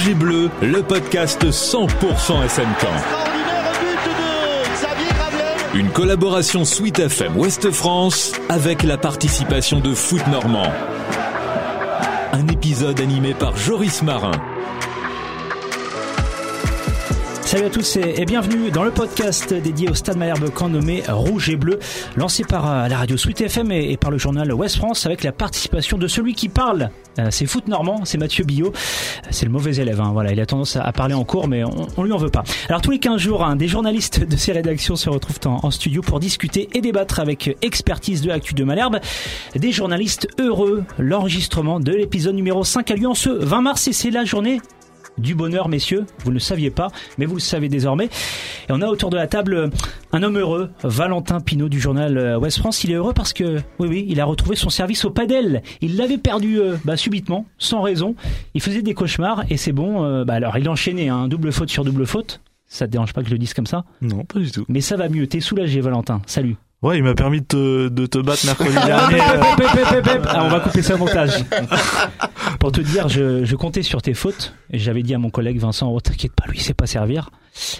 Rouge 0.00 0.08
et 0.08 0.14
Bleu, 0.14 0.50
le 0.62 0.82
podcast 0.82 1.44
100% 1.44 2.48
SMK. 2.48 2.86
Une 5.74 5.88
collaboration 5.90 6.64
Suite 6.64 6.98
FM 6.98 7.36
Ouest 7.36 7.70
France 7.70 8.32
avec 8.48 8.82
la 8.82 8.98
participation 8.98 9.80
de 9.80 9.94
Foot 9.94 10.26
Normand. 10.28 10.72
Un 12.32 12.46
épisode 12.48 13.00
animé 13.00 13.34
par 13.34 13.56
Joris 13.56 14.02
Marin. 14.02 14.32
Salut 17.50 17.64
à 17.64 17.70
tous 17.70 17.96
et 17.96 18.24
bienvenue 18.26 18.70
dans 18.70 18.84
le 18.84 18.92
podcast 18.92 19.52
dédié 19.52 19.90
au 19.90 19.94
Stade 19.94 20.16
Malherbe 20.16 20.50
camp 20.50 20.68
nommé 20.68 21.02
Rouge 21.08 21.50
et 21.50 21.56
Bleu, 21.56 21.80
lancé 22.16 22.44
par 22.44 22.70
euh, 22.70 22.86
la 22.86 22.98
radio 22.98 23.16
Sweet 23.16 23.40
FM 23.40 23.72
et 23.72 23.96
par 23.96 24.12
le 24.12 24.18
journal 24.18 24.52
Ouest 24.52 24.76
France 24.76 25.04
avec 25.04 25.24
la 25.24 25.32
participation 25.32 25.98
de 25.98 26.06
celui 26.06 26.34
qui 26.34 26.48
parle. 26.48 26.90
Euh, 27.18 27.26
c'est 27.32 27.46
foot 27.46 27.66
normand, 27.66 28.04
c'est 28.04 28.18
Mathieu 28.18 28.44
Billot. 28.44 28.72
C'est 29.30 29.46
le 29.46 29.50
mauvais 29.50 29.74
élève, 29.74 30.00
hein. 30.00 30.10
voilà, 30.12 30.30
il 30.30 30.38
a 30.38 30.46
tendance 30.46 30.76
à 30.76 30.92
parler 30.92 31.14
en 31.14 31.24
cours, 31.24 31.48
mais 31.48 31.64
on, 31.96 32.04
lui 32.04 32.12
en 32.12 32.18
veut 32.18 32.30
pas. 32.30 32.44
Alors 32.68 32.82
tous 32.82 32.92
les 32.92 33.00
15 33.00 33.20
jours, 33.20 33.44
hein, 33.44 33.56
des 33.56 33.66
journalistes 33.66 34.22
de 34.22 34.36
ces 34.36 34.52
rédactions 34.52 34.94
se 34.94 35.10
retrouvent 35.10 35.40
en, 35.46 35.72
studio 35.72 36.02
pour 36.02 36.20
discuter 36.20 36.68
et 36.72 36.80
débattre 36.80 37.18
avec 37.18 37.58
expertise 37.62 38.22
de 38.22 38.28
l'actu 38.28 38.54
de 38.54 38.62
Malherbe. 38.62 39.00
Des 39.56 39.72
journalistes 39.72 40.28
heureux. 40.38 40.84
L'enregistrement 41.00 41.80
de 41.80 41.90
l'épisode 41.90 42.36
numéro 42.36 42.62
5 42.62 42.88
a 42.92 42.94
lieu 42.94 43.08
en 43.08 43.14
ce 43.14 43.30
20 43.30 43.60
mars 43.60 43.88
et 43.88 43.92
c'est 43.92 44.10
la 44.10 44.24
journée 44.24 44.60
du 45.20 45.34
bonheur, 45.34 45.68
messieurs. 45.68 46.06
Vous 46.20 46.30
ne 46.30 46.34
le 46.34 46.40
saviez 46.40 46.70
pas, 46.70 46.88
mais 47.18 47.26
vous 47.26 47.34
le 47.34 47.40
savez 47.40 47.68
désormais. 47.68 48.06
Et 48.68 48.72
on 48.72 48.80
a 48.80 48.86
autour 48.86 49.10
de 49.10 49.16
la 49.16 49.26
table 49.26 49.54
euh, 49.54 49.68
un 50.12 50.22
homme 50.22 50.38
heureux, 50.38 50.70
Valentin 50.82 51.40
Pinault 51.40 51.68
du 51.68 51.80
journal 51.80 52.18
euh, 52.18 52.38
Ouest 52.38 52.58
France. 52.58 52.84
Il 52.84 52.90
est 52.90 52.94
heureux 52.94 53.12
parce 53.12 53.32
que, 53.32 53.58
oui, 53.78 53.88
oui, 53.88 54.06
il 54.08 54.20
a 54.20 54.24
retrouvé 54.24 54.56
son 54.56 54.70
service 54.70 55.04
au 55.04 55.10
padel. 55.10 55.62
Il 55.80 55.96
l'avait 55.96 56.18
perdu 56.18 56.58
euh, 56.58 56.76
bah, 56.84 56.96
subitement, 56.96 57.46
sans 57.58 57.82
raison. 57.82 58.14
Il 58.54 58.60
faisait 58.60 58.82
des 58.82 58.94
cauchemars 58.94 59.44
et 59.50 59.56
c'est 59.56 59.72
bon. 59.72 60.24
bah, 60.24 60.34
alors, 60.34 60.56
il 60.58 60.68
enchaînait 60.68 61.08
un 61.08 61.16
hein, 61.16 61.28
double 61.28 61.52
faute 61.52 61.70
sur 61.70 61.84
double 61.84 62.06
faute. 62.06 62.40
Ça 62.66 62.86
te 62.86 62.92
dérange 62.92 63.12
pas 63.12 63.22
que 63.22 63.28
je 63.28 63.32
le 63.32 63.38
dise 63.38 63.52
comme 63.52 63.66
ça? 63.66 63.84
Non, 64.00 64.24
pas 64.24 64.38
du 64.38 64.50
tout. 64.50 64.64
Mais 64.68 64.80
ça 64.80 64.96
va 64.96 65.08
mieux. 65.08 65.26
T'es 65.26 65.40
soulagé, 65.40 65.80
Valentin. 65.80 66.22
Salut. 66.26 66.56
Ouais, 66.82 66.96
il 66.96 67.04
m'a 67.04 67.14
permis 67.14 67.40
de 67.42 67.46
te, 67.46 67.88
de 67.88 68.06
te 68.06 68.18
battre 68.18 68.46
mercredi 68.46 68.72
dernier. 68.86 69.18
Ah, 70.26 70.44
on 70.44 70.48
va 70.48 70.60
couper 70.60 70.82
ça 70.82 70.94
au 70.94 70.98
montage. 70.98 71.32
Pour 72.58 72.72
te 72.72 72.80
dire, 72.80 73.08
je, 73.08 73.44
je 73.44 73.56
comptais 73.56 73.82
sur 73.82 74.00
tes 74.00 74.14
fautes. 74.14 74.54
J'avais 74.72 75.02
dit 75.02 75.14
à 75.14 75.18
mon 75.18 75.28
collègue 75.30 75.58
Vincent, 75.58 75.90
oh, 75.92 76.00
t'inquiète 76.00 76.32
pas, 76.32 76.44
lui, 76.48 76.56
il 76.58 76.62
sait 76.62 76.72
pas 76.74 76.86
servir. 76.86 77.30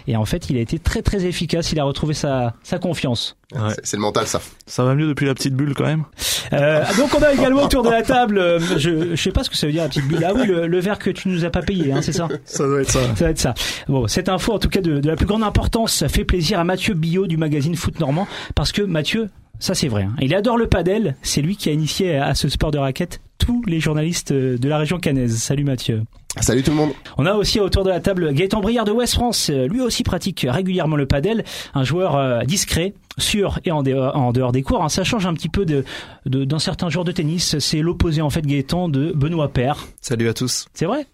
Et 0.07 0.17
en 0.17 0.25
fait, 0.25 0.51
il 0.51 0.57
a 0.57 0.61
été 0.61 0.79
très 0.79 1.03
très 1.03 1.25
efficace. 1.25 1.73
Il 1.73 1.81
a 1.81 1.85
retrouvé 1.85 2.15
sa, 2.15 2.55
sa 2.63 2.79
confiance. 2.79 3.37
Ouais. 3.53 3.75
C'est 3.83 3.97
le 3.97 4.03
mental, 4.03 4.27
ça. 4.27 4.41
Ça 4.67 4.85
va 4.85 4.95
mieux 4.95 5.09
depuis 5.09 5.27
la 5.27 5.35
petite 5.35 5.55
bulle 5.55 5.75
quand 5.75 5.87
même? 5.87 6.05
Euh, 6.53 6.85
donc 6.97 7.15
on 7.17 7.23
a 7.23 7.33
également 7.33 7.63
autour 7.65 7.83
de 7.83 7.91
la 7.91 8.03
table, 8.03 8.39
euh, 8.39 8.59
je, 8.61 9.15
je 9.15 9.23
sais 9.23 9.33
pas 9.33 9.45
ce 9.45 9.51
que 9.51 9.57
ça 9.57 9.67
veut 9.67 9.73
dire 9.73 9.83
la 9.83 9.89
petite 9.89 10.07
bulle. 10.07 10.25
Ah 10.25 10.33
oui, 10.35 10.47
le, 10.47 10.67
le 10.67 10.81
verre 10.81 10.99
que 10.99 11.11
tu 11.11 11.29
nous 11.29 11.45
as 11.45 11.51
pas 11.51 11.63
payé, 11.63 11.93
hein, 11.93 12.01
c'est 12.03 12.13
ça? 12.13 12.29
Ça 12.45 12.65
doit 12.65 12.81
être 12.83 12.91
ça. 12.91 13.01
Ça 13.03 13.15
doit 13.15 13.31
être 13.31 13.39
ça. 13.39 13.55
Bon, 13.89 14.07
cette 14.09 14.29
info 14.29 14.53
en 14.53 14.59
tout 14.59 14.69
cas 14.69 14.81
de, 14.81 15.01
de 15.01 15.07
la 15.09 15.17
plus 15.17 15.27
grande 15.27 15.43
importance, 15.43 15.93
ça 15.93 16.09
fait 16.09 16.25
plaisir 16.25 16.59
à 16.59 16.65
Mathieu 16.65 16.95
Billot 16.95 17.27
du 17.27 17.37
magazine 17.37 17.75
Foot 17.77 17.99
Normand 18.01 18.27
parce 18.55 18.73
que 18.73 18.83
Mathieu, 18.83 19.31
ça 19.59 19.75
c'est 19.75 19.89
vrai. 19.89 20.05
Hein. 20.05 20.15
Il 20.21 20.35
adore 20.35 20.57
le 20.57 20.67
padel. 20.69 21.17
C'est 21.23 21.43
lui 21.43 21.57
qui 21.57 21.69
a 21.69 21.73
initié 21.73 22.17
à 22.17 22.35
ce 22.35 22.49
sport 22.49 22.71
de 22.71 22.79
raquette 22.79 23.21
tous 23.41 23.63
les 23.67 23.81
journalistes 23.81 24.33
de 24.33 24.69
la 24.69 24.79
région 24.79 24.99
cannaise. 24.99 25.37
Salut 25.39 25.65
Mathieu. 25.65 26.03
Salut 26.41 26.63
tout 26.63 26.71
le 26.71 26.77
monde. 26.77 26.91
On 27.19 27.27
a 27.27 27.35
aussi 27.35 27.59
autour 27.59 27.83
de 27.83 27.89
la 27.89 27.99
table 27.99 28.33
Gaëtan 28.33 28.61
Briard 28.61 28.85
de 28.85 28.93
West 28.93 29.15
France. 29.15 29.51
Lui 29.51 29.81
aussi 29.81 30.05
pratique 30.05 30.47
régulièrement 30.49 30.95
le 30.95 31.07
padel. 31.07 31.45
Un 31.75 31.83
joueur 31.83 32.15
euh, 32.15 32.43
discret, 32.43 32.95
sûr 33.19 33.59
et 33.65 33.73
en 33.73 33.83
dehors, 33.83 34.17
en 34.17 34.31
dehors 34.33 34.53
des 34.53 34.63
cours. 34.63 34.85
Hein. 34.85 34.89
Ça 34.89 35.03
change 35.03 35.27
un 35.27 35.35
petit 35.35 35.49
peu 35.49 35.65
de, 35.65 35.85
d'un 36.27 36.61
certain 36.61 36.89
joueur 36.89 37.05
de 37.05 37.11
tennis. 37.11 37.59
C'est 37.59 37.81
l'opposé 37.81 38.23
en 38.23 38.31
fait 38.31 38.47
Gaëtan 38.47 38.89
de 38.89 39.13
Benoît 39.17 39.49
Père. 39.49 39.89
Salut 40.01 40.29
à 40.29 40.35
tous. 40.35 40.67
C'est 40.73 40.87
vrai? 40.87 41.07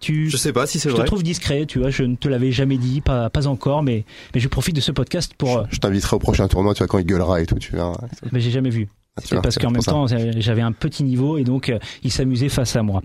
Tu, 0.00 0.28
je 0.30 0.36
sais 0.36 0.52
pas 0.52 0.66
si 0.66 0.78
c'est 0.78 0.90
vrai. 0.90 0.98
Je 0.98 1.02
te 1.02 1.06
trouve 1.06 1.22
discret, 1.22 1.64
tu 1.66 1.78
vois. 1.78 1.90
Je 1.90 2.02
ne 2.02 2.14
te 2.14 2.28
l'avais 2.28 2.52
jamais 2.52 2.76
dit, 2.76 3.00
pas, 3.00 3.30
pas 3.30 3.46
encore, 3.46 3.82
mais, 3.82 4.04
mais 4.34 4.40
je 4.40 4.48
profite 4.48 4.76
de 4.76 4.80
ce 4.80 4.92
podcast 4.92 5.32
pour. 5.36 5.64
Je, 5.70 5.76
je 5.76 5.80
t'inviterai 5.80 6.16
au 6.16 6.18
prochain 6.20 6.46
tournoi, 6.46 6.74
tu 6.74 6.78
vois, 6.78 6.86
quand 6.88 6.98
il 6.98 7.06
gueulera 7.06 7.40
et 7.40 7.46
tout, 7.46 7.58
tu 7.58 7.72
verras. 7.72 7.96
Mais 8.30 8.40
j'ai 8.40 8.50
jamais 8.50 8.70
vu. 8.70 8.88
C'est 9.24 9.40
parce 9.40 9.58
qu'en 9.58 9.70
même 9.70 9.82
temps, 9.82 10.06
j'avais 10.06 10.62
un 10.62 10.72
petit 10.72 11.04
niveau 11.04 11.38
et 11.38 11.44
donc 11.44 11.68
euh, 11.68 11.78
il 12.02 12.12
s'amusait 12.12 12.48
face 12.48 12.76
à 12.76 12.82
moi. 12.82 13.02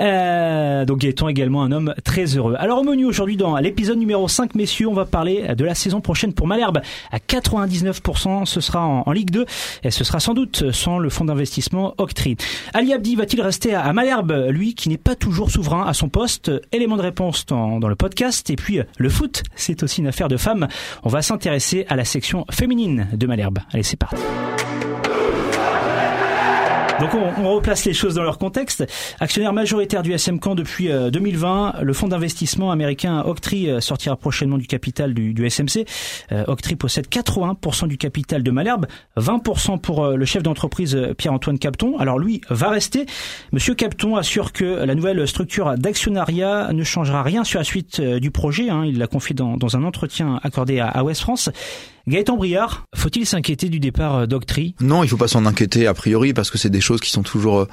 Euh, 0.00 0.84
donc 0.84 0.98
Gaëtan 0.98 1.28
également 1.28 1.62
un 1.62 1.72
homme 1.72 1.94
très 2.04 2.24
heureux. 2.36 2.54
Alors 2.58 2.80
au 2.80 2.84
menu 2.84 3.04
aujourd'hui 3.04 3.36
dans 3.36 3.56
l'épisode 3.56 3.98
numéro 3.98 4.28
5, 4.28 4.54
messieurs, 4.54 4.88
on 4.88 4.94
va 4.94 5.04
parler 5.04 5.54
de 5.54 5.64
la 5.64 5.74
saison 5.74 6.00
prochaine 6.00 6.32
pour 6.32 6.46
Malherbe. 6.46 6.80
À 7.10 7.18
99%, 7.18 8.46
ce 8.46 8.60
sera 8.60 8.84
en, 8.86 9.12
Ligue 9.12 9.30
2 9.30 9.46
et 9.84 9.90
ce 9.90 10.04
sera 10.04 10.20
sans 10.20 10.34
doute 10.34 10.70
sans 10.72 10.98
le 10.98 11.10
fonds 11.10 11.24
d'investissement 11.24 11.94
Octree. 11.98 12.36
Ali 12.72 12.92
Abdi 12.92 13.14
va-t-il 13.14 13.42
rester 13.42 13.74
à, 13.74 13.92
Malherbe, 13.92 14.46
lui 14.48 14.74
qui 14.74 14.88
n'est 14.88 14.96
pas 14.96 15.14
toujours 15.14 15.50
souverain 15.50 15.84
à 15.86 15.92
son 15.92 16.08
poste? 16.08 16.50
Élément 16.72 16.96
de 16.96 17.02
réponse 17.02 17.44
dans, 17.46 17.78
dans 17.78 17.88
le 17.88 17.96
podcast. 17.96 18.48
Et 18.50 18.56
puis 18.56 18.80
le 18.96 19.08
foot, 19.08 19.42
c'est 19.54 19.82
aussi 19.82 20.00
une 20.00 20.06
affaire 20.06 20.28
de 20.28 20.36
femmes. 20.36 20.68
On 21.02 21.08
va 21.08 21.22
s'intéresser 21.22 21.84
à 21.88 21.96
la 21.96 22.04
section 22.04 22.46
féminine 22.50 23.08
de 23.12 23.26
Malherbe. 23.26 23.58
Allez, 23.72 23.82
c'est 23.82 23.96
parti. 23.96 24.22
Donc 27.02 27.14
on, 27.14 27.42
on, 27.44 27.56
replace 27.56 27.84
les 27.84 27.94
choses 27.94 28.14
dans 28.14 28.22
leur 28.22 28.38
contexte. 28.38 28.86
Actionnaire 29.18 29.52
majoritaire 29.52 30.04
du 30.04 30.12
SM 30.12 30.38
Camp 30.38 30.54
depuis 30.54 30.88
2020, 30.88 31.74
euh, 31.74 31.82
le 31.82 31.92
fonds 31.94 32.06
d'investissement 32.06 32.70
américain 32.70 33.24
Octree 33.26 33.68
euh, 33.68 33.80
sortira 33.80 34.14
prochainement 34.14 34.56
du 34.56 34.68
capital 34.68 35.12
du, 35.12 35.50
SMC. 35.50 35.84
Euh, 36.30 36.44
Octree 36.46 36.76
possède 36.76 37.08
80% 37.08 37.88
du 37.88 37.98
capital 37.98 38.44
de 38.44 38.50
Malherbe, 38.52 38.86
20% 39.16 39.80
pour 39.80 40.10
le 40.10 40.24
chef 40.24 40.44
d'entreprise 40.44 40.96
Pierre-Antoine 41.18 41.58
Capton. 41.58 41.98
Alors 41.98 42.20
lui 42.20 42.40
va 42.50 42.70
rester. 42.70 43.06
Monsieur 43.50 43.74
Capton 43.74 44.14
assure 44.14 44.52
que 44.52 44.64
la 44.64 44.94
nouvelle 44.94 45.26
structure 45.26 45.76
d'actionnariat 45.76 46.72
ne 46.72 46.84
changera 46.84 47.24
rien 47.24 47.42
sur 47.42 47.58
la 47.58 47.64
suite 47.64 48.00
du 48.00 48.30
projet. 48.30 48.70
Hein. 48.70 48.84
Il 48.86 48.98
l'a 48.98 49.08
confié 49.08 49.34
dans, 49.34 49.56
dans, 49.56 49.76
un 49.76 49.82
entretien 49.82 50.38
accordé 50.44 50.78
à, 50.78 50.86
à 50.86 51.02
West 51.02 51.22
France. 51.22 51.50
Gaëtan 52.08 52.36
Briard, 52.36 52.84
faut-il 52.94 53.26
s'inquiéter 53.26 53.68
du 53.68 53.78
départ 53.80 54.16
euh, 54.16 54.26
d'Octree? 54.26 54.74
Non, 54.80 55.04
il 55.04 55.08
faut 55.08 55.16
pas 55.16 55.28
s'en 55.28 55.46
inquiéter 55.46 55.86
a 55.86 55.94
priori 55.94 56.32
parce 56.34 56.50
que 56.50 56.58
c'est 56.58 56.70
des 56.70 56.80
choses 56.80 57.00
qui 57.00 57.10
sont 57.10 57.22
toujours 57.22 57.60
euh, 57.60 57.68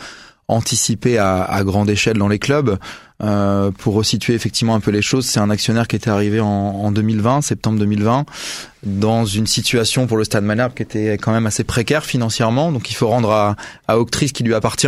anticipées 0.48 1.18
à, 1.18 1.44
à 1.44 1.64
grande 1.64 1.90
échelle 1.90 2.18
dans 2.18 2.28
les 2.28 2.40
clubs. 2.40 2.78
Euh, 3.22 3.72
pour 3.72 3.96
resituer 3.96 4.34
effectivement 4.34 4.76
un 4.76 4.80
peu 4.80 4.92
les 4.92 5.02
choses, 5.02 5.26
c'est 5.26 5.42
un 5.42 5.50
actionnaire 5.50 5.88
qui 5.88 5.98
était 5.98 6.10
arrivé 6.10 6.40
en, 6.40 6.48
en 6.48 6.92
2020, 6.92 7.42
septembre 7.42 7.78
2020, 7.80 8.26
dans 8.84 9.26
une 9.26 9.46
situation 9.46 10.08
pour 10.08 10.16
le 10.16 10.24
Stade 10.24 10.46
Malherbe 10.46 10.74
qui 10.74 10.84
était 10.84 11.18
quand 11.18 11.34
même 11.34 11.46
assez 11.46 11.66
précaire 11.66 12.06
financièrement. 12.06 12.72
Donc 12.72 12.90
il 12.90 12.94
faut 12.94 13.10
rendre 13.10 13.32
à, 13.32 13.58
à 13.90 14.00
Octree 14.00 14.30
ce 14.30 14.34
qui 14.34 14.44
lui 14.44 14.54
appartient, 14.54 14.88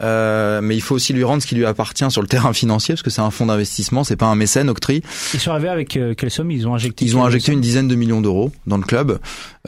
euh, 0.00 0.60
mais 0.62 0.76
il 0.76 0.80
faut 0.80 0.94
aussi 0.94 1.12
lui 1.12 1.24
rendre 1.24 1.42
ce 1.42 1.48
qui 1.48 1.56
lui 1.56 1.66
appartient 1.66 2.08
sur 2.10 2.22
le 2.22 2.28
terrain 2.28 2.52
financier 2.52 2.94
parce 2.94 3.02
que 3.02 3.10
c'est 3.10 3.22
un 3.22 3.32
fonds 3.32 3.46
d'investissement, 3.46 4.04
c'est 4.04 4.14
pas 4.14 4.26
un 4.26 4.36
mécène 4.36 4.68
Octree. 4.70 5.02
Ils 5.34 5.40
sont 5.40 5.50
arrivés 5.50 5.68
avec 5.68 5.96
euh, 5.96 6.14
quelle 6.14 6.30
somme? 6.30 6.52
Ils 6.52 6.68
ont 6.68 6.74
injecté 6.74 7.04
Ils 7.04 7.16
ont 7.16 7.24
injecté 7.24 7.50
une 7.50 7.60
dizaine 7.60 7.88
de 7.88 7.96
millions 7.96 8.20
d'euros 8.20 8.52
dans 8.68 8.76
le 8.76 8.84
club, 8.84 9.18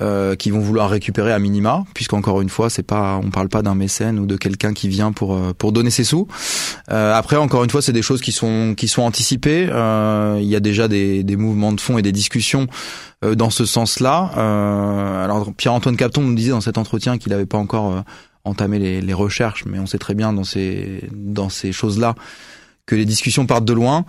euh, 0.00 0.34
qui 0.34 0.50
vont 0.50 0.60
vouloir 0.60 0.88
récupérer 0.88 1.30
à 1.30 1.38
minima, 1.38 1.84
puisqu'encore 1.92 2.40
une 2.40 2.48
fois, 2.48 2.70
c'est 2.70 2.82
pas, 2.82 3.20
on 3.22 3.28
parle 3.30 3.50
pas 3.50 3.60
d'un 3.60 3.74
mécène 3.74 4.18
ou 4.18 4.24
de 4.24 4.36
quelqu'un 4.36 4.72
qui 4.72 4.88
vient 4.88 5.12
pour 5.12 5.34
euh, 5.34 5.52
pour 5.52 5.72
donner 5.72 5.90
ses 5.90 6.04
sous. 6.04 6.26
Euh, 6.90 7.12
après, 7.14 7.36
encore 7.36 7.64
une 7.64 7.68
fois, 7.68 7.79
c'est 7.80 7.92
des 7.92 8.02
choses 8.02 8.20
qui 8.20 8.32
sont 8.32 8.74
qui 8.76 8.88
sont 8.88 9.02
anticipées. 9.02 9.68
Euh, 9.70 10.38
il 10.40 10.48
y 10.48 10.56
a 10.56 10.60
déjà 10.60 10.88
des, 10.88 11.22
des 11.22 11.36
mouvements 11.36 11.72
de 11.72 11.80
fond 11.80 11.98
et 11.98 12.02
des 12.02 12.12
discussions 12.12 12.66
euh, 13.24 13.34
dans 13.34 13.50
ce 13.50 13.64
sens-là. 13.64 14.32
Euh, 14.36 15.24
alors 15.24 15.52
Pierre-Antoine 15.54 15.96
Capton 15.96 16.22
nous 16.22 16.34
disait 16.34 16.50
dans 16.50 16.60
cet 16.60 16.78
entretien 16.78 17.18
qu'il 17.18 17.32
n'avait 17.32 17.46
pas 17.46 17.58
encore 17.58 18.04
entamé 18.44 18.78
les, 18.78 19.00
les, 19.00 19.12
recherches, 19.12 19.64
mais 19.66 19.78
on 19.78 19.86
sait 19.86 19.98
très 19.98 20.14
bien 20.14 20.32
dans 20.32 20.44
ces 20.44 21.08
dans 21.12 21.48
ces 21.48 21.72
choses-là 21.72 22.14
que 22.86 22.96
les 22.96 23.04
discussions 23.04 23.46
partent 23.46 23.66
de 23.66 23.72
loin. 23.72 24.04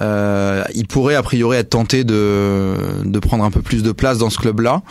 Il 0.00 0.86
pourrait 0.88 1.16
a 1.16 1.22
priori 1.22 1.58
être 1.58 1.70
tenté 1.70 2.04
de, 2.04 2.74
de 3.04 3.18
prendre 3.18 3.44
un 3.44 3.50
peu 3.50 3.60
plus 3.60 3.82
de 3.82 3.92
place 3.92 4.16
dans 4.18 4.30
ce 4.30 4.38
club-là. 4.38 4.82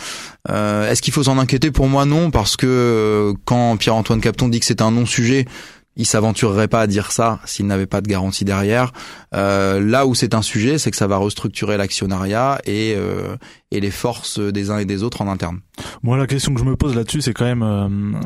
Est-ce 0.47 1.01
qu'il 1.01 1.13
faut 1.13 1.23
s'en 1.23 1.39
inquiéter? 1.39 1.72
Pour 1.72 1.87
moi, 1.87 2.05
non, 2.05 2.29
parce 2.29 2.55
que 2.55 3.34
quand 3.45 3.77
Pierre-Antoine 3.77 4.22
Capton 4.22 4.47
dit 4.47 4.59
que 4.59 4.66
c'est 4.66 4.81
un 4.81 4.91
non-sujet, 4.91 5.47
il 5.96 6.05
s'aventurerait 6.05 6.67
pas 6.67 6.82
à 6.82 6.88
dire 6.88 7.11
ça 7.11 7.40
s'il 7.46 7.67
n'avait 7.67 7.85
pas 7.85 8.02
de 8.02 8.08
garantie 8.08 8.46
derrière. 8.46 8.93
Euh, 9.34 9.79
là 9.79 10.05
où 10.05 10.16
c'est 10.16 10.34
un 10.34 10.41
sujet, 10.41 10.78
c'est 10.78 10.91
que 10.91 10.97
ça 10.97 11.08
va 11.08 11.17
restructurer 11.17 11.78
l'actionnariat 11.78 12.61
et 12.66 12.96
euh, 12.97 13.35
et 13.72 13.79
les 13.79 13.91
forces 13.91 14.40
des 14.40 14.70
uns 14.70 14.78
et 14.78 14.85
des 14.85 15.03
autres 15.03 15.22
en 15.22 15.28
interne. 15.28 15.59
Moi, 16.03 16.17
la 16.17 16.28
question 16.28 16.53
que 16.53 16.59
je 16.59 16.66
me 16.66 16.76
pose 16.76 16.96
là-dessus, 16.96 17.22
c'est 17.22 17.34
quand 17.34 17.46
même 17.46 17.64
euh, 17.64 18.20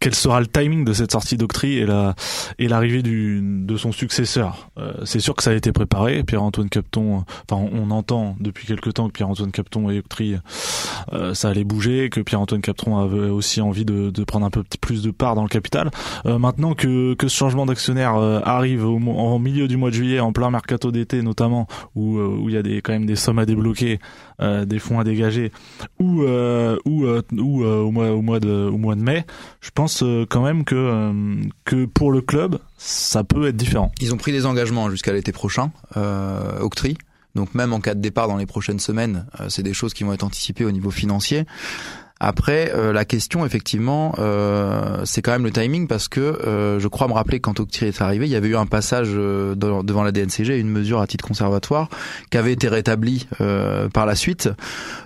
quel 0.00 0.14
sera 0.14 0.40
le 0.40 0.46
timing 0.46 0.84
de 0.84 0.92
cette 0.92 1.12
sortie 1.12 1.36
d'Octree 1.36 1.78
et 1.78 1.86
la 1.86 2.14
et 2.58 2.68
l'arrivée 2.68 3.02
du 3.02 3.40
de 3.42 3.76
son 3.76 3.92
successeur. 3.92 4.70
Euh, 4.78 4.92
c'est 5.04 5.20
sûr 5.20 5.34
que 5.34 5.42
ça 5.42 5.50
a 5.50 5.54
été 5.54 5.72
préparé. 5.72 6.22
Pierre-Antoine 6.22 6.68
Capton, 6.68 7.24
enfin, 7.50 7.68
on, 7.72 7.90
entend 7.90 8.36
depuis 8.38 8.66
quelque 8.66 8.90
temps 8.90 9.08
que 9.08 9.12
Pierre-Antoine 9.12 9.50
Capton 9.50 9.90
et 9.90 9.98
Octree, 9.98 10.36
euh, 11.12 11.34
ça 11.34 11.48
allait 11.48 11.64
bouger, 11.64 12.10
que 12.10 12.20
Pierre-Antoine 12.20 12.60
Capton 12.60 12.98
avait 12.98 13.30
aussi 13.30 13.60
envie 13.60 13.84
de, 13.84 14.10
de 14.10 14.24
prendre 14.24 14.44
un 14.44 14.50
peu 14.50 14.62
plus 14.80 15.02
de 15.02 15.10
part 15.10 15.34
dans 15.34 15.42
le 15.42 15.48
capital. 15.48 15.90
maintenant 16.24 16.74
que 16.74 17.14
que 17.14 17.28
ce 17.28 17.36
changement 17.36 17.66
d'actionnaire 17.66 18.14
arrive 18.14 18.84
au, 18.84 18.98
en 18.98 19.38
milieu 19.38 19.68
du 19.68 19.76
mois 19.76 19.90
de 19.90 19.94
juillet, 19.94 20.20
en 20.20 20.32
plein 20.32 20.50
mercato 20.50 20.90
d'été 20.92 21.22
notamment, 21.22 21.66
où 21.94 22.18
où 22.18 22.48
il 22.48 22.54
y 22.54 22.58
a 22.58 22.62
des 22.62 22.82
quand 22.82 22.92
même 22.92 23.06
des 23.06 23.16
sommes 23.16 23.38
à 23.38 23.46
débloquer 23.46 23.98
euh, 24.40 24.64
des 24.64 24.78
fonds 24.78 25.00
à 25.00 25.04
dégager 25.04 25.50
ou 25.98 26.22
euh, 26.22 26.78
ou 26.84 27.06
euh, 27.06 27.22
ou 27.32 27.64
euh, 27.64 27.80
au 27.80 27.90
mois 27.90 28.10
au 28.10 28.22
mois 28.22 28.38
de 28.38 28.68
au 28.72 28.78
mois 28.78 28.94
de 28.94 29.00
mai, 29.00 29.24
je 29.60 29.70
pense 29.74 29.87
euh, 30.02 30.26
quand 30.28 30.42
même 30.42 30.64
que 30.64 30.74
euh, 30.74 31.42
que 31.64 31.84
pour 31.86 32.12
le 32.12 32.20
club 32.20 32.58
ça 32.76 33.24
peut 33.24 33.48
être 33.48 33.56
différent. 33.56 33.92
Ils 34.00 34.14
ont 34.14 34.16
pris 34.16 34.32
des 34.32 34.46
engagements 34.46 34.90
jusqu'à 34.90 35.12
l'été 35.12 35.32
prochain, 35.32 35.72
euh, 35.96 36.60
Octree. 36.60 36.96
Donc 37.34 37.54
même 37.54 37.72
en 37.72 37.80
cas 37.80 37.94
de 37.94 38.00
départ 38.00 38.28
dans 38.28 38.36
les 38.36 38.46
prochaines 38.46 38.80
semaines, 38.80 39.26
euh, 39.40 39.48
c'est 39.48 39.62
des 39.62 39.74
choses 39.74 39.94
qui 39.94 40.04
vont 40.04 40.12
être 40.12 40.24
anticipées 40.24 40.64
au 40.64 40.70
niveau 40.70 40.90
financier. 40.90 41.44
Après, 42.20 42.72
euh, 42.74 42.92
la 42.92 43.04
question, 43.04 43.46
effectivement, 43.46 44.14
euh, 44.18 45.02
c'est 45.04 45.22
quand 45.22 45.30
même 45.30 45.44
le 45.44 45.52
timing 45.52 45.86
parce 45.86 46.08
que 46.08 46.20
euh, 46.20 46.80
je 46.80 46.88
crois 46.88 47.06
me 47.06 47.12
rappeler 47.12 47.38
que 47.38 47.42
quand 47.42 47.60
Octree 47.60 47.86
est 47.86 48.00
arrivé, 48.02 48.26
il 48.26 48.30
y 48.32 48.34
avait 48.36 48.48
eu 48.48 48.56
un 48.56 48.66
passage 48.66 49.10
euh, 49.12 49.54
dans- 49.54 49.84
devant 49.84 50.02
la 50.02 50.10
DNCG, 50.10 50.58
une 50.58 50.68
mesure 50.68 51.00
à 51.00 51.06
titre 51.06 51.24
conservatoire 51.24 51.88
qui 52.30 52.36
avait 52.38 52.52
été 52.52 52.66
rétablie 52.66 53.28
euh, 53.40 53.88
par 53.88 54.04
la 54.04 54.16
suite. 54.16 54.48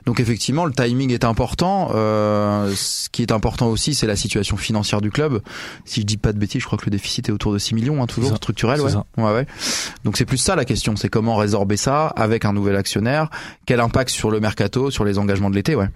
Donc 0.07 0.21
effectivement, 0.21 0.65
le 0.65 0.73
timing 0.73 1.13
est 1.13 1.25
important. 1.25 1.91
Euh, 1.95 2.73
ce 2.75 3.11
qui 3.11 3.21
est 3.21 3.33
important 3.33 3.67
aussi, 3.69 3.95
c'est 3.95 4.07
la 4.07 4.17
situation 4.17 4.57
financière 4.57 5.03
du 5.03 5.11
club. 5.11 5.43
Si 5.85 6.01
je 6.01 6.07
dis 6.07 6.17
pas 6.17 6.33
de 6.33 6.39
bêtises, 6.39 6.63
je 6.63 6.67
crois 6.67 6.79
que 6.79 6.87
le 6.87 6.91
déficit 6.93 7.29
est 7.29 7.33
autour 7.33 7.53
de 7.53 7.59
6 7.59 7.75
millions, 7.75 8.03
hein, 8.03 8.07
toujours 8.07 8.31
ça. 8.31 8.37
structurel. 8.37 8.81
Ouais. 8.81 8.91
ouais, 9.19 9.33
ouais. 9.33 9.47
Donc 10.05 10.17
c'est 10.17 10.25
plus 10.25 10.39
ça 10.39 10.57
la 10.57 10.65
question, 10.65 10.97
c'est 10.97 11.11
comment 11.11 11.37
résorber 11.37 11.77
ça 11.77 12.07
avec 12.07 12.47
un 12.47 12.55
nouvel 12.55 12.77
actionnaire? 12.77 13.29
Quel 13.67 13.81
impact 13.81 14.09
sur 14.11 14.31
le 14.31 14.41
mercato, 14.41 14.91
sur 14.91 15.05
les 15.05 15.19
engagements 15.19 15.51
de 15.51 15.57
l'été, 15.57 15.75
ouais. 15.77 15.89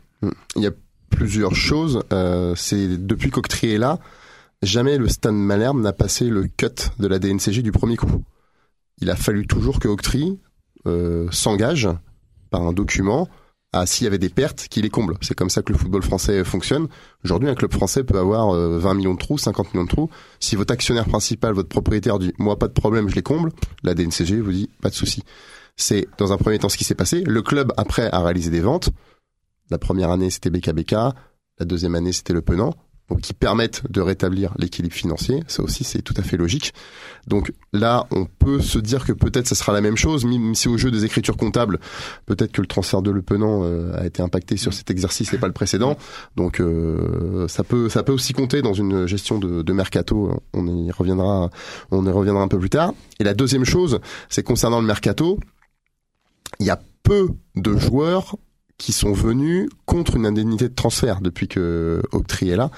Il 0.56 0.62
y 0.62 0.66
a 0.66 0.70
plusieurs 1.10 1.54
choses. 1.54 2.02
Euh, 2.12 2.54
c'est 2.56 3.04
depuis 3.04 3.30
qu'Octree 3.30 3.72
est 3.72 3.78
là, 3.78 3.98
jamais 4.62 4.98
le 4.98 5.08
Stan 5.08 5.32
Malherbe 5.32 5.80
n'a 5.80 5.92
passé 5.92 6.28
le 6.28 6.46
cut 6.46 6.90
de 6.98 7.06
la 7.06 7.18
DNCG 7.18 7.62
du 7.62 7.72
premier 7.72 7.96
coup. 7.96 8.24
Il 8.98 9.10
a 9.10 9.16
fallu 9.16 9.46
toujours 9.46 9.78
que 9.78 9.88
Octree 9.88 10.38
euh, 10.86 11.28
s'engage 11.30 11.88
par 12.50 12.62
un 12.62 12.72
document 12.72 13.28
à 13.72 13.84
s'il 13.84 14.04
y 14.04 14.06
avait 14.06 14.18
des 14.18 14.28
pertes, 14.28 14.68
qu'il 14.68 14.84
les 14.84 14.90
comble. 14.90 15.16
C'est 15.20 15.34
comme 15.34 15.50
ça 15.50 15.62
que 15.62 15.72
le 15.72 15.78
football 15.78 16.02
français 16.02 16.44
fonctionne. 16.44 16.88
Aujourd'hui, 17.24 17.48
un 17.48 17.54
club 17.54 17.72
français 17.72 18.04
peut 18.04 18.18
avoir 18.18 18.54
euh, 18.54 18.78
20 18.78 18.94
millions 18.94 19.14
de 19.14 19.18
trous, 19.18 19.38
50 19.38 19.74
millions 19.74 19.84
de 19.84 19.90
trous. 19.90 20.10
Si 20.40 20.56
votre 20.56 20.72
actionnaire 20.72 21.06
principal, 21.06 21.52
votre 21.52 21.68
propriétaire 21.68 22.18
dit 22.18 22.32
moi 22.38 22.58
pas 22.58 22.68
de 22.68 22.72
problème, 22.72 23.08
je 23.08 23.14
les 23.14 23.22
comble, 23.22 23.50
la 23.82 23.94
DNCG 23.94 24.40
vous 24.40 24.52
dit 24.52 24.70
pas 24.80 24.88
de 24.88 24.94
souci. 24.94 25.22
C'est 25.76 26.08
dans 26.16 26.32
un 26.32 26.38
premier 26.38 26.58
temps 26.58 26.70
ce 26.70 26.78
qui 26.78 26.84
s'est 26.84 26.94
passé. 26.94 27.22
Le 27.22 27.42
club 27.42 27.72
après 27.76 28.08
a 28.10 28.22
réalisé 28.22 28.50
des 28.50 28.60
ventes. 28.60 28.90
La 29.70 29.78
première 29.78 30.10
année, 30.10 30.30
c'était 30.30 30.50
BKBK. 30.50 30.92
La 31.58 31.64
deuxième 31.64 31.94
année, 31.94 32.12
c'était 32.12 32.32
le 32.32 32.42
Penant. 32.42 32.74
Donc, 33.08 33.20
qui 33.20 33.34
permettent 33.34 33.88
de 33.88 34.00
rétablir 34.00 34.52
l'équilibre 34.58 34.94
financier. 34.94 35.44
Ça 35.46 35.62
aussi, 35.62 35.84
c'est 35.84 36.02
tout 36.02 36.14
à 36.16 36.22
fait 36.22 36.36
logique. 36.36 36.74
Donc 37.28 37.52
là, 37.72 38.04
on 38.10 38.24
peut 38.24 38.60
se 38.60 38.80
dire 38.80 39.04
que 39.04 39.12
peut-être 39.12 39.46
ça 39.46 39.54
sera 39.54 39.72
la 39.72 39.80
même 39.80 39.96
chose, 39.96 40.24
même 40.24 40.56
si 40.56 40.66
au 40.66 40.76
jeu 40.76 40.90
des 40.90 41.04
écritures 41.04 41.36
comptables, 41.36 41.78
peut-être 42.26 42.50
que 42.50 42.60
le 42.60 42.66
transfert 42.66 43.02
de 43.02 43.12
Le 43.12 43.22
Penant 43.22 43.62
euh, 43.62 43.96
a 43.96 44.06
été 44.06 44.22
impacté 44.22 44.56
sur 44.56 44.74
cet 44.74 44.90
exercice 44.90 45.32
et 45.32 45.38
pas 45.38 45.46
le 45.46 45.52
précédent. 45.52 45.96
Donc 46.34 46.58
euh, 46.58 47.46
ça 47.46 47.62
peut 47.62 47.88
ça 47.88 48.02
peut 48.02 48.12
aussi 48.12 48.32
compter 48.32 48.60
dans 48.60 48.74
une 48.74 49.06
gestion 49.06 49.38
de, 49.38 49.62
de 49.62 49.72
mercato. 49.72 50.42
On 50.52 50.66
y 50.66 50.90
reviendra 50.90 51.50
on 51.92 52.04
y 52.04 52.10
reviendra 52.10 52.42
un 52.42 52.48
peu 52.48 52.58
plus 52.58 52.70
tard. 52.70 52.92
Et 53.20 53.24
la 53.24 53.34
deuxième 53.34 53.64
chose, 53.64 54.00
c'est 54.28 54.42
concernant 54.42 54.80
le 54.80 54.86
mercato, 54.86 55.38
il 56.58 56.66
y 56.66 56.70
a 56.70 56.80
peu 57.04 57.28
de 57.54 57.76
joueurs 57.76 58.36
qui 58.78 58.93
sont 58.93 59.12
venus 59.12 59.69
contre 59.87 60.17
une 60.17 60.26
indemnité 60.26 60.69
de 60.69 60.75
transfert 60.75 61.20
depuis 61.20 61.49
que 61.49 62.02
Octree 62.12 62.50
est 62.50 62.56
là, 62.56 62.70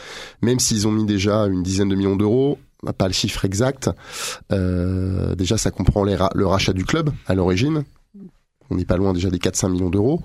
même 0.42 0.58
s'ils 0.60 0.86
ont 0.86 0.92
mis 0.92 1.04
déjà 1.04 1.46
une 1.46 1.62
dizaine 1.62 1.88
de 1.88 1.96
millions 1.96 2.16
d'euros, 2.16 2.58
pas 2.96 3.08
le 3.08 3.12
chiffre 3.12 3.44
exact. 3.44 3.90
Euh, 4.52 5.34
déjà, 5.34 5.58
ça 5.58 5.70
comprend 5.70 6.04
les 6.04 6.14
ra- 6.14 6.30
le 6.34 6.46
rachat 6.46 6.72
du 6.72 6.84
club 6.84 7.10
à 7.26 7.34
l'origine. 7.34 7.84
On 8.70 8.74
n'est 8.76 8.84
pas 8.84 8.96
loin 8.98 9.12
déjà 9.14 9.30
des 9.30 9.38
4-5 9.38 9.70
millions 9.70 9.90
d'euros. 9.90 10.20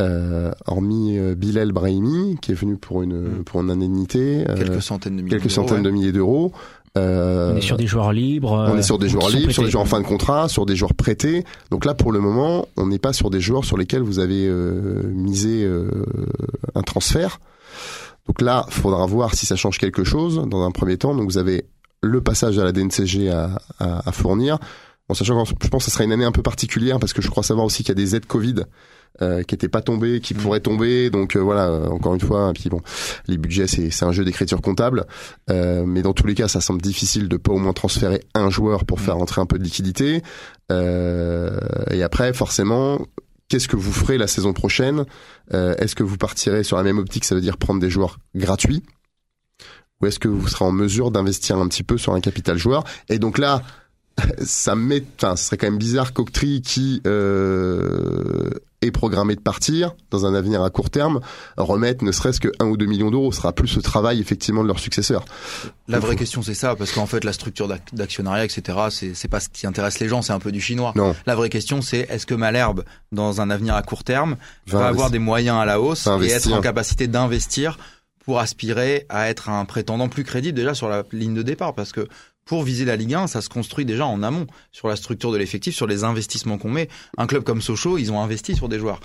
Euh, 0.00 0.52
hormis 0.66 1.18
euh, 1.18 1.34
Bilal 1.34 1.72
Brahimi, 1.72 2.38
qui 2.40 2.52
est 2.52 2.54
venu 2.54 2.76
pour 2.76 3.02
une, 3.02 3.42
pour 3.44 3.60
une 3.60 3.70
indemnité. 3.70 4.44
Quelques 4.56 4.80
centaines 4.80 5.16
de 5.16 5.28
quelques 5.28 5.50
centaines 5.50 5.78
ouais. 5.78 5.82
de 5.82 5.90
milliers 5.90 6.12
d'euros. 6.12 6.52
Euh, 6.98 7.52
On 7.52 7.56
est 7.56 7.60
sur 7.60 7.76
des 7.76 7.86
joueurs 7.86 8.12
libres. 8.12 8.52
on 8.52 8.74
euh, 8.74 8.76
est 8.76 8.82
sur 8.82 8.98
des 8.98 9.06
qui 9.06 9.12
joueurs 9.12 9.28
libres, 9.28 9.52
sur 9.52 9.62
des 9.62 9.70
joueurs 9.70 9.84
en 9.84 9.86
fin 9.86 10.00
de 10.00 10.06
contrat, 10.06 10.48
sur 10.48 10.66
des 10.66 10.74
joueurs 10.74 10.94
prêtés. 10.94 11.44
Donc 11.70 11.84
là, 11.84 11.94
pour 11.94 12.10
le 12.10 12.20
moment, 12.20 12.66
on 12.76 12.86
n'est 12.88 12.98
pas 12.98 13.12
sur 13.12 13.30
des 13.30 13.40
joueurs 13.40 13.64
sur 13.64 13.76
lesquels 13.76 14.02
vous 14.02 14.18
avez 14.18 14.46
euh, 14.46 15.02
misé 15.04 15.64
euh, 15.64 15.88
un 16.74 16.82
transfert. 16.82 17.38
Donc 18.26 18.40
là, 18.40 18.66
faudra 18.70 19.06
voir 19.06 19.34
si 19.34 19.46
ça 19.46 19.56
change 19.56 19.78
quelque 19.78 20.04
chose 20.04 20.42
dans 20.48 20.62
un 20.62 20.72
premier 20.72 20.96
temps. 20.96 21.14
Donc 21.14 21.30
vous 21.30 21.38
avez 21.38 21.64
le 22.02 22.20
passage 22.20 22.58
à 22.58 22.64
la 22.64 22.72
DNCG 22.72 23.30
à, 23.30 23.60
à, 23.78 24.08
à 24.08 24.12
fournir. 24.12 24.58
En 25.08 25.14
sachant 25.14 25.42
que 25.42 25.50
je 25.62 25.68
pense 25.68 25.84
que 25.84 25.90
ce 25.90 25.94
sera 25.94 26.04
une 26.04 26.12
année 26.12 26.24
un 26.24 26.32
peu 26.32 26.42
particulière 26.42 26.98
parce 27.00 27.12
que 27.12 27.22
je 27.22 27.28
crois 27.30 27.42
savoir 27.42 27.66
aussi 27.66 27.82
qu'il 27.82 27.90
y 27.90 27.92
a 27.92 27.94
des 28.02 28.14
aides 28.14 28.26
Covid 28.26 28.64
euh, 29.22 29.42
qui 29.42 29.54
n'étaient 29.54 29.68
pas 29.68 29.82
tombées, 29.82 30.20
qui 30.20 30.34
pourraient 30.34 30.60
tomber. 30.60 31.10
Donc 31.10 31.36
euh, 31.36 31.40
voilà, 31.40 31.68
euh, 31.68 31.86
encore 31.88 32.14
une 32.14 32.20
fois, 32.20 32.52
puis 32.54 32.68
bon, 32.70 32.80
les 33.26 33.36
budgets 33.36 33.66
c'est 33.66 34.04
un 34.04 34.12
jeu 34.12 34.24
d'écriture 34.24 34.60
comptable, 34.60 35.04
Euh, 35.50 35.84
mais 35.86 36.02
dans 36.02 36.12
tous 36.12 36.26
les 36.26 36.34
cas, 36.34 36.48
ça 36.48 36.60
semble 36.60 36.80
difficile 36.80 37.28
de 37.28 37.36
pas 37.36 37.52
au 37.52 37.58
moins 37.58 37.72
transférer 37.72 38.22
un 38.34 38.50
joueur 38.50 38.84
pour 38.84 39.00
faire 39.00 39.16
entrer 39.16 39.40
un 39.40 39.46
peu 39.46 39.58
de 39.58 39.64
liquidité. 39.64 40.22
Euh, 40.70 41.58
et 41.90 42.02
après, 42.02 42.32
forcément, 42.32 43.00
qu'est-ce 43.48 43.68
que 43.68 43.76
vous 43.76 43.92
ferez 43.92 44.16
la 44.16 44.26
saison 44.26 44.52
prochaine? 44.52 45.04
Euh, 45.52 45.74
Est-ce 45.78 45.94
que 45.94 46.04
vous 46.04 46.16
partirez 46.16 46.62
sur 46.62 46.76
la 46.76 46.82
même 46.82 46.98
optique, 46.98 47.24
ça 47.24 47.34
veut 47.34 47.40
dire 47.40 47.56
prendre 47.56 47.80
des 47.80 47.90
joueurs 47.90 48.18
gratuits? 48.34 48.82
Ou 50.00 50.06
est-ce 50.06 50.18
que 50.18 50.28
vous 50.28 50.48
serez 50.48 50.64
en 50.64 50.72
mesure 50.72 51.10
d'investir 51.10 51.58
un 51.58 51.68
petit 51.68 51.82
peu 51.82 51.98
sur 51.98 52.14
un 52.14 52.20
capital 52.20 52.56
joueur? 52.56 52.84
Et 53.08 53.18
donc 53.18 53.36
là, 53.38 53.62
ça 54.44 54.74
met, 54.74 55.02
enfin, 55.18 55.36
ce 55.36 55.44
serait 55.46 55.56
quand 55.56 55.66
même 55.68 55.78
bizarre 55.78 56.12
qu'Octree, 56.12 56.62
qui 56.62 57.00
euh, 57.06 58.50
est 58.82 58.90
programmé 58.90 59.34
de 59.36 59.40
partir 59.40 59.94
dans 60.10 60.24
un 60.26 60.34
avenir 60.34 60.62
à 60.62 60.70
court 60.70 60.88
terme, 60.90 61.20
remette 61.56 62.02
ne 62.02 62.12
serait-ce 62.12 62.40
que 62.40 62.48
1 62.60 62.66
ou 62.66 62.76
2 62.76 62.86
millions 62.86 63.10
d'euros. 63.10 63.30
Ce 63.32 63.38
sera 63.38 63.52
plus 63.52 63.76
le 63.76 63.82
travail 63.82 64.20
effectivement 64.20 64.62
de 64.62 64.68
leur 64.68 64.78
successeur. 64.78 65.24
La 65.88 65.98
vraie 65.98 66.16
question, 66.16 66.42
c'est 66.42 66.54
ça, 66.54 66.76
parce 66.76 66.92
qu'en 66.92 67.06
fait, 67.06 67.24
la 67.24 67.32
structure 67.32 67.68
d'ac- 67.68 67.94
d'actionnariat, 67.94 68.44
etc., 68.44 68.78
c'est 69.12 69.28
pas 69.28 69.40
ce 69.40 69.48
qui 69.48 69.66
intéresse 69.66 69.98
les 70.00 70.08
gens, 70.08 70.22
c'est 70.22 70.32
un 70.32 70.38
peu 70.38 70.52
du 70.52 70.60
chinois. 70.60 70.92
Non. 70.96 71.14
La 71.26 71.34
vraie 71.34 71.50
question, 71.50 71.82
c'est 71.82 72.06
est-ce 72.10 72.26
que 72.26 72.34
Malherbe, 72.34 72.84
dans 73.12 73.40
un 73.40 73.50
avenir 73.50 73.74
à 73.74 73.82
court 73.82 74.04
terme, 74.04 74.36
Va 74.66 74.78
va 74.80 74.86
avoir 74.88 75.10
des 75.10 75.18
moyens 75.18 75.58
à 75.58 75.64
la 75.66 75.80
hausse 75.80 76.06
et 76.22 76.30
être 76.30 76.52
en 76.52 76.60
capacité 76.60 77.06
d'investir 77.06 77.78
pour 78.24 78.38
aspirer 78.38 79.06
à 79.08 79.28
être 79.30 79.48
un 79.48 79.64
prétendant 79.64 80.08
plus 80.08 80.24
crédible 80.24 80.56
déjà 80.56 80.74
sur 80.74 80.88
la 80.88 81.04
ligne 81.12 81.34
de 81.34 81.42
départ, 81.42 81.74
parce 81.74 81.90
que 81.92 82.06
pour 82.50 82.64
viser 82.64 82.84
la 82.84 82.96
Ligue 82.96 83.14
1, 83.14 83.28
ça 83.28 83.42
se 83.42 83.48
construit 83.48 83.84
déjà 83.84 84.04
en 84.06 84.24
amont 84.24 84.48
sur 84.72 84.88
la 84.88 84.96
structure 84.96 85.30
de 85.30 85.36
l'effectif, 85.36 85.72
sur 85.72 85.86
les 85.86 86.02
investissements 86.02 86.58
qu'on 86.58 86.68
met. 86.68 86.88
Un 87.16 87.28
club 87.28 87.44
comme 87.44 87.62
Sochaux, 87.62 87.96
ils 87.96 88.10
ont 88.10 88.20
investi 88.20 88.56
sur 88.56 88.68
des 88.68 88.80
joueurs. 88.80 88.98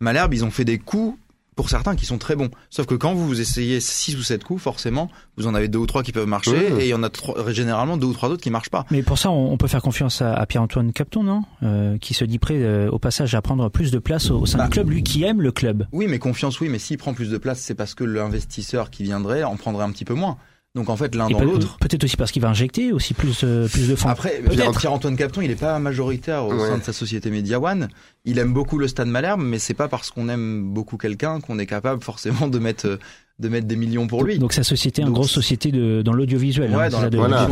Malherbe, 0.00 0.34
ils 0.34 0.44
ont 0.44 0.50
fait 0.50 0.66
des 0.66 0.76
coups 0.76 1.16
pour 1.56 1.70
certains 1.70 1.96
qui 1.96 2.04
sont 2.04 2.18
très 2.18 2.36
bons. 2.36 2.50
Sauf 2.68 2.84
que 2.84 2.94
quand 2.94 3.14
vous 3.14 3.40
essayez 3.40 3.80
6 3.80 4.18
ou 4.18 4.22
7 4.22 4.44
coups, 4.44 4.62
forcément, 4.62 5.10
vous 5.38 5.46
en 5.46 5.54
avez 5.54 5.68
deux 5.68 5.78
ou 5.78 5.86
trois 5.86 6.02
qui 6.02 6.12
peuvent 6.12 6.26
marcher 6.26 6.74
et 6.78 6.84
il 6.84 6.88
y 6.88 6.92
en 6.94 7.02
a 7.02 7.08
trois- 7.08 7.50
généralement 7.52 7.96
deux 7.96 8.06
ou 8.06 8.12
trois 8.12 8.28
autres 8.28 8.42
qui 8.42 8.50
marchent 8.50 8.68
pas. 8.68 8.84
Mais 8.90 9.02
pour 9.02 9.16
ça, 9.16 9.30
on, 9.30 9.56
peut 9.56 9.66
faire 9.66 9.80
confiance 9.80 10.20
à, 10.20 10.44
Pierre-Antoine 10.44 10.92
Capton, 10.92 11.22
non? 11.22 11.42
Euh, 11.62 11.96
Qui 11.96 12.12
se 12.12 12.26
dit 12.26 12.38
prêt 12.38 12.58
euh, 12.62 12.90
au 12.90 12.98
passage 12.98 13.34
à 13.34 13.40
prendre 13.40 13.70
plus 13.70 13.90
de 13.92 13.98
place 13.98 14.30
au, 14.30 14.40
au 14.40 14.44
sein 14.46 14.58
Bah. 14.58 14.64
du 14.64 14.70
club, 14.72 14.90
lui 14.90 15.02
qui 15.02 15.22
aime 15.24 15.40
le 15.40 15.52
club. 15.52 15.86
Oui, 15.92 16.06
mais 16.06 16.18
confiance, 16.18 16.60
oui, 16.60 16.68
mais 16.68 16.78
s'il 16.78 16.98
prend 16.98 17.14
plus 17.14 17.30
de 17.30 17.38
place, 17.38 17.60
c'est 17.60 17.74
parce 17.74 17.94
que 17.94 18.04
l'investisseur 18.04 18.90
qui 18.90 19.04
viendrait 19.04 19.42
en 19.42 19.56
prendrait 19.56 19.84
un 19.84 19.90
petit 19.90 20.04
peu 20.04 20.12
moins. 20.14 20.36
Donc 20.76 20.88
en 20.88 20.96
fait, 20.96 21.16
l'un 21.16 21.26
Et 21.28 21.32
dans 21.32 21.40
l'autre. 21.42 21.78
Peut-être 21.80 22.04
aussi 22.04 22.16
parce 22.16 22.30
qu'il 22.30 22.42
va 22.42 22.48
injecter 22.48 22.92
aussi 22.92 23.12
plus, 23.12 23.40
euh, 23.42 23.66
plus 23.66 23.88
de 23.88 23.96
fonds. 23.96 24.08
Après. 24.08 24.40
Pierre-Antoine 24.78 25.16
Capton, 25.16 25.40
il 25.40 25.50
est 25.50 25.56
pas 25.60 25.76
majoritaire 25.80 26.46
au 26.46 26.52
Ouais. 26.54 26.68
sein 26.68 26.78
de 26.78 26.84
sa 26.84 26.92
société 26.92 27.28
Media 27.30 27.58
One. 27.60 27.88
Il 28.24 28.38
aime 28.38 28.52
beaucoup 28.52 28.78
le 28.78 28.86
Stade 28.86 29.08
Malherbe, 29.08 29.40
mais 29.42 29.58
c'est 29.58 29.74
pas 29.74 29.88
parce 29.88 30.10
qu'on 30.12 30.28
aime 30.28 30.72
beaucoup 30.72 30.96
quelqu'un 30.96 31.40
qu'on 31.40 31.58
est 31.58 31.66
capable 31.66 32.02
forcément 32.04 32.46
de 32.46 32.58
mettre 32.60 32.86
euh, 32.86 32.96
de 33.40 33.48
mettre 33.48 33.66
des 33.66 33.74
millions 33.76 34.06
pour 34.06 34.22
lui. 34.22 34.38
Donc 34.38 34.52
sa 34.52 34.62
société, 34.62 35.00
une 35.02 35.06
Donc, 35.08 35.14
grosse 35.16 35.30
société 35.32 35.72
de, 35.72 36.02
dans 36.02 36.12
l'audiovisuel. 36.12 36.70
Ouais, 36.70 36.84
hein, 36.84 36.88
dans 36.90 36.98
c'est 36.98 37.04
la- 37.04 37.10
de- 37.10 37.16
Voilà, 37.16 37.48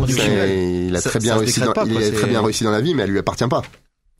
il 0.88 0.94
a 0.94 1.00
Ça- 1.00 1.10
très 1.10 1.18
bien 1.18 1.34
réussi. 1.36 1.60
Dans, 1.60 1.72
pas, 1.72 1.84
il 1.86 1.92
quoi, 1.94 2.00
a 2.02 2.04
c'est- 2.04 2.12
très 2.12 2.26
bien 2.28 2.42
réussi 2.42 2.62
dans 2.62 2.70
la 2.70 2.80
vie, 2.82 2.94
mais 2.94 3.02
elle 3.04 3.10
lui 3.10 3.18
appartient 3.18 3.48
pas. 3.48 3.62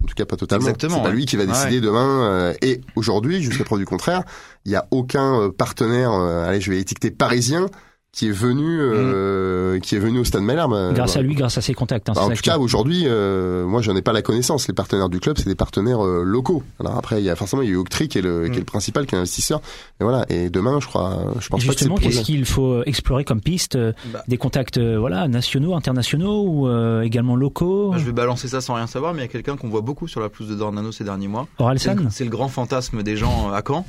En 0.03 0.07
tout 0.07 0.15
cas, 0.15 0.25
pas 0.25 0.37
totalement. 0.37 0.65
Exactement, 0.67 0.97
C'est 0.97 1.03
pas 1.03 1.09
ouais. 1.11 1.15
lui 1.15 1.27
qui 1.27 1.37
va 1.37 1.45
décider 1.45 1.75
Ouais. 1.77 1.81
demain. 1.81 2.23
euh, 2.31 2.55
et 2.63 2.81
aujourd'hui, 2.97 3.43
jusqu'à 3.43 3.65
preuve 3.65 3.81
du 3.81 3.85
contraire, 3.85 4.23
il 4.65 4.73
y 4.73 4.77
a 4.77 4.87
aucun 4.91 5.41
euh, 5.43 5.51
partenaire. 5.51 6.11
euh, 6.13 6.49
allez, 6.49 6.61
je 6.61 6.71
vais 6.71 6.79
étiqueter 6.81 7.11
parisien 7.11 7.67
qui 8.11 8.27
est 8.29 8.33
venu, 8.33 8.79
euh, 8.81 9.79
qui 9.81 9.95
est 9.95 9.99
venu 9.99 10.19
au 10.19 10.25
Stade 10.25 10.43
Malherbe. 10.43 10.73
euh, 10.73 10.93
Grâce 10.93 11.17
à 11.17 11.23
lui, 11.23 11.35
grâce 11.35 11.59
à 11.59 11.61
ses 11.61 11.75
contacts. 11.75 12.09
hein, 12.09 12.15
Bah, 12.17 12.23
en 12.23 12.31
tout 12.31 12.37
cas, 12.43 12.59
aujourd'hui, 12.59 13.03
euh, 13.05 13.67
moi, 13.67 13.83
j'en 13.83 13.95
ai 13.95 14.03
pas 14.03 14.13
la 14.13 14.23
connaissance. 14.23 14.67
Les 14.67 14.75
partenaires 14.75 15.09
du 15.11 15.21
club, 15.21 15.37
c'est 15.39 15.49
des 15.49 15.55
partenaires 15.55 16.05
euh, 16.05 16.23
locaux. 16.25 16.63
Alors 16.81 16.97
après, 16.97 17.21
il 17.21 17.25
y 17.25 17.31
a 17.31 17.37
forcément 17.37 17.63
il 17.63 17.67
y 17.69 17.69
a 17.71 17.75
eu 17.75 17.77
Octree 17.77 18.09
qui 18.09 18.19
est 18.19 18.23
le, 18.23 18.49
qui 18.49 18.57
est 18.57 18.61
le 18.61 18.65
principal, 18.65 19.07
qui 19.07 19.15
est 19.15 19.19
l'investisseur. 19.19 19.61
Et 20.01 20.05
voilà. 20.05 20.25
Et 20.31 20.49
demain, 20.49 20.81
je 20.81 20.87
crois, 20.87 21.19
je 21.39 21.49
pense 21.49 21.61
c'est 21.61 21.67
Justement, 21.69 21.97
qu'est-ce 21.97 22.23
qu'il 22.23 22.45
faut 22.47 22.83
explorer 22.85 23.25
comme 23.25 23.41
piste 23.43 23.77
euh, 23.77 23.93
Bah. 24.13 24.25
Des 24.27 24.39
contacts 24.39 24.79
euh, 24.79 24.97
voilà, 24.99 25.29
nationaux, 25.29 25.75
internationaux 25.75 26.45
ou 26.47 26.67
euh, 26.67 27.03
également 27.03 27.37
locaux 27.37 27.89
Moi, 27.89 27.99
je 27.99 28.05
vais 28.05 28.13
balancer 28.13 28.49
ça 28.49 28.61
sans 28.63 28.75
rien 28.75 28.87
savoir, 28.87 29.13
mais 29.13 29.21
il 29.21 29.27
y 29.27 29.29
a 29.29 29.33
quelqu'un 29.33 29.57
qu'on 29.57 29.69
voit 29.69 29.83
beaucoup 29.83 30.09
sur 30.09 30.21
la 30.21 30.29
pelouse 30.31 30.49
de 30.51 30.55
Dornano 30.57 30.93
ces 30.93 31.05
derniers 31.05 31.29
mois. 31.29 31.47
Oralsan 31.59 31.97
c'est 32.11 32.25
le 32.25 32.31
grand 32.31 32.49
fantasme 32.49 33.03
des 33.03 33.17
gens 33.17 33.51
euh, 33.51 33.55
à 33.55 33.63
Caen. 33.67 33.85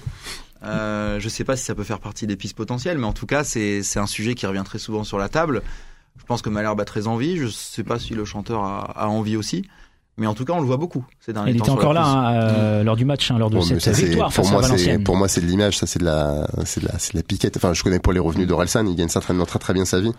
Euh, 0.63 1.19
je 1.19 1.29
sais 1.29 1.43
pas 1.43 1.55
si 1.55 1.63
ça 1.63 1.75
peut 1.75 1.83
faire 1.83 1.99
partie 1.99 2.27
des 2.27 2.35
pistes 2.35 2.55
potentielles, 2.55 2.97
mais 2.97 3.07
en 3.07 3.13
tout 3.13 3.25
cas, 3.25 3.43
c'est 3.43 3.97
un 3.97 4.07
sujet 4.07 4.35
qui 4.35 4.45
revient 4.45 4.63
très 4.65 4.79
souvent 4.79 5.03
sur 5.03 5.17
la 5.17 5.29
table. 5.29 5.61
Je 6.17 6.25
pense 6.25 6.41
que 6.41 6.49
Malherbe 6.49 6.81
a 6.81 6.85
très 6.85 7.07
envie. 7.07 7.37
Je 7.37 7.47
sais 7.47 7.83
pas 7.83 7.97
si 7.97 8.13
le 8.13 8.25
chanteur 8.25 8.63
a 8.63 9.07
envie 9.07 9.37
aussi. 9.37 9.65
Mais 10.19 10.27
en 10.27 10.33
tout 10.33 10.45
cas, 10.45 10.53
on 10.53 10.59
le 10.59 10.65
voit 10.67 10.77
beaucoup. 10.77 11.03
Ces 11.25 11.33
derniers 11.33 11.51
Il 11.51 11.57
temps 11.57 11.63
était 11.65 11.71
encore 11.71 11.93
là 11.93 12.03
hein, 12.05 12.33
euh, 12.33 12.83
lors 12.83 12.95
du 12.95 13.05
match, 13.05 13.31
hein, 13.31 13.37
lors 13.39 13.49
de 13.49 13.55
Bon, 13.55 13.65
mais 13.69 13.79
cette 13.79 13.95
ça, 13.95 14.01
victoire 14.05 14.31
pour 14.31 14.45
face 14.45 14.47
à 14.47 14.51
moi, 14.51 14.61
c'est 14.63 14.69
Valenciennes. 14.69 15.03
pour 15.03 15.15
moi 15.15 15.27
c'est 15.27 15.41
de 15.41 15.45
l'image, 15.45 15.77
ça 15.77 15.87
c'est 15.87 15.99
de 15.99 16.05
la 16.05 16.47
c'est 16.65 16.81
de 16.81 16.87
la 16.87 16.99
c'est 16.99 17.13
de 17.13 17.17
la 17.17 17.23
piquette. 17.23 17.57
Enfin, 17.57 17.73
je 17.73 17.83
connais 17.83 17.99
pas 17.99 18.11
les 18.13 18.19
revenus 18.19 18.47
d'Orelsan, 18.47 18.85
il 18.87 18.95
gagne 18.95 19.09
certainement 19.09 19.45
très 19.45 19.59
très 19.59 19.73
bien 19.73 19.85
sa 19.85 19.99
vie. 19.99 20.09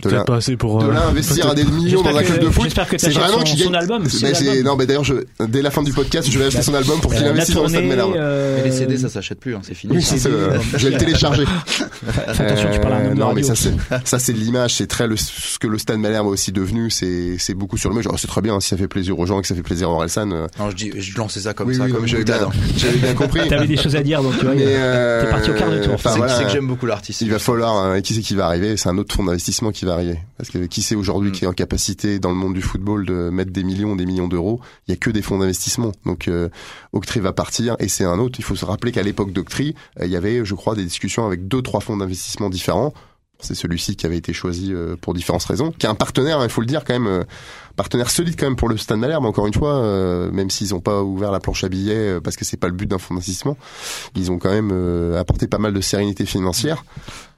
De 0.00 0.08
là, 0.08 0.16
Peut-être 0.16 0.24
pas 0.26 0.36
assez 0.36 0.56
pour. 0.56 0.78
de 0.78 0.86
euh, 0.86 0.92
là 0.92 1.06
investir 1.08 1.48
à 1.50 1.54
des 1.54 1.64
millions 1.64 2.02
dans 2.02 2.16
un 2.16 2.22
club 2.22 2.40
de 2.40 2.50
foot. 2.50 2.64
J'espère 2.64 2.88
que 2.88 2.96
tu 2.96 3.04
C'est 3.04 3.10
vraiment 3.10 3.38
son, 3.38 3.44
qu'il 3.44 3.58
son 3.58 3.70
gagne. 3.70 3.80
album. 3.82 4.08
c'est 4.08 4.42
Mais 4.52 4.62
non, 4.62 4.76
mais 4.76 4.86
d'ailleurs, 4.86 5.04
je, 5.04 5.14
dès 5.46 5.62
la 5.62 5.70
fin 5.70 5.82
du 5.82 5.92
podcast, 5.92 6.30
je 6.30 6.38
vais 6.38 6.46
acheter 6.46 6.62
son 6.62 6.74
album 6.74 7.00
pour 7.00 7.12
qu'il 7.14 7.24
Euh, 7.24 7.30
investisse 7.30 7.54
la 7.54 7.60
dans 7.62 7.66
le 7.66 7.72
stade 7.72 7.84
Malherbe. 7.84 8.14
les 8.64 8.70
CD, 8.72 8.96
ça 8.98 9.08
s'achète 9.08 9.40
plus, 9.40 9.54
hein, 9.54 9.60
c'est 9.62 9.74
fini. 9.74 10.00
Ça, 10.02 10.16
je 10.76 10.86
vais 10.88 10.92
le 10.92 10.98
télécharger. 10.98 11.44
Attention, 12.26 12.68
tu 12.72 12.80
parles 12.80 12.92
à 12.94 12.96
un 12.96 13.14
non, 13.14 13.32
mais 13.34 13.42
ça 13.42 13.54
c'est 13.54 13.72
ça 14.04 14.18
c'est 14.18 14.32
de 14.32 14.38
l'image, 14.38 14.74
c'est 14.74 14.86
très 14.86 15.06
le, 15.06 15.16
ce 15.16 15.58
que 15.58 15.66
le 15.66 15.78
Stade 15.78 15.98
Malherbe 15.98 16.26
est 16.26 16.30
aussi 16.30 16.52
devenu, 16.52 16.90
c'est 16.90 17.36
c'est 17.38 17.54
beaucoup 17.54 17.76
sur 17.76 17.88
le 17.90 17.96
match. 17.96 18.06
Alors, 18.06 18.18
c'est 18.18 18.26
très 18.28 18.40
bien 18.40 18.58
si 18.60 18.68
ça 18.68 18.76
fait 18.76 18.88
plaisir 18.88 19.18
aux 19.18 19.26
gens, 19.26 19.38
que 19.48 19.54
ça 19.54 19.54
fait 19.54 19.62
plaisir 19.62 19.88
à 19.88 19.92
Orelsan. 19.92 20.30
euh, 20.32 20.46
Non, 20.58 20.70
je 20.70 20.76
dis, 20.76 20.92
je 20.96 21.16
lançais 21.16 21.40
ça 21.40 21.54
comme 21.54 21.68
oui, 21.68 21.74
ça, 21.76 21.84
oui, 21.84 21.92
comme 21.92 22.06
j'avais 22.06 22.24
bien, 22.24 22.48
bien 23.00 23.14
compris. 23.14 23.48
T'avais 23.48 23.66
des 23.66 23.76
choses 23.76 23.96
à 23.96 24.02
dire, 24.02 24.22
donc 24.22 24.38
tu 24.38 24.44
vois. 24.44 24.54
Euh, 24.54 25.24
t'es 25.24 25.30
parti 25.30 25.50
au 25.50 25.54
quart 25.54 25.70
de 25.70 25.78
tour. 25.82 25.94
enfin, 25.94 26.10
C'est 26.10 26.18
voilà, 26.18 26.36
c'est 26.36 26.44
que 26.44 26.50
j'aime 26.50 26.66
beaucoup 26.66 26.86
l'artiste. 26.86 27.20
Il 27.22 27.30
va 27.30 27.38
falloir, 27.38 27.76
euh, 27.84 28.00
qui 28.00 28.14
c'est 28.14 28.20
qui 28.20 28.34
va 28.34 28.46
arriver? 28.46 28.76
C'est 28.76 28.88
un 28.88 28.98
autre 28.98 29.14
fonds 29.14 29.24
d'investissement 29.24 29.70
qui 29.72 29.84
va 29.84 29.94
arriver. 29.94 30.18
Parce 30.36 30.50
que 30.50 30.58
qui 30.66 30.82
c'est 30.82 30.94
aujourd'hui 30.94 31.30
Mm. 31.30 31.32
qui 31.32 31.44
est 31.44 31.48
en 31.48 31.52
capacité 31.52 32.18
dans 32.18 32.30
le 32.30 32.36
monde 32.36 32.54
du 32.54 32.62
football 32.62 33.06
de 33.06 33.30
mettre 33.30 33.50
des 33.52 33.64
millions, 33.64 33.96
des 33.96 34.06
millions 34.06 34.28
d'euros? 34.28 34.60
Il 34.86 34.92
y 34.92 34.94
a 34.94 34.96
que 34.96 35.10
des 35.10 35.22
fonds 35.22 35.38
d'investissement. 35.38 35.92
Donc 36.06 36.28
euh, 36.28 36.48
Octree 36.92 37.20
va 37.20 37.32
partir 37.32 37.76
et 37.78 37.88
c'est 37.88 38.04
un 38.04 38.18
autre. 38.18 38.38
Il 38.38 38.44
faut 38.44 38.56
se 38.56 38.64
rappeler 38.64 38.92
qu'à 38.92 39.02
l'époque 39.02 39.32
d'Octree, 39.32 39.74
euh, 40.00 40.06
il 40.06 40.10
y 40.12 40.16
avait, 40.16 40.44
je 40.44 40.54
crois, 40.54 40.74
des 40.74 40.84
discussions 40.84 41.26
avec 41.26 41.48
deux, 41.48 41.62
trois 41.62 41.80
fonds 41.80 41.96
d'investissement 41.96 42.50
différents. 42.50 42.92
C'est 43.40 43.54
celui-ci 43.54 43.94
qui 43.94 44.04
avait 44.04 44.16
été 44.16 44.32
choisi 44.32 44.72
euh, 44.74 44.96
pour 45.00 45.14
différentes 45.14 45.44
raisons, 45.44 45.70
qui 45.70 45.86
est 45.86 45.88
un 45.88 45.94
partenaire, 45.94 46.40
il 46.42 46.50
faut 46.50 46.60
le 46.60 46.66
dire 46.66 46.84
quand 46.84 46.92
même, 46.94 47.06
euh, 47.06 47.22
partenaire 47.76 48.10
solide 48.10 48.34
quand 48.36 48.46
même 48.46 48.56
pour 48.56 48.68
le 48.68 48.76
Stade 48.76 48.98
Malherbe. 48.98 49.24
Encore 49.26 49.46
une 49.46 49.54
fois, 49.54 49.76
euh, 49.76 50.28
même 50.32 50.50
s'ils 50.50 50.70
n'ont 50.70 50.80
pas 50.80 51.02
ouvert 51.02 51.30
la 51.30 51.38
planche 51.38 51.62
à 51.62 51.68
billets 51.68 52.20
parce 52.20 52.36
que 52.36 52.44
c'est 52.44 52.56
pas 52.56 52.66
le 52.66 52.72
but 52.74 52.86
d'un 52.90 52.98
fonds 52.98 53.14
d'investissement, 53.14 53.56
ils 54.16 54.32
ont 54.32 54.38
quand 54.38 54.50
même 54.50 54.72
apporté 55.16 55.46
pas 55.46 55.58
mal 55.58 55.72
de 55.72 55.80
sérénité 55.80 56.26
financière. 56.26 56.84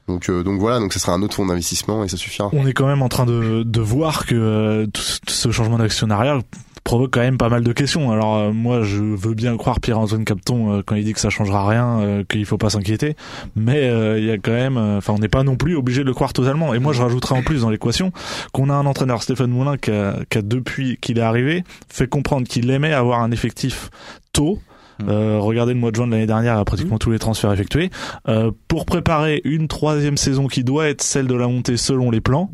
Donc, 0.09 0.29
euh, 0.31 0.43
donc 0.43 0.59
voilà, 0.59 0.79
donc 0.81 0.93
ce 0.95 0.99
sera 0.99 1.13
un 1.13 1.23
autre 1.23 1.35
fonds 1.35 1.45
d'investissement 1.47 2.03
et 2.03 2.09
ça 2.09 2.17
suffira. 2.17 2.49
On 2.55 2.67
est 2.67 2.73
quand 2.73 2.87
même 2.87 3.03
en 3.03 3.09
train 3.11 3.27
de, 3.27 3.63
de 3.63 3.81
voir 3.81 4.25
que 4.27 4.35
euh, 4.35 4.87
tout 4.87 5.03
ce- 5.03 5.19
ce 5.29 5.51
changement 5.53 5.77
d'actionnariat 5.79 6.39
provoque 6.85 7.13
quand 7.13 7.21
même 7.21 7.39
pas 7.39 7.49
mal 7.49 7.63
de 7.63 7.73
questions. 7.73 8.11
Alors 8.11 8.37
euh, 8.37 8.53
moi 8.53 8.83
je 8.83 9.03
veux 9.03 9.35
bien 9.35 9.57
croire 9.57 9.81
Pierre-Antoine 9.81 10.25
Capton 10.25 10.73
euh, 10.73 10.83
quand 10.85 10.95
il 10.97 11.05
dit 11.05 11.13
que 11.13 11.21
ça 11.21 11.31
changera 11.31 11.69
rien, 11.69 12.01
euh, 12.01 12.25
qu'il 12.29 12.45
faut 12.47 12.59
pas 12.59 12.71
s'inquiéter, 12.71 13.17
mais 13.57 13.89
euh, 13.89 14.19
il 14.19 14.25
y 14.25 14.31
a 14.31 14.39
quand 14.39 14.53
même, 14.53 14.77
euh, 14.77 14.99
enfin 14.99 15.13
on 15.15 15.19
n'est 15.19 15.29
pas 15.29 15.43
non 15.43 15.57
plus 15.57 15.77
obligé 15.77 16.03
de 16.03 16.07
le 16.07 16.15
croire 16.15 16.33
totalement. 16.33 16.75
Et 16.75 16.79
moi 16.79 16.93
je 16.93 17.03
rajouterais 17.03 17.37
en 17.37 17.43
plus 17.43 17.63
dans 17.63 17.71
l'équation 17.71 18.13
qu'on 18.53 18.71
a 18.71 18.75
un 18.75 18.87
entraîneur 18.87 19.23
Stéphane 19.23 19.51
Moulin 19.51 19.77
qui 19.77 19.91
a, 19.91 20.17
qui 20.29 20.39
a 20.39 20.43
depuis 20.43 20.97
qu'il 21.01 21.19
est 21.19 21.23
arrivé 21.23 21.65
fait 21.89 22.09
comprendre 22.09 22.47
qu'il 22.47 22.71
aimait 22.71 22.93
avoir 22.93 23.21
un 23.21 23.31
effectif 23.31 23.91
tôt. 24.33 24.59
Euh, 25.09 25.39
regardez 25.41 25.73
le 25.73 25.81
mois 25.81 25.91
de 25.91 25.97
juin 25.97 26.07
de 26.07 26.13
l'année 26.13 26.27
dernière, 26.27 26.59
à 26.59 26.65
pratiquement 26.67 26.99
tous 26.99 27.11
les 27.11 27.19
transferts 27.19 27.53
effectués, 27.53 27.89
euh, 28.29 28.51
pour 28.69 28.85
préparer 28.85 29.41
une 29.45 29.67
troisième 29.67 30.19
saison 30.19 30.47
qui 30.47 30.63
doit 30.63 30.89
être 30.89 31.01
celle 31.01 31.27
de 31.27 31.35
la 31.35 31.49
montée 31.49 31.79
selon 31.79 32.11
les 32.11 32.21
plans. 32.21 32.51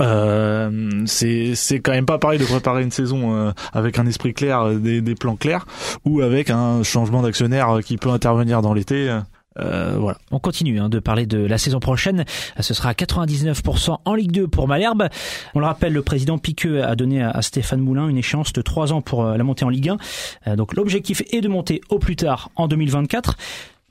Euh, 0.00 1.02
c'est 1.06 1.54
c'est 1.56 1.80
quand 1.80 1.92
même 1.92 2.06
pas 2.06 2.18
pareil 2.18 2.38
de 2.38 2.44
préparer 2.44 2.82
une 2.82 2.90
saison 2.90 3.34
euh, 3.34 3.52
avec 3.72 3.98
un 3.98 4.06
esprit 4.06 4.32
clair, 4.32 4.60
euh, 4.60 4.74
des, 4.78 5.14
plans 5.14 5.36
clairs, 5.36 5.66
ou 6.04 6.20
avec 6.20 6.50
un 6.50 6.82
changement 6.82 7.22
d'actionnaire 7.22 7.80
qui 7.84 7.96
peut 7.96 8.10
intervenir 8.10 8.62
dans 8.62 8.74
l'été. 8.74 9.16
Voilà. 9.56 10.18
On 10.30 10.38
continue 10.38 10.78
hein, 10.78 10.88
de 10.88 11.00
parler 11.00 11.26
de 11.26 11.38
la 11.38 11.58
saison 11.58 11.80
prochaine. 11.80 12.24
Ce 12.60 12.74
sera 12.74 12.90
à 12.90 12.92
99% 12.92 13.96
en 14.04 14.14
Ligue 14.14 14.30
2 14.30 14.46
pour 14.46 14.68
Malherbe. 14.68 15.08
On 15.56 15.58
le 15.58 15.66
rappelle, 15.66 15.92
le 15.92 16.02
président 16.02 16.38
Piqueux 16.38 16.84
a 16.84 16.94
donné 16.94 17.24
à 17.24 17.42
Stéphane 17.42 17.80
Moulin 17.80 18.06
une 18.08 18.18
échéance 18.18 18.52
de 18.52 18.62
3 18.62 18.92
ans 18.92 19.00
pour 19.00 19.24
la 19.24 19.42
montée 19.42 19.64
en 19.64 19.68
Ligue 19.68 19.88
1. 19.88 19.96
Euh, 20.46 20.54
Donc 20.54 20.74
l'objectif 20.76 21.24
est 21.32 21.40
de 21.40 21.48
monter 21.48 21.80
au 21.88 21.98
plus 21.98 22.14
tard 22.14 22.50
en 22.54 22.68
2024. 22.68 23.36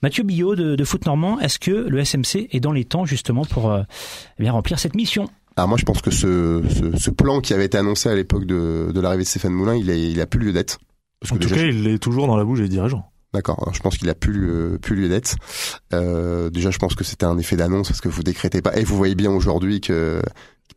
Mathieu 0.04 0.24
Billot 0.24 0.56
de, 0.56 0.78
de 0.78 0.84
Foot 0.86 1.06
Normand, 1.06 1.38
est-ce 1.42 1.60
que 1.60 1.72
le 1.72 2.06
SMC 2.06 2.48
est 2.52 2.62
dans 2.62 2.72
les 2.72 2.86
temps 2.86 3.04
justement 3.04 3.44
pour 3.44 3.76
eh 3.76 4.42
bien 4.42 4.54
remplir 4.54 4.80
cette 4.80 4.96
mission? 4.96 5.28
Alors 5.58 5.68
moi 5.68 5.78
je 5.78 5.84
pense 5.86 6.02
que 6.02 6.12
ce, 6.12 6.64
ce, 6.70 6.98
ce 6.98 7.10
plan 7.10 7.42
qui 7.42 7.54
avait 7.54 7.66
été 7.66 7.78
annoncé 7.78 8.10
à 8.10 8.16
l'époque 8.16 8.46
de, 8.46 8.92
de 8.94 9.02
l'arrivée 9.02 9.24
de 9.24 9.28
Stéphane 9.28 9.54
Moulin, 9.54 9.76
il 9.76 9.90
a, 9.90 9.96
il 9.96 10.22
a 10.22 10.28
plus 10.28 10.40
lieu 10.40 10.54
d'être. 10.54 10.78
Parce 11.20 11.32
En 11.32 11.36
que 11.36 11.42
tout 11.42 11.50
déjà, 11.50 11.62
cas, 11.62 11.68
il 11.68 11.88
est 11.88 11.98
toujours 12.00 12.28
dans 12.28 12.38
la 12.38 12.46
bouche 12.46 12.60
des 12.60 12.70
dirigeants. 12.70 13.12
D'accord. 13.34 13.72
Je 13.74 13.80
pense 13.80 13.98
qu'il 13.98 14.10
a 14.10 14.16
plus 14.16 14.32
lieu, 14.32 14.80
plus 14.82 14.96
lieu 14.96 15.10
d'être. 15.10 15.36
Euh, 15.94 16.50
déjà, 16.50 16.72
je 16.72 16.78
pense 16.78 16.96
que 16.96 17.04
c'était 17.04 17.26
un 17.26 17.38
effet 17.38 17.58
d'annonce 17.58 17.90
parce 17.90 18.02
que 18.02 18.08
vous 18.08 18.24
décrétez 18.24 18.62
pas. 18.62 18.78
Et 18.78 18.84
vous 18.84 18.96
voyez 18.96 19.16
bien 19.16 19.32
aujourd'hui 19.32 19.82
que 19.82 20.22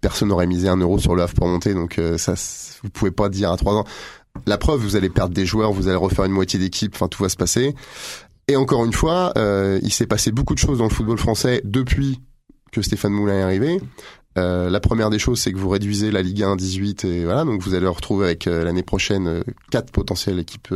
personne 0.01 0.29
n'aurait 0.29 0.47
misé 0.47 0.69
un 0.69 0.77
euro 0.79 0.99
sur 0.99 1.15
le 1.15 1.23
Havre 1.23 1.35
pour 1.35 1.47
monter. 1.47 1.75
Donc 1.75 1.99
euh, 1.99 2.19
ça, 2.19 2.35
vous 2.83 2.91
pouvez 2.91 3.11
pas 3.11 3.29
dire 3.29 3.53
à 3.53 3.57
trois 3.57 3.75
ans. 3.75 3.85
La 4.47 4.59
preuve, 4.59 4.81
vous 4.81 4.97
allez 4.97 5.11
perdre 5.11 5.35
des 5.35 5.45
joueurs, 5.47 5.73
vous 5.73 5.89
allez 5.89 5.97
refaire 5.97 6.25
une 6.25 6.33
moitié 6.33 6.59
d'équipe. 6.59 6.93
Enfin, 6.95 7.09
tout 7.09 7.23
va 7.23 7.29
se 7.29 7.37
passer. 7.37 7.75
Et 8.49 8.57
encore 8.57 8.85
une 8.85 8.93
fois, 8.95 9.33
euh, 9.37 9.79
il 9.83 9.93
s'est 9.93 10.07
passé 10.07 10.33
beaucoup 10.33 10.55
de 10.55 10.59
choses 10.59 10.79
dans 10.79 10.85
le 10.85 10.91
football 10.91 11.19
français 11.19 11.61
depuis 11.65 12.21
que 12.73 12.83
Stéphane 12.83 13.13
Moulin 13.13 13.39
est 13.39 13.43
arrivé. 13.43 13.81
Euh, 14.39 14.71
la 14.71 14.81
première 14.81 15.11
des 15.11 15.19
choses, 15.19 15.41
c'est 15.41 15.53
que 15.53 15.59
vous 15.59 15.69
réduisez 15.69 16.11
la 16.11 16.23
Ligue 16.23 16.43
1 16.43 16.53
à 16.53 16.57
18 16.57 17.05
et 17.05 17.25
voilà, 17.25 17.45
donc 17.45 17.63
vous 17.63 17.75
allez 17.75 17.87
retrouver 17.87 18.27
avec 18.27 18.47
euh, 18.47 18.65
l'année 18.65 18.85
prochaine 18.85 19.27
euh, 19.27 19.43
quatre 19.71 19.91
potentielles 19.91 20.39
équipes 20.39 20.73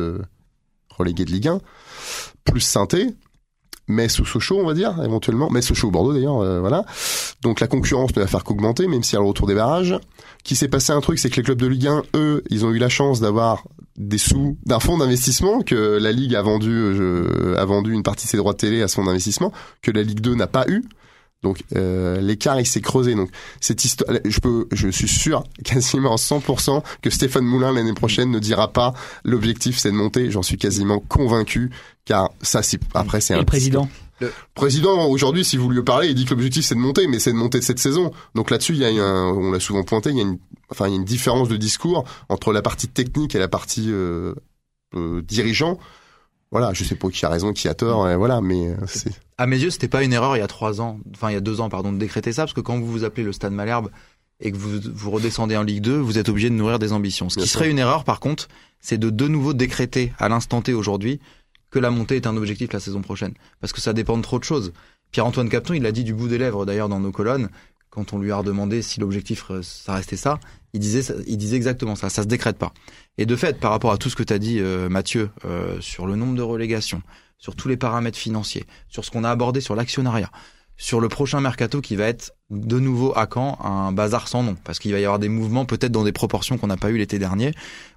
reléguées 0.91 1.25
de 1.25 1.31
Ligue 1.31 1.49
1, 1.49 1.61
plus 2.45 2.61
Synthé, 2.61 3.09
Metz 3.87 4.19
ou 4.19 4.25
Sochaux, 4.25 4.59
on 4.59 4.67
va 4.67 4.75
dire, 4.75 4.95
éventuellement. 5.05 5.51
Metz, 5.51 5.67
Sochaux 5.67 5.91
Bordeaux, 5.91 6.15
d'ailleurs, 6.15 6.61
voilà. 6.61 6.85
Donc 7.43 7.61
la 7.61 7.67
concurrence 7.67 8.15
ne 8.17 8.23
va 8.23 8.27
faire 8.27 8.45
qu'augmenter, 8.45 8.87
même 8.87 9.03
si 9.03 9.15
à 9.15 9.19
le 9.19 9.27
retour 9.27 9.47
des 9.47 9.55
barrages. 9.55 9.95
Qui 10.43 10.57
s'est 10.57 10.69
passé 10.69 10.93
un 10.93 11.01
truc, 11.01 11.19
c'est 11.19 11.31
que 11.31 11.37
les 11.37 11.43
clubs 11.43 11.59
de 11.59 11.67
Ligue 11.67 11.89
1, 11.89 12.03
eux, 12.15 12.43
ils 12.49 12.65
ont 12.65 12.71
eu 12.71 12.79
la 12.79 12.89
chance 12.89 13.21
d'avoir 13.21 13.65
des 13.97 14.19
sous 14.19 14.57
d'un 14.65 14.81
fonds 14.81 14.99
d'investissement 14.99 15.61
que 15.61 15.99
la 15.99 16.13
Ligue 16.13 16.35
a 16.35 16.43
vendu, 16.43 16.97
a 17.57 17.65
vendu 17.65 17.93
une 17.93 18.03
partie 18.03 18.27
de 18.27 18.31
ses 18.31 18.37
droits 18.37 18.53
de 18.53 18.59
télé 18.59 18.83
à 18.83 18.89
ce 18.89 18.95
fonds 18.95 19.05
d'investissement, 19.05 19.53
que 19.83 19.91
la 19.91 20.03
Ligue 20.03 20.21
2 20.21 20.35
n'a 20.35 20.47
pas 20.47 20.65
eu. 20.69 20.85
Donc 21.45 21.63
euh, 21.77 22.21
l'écart 22.21 22.59
il 22.59 22.67
s'est 22.67 22.81
creusé. 22.81 23.15
Donc 23.15 23.31
cette 23.61 23.85
histoire, 23.85 24.19
je 24.25 24.41
peux, 24.41 24.67
je 24.73 24.89
suis 24.89 25.07
sûr 25.07 25.45
quasiment 25.65 26.15
à 26.15 26.17
100% 26.17 26.83
que 27.03 27.11
Stéphane 27.11 27.45
Moulin 27.45 27.73
l'année 27.73 27.93
prochaine 27.93 28.31
ne 28.31 28.41
dira 28.41 28.73
pas 28.73 28.95
l'objectif 29.23 29.79
c'est 29.79 29.93
de 29.93 29.97
monter. 29.97 30.31
J'en 30.33 30.43
suis 30.43 30.57
quasiment 30.57 30.99
convaincu, 30.99 31.71
car 32.05 32.31
ça 32.43 32.63
c'est 32.63 32.81
après 32.95 33.21
c'est 33.21 33.35
un 33.35 33.39
le 33.39 33.45
président 33.45 33.89
président 34.55 35.07
aujourd'hui 35.07 35.45
si 35.45 35.57
vous 35.57 35.69
lui 35.69 35.83
parlez 35.83 36.09
il 36.09 36.15
dit 36.15 36.25
que 36.25 36.31
l'objectif 36.31 36.65
c'est 36.65 36.75
de 36.75 36.81
monter 36.81 37.07
mais 37.09 37.19
c'est 37.19 37.33
de 37.33 37.37
monter 37.37 37.61
cette 37.61 37.81
saison 37.81 38.11
donc 38.35 38.51
là-dessus 38.51 38.73
il 38.73 38.79
y 38.79 38.85
a 38.85 39.05
un, 39.05 39.33
on 39.33 39.51
l'a 39.51 39.61
souvent 39.61 39.83
pointé 39.83 40.11
il 40.11 40.17
y 40.17 40.21
a 40.21 40.23
une 40.23 40.39
enfin 40.71 40.87
il 40.87 40.91
y 40.91 40.93
a 40.95 40.97
une 40.97 41.05
différence 41.05 41.49
de 41.49 41.57
discours 41.57 42.05
entre 42.29 42.53
la 42.53 42.63
partie 42.63 42.89
technique 42.89 43.35
et 43.35 43.39
la 43.39 43.49
partie 43.49 43.89
euh, 43.91 44.33
euh, 44.95 45.21
dirigeant 45.21 45.79
voilà 46.55 46.73
je 46.73 46.85
sais 46.85 46.95
pas 46.95 47.11
qui 47.11 47.27
a 47.27 47.29
raison 47.29 47.53
qui 47.53 47.69
a 47.69 47.75
tort 47.75 48.09
et 48.09 48.17
voilà 48.17 48.41
mais 48.41 48.69
euh, 48.69 48.77
c'est 48.87 49.13
À 49.37 49.47
mes 49.47 49.59
yeux, 49.59 49.71
c'était 49.71 49.89
pas 49.89 50.05
une 50.05 50.13
erreur 50.13 50.37
il 50.37 50.41
y 50.41 50.43
a 50.43 50.47
trois 50.47 50.81
ans, 50.81 51.01
enfin 51.15 51.29
il 51.31 51.35
y 51.35 51.37
a 51.37 51.41
deux 51.41 51.61
ans, 51.61 51.69
pardon, 51.69 51.93
de 51.93 51.99
décréter 51.99 52.33
ça, 52.33 52.43
parce 52.43 52.53
que 52.53 52.61
quand 52.61 52.79
vous 52.79 52.87
vous 52.87 53.03
appelez 53.05 53.25
le 53.25 53.33
Stade 53.33 53.53
Malherbe 53.53 53.91
et 54.41 54.53
que 54.53 54.57
vous 54.57 54.79
vous 54.95 55.11
redescendez 55.11 55.57
en 55.57 55.63
Ligue 55.65 55.83
2, 55.83 55.97
vous 55.97 56.19
êtes 56.19 56.29
obligé 56.29 56.51
de 56.51 56.55
nourrir 56.55 56.79
des 56.79 56.93
ambitions. 56.93 57.29
Ce 57.29 57.35
Bien 57.37 57.45
qui 57.45 57.51
sûr. 57.51 57.59
serait 57.59 57.71
une 57.71 57.79
erreur, 57.81 58.05
par 58.05 58.21
contre, 58.21 58.47
c'est 58.81 58.97
de 58.99 59.11
de 59.11 59.27
nouveau 59.29 59.53
décréter 59.53 60.13
à 60.19 60.29
l'instant 60.29 60.63
T 60.63 60.73
aujourd'hui 60.73 61.19
que 61.71 61.81
la 61.81 61.91
montée 61.91 62.17
est 62.17 62.27
un 62.29 62.37
objectif 62.37 62.73
la 62.73 62.79
saison 62.81 63.03
prochaine, 63.03 63.35
parce 63.61 63.73
que 63.73 63.81
ça 63.81 63.93
dépend 63.93 64.17
de 64.17 64.23
trop 64.23 64.39
de 64.39 64.45
choses. 64.45 64.73
Pierre-Antoine 65.11 65.49
Capton, 65.49 65.75
il 65.75 65.83
l'a 65.83 65.91
dit 65.93 66.05
du 66.05 66.15
bout 66.15 66.29
des 66.29 66.39
lèvres 66.39 66.65
d'ailleurs 66.67 66.89
dans 66.89 67.01
nos 67.01 67.11
colonnes, 67.13 67.49
quand 67.95 68.13
on 68.13 68.19
lui 68.19 68.33
a 68.33 68.37
redemandé 68.37 68.83
si 68.83 69.01
l'objectif 69.01 69.45
euh, 69.51 69.61
ça 69.63 69.95
restait 69.95 70.17
ça, 70.17 70.39
il 70.73 70.81
disait 70.81 71.03
il 71.27 71.37
disait 71.37 71.57
exactement 71.57 71.95
ça, 71.95 72.09
ça 72.11 72.23
se 72.23 72.29
décrète 72.29 72.59
pas. 72.59 72.73
Et 73.19 73.27
de 73.27 73.37
fait, 73.37 73.59
par 73.61 73.71
rapport 73.71 73.93
à 73.93 73.99
tout 73.99 74.11
ce 74.11 74.17
que 74.17 74.23
tu 74.25 74.33
as 74.33 74.39
dit 74.39 74.59
euh, 74.61 74.89
Mathieu 74.89 75.31
euh, 75.45 75.77
sur 75.81 76.07
le 76.07 76.17
nombre 76.17 76.35
de 76.35 76.43
relégations, 76.43 77.03
sur 77.39 77.55
tous 77.55 77.69
les 77.69 77.77
paramètres 77.77 78.19
financiers, 78.19 78.65
sur 78.89 79.05
ce 79.05 79.11
qu'on 79.11 79.23
a 79.25 79.31
abordé 79.31 79.61
sur 79.61 79.75
l'actionnariat, 79.77 80.31
sur 80.77 80.99
le 81.01 81.09
prochain 81.09 81.41
mercato 81.41 81.81
qui 81.81 81.95
va 81.95 82.07
être 82.07 82.33
de 82.51 82.81
nouveau 82.81 83.13
à 83.17 83.29
Caen 83.33 83.57
un 83.63 83.93
bazar 83.93 84.27
sans 84.27 84.43
nom, 84.43 84.57
parce 84.65 84.81
qu'il 84.81 84.91
va 84.93 84.99
y 84.99 85.05
avoir 85.05 85.21
des 85.21 85.29
mouvements 85.29 85.65
peut-être 85.65 85.93
dans 85.93 86.03
des 86.03 86.11
proportions 86.13 86.59
qu'on 86.59 86.67
n'a 86.67 86.77
pas 86.77 86.91
eu 86.91 86.97
l'été 86.99 87.21
dernier, 87.21 87.53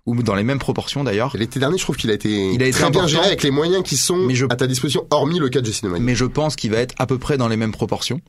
ou 0.05 0.21
dans 0.21 0.35
les 0.35 0.43
mêmes 0.43 0.59
proportions 0.59 1.03
d'ailleurs. 1.03 1.35
L'été 1.35 1.59
dernier 1.59 1.79
je 1.79 1.83
trouve 1.83 1.97
qu'il 1.97 2.11
a 2.11 2.13
été 2.13 2.51
Il 2.53 2.61
a 2.61 2.67
été 2.67 2.77
très 2.79 2.91
bien 2.91 3.07
géré 3.07 3.25
avec 3.25 3.41
les 3.41 3.49
moyens 3.51 3.81
qui 3.83 3.97
sont 3.97 4.29
je- 4.29 4.45
à 4.49 4.55
ta 4.55 4.67
disposition 4.67 5.07
hormis 5.09 5.39
le 5.39 5.49
cas 5.49 5.61
de 5.61 5.65
Jesse. 5.65 5.81
Mais 5.83 6.13
je 6.13 6.25
pense 6.25 6.55
qu'il 6.55 6.69
va 6.69 6.77
être 6.77 6.93
à 6.99 7.07
peu 7.07 7.17
près 7.17 7.37
dans 7.37 7.47
les 7.47 7.57
mêmes 7.57 7.71
proportions. 7.71 8.21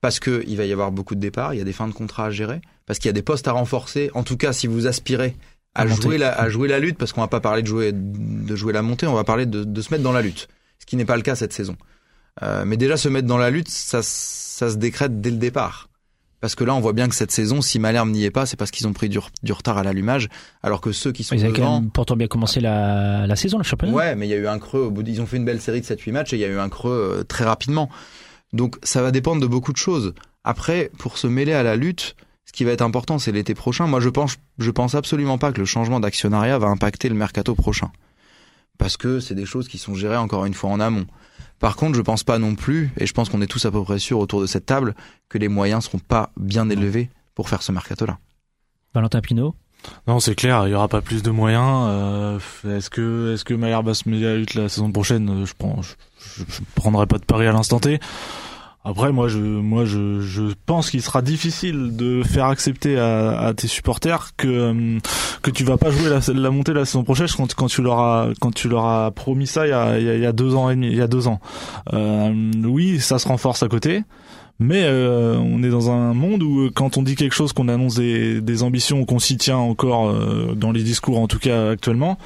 Parce 0.00 0.20
que 0.20 0.44
il 0.46 0.56
va 0.56 0.64
y 0.64 0.72
avoir 0.72 0.92
beaucoup 0.92 1.14
de 1.14 1.20
départs, 1.20 1.54
il 1.54 1.58
y 1.58 1.60
a 1.60 1.64
des 1.64 1.72
fins 1.72 1.88
de 1.88 1.94
contrat 1.94 2.26
à 2.26 2.30
gérer, 2.30 2.60
parce 2.84 2.98
qu'il 2.98 3.08
y 3.08 3.10
a 3.10 3.14
des 3.14 3.22
postes 3.22 3.48
à 3.48 3.52
renforcer. 3.52 4.10
En 4.14 4.22
tout 4.22 4.36
cas, 4.36 4.52
si 4.52 4.66
vous 4.66 4.86
aspirez 4.86 5.36
à, 5.74 5.86
jouer 5.86 6.18
la, 6.18 6.32
à 6.32 6.48
jouer 6.48 6.68
la 6.68 6.78
lutte, 6.78 6.98
parce 6.98 7.12
qu'on 7.12 7.20
va 7.20 7.28
pas 7.28 7.40
parler 7.40 7.62
de 7.62 7.66
jouer, 7.66 7.92
de 7.92 8.56
jouer 8.56 8.72
la 8.72 8.82
montée, 8.82 9.06
on 9.06 9.14
va 9.14 9.24
parler 9.24 9.46
de, 9.46 9.64
de 9.64 9.80
se 9.82 9.92
mettre 9.92 10.02
dans 10.02 10.12
la 10.12 10.22
lutte. 10.22 10.48
Ce 10.78 10.86
qui 10.86 10.96
n'est 10.96 11.04
pas 11.04 11.16
le 11.16 11.22
cas 11.22 11.34
cette 11.34 11.52
saison. 11.52 11.76
Euh, 12.42 12.64
mais 12.66 12.76
déjà 12.76 12.96
se 12.96 13.08
mettre 13.08 13.26
dans 13.26 13.38
la 13.38 13.50
lutte, 13.50 13.68
ça, 13.68 14.00
ça 14.02 14.70
se 14.70 14.76
décrète 14.76 15.20
dès 15.20 15.30
le 15.30 15.38
départ. 15.38 15.88
Parce 16.40 16.54
que 16.54 16.64
là, 16.64 16.74
on 16.74 16.80
voit 16.80 16.92
bien 16.92 17.08
que 17.08 17.14
cette 17.14 17.30
saison, 17.30 17.62
si 17.62 17.78
Malherbe 17.78 18.10
n'y 18.10 18.24
est 18.24 18.30
pas, 18.30 18.44
c'est 18.44 18.56
parce 18.56 18.70
qu'ils 18.70 18.86
ont 18.86 18.92
pris 18.92 19.08
du, 19.08 19.18
du 19.42 19.52
retard 19.52 19.78
à 19.78 19.82
l'allumage, 19.82 20.28
alors 20.62 20.82
que 20.82 20.92
ceux 20.92 21.10
qui 21.10 21.24
sont 21.24 21.34
Ils 21.34 21.44
avaient 21.44 21.52
quand 21.52 21.62
devant, 21.62 21.80
même 21.80 21.90
pourtant 21.90 22.14
bien 22.14 22.26
commencé 22.26 22.60
la, 22.60 23.26
la 23.26 23.36
saison, 23.36 23.56
le 23.56 23.64
championnat. 23.64 23.92
Ouais, 23.92 24.14
mais 24.14 24.26
il 24.26 24.30
y 24.30 24.34
a 24.34 24.36
eu 24.36 24.46
un 24.46 24.58
creux. 24.58 24.82
Au 24.82 24.90
bout 24.90 25.02
ils 25.06 25.20
ont 25.20 25.26
fait 25.26 25.38
une 25.38 25.46
belle 25.46 25.60
série 25.60 25.80
de 25.80 25.86
7-8 25.86 26.12
matchs 26.12 26.32
et 26.34 26.36
il 26.36 26.40
y 26.40 26.44
a 26.44 26.48
eu 26.48 26.58
un 26.58 26.68
creux 26.68 27.18
euh, 27.20 27.24
très 27.24 27.44
rapidement. 27.44 27.88
Donc 28.52 28.76
ça 28.82 29.02
va 29.02 29.10
dépendre 29.10 29.40
de 29.42 29.46
beaucoup 29.46 29.72
de 29.72 29.78
choses. 29.78 30.14
Après, 30.44 30.90
pour 30.98 31.18
se 31.18 31.26
mêler 31.26 31.52
à 31.52 31.62
la 31.62 31.76
lutte, 31.76 32.14
Ce 32.46 32.52
qui 32.52 32.62
va 32.64 32.70
être 32.70 32.82
important, 32.82 33.18
c'est 33.18 33.32
l'été 33.32 33.54
prochain. 33.54 33.88
Moi, 33.88 34.00
je 34.00 34.08
pense, 34.08 34.36
je 34.58 34.70
pense 34.70 34.94
absolument 34.94 35.36
pas 35.36 35.52
que 35.52 35.58
le 35.58 35.64
changement 35.64 35.98
d'actionnariat 35.98 36.58
va 36.58 36.68
impacter 36.68 37.08
le 37.08 37.16
mercato 37.16 37.54
prochain. 37.56 37.90
Parce 38.78 38.96
que 38.96 39.18
c'est 39.20 39.34
des 39.34 39.46
choses 39.46 39.66
qui 39.68 39.78
sont 39.78 39.94
gérées 39.96 40.16
encore 40.16 40.44
une 40.46 40.54
fois 40.54 40.70
en 40.70 40.78
amont. 40.78 41.06
Par 41.58 41.74
contre, 41.76 41.96
je 41.96 42.02
pense 42.02 42.22
pas 42.22 42.38
non 42.38 42.54
plus, 42.54 42.92
et 42.98 43.06
je 43.06 43.12
pense 43.12 43.28
qu'on 43.30 43.42
est 43.42 43.46
tous 43.46 43.64
à 43.66 43.70
peu 43.70 43.82
près 43.82 43.98
sûrs 43.98 44.20
autour 44.20 44.40
de 44.40 44.46
cette 44.46 44.64
table, 44.66 44.94
que 45.28 45.38
les 45.38 45.48
moyens 45.48 45.84
seront 45.86 45.98
pas 45.98 46.30
bien 46.36 46.70
élevés 46.70 47.10
pour 47.34 47.48
faire 47.48 47.62
ce 47.62 47.72
mercato-là. 47.72 48.18
Valentin 48.94 49.20
Pinault 49.20 49.54
Non, 50.06 50.20
c'est 50.20 50.34
clair, 50.34 50.68
il 50.68 50.70
y 50.70 50.74
aura 50.74 50.88
pas 50.88 51.00
plus 51.00 51.22
de 51.22 51.30
moyens. 51.30 51.88
Euh, 51.90 52.38
est-ce 52.64 52.90
que 52.90 53.34
est-ce 53.34 53.44
que 53.44 53.54
Malherbe 53.54 53.86
va 53.86 53.94
se 53.94 54.08
mettre 54.08 54.24
à 54.24 54.28
la 54.28 54.36
lutte 54.36 54.54
la 54.54 54.68
saison 54.68 54.92
prochaine? 54.92 55.44
Je 55.46 55.52
prends, 55.58 55.80
je, 56.36 56.42
je, 56.48 56.60
prendrai 56.74 57.06
pas 57.06 57.18
de 57.18 57.24
pari 57.24 57.46
à 57.46 57.52
l'instant 57.52 57.80
T. 57.80 57.98
Après, 58.84 59.10
moi, 59.10 59.26
je, 59.26 59.38
moi, 59.38 59.84
je, 59.84 60.20
je 60.20 60.42
pense 60.64 60.90
qu'il 60.90 61.02
sera 61.02 61.20
difficile 61.20 61.96
de 61.96 62.22
faire 62.22 62.44
accepter 62.44 62.96
à, 62.98 63.36
à 63.40 63.52
tes 63.52 63.66
supporters 63.66 64.30
que 64.36 64.46
euh, 64.46 64.98
que 65.42 65.50
tu 65.50 65.64
vas 65.64 65.76
pas 65.76 65.90
jouer 65.90 66.08
la, 66.08 66.20
la 66.32 66.50
montée 66.50 66.72
la 66.72 66.84
saison 66.84 67.02
prochaine 67.02 67.26
quand, 67.36 67.52
quand 67.54 67.66
tu 67.66 67.82
leur 67.82 67.98
as 67.98 68.28
quand 68.40 68.54
tu 68.54 68.68
leur 68.68 68.86
as 68.86 69.10
promis 69.10 69.48
ça 69.48 69.66
il 69.66 69.70
y 69.70 69.72
a, 69.72 69.98
il 69.98 70.20
y 70.20 70.26
a 70.26 70.32
deux 70.32 70.54
ans 70.54 70.70
et 70.70 70.76
demi, 70.76 70.86
il 70.86 70.96
y 70.96 71.02
a 71.02 71.08
deux 71.08 71.26
ans. 71.26 71.40
Euh, 71.94 72.32
oui, 72.64 73.00
ça 73.00 73.18
se 73.18 73.26
renforce 73.26 73.64
à 73.64 73.68
côté. 73.68 74.04
Mais 74.58 74.84
euh, 74.84 75.36
on 75.36 75.62
est 75.62 75.68
dans 75.68 75.90
un 75.90 76.14
monde 76.14 76.42
où 76.42 76.60
euh, 76.60 76.70
quand 76.74 76.96
on 76.96 77.02
dit 77.02 77.14
quelque 77.14 77.34
chose, 77.34 77.52
qu'on 77.52 77.68
annonce 77.68 77.96
des, 77.96 78.40
des 78.40 78.62
ambitions, 78.62 79.04
qu'on 79.04 79.18
s'y 79.18 79.36
tient 79.36 79.58
encore 79.58 80.08
euh, 80.08 80.54
dans 80.54 80.72
les 80.72 80.82
discours, 80.82 81.18
en 81.18 81.26
tout 81.28 81.38
cas 81.38 81.70
actuellement, 81.72 82.16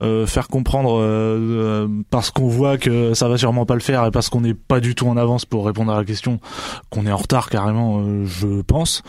euh, 0.00 0.26
faire 0.26 0.46
comprendre 0.46 1.00
euh, 1.00 1.38
euh, 1.40 1.88
parce 2.10 2.30
qu'on 2.30 2.46
voit 2.46 2.78
que 2.78 3.14
ça 3.14 3.28
va 3.28 3.36
sûrement 3.36 3.66
pas 3.66 3.74
le 3.74 3.80
faire 3.80 4.04
et 4.04 4.12
parce 4.12 4.28
qu'on 4.28 4.42
n'est 4.42 4.54
pas 4.54 4.78
du 4.78 4.94
tout 4.94 5.08
en 5.08 5.16
avance 5.16 5.44
pour 5.44 5.66
répondre 5.66 5.92
à 5.92 5.96
la 5.96 6.04
question, 6.04 6.38
qu'on 6.88 7.04
est 7.04 7.10
en 7.10 7.16
retard 7.16 7.50
carrément, 7.50 8.24
je 8.24 8.60
pense, 8.62 9.02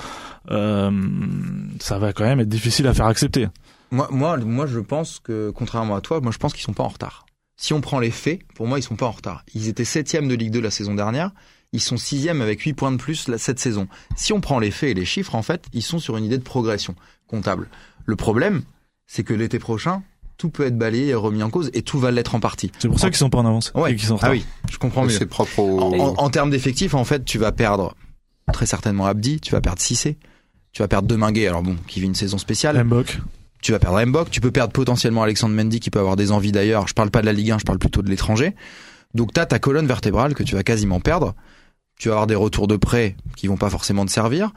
ça 0.50 2.00
va 2.00 2.14
quand 2.14 2.24
même 2.24 2.40
être 2.40 2.50
difficile 2.50 2.88
à 2.88 2.94
faire 2.96 3.06
accepter. 3.06 3.48
Moi, 3.92 4.08
moi, 4.12 4.38
moi, 4.38 4.66
je 4.66 4.80
pense 4.80 5.20
que 5.20 5.52
contrairement 5.52 5.96
à 5.96 6.02
toi, 6.02 6.22
moi, 6.22 6.32
je 6.32 6.38
pense 6.40 6.54
qu'ils 6.54 6.64
sont 6.64 6.74
pas 6.74 6.84
en 6.84 6.90
retard. 6.90 7.26
Si 7.56 7.74
on 7.74 7.82
prend 7.82 8.00
les 8.00 8.12
faits, 8.12 8.40
pour 8.56 8.66
moi, 8.66 8.80
ils 8.80 8.84
sont 8.84 8.96
pas 8.96 9.08
en 9.08 9.12
retard. 9.12 9.44
Ils 9.54 9.68
étaient 9.68 9.86
septième 9.86 10.28
de 10.28 10.34
Ligue 10.34 10.52
2 10.52 10.62
la 10.62 10.72
saison 10.72 10.96
dernière. 10.96 11.32
Ils 11.72 11.82
sont 11.82 11.98
sixième 11.98 12.42
avec 12.42 12.62
8 12.62 12.74
points 12.74 12.92
de 12.92 12.98
plus 12.98 13.30
cette 13.38 13.60
saison. 13.60 13.88
Si 14.16 14.34
on 14.34 14.42
prend 14.42 14.58
les 14.58 14.72
faits 14.72 14.90
et 14.90 14.94
les 14.96 15.06
chiffres, 15.06 15.36
en 15.36 15.44
fait, 15.44 15.66
ils 15.74 15.84
sont 15.84 16.00
sur 16.00 16.18
une 16.18 16.26
idée 16.26 16.38
de 16.38 16.44
progression 16.44 16.96
comptable. 17.28 17.70
Le 18.06 18.16
problème, 18.16 18.64
c'est 19.06 19.24
que 19.24 19.34
l'été 19.34 19.60
prochain, 19.60 20.02
tout 20.40 20.50
peut 20.50 20.66
être 20.66 20.78
balayé 20.78 21.10
et 21.10 21.14
remis 21.14 21.44
en 21.44 21.50
cause 21.52 21.70
et 21.74 21.82
tout 21.84 22.00
va 22.00 22.10
l'être 22.10 22.34
en 22.34 22.40
partie. 22.40 22.72
C'est 22.80 22.88
pour 22.88 23.00
ça 23.00 23.10
qu'ils 23.10 23.18
sont 23.18 23.30
pas 23.30 23.38
en 23.38 23.46
avance. 23.46 23.72
Ouais. 23.76 23.92
et 23.92 23.96
qu'ils 23.96 24.08
sont 24.08 24.16
en 24.16 24.20
ah 24.24 24.32
oui, 24.32 24.44
je 24.72 24.78
comprends 24.80 25.04
mieux. 25.04 25.10
C'est 25.10 25.26
propre 25.28 25.60
au... 25.60 25.80
En, 25.82 25.94
en- 26.00 26.16
en 26.18 26.30
termes 26.32 26.50
d'effectifs, 26.50 26.94
en 26.96 27.04
fait, 27.04 27.24
tu 27.26 27.38
vas 27.38 27.52
perdre 27.52 27.94
très 28.54 28.66
certainement 28.66 29.06
Abdi, 29.06 29.40
tu 29.40 29.52
vas 29.52 29.62
perdre 29.62 29.80
Cissé, 29.82 30.18
tu 30.72 30.82
vas 30.82 30.88
perdre 30.88 31.08
Deminguet, 31.08 31.46
alors 31.48 31.62
bon, 31.62 31.76
qui 31.88 32.00
vit 32.00 32.08
une 32.08 32.16
saison 32.16 32.38
spéciale. 32.40 32.84
Mbok. 32.84 33.20
Tu 33.62 33.74
vas 33.74 33.80
perdre 33.80 34.04
Mbok, 34.04 34.32
tu 34.32 34.40
peux 34.42 34.52
perdre 34.52 34.72
potentiellement 34.72 35.22
Alexandre 35.24 35.54
Mendy 35.54 35.80
qui 35.82 35.90
peut 35.92 36.00
avoir 36.00 36.16
des 36.16 36.32
envies 36.32 36.54
d'ailleurs. 36.54 36.88
Je 36.88 36.94
parle 36.94 37.12
pas 37.12 37.20
de 37.22 37.26
la 37.26 37.34
Ligue 37.34 37.52
1, 37.52 37.60
je 37.60 37.66
parle 37.66 37.78
plutôt 37.78 38.02
de 38.02 38.10
l'étranger. 38.10 38.56
Donc 39.14 39.34
t'as 39.34 39.46
ta 39.46 39.60
colonne 39.60 39.88
vertébrale 39.88 40.34
que 40.36 40.44
tu 40.44 40.56
vas 40.56 40.64
quasiment 40.64 41.02
perdre. 41.02 41.36
Tu 42.00 42.08
vas 42.08 42.14
avoir 42.16 42.28
des 42.28 42.36
retours 42.36 42.68
de 42.68 42.78
prêt 42.78 43.18
qui 43.36 43.48
vont 43.48 43.58
pas 43.58 43.70
forcément 43.70 44.06
te 44.06 44.12
servir. 44.12 44.54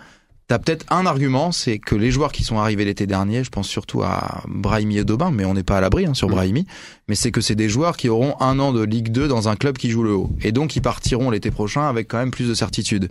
T'as 0.53 0.59
peut-être 0.59 0.85
un 0.91 1.07
argument, 1.07 1.51
c'est 1.51 1.79
que 1.79 1.95
les 1.95 2.11
joueurs 2.11 2.31
qui 2.31 2.45
sont 2.45 2.59
arrivés 2.59 2.85
l'été 2.85 3.07
dernier, 3.07 3.43
je 3.43 3.49
pense 3.49 3.67
surtout 3.67 4.03
à 4.03 4.43
Brahimi 4.47 4.99
et 4.99 5.05
Daubin, 5.05 5.31
mais 5.31 5.47
on 5.47 5.55
n'est 5.55 5.63
pas 5.63 5.79
à 5.79 5.81
l'abri 5.81 6.05
hein, 6.05 6.13
sur 6.13 6.29
Mm. 6.29 6.33
Brahimi, 6.33 6.67
mais 7.09 7.15
c'est 7.15 7.31
que 7.31 7.41
c'est 7.41 7.55
des 7.55 7.71
joueurs 7.71 7.97
qui 7.97 8.11
auront 8.11 8.35
un 8.39 8.59
an 8.59 8.75
de 8.75 8.83
Ligue 8.83 9.09
2 9.09 9.29
dans 9.29 9.49
un 9.49 9.57
club 9.57 9.79
qui 9.79 9.89
joue 9.89 10.03
le 10.03 10.13
haut. 10.13 10.31
Et 10.43 10.53
donc 10.53 10.77
ils 10.77 10.83
partiront 10.83 11.31
l'été 11.31 11.51
prochain 11.51 11.89
avec 11.89 12.07
quand 12.07 12.19
même 12.19 12.31
plus 12.31 12.47
de 12.51 12.53
certitude. 12.53 13.09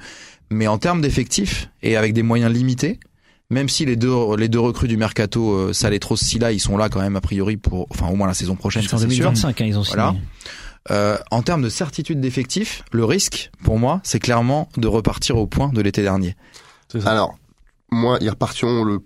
Mais 0.51 0.67
en 0.67 0.77
termes 0.77 1.01
d'effectifs 1.01 1.71
et 1.81 1.97
avec 1.97 2.13
des 2.13 2.21
moyens 2.21 2.53
limités, 2.53 2.99
même 3.49 3.69
si 3.69 3.87
les 3.87 3.95
deux 3.95 4.35
les 4.37 4.47
deux 4.47 4.59
recrues 4.59 4.87
du 4.87 4.97
mercato 4.97 5.51
euh, 5.51 5.73
Saletros 5.73 6.17
Silla 6.17 6.51
ils 6.51 6.59
sont 6.59 6.77
là 6.77 6.89
quand 6.89 7.01
même 7.01 7.15
a 7.15 7.21
priori 7.21 7.57
pour 7.57 7.87
enfin 7.89 8.07
au 8.07 8.15
moins 8.15 8.27
la 8.27 8.35
saison 8.35 8.55
prochaine 8.55 8.83
Jusqu'en 8.83 8.99
ça, 8.99 9.05
c'est 9.09 9.15
sûr. 9.15 9.31
2025, 9.31 9.61
hein, 9.61 9.65
ils 9.65 9.79
ont 9.79 9.83
signé. 9.83 9.95
Voilà. 9.95 10.15
Euh, 10.91 11.17
en 11.31 11.41
termes 11.41 11.63
de 11.63 11.69
certitude 11.69 12.21
d'effectifs, 12.21 12.83
le 12.91 13.03
risque 13.03 13.49
pour 13.63 13.79
moi 13.79 13.99
c'est 14.03 14.19
clairement 14.19 14.69
de 14.77 14.87
repartir 14.87 15.37
au 15.37 15.47
point 15.47 15.69
de 15.69 15.81
l'été 15.81 16.03
dernier. 16.03 16.35
Ça. 16.99 17.09
Alors, 17.09 17.35
moi, 17.91 18.17
ils 18.21 18.29
repartiront 18.29 18.83
le 18.83 18.99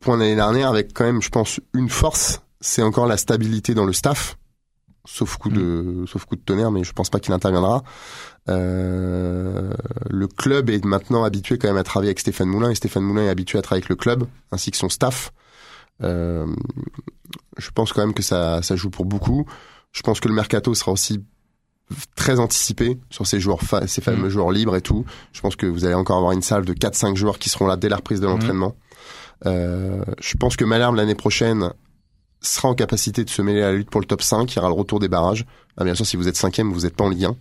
point 0.00 0.16
de 0.16 0.22
l'année 0.22 0.36
dernière 0.36 0.68
avec 0.68 0.92
quand 0.92 1.04
même, 1.04 1.22
je 1.22 1.30
pense, 1.30 1.60
une 1.74 1.88
force, 1.88 2.42
c'est 2.60 2.82
encore 2.82 3.06
la 3.06 3.16
stabilité 3.16 3.74
dans 3.74 3.84
le 3.84 3.92
staff. 3.92 4.36
Sauf 5.04 5.36
coup 5.36 5.48
de, 5.48 6.04
sauf 6.06 6.26
coup 6.26 6.36
de 6.36 6.40
tonnerre, 6.40 6.70
mais 6.70 6.84
je 6.84 6.92
pense 6.92 7.10
pas 7.10 7.18
qu'il 7.18 7.32
interviendra. 7.32 7.82
Euh, 8.48 9.72
le 10.08 10.28
club 10.28 10.70
est 10.70 10.84
maintenant 10.84 11.24
habitué 11.24 11.58
quand 11.58 11.66
même 11.66 11.76
à 11.76 11.82
travailler 11.82 12.10
avec 12.10 12.20
Stéphane 12.20 12.48
Moulin 12.48 12.70
et 12.70 12.76
Stéphane 12.76 13.02
Moulin 13.02 13.22
est 13.22 13.28
habitué 13.28 13.58
à 13.58 13.62
travailler 13.62 13.82
avec 13.82 13.88
le 13.88 13.96
club 13.96 14.28
ainsi 14.52 14.70
que 14.70 14.76
son 14.76 14.88
staff. 14.88 15.32
Euh, 16.04 16.46
je 17.58 17.70
pense 17.70 17.92
quand 17.92 18.00
même 18.00 18.14
que 18.14 18.22
ça, 18.22 18.62
ça 18.62 18.76
joue 18.76 18.90
pour 18.90 19.04
beaucoup. 19.04 19.44
Je 19.90 20.02
pense 20.02 20.20
que 20.20 20.28
le 20.28 20.34
mercato 20.34 20.72
sera 20.72 20.92
aussi 20.92 21.24
très 22.16 22.38
anticipé 22.38 22.98
sur 23.10 23.26
ces 23.26 23.40
joueurs, 23.40 23.60
fa- 23.62 23.86
ces 23.86 24.00
fameux 24.00 24.28
joueurs 24.30 24.50
libres 24.50 24.76
et 24.76 24.80
tout. 24.80 25.04
Je 25.32 25.40
pense 25.40 25.56
que 25.56 25.66
vous 25.66 25.84
allez 25.84 25.94
encore 25.94 26.16
avoir 26.18 26.32
une 26.32 26.42
salle 26.42 26.64
de 26.64 26.72
4-5 26.74 27.16
joueurs 27.16 27.38
qui 27.38 27.48
seront 27.48 27.66
là 27.66 27.76
dès 27.76 27.88
la 27.88 27.96
reprise 27.96 28.20
de 28.20 28.26
l'entraînement. 28.26 28.74
Euh, 29.46 30.02
je 30.20 30.36
pense 30.36 30.56
que 30.56 30.64
Malherbe 30.64 30.94
l'année 30.94 31.14
prochaine 31.14 31.72
sera 32.40 32.68
en 32.68 32.74
capacité 32.74 33.24
de 33.24 33.30
se 33.30 33.42
mêler 33.42 33.62
à 33.62 33.70
la 33.70 33.76
lutte 33.76 33.90
pour 33.90 34.00
le 34.00 34.06
top 34.06 34.22
5. 34.22 34.52
Il 34.52 34.56
y 34.56 34.58
aura 34.58 34.68
le 34.68 34.74
retour 34.74 34.98
des 35.00 35.08
barrages. 35.08 35.44
Ah, 35.76 35.84
bien 35.84 35.94
sûr, 35.94 36.06
si 36.06 36.16
vous 36.16 36.28
êtes 36.28 36.36
cinquième, 36.36 36.72
vous 36.72 36.80
n'êtes 36.82 36.96
pas 36.96 37.04
en 37.04 37.08
Ligue 37.08 37.24
1. 37.26 37.36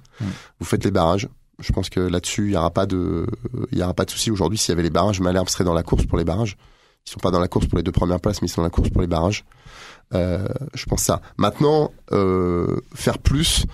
Vous 0.60 0.66
faites 0.66 0.84
les 0.84 0.92
barrages. 0.92 1.28
Je 1.60 1.72
pense 1.74 1.90
que 1.90 2.00
là-dessus, 2.00 2.48
il 2.48 2.52
y 2.54 2.58
aura 2.58 2.72
pas 2.72 2.86
de, 2.88 3.28
il 3.72 3.78
y 3.78 3.84
aura 3.84 3.94
pas 3.94 4.06
de 4.06 4.10
souci. 4.12 4.32
Aujourd'hui, 4.32 4.58
s'il 4.58 4.70
y 4.70 4.74
avait 4.74 4.84
les 4.84 4.90
barrages, 4.90 5.20
Malherbe 5.20 5.50
serait 5.50 5.64
dans 5.64 5.74
la 5.74 5.84
course 5.84 6.06
pour 6.06 6.18
les 6.18 6.24
barrages. 6.24 6.58
Ils 7.06 7.12
sont 7.12 7.20
pas 7.20 7.32
dans 7.32 7.40
la 7.40 7.48
course 7.48 7.66
pour 7.68 7.78
les 7.78 7.84
deux 7.84 7.92
premières 7.92 8.20
places, 8.20 8.42
mais 8.42 8.48
ils 8.48 8.52
sont 8.52 8.62
dans 8.62 8.66
la 8.68 8.72
course 8.72 8.90
pour 8.90 9.02
les 9.02 9.08
barrages. 9.08 9.44
Euh, 10.14 10.48
je 10.74 10.86
pense 10.86 11.02
ça. 11.04 11.22
Maintenant, 11.38 11.92
euh, 12.12 12.78
faire 12.96 13.18
plus. 13.20 13.66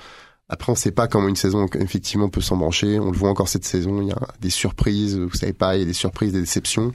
Après, 0.50 0.72
on 0.72 0.76
sait 0.76 0.92
pas 0.92 1.08
comment 1.08 1.28
une 1.28 1.36
saison 1.36 1.66
effectivement 1.76 2.30
peut 2.30 2.42
s'embrancher. 2.42 3.00
On 3.00 3.12
le 3.12 3.18
voit 3.18 3.30
encore 3.30 3.50
cette 3.50 3.66
saison. 3.66 4.02
Il 4.02 4.08
y 4.08 4.12
a 4.12 4.28
des 4.40 4.50
surprises. 4.50 5.18
Vous 5.18 5.36
savez 5.36 5.54
pas, 5.54 5.76
il 5.76 5.80
y 5.80 5.84
a 5.84 5.86
des 5.86 5.94
surprises, 5.94 6.32
des 6.32 6.40
déceptions. 6.40 6.94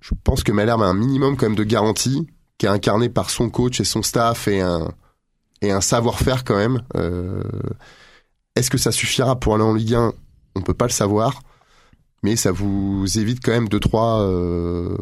Je 0.00 0.14
pense 0.22 0.42
que 0.42 0.52
Malherbe 0.52 0.82
a 0.82 0.86
un 0.86 0.94
minimum 0.94 1.36
quand 1.36 1.46
même 1.46 1.56
de 1.56 1.64
garantie 1.64 2.28
qui 2.58 2.66
est 2.66 2.68
incarné 2.68 3.08
par 3.08 3.30
son 3.30 3.50
coach 3.50 3.80
et 3.80 3.84
son 3.84 4.02
staff 4.02 4.48
et 4.48 4.60
un 4.60 4.92
et 5.62 5.70
un 5.72 5.80
savoir-faire 5.80 6.44
quand 6.44 6.56
même. 6.56 6.82
Euh, 6.94 7.42
Est-ce 8.54 8.70
que 8.70 8.78
ça 8.78 8.92
suffira 8.92 9.40
pour 9.40 9.54
aller 9.54 9.64
en 9.64 9.74
Ligue 9.74 9.94
1 9.94 10.12
On 10.56 10.60
peut 10.60 10.74
pas 10.74 10.86
le 10.86 10.92
savoir, 10.92 11.40
mais 12.22 12.36
ça 12.36 12.52
vous 12.52 13.06
évite 13.18 13.40
quand 13.42 13.52
même 13.52 13.68
deux 13.68 13.80
trois 13.80 14.20
euh, 14.20 14.96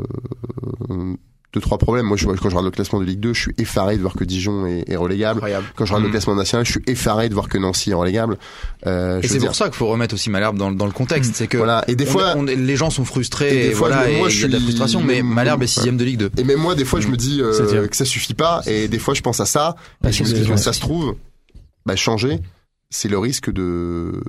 deux 1.53 1.61
trois 1.61 1.77
problèmes. 1.79 2.07
Moi, 2.07 2.17
je 2.17 2.25
quand 2.27 2.35
je 2.37 2.45
regarde 2.49 2.65
le 2.65 2.71
classement 2.71 2.99
de 3.01 3.05
Ligue 3.05 3.21
2, 3.21 3.35
je 3.35 3.41
suis 3.43 3.55
effaré 3.59 3.97
de 3.97 4.03
voir 4.03 4.15
que 4.15 4.25
Dijon 4.25 4.67
est, 4.67 4.85
est 4.89 4.97
relégable. 4.97 5.39
Incroyable. 5.39 5.67
Quand 5.77 5.85
je 5.85 5.91
regarde 5.93 6.05
Mm. 6.05 6.07
le 6.07 6.11
classement 6.13 6.35
national, 6.35 6.65
je 6.67 6.71
suis 6.73 6.83
effaré 6.87 7.29
de 7.29 7.35
voir 7.35 7.49
que 7.49 7.59
Nancy 7.59 7.91
est 7.91 7.95
relégable. 7.95 8.39
Euh, 8.87 9.19
Et 9.19 9.23
je 9.23 9.29
c'est 9.29 9.35
pour 9.35 9.41
dire, 9.49 9.55
ça 9.55 9.67
qu'il 9.67 9.75
faut 9.75 9.87
remettre 9.89 10.15
aussi 10.15 10.31
Malherbe 10.31 10.57
dans, 10.57 10.73
dans 10.73 10.87
le 10.87 10.93
contexte, 10.93 11.35
c'est 11.35 11.47
que 11.49 11.59
voilà. 11.59 11.85
Et 11.89 11.95
des 11.97 12.07
fois, 12.07 12.35
on- 12.37 12.43
les 12.45 12.77
gens 12.77 12.91
sont 12.91 13.05
frustrés 13.05 13.67
Et 13.67 13.69
des 13.69 13.75
fois, 13.75 13.89
voilà, 13.89 14.11
je- 14.11 14.17
moi, 14.19 14.29
et 14.29 14.31
je 14.31 14.45
a 14.45 14.49
de 14.49 14.53
la 14.53 14.59
suis- 14.59 14.67
frustration, 14.69 15.03
mais 15.03 15.23
Mm. 15.23 15.27
Malherbe 15.29 15.63
est 15.63 15.67
sixième 15.67 15.97
de 15.99 16.05
Ligue 16.05 16.19
2. 16.19 16.31
Et 16.39 16.45
même 16.45 16.59
moi, 16.59 16.75
des 16.75 16.85
fois, 16.85 17.01
je 17.01 17.09
me 17.09 17.17
dis 17.17 17.41
euh, 17.43 17.87
que 17.87 17.97
ça 17.97 18.05
suffit 18.05 18.35
pas. 18.35 18.63
Et 18.67 18.89
des 18.89 18.99
fois, 18.99 19.15
je 19.15 19.21
pense 19.21 19.41
à 19.41 19.47
ça. 19.47 19.77
Dis 20.03 20.23
le- 20.23 20.47
que 20.47 20.57
ça 20.57 20.73
se 20.73 20.81
trouve, 20.81 21.17
bah, 21.85 21.97
changer, 21.97 22.39
c'est 22.91 23.09
le 23.09 23.19
risque 23.19 23.51
de 23.51 24.23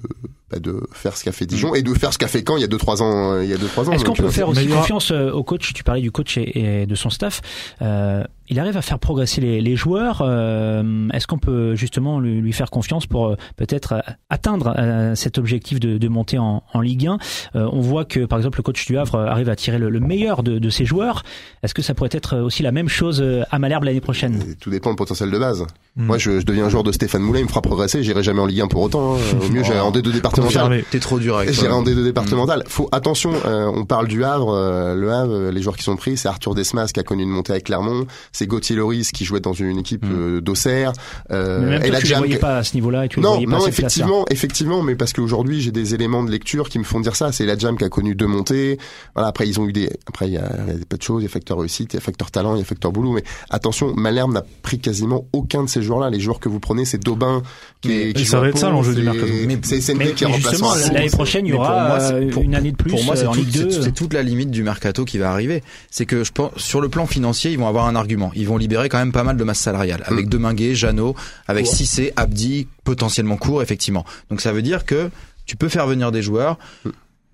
de 0.59 0.81
faire 0.91 1.15
ce 1.17 1.23
qu'a 1.23 1.31
fait 1.31 1.45
Dijon 1.45 1.75
et 1.75 1.81
de 1.81 1.93
faire 1.93 2.13
ce 2.13 2.17
qu'a 2.17 2.27
fait 2.27 2.43
Caen 2.47 2.57
il 2.57 2.61
y 2.61 2.63
a 2.63 2.67
deux 2.67 2.77
trois 2.77 3.01
ans. 3.01 3.33
euh, 3.33 3.43
Il 3.43 3.49
y 3.49 3.53
a 3.53 3.57
deux 3.57 3.67
trois 3.67 3.89
ans. 3.89 3.93
Est-ce 3.93 4.05
qu'on 4.05 4.13
peut 4.13 4.25
euh, 4.25 4.29
faire 4.29 4.49
aussi 4.49 4.67
confiance 4.67 5.11
euh, 5.11 5.31
au 5.31 5.43
coach? 5.43 5.73
Tu 5.73 5.83
parlais 5.83 6.01
du 6.01 6.11
coach 6.11 6.37
et, 6.37 6.81
et 6.81 6.85
de 6.85 6.95
son 6.95 7.09
staff. 7.09 7.41
Euh, 7.81 8.23
il 8.49 8.59
arrive 8.59 8.75
à 8.75 8.81
faire 8.81 8.99
progresser 8.99 9.39
les, 9.41 9.61
les 9.61 9.75
joueurs. 9.75 10.21
euh, 10.21 11.07
Est-ce 11.13 11.27
qu'on 11.27 11.37
peut 11.39 11.75
justement 11.75 12.19
lui, 12.19 12.41
lui 12.41 12.51
faire 12.53 12.69
confiance 12.69 13.07
pour 13.07 13.35
peut-être 13.55 14.03
atteindre 14.29 14.75
euh, 14.77 15.15
cet 15.15 15.37
objectif 15.37 15.79
de, 15.79 15.97
de 15.97 16.07
monter 16.09 16.37
en, 16.37 16.61
en 16.73 16.81
Ligue 16.81 17.07
1 17.07 17.17
Euh, 17.55 17.69
On 17.71 17.79
voit 17.79 18.05
que 18.05 18.25
par 18.25 18.37
exemple 18.39 18.59
le 18.59 18.63
coach 18.63 18.85
du 18.85 18.97
Havre 18.97 19.19
arrive 19.19 19.49
à 19.49 19.55
tirer 19.55 19.77
le, 19.79 19.89
le 19.89 19.99
meilleur 19.99 20.43
de, 20.43 20.59
de 20.59 20.69
ses 20.69 20.85
joueurs. 20.85 21.23
Est-ce 21.63 21.73
que 21.73 21.81
ça 21.81 21.93
pourrait 21.93 22.09
être 22.11 22.37
aussi 22.37 22.63
la 22.63 22.71
même 22.71 22.89
chose 22.89 23.23
à 23.49 23.59
Malherbe 23.59 23.85
l'année 23.85 24.01
prochaine? 24.01 24.43
Et 24.51 24.55
tout 24.55 24.69
dépend 24.69 24.89
du 24.89 24.95
potentiel 24.97 25.31
de 25.31 25.39
base. 25.39 25.65
Mm. 25.95 26.05
Moi, 26.05 26.17
je, 26.17 26.39
je 26.39 26.45
deviens 26.45 26.65
un 26.65 26.69
joueur 26.69 26.83
de 26.83 26.91
Stéphane 26.91 27.21
Moulin, 27.21 27.39
il 27.39 27.43
me 27.43 27.49
fera 27.49 27.61
progresser. 27.61 28.03
J'irai 28.03 28.23
jamais 28.23 28.41
en 28.41 28.45
Ligue 28.45 28.61
1 28.61 28.67
pour 28.67 28.81
autant. 28.81 29.15
hein. 29.15 29.19
Au 29.41 29.49
mieux, 29.49 29.63
j'irai 29.63 29.79
en 29.79 29.91
D2 29.91 30.11
départemental. 30.11 30.42
T'es 30.91 30.99
trop 30.99 31.19
dur 31.19 31.37
avec 31.37 31.51
J'irai 31.53 31.67
toi. 31.67 31.77
en 31.77 31.83
D2 31.83 32.03
départemental. 32.03 32.63
Faut 32.67 32.89
attention. 32.91 33.31
euh, 33.45 33.71
on 33.73 33.85
parle 33.85 34.07
du 34.07 34.23
Havre. 34.23 34.53
euh, 34.53 34.95
le 34.95 35.11
Havre, 35.11 35.33
euh, 35.33 35.51
les 35.51 35.61
joueurs 35.61 35.75
qui 35.77 35.83
sont 35.83 35.95
pris, 35.95 36.17
c'est 36.17 36.27
Arthur 36.27 36.55
Desmas 36.55 36.87
qui 36.93 36.99
a 36.99 37.03
connu 37.03 37.23
une 37.23 37.29
montée 37.29 37.51
avec 37.53 37.65
Clermont. 37.65 38.05
C'est 38.31 38.47
Gauthier 38.47 38.75
Loris 38.75 39.11
qui 39.11 39.25
jouait 39.25 39.39
dans 39.39 39.53
une 39.53 39.77
équipe 39.77 40.03
Mm. 40.05 40.11
euh, 40.13 40.41
d'Auxerre. 40.41 40.93
Euh, 41.31 41.59
Mais 41.61 41.65
Même 41.71 41.83
et 41.83 41.91
la 41.91 42.01
tu 42.01 42.11
ne 42.13 42.17
voyais 42.17 42.37
pas 42.37 42.57
à 42.57 42.63
ce 42.63 42.73
niveau-là 42.75 43.05
et 43.05 43.09
tu 43.09 43.19
les 43.19 43.23
non, 43.23 43.41
pas 43.43 43.57
non, 43.59 43.67
effectivement, 43.67 44.25
effectivement, 44.29 44.81
mais 44.81 44.95
parce 44.95 45.13
qu'aujourd'hui 45.13 45.61
j'ai 45.61 45.71
des 45.71 45.93
éléments 45.95 46.23
de 46.23 46.31
lecture 46.31 46.69
qui 46.69 46.79
me 46.79 46.83
font 46.83 46.99
dire 46.99 47.15
ça. 47.15 47.31
C'est 47.31 47.45
la 47.45 47.57
Jam 47.57 47.77
qui 47.77 47.83
a 47.85 47.89
connu 47.89 48.15
deux 48.15 48.27
montées. 48.27 48.77
Voilà, 49.15 49.29
après 49.29 49.47
ils 49.47 49.59
ont 49.59 49.67
eu 49.67 49.73
des, 49.73 49.89
après 50.07 50.27
il 50.27 50.33
y 50.33 50.37
a, 50.37 50.49
il 50.67 50.73
y 50.73 50.75
a 50.75 50.77
des 50.79 50.85
tas 50.85 50.97
de 50.97 51.01
choses, 51.01 51.21
il 51.21 51.25
y 51.25 51.27
a 51.27 51.31
facteur 51.31 51.57
réussite, 51.59 51.93
il 51.93 51.97
y 51.97 51.99
a 51.99 52.01
facteur 52.01 52.31
talent, 52.31 52.55
il 52.55 52.59
y 52.59 52.61
a 52.61 52.65
facteur 52.65 52.91
boulot. 52.91 53.11
Mais 53.13 53.23
attention, 53.49 53.93
Malherbe 53.95 54.33
n'a 54.33 54.43
pris 54.61 54.79
quasiment 54.79 55.25
aucun 55.33 55.63
de 55.63 55.69
ces 55.69 55.81
joueurs-là. 55.81 56.09
Les 56.09 56.19
joueurs 56.19 56.39
que 56.39 56.49
vous 56.49 56.59
prenez, 56.59 56.85
c'est 56.85 57.01
Daubin 57.03 57.41
qui, 57.81 57.91
est, 57.91 58.13
qui 58.13 58.25
ça 58.25 58.39
va 58.39 58.49
être 58.49 58.57
ça, 58.57 58.69
l'enjeu 58.69 58.93
du 58.95 59.03
mercato. 59.03 59.27
C'est 59.63 59.93
qui 60.31 60.55
est 60.55 60.93
l'année 60.93 61.09
prochaine, 61.09 61.45
il 61.45 61.49
y 61.49 61.53
aura 61.53 61.99
une 62.19 62.55
année 62.55 62.71
de 62.71 62.77
plus 62.77 62.91
pour 62.91 63.03
moi, 63.03 63.15
en 63.25 63.33
Ligue 63.33 63.51
2. 63.51 63.69
C'est 63.69 63.91
toute 63.93 64.13
la 64.13 64.23
limite 64.23 64.51
du 64.51 64.63
mercato 64.63 65.05
qui 65.05 65.17
va 65.17 65.31
arriver. 65.31 65.63
C'est 65.89 66.05
que 66.05 66.23
je 66.23 66.31
pense, 66.31 66.51
sur 66.57 66.81
le 66.81 66.89
plan 66.89 67.05
financier, 67.05 67.51
ils 67.51 67.59
vont 67.59 67.67
avoir 67.67 67.87
un 67.87 67.95
argument. 67.95 68.31
Ils 68.35 68.47
vont 68.47 68.57
libérer 68.57 68.89
quand 68.89 68.99
même 68.99 69.11
pas 69.11 69.23
mal 69.23 69.37
de 69.37 69.43
masse 69.43 69.59
salariale. 69.59 70.03
Avec 70.05 70.27
mm. 70.27 70.29
Deminguet, 70.29 70.75
Jeannot, 70.75 71.15
avec 71.47 71.67
Cissé, 71.67 72.13
Abdi, 72.15 72.67
potentiellement 72.83 73.37
court, 73.37 73.61
effectivement. 73.61 74.05
Donc 74.29 74.41
ça 74.41 74.51
veut 74.51 74.61
dire 74.61 74.85
que 74.85 75.09
tu 75.45 75.55
peux 75.55 75.69
faire 75.69 75.87
venir 75.87 76.11
des 76.11 76.21
joueurs 76.21 76.57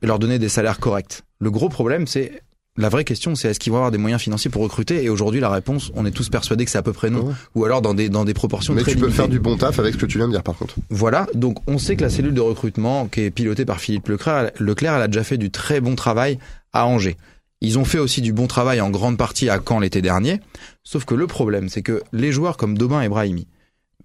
et 0.02 0.08
leur 0.08 0.20
donner 0.20 0.40
des 0.40 0.50
salaires 0.50 0.80
corrects. 0.80 1.22
Le 1.40 1.52
gros 1.52 1.70
problème, 1.70 2.08
c'est 2.08 2.42
la 2.80 2.88
vraie 2.88 3.04
question, 3.04 3.36
c'est 3.36 3.50
est-ce 3.50 3.60
qu'ils 3.60 3.72
vont 3.72 3.78
avoir 3.78 3.92
des 3.92 3.98
moyens 3.98 4.22
financiers 4.22 4.50
pour 4.50 4.62
recruter? 4.62 5.04
Et 5.04 5.10
aujourd'hui, 5.10 5.42
la 5.42 5.50
réponse, 5.50 5.92
on 5.96 6.06
est 6.06 6.12
tous 6.12 6.30
persuadés 6.30 6.64
que 6.64 6.72
c'est 6.72 6.78
à 6.78 6.82
peu 6.82 6.94
près 6.94 7.10
non, 7.10 7.36
ou 7.54 7.66
alors 7.66 7.82
dans 7.82 7.94
des 7.94 8.08
dans 8.08 8.24
des 8.24 8.34
proportions 8.34 8.74
Mais 8.74 8.84
très 8.84 8.94
tu 8.94 8.98
peux 8.98 9.10
faire 9.10 9.28
du 9.28 9.40
bon 9.40 9.58
taf 9.58 9.80
avec 9.80 9.96
ce 9.96 10.00
que 10.00 10.06
tu 10.06 10.18
viens 10.18 10.28
de 10.28 10.32
dire, 10.32 10.44
par 10.44 10.56
contre. 10.56 10.76
Voilà. 10.90 11.28
Donc, 11.34 11.58
on 11.68 11.78
sait 11.78 11.98
que 11.98 12.04
la 12.04 12.10
cellule 12.10 12.34
de 12.34 12.42
recrutement, 12.42 13.08
qui 13.08 13.22
est 13.22 13.32
pilotée 13.32 13.66
par 13.66 13.82
Philippe 13.82 14.08
Leclerc, 14.08 14.52
Leclerc, 14.60 14.96
elle 14.96 15.02
a 15.02 15.08
déjà 15.08 15.26
fait 15.26 15.38
du 15.38 15.52
très 15.52 15.82
bon 15.82 15.96
travail 15.96 16.40
à 16.72 16.86
Angers. 16.86 17.18
Ils 17.60 17.78
ont 17.78 17.84
fait 17.84 18.00
aussi 18.00 18.22
du 18.22 18.32
bon 18.32 18.48
travail 18.48 18.80
en 18.80 18.90
grande 18.90 19.18
partie 19.18 19.50
à 19.50 19.60
Caen 19.60 19.82
l'été 19.82 20.02
dernier. 20.02 20.40
Sauf 20.86 21.04
que 21.04 21.16
le 21.16 21.28
problème, 21.28 21.68
c'est 21.68 21.82
que 21.82 22.02
les 22.14 22.32
joueurs 22.32 22.56
comme 22.56 22.78
Dobin 22.78 23.02
et 23.02 23.10
Brahimi, 23.10 23.48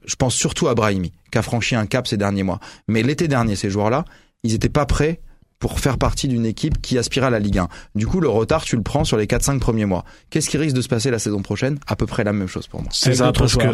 je 0.04 0.16
pense 0.16 0.34
surtout 0.34 0.66
à 0.66 0.74
Brahimi, 0.74 1.12
qui 1.30 1.38
a 1.38 1.42
franchi 1.42 1.76
un 1.76 1.86
cap 1.86 2.08
ces 2.08 2.16
derniers 2.16 2.42
mois. 2.42 2.58
Mais 2.88 3.04
l'été 3.04 3.28
dernier, 3.28 3.54
ces 3.54 3.70
joueurs-là, 3.70 4.04
ils 4.42 4.50
n'étaient 4.50 4.68
pas 4.68 4.84
prêts 4.84 5.20
pour 5.64 5.80
faire 5.80 5.96
partie 5.96 6.28
d'une 6.28 6.44
équipe 6.44 6.82
qui 6.82 6.98
aspire 6.98 7.24
à 7.24 7.30
la 7.30 7.38
Ligue 7.38 7.56
1. 7.56 7.68
Du 7.94 8.06
coup, 8.06 8.20
le 8.20 8.28
retard, 8.28 8.64
tu 8.64 8.76
le 8.76 8.82
prends 8.82 9.04
sur 9.04 9.16
les 9.16 9.24
4-5 9.24 9.60
premiers 9.60 9.86
mois. 9.86 10.04
Qu'est-ce 10.28 10.50
qui 10.50 10.58
risque 10.58 10.76
de 10.76 10.82
se 10.82 10.88
passer 10.88 11.10
la 11.10 11.18
saison 11.18 11.40
prochaine? 11.40 11.78
À 11.86 11.96
peu 11.96 12.04
près 12.04 12.22
la 12.22 12.34
même 12.34 12.48
chose 12.48 12.66
pour 12.66 12.82
moi. 12.82 12.90
C'est 12.92 13.14
ça, 13.14 13.32
parce 13.32 13.56
que, 13.56 13.68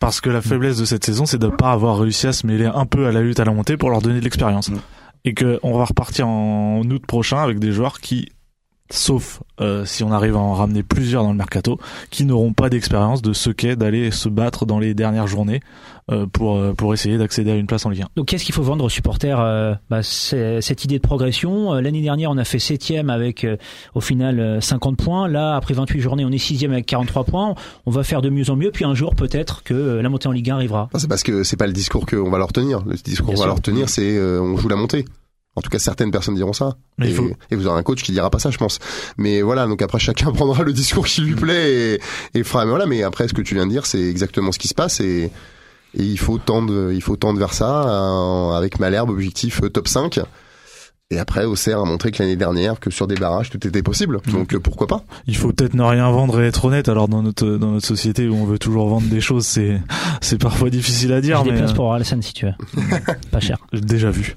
parce 0.00 0.20
que 0.20 0.28
la 0.28 0.42
faiblesse 0.42 0.76
de 0.76 0.84
cette 0.84 1.02
saison, 1.02 1.24
c'est 1.24 1.38
de 1.38 1.46
ne 1.46 1.50
pas 1.50 1.70
avoir 1.70 1.98
réussi 1.98 2.26
à 2.26 2.34
se 2.34 2.46
mêler 2.46 2.66
un 2.66 2.84
peu 2.84 3.06
à 3.06 3.10
la 3.10 3.22
lutte 3.22 3.40
à 3.40 3.46
la 3.46 3.52
montée 3.52 3.78
pour 3.78 3.88
leur 3.88 4.02
donner 4.02 4.18
de 4.18 4.24
l'expérience. 4.24 4.68
Mm. 4.68 4.80
Et 5.24 5.32
que 5.32 5.58
on 5.62 5.78
va 5.78 5.86
repartir 5.86 6.28
en 6.28 6.82
août 6.82 7.06
prochain 7.06 7.38
avec 7.38 7.58
des 7.58 7.72
joueurs 7.72 8.00
qui 8.00 8.28
sauf 8.90 9.42
euh, 9.60 9.84
si 9.84 10.04
on 10.04 10.12
arrive 10.12 10.36
à 10.36 10.38
en 10.38 10.52
ramener 10.52 10.82
plusieurs 10.82 11.22
dans 11.22 11.30
le 11.30 11.38
mercato, 11.38 11.78
qui 12.10 12.24
n'auront 12.24 12.52
pas 12.52 12.68
d'expérience 12.68 13.22
de 13.22 13.32
ce 13.32 13.50
qu'est 13.50 13.76
d'aller 13.76 14.10
se 14.10 14.28
battre 14.28 14.66
dans 14.66 14.78
les 14.78 14.94
dernières 14.94 15.26
journées 15.26 15.60
euh, 16.10 16.26
pour 16.26 16.56
euh, 16.56 16.74
pour 16.74 16.92
essayer 16.92 17.16
d'accéder 17.16 17.50
à 17.50 17.54
une 17.54 17.66
place 17.66 17.86
en 17.86 17.90
Ligue 17.90 18.02
1. 18.02 18.08
Donc 18.16 18.26
qu'est-ce 18.26 18.44
qu'il 18.44 18.54
faut 18.54 18.62
vendre 18.62 18.84
aux 18.84 18.90
supporters 18.90 19.38
bah, 19.88 20.02
Cette 20.02 20.84
idée 20.84 20.98
de 20.98 21.02
progression. 21.02 21.72
L'année 21.74 22.02
dernière, 22.02 22.30
on 22.30 22.36
a 22.36 22.44
fait 22.44 22.58
septième 22.58 23.08
avec 23.08 23.46
au 23.94 24.00
final 24.00 24.60
50 24.60 24.98
points. 24.98 25.28
Là, 25.28 25.56
après 25.56 25.72
28 25.74 26.00
journées, 26.00 26.24
on 26.24 26.30
est 26.30 26.38
sixième 26.38 26.72
avec 26.72 26.86
43 26.86 27.24
points. 27.24 27.54
On 27.86 27.90
va 27.90 28.04
faire 28.04 28.20
de 28.20 28.28
mieux 28.28 28.50
en 28.50 28.56
mieux. 28.56 28.70
Puis 28.70 28.84
un 28.84 28.94
jour, 28.94 29.14
peut-être 29.14 29.62
que 29.62 29.74
la 29.74 30.08
montée 30.10 30.28
en 30.28 30.32
Ligue 30.32 30.50
1 30.50 30.56
arrivera. 30.56 30.90
C'est 30.96 31.08
parce 31.08 31.22
que 31.22 31.42
c'est 31.42 31.56
pas 31.56 31.66
le 31.66 31.72
discours 31.72 32.04
qu'on 32.04 32.30
va 32.30 32.38
leur 32.38 32.52
tenir. 32.52 32.82
Le 32.84 32.96
discours 32.96 33.34
qu'on 33.34 33.40
va 33.40 33.46
leur 33.46 33.62
tenir, 33.62 33.88
c'est 33.88 34.20
on 34.20 34.56
joue 34.58 34.68
la 34.68 34.76
montée. 34.76 35.06
En 35.56 35.60
tout 35.60 35.70
cas, 35.70 35.78
certaines 35.78 36.10
personnes 36.10 36.34
diront 36.34 36.52
ça. 36.52 36.76
et, 37.00 37.12
vous 37.56 37.66
aurez 37.66 37.78
un 37.78 37.82
coach 37.82 38.02
qui 38.02 38.12
dira 38.12 38.28
pas 38.28 38.38
ça, 38.40 38.50
je 38.50 38.58
pense. 38.58 38.78
Mais 39.18 39.42
voilà, 39.42 39.66
donc 39.66 39.82
après 39.82 39.98
chacun 40.00 40.32
prendra 40.32 40.62
le 40.64 40.72
discours 40.72 41.06
qui 41.06 41.20
lui 41.20 41.34
plaît 41.34 41.94
et, 41.94 42.00
et 42.38 42.42
fera. 42.42 42.64
Mais 42.64 42.70
voilà, 42.70 42.86
mais 42.86 43.02
après 43.02 43.28
ce 43.28 43.34
que 43.34 43.42
tu 43.42 43.54
viens 43.54 43.66
de 43.66 43.70
dire, 43.70 43.86
c'est 43.86 44.02
exactement 44.02 44.50
ce 44.50 44.58
qui 44.58 44.68
se 44.68 44.74
passe 44.74 45.00
et, 45.00 45.30
et 45.96 46.02
il 46.02 46.18
faut 46.18 46.38
tendre, 46.38 46.90
il 46.92 47.02
faut 47.02 47.16
tendre 47.16 47.38
vers 47.38 47.52
ça 47.52 47.88
euh, 47.88 48.52
avec 48.52 48.80
Malherbe 48.80 49.10
objectif 49.10 49.62
euh, 49.62 49.70
top 49.70 49.86
5. 49.88 50.20
Et 51.14 51.18
après, 51.20 51.44
Auxerre 51.44 51.78
a 51.78 51.84
montré 51.84 52.10
que 52.10 52.20
l'année 52.20 52.34
dernière, 52.34 52.80
que 52.80 52.90
sur 52.90 53.06
des 53.06 53.14
barrages, 53.14 53.48
tout 53.48 53.64
était 53.64 53.84
possible. 53.84 54.18
Donc 54.32 54.52
euh, 54.52 54.58
pourquoi 54.58 54.88
pas 54.88 55.04
Il 55.28 55.36
faut 55.36 55.52
peut-être 55.52 55.74
ne 55.74 55.82
rien 55.84 56.10
vendre 56.10 56.40
et 56.40 56.46
être 56.48 56.64
honnête. 56.64 56.88
Alors 56.88 57.06
dans 57.06 57.22
notre 57.22 57.46
dans 57.46 57.70
notre 57.70 57.86
société 57.86 58.28
où 58.28 58.34
on 58.34 58.44
veut 58.44 58.58
toujours 58.58 58.88
vendre 58.88 59.06
des 59.06 59.20
choses, 59.20 59.46
c'est 59.46 59.80
c'est 60.20 60.38
parfois 60.38 60.70
difficile 60.70 61.12
à 61.12 61.20
dire. 61.20 61.44
J'ai 61.44 61.52
des 61.52 61.56
places 61.56 61.70
euh, 61.70 61.74
pour 61.74 61.94
Alessandro 61.94 62.26
si 62.26 62.32
tu 62.32 62.46
veux. 62.46 62.54
pas 63.30 63.38
cher. 63.38 63.58
Déjà 63.72 64.10
vu. 64.10 64.34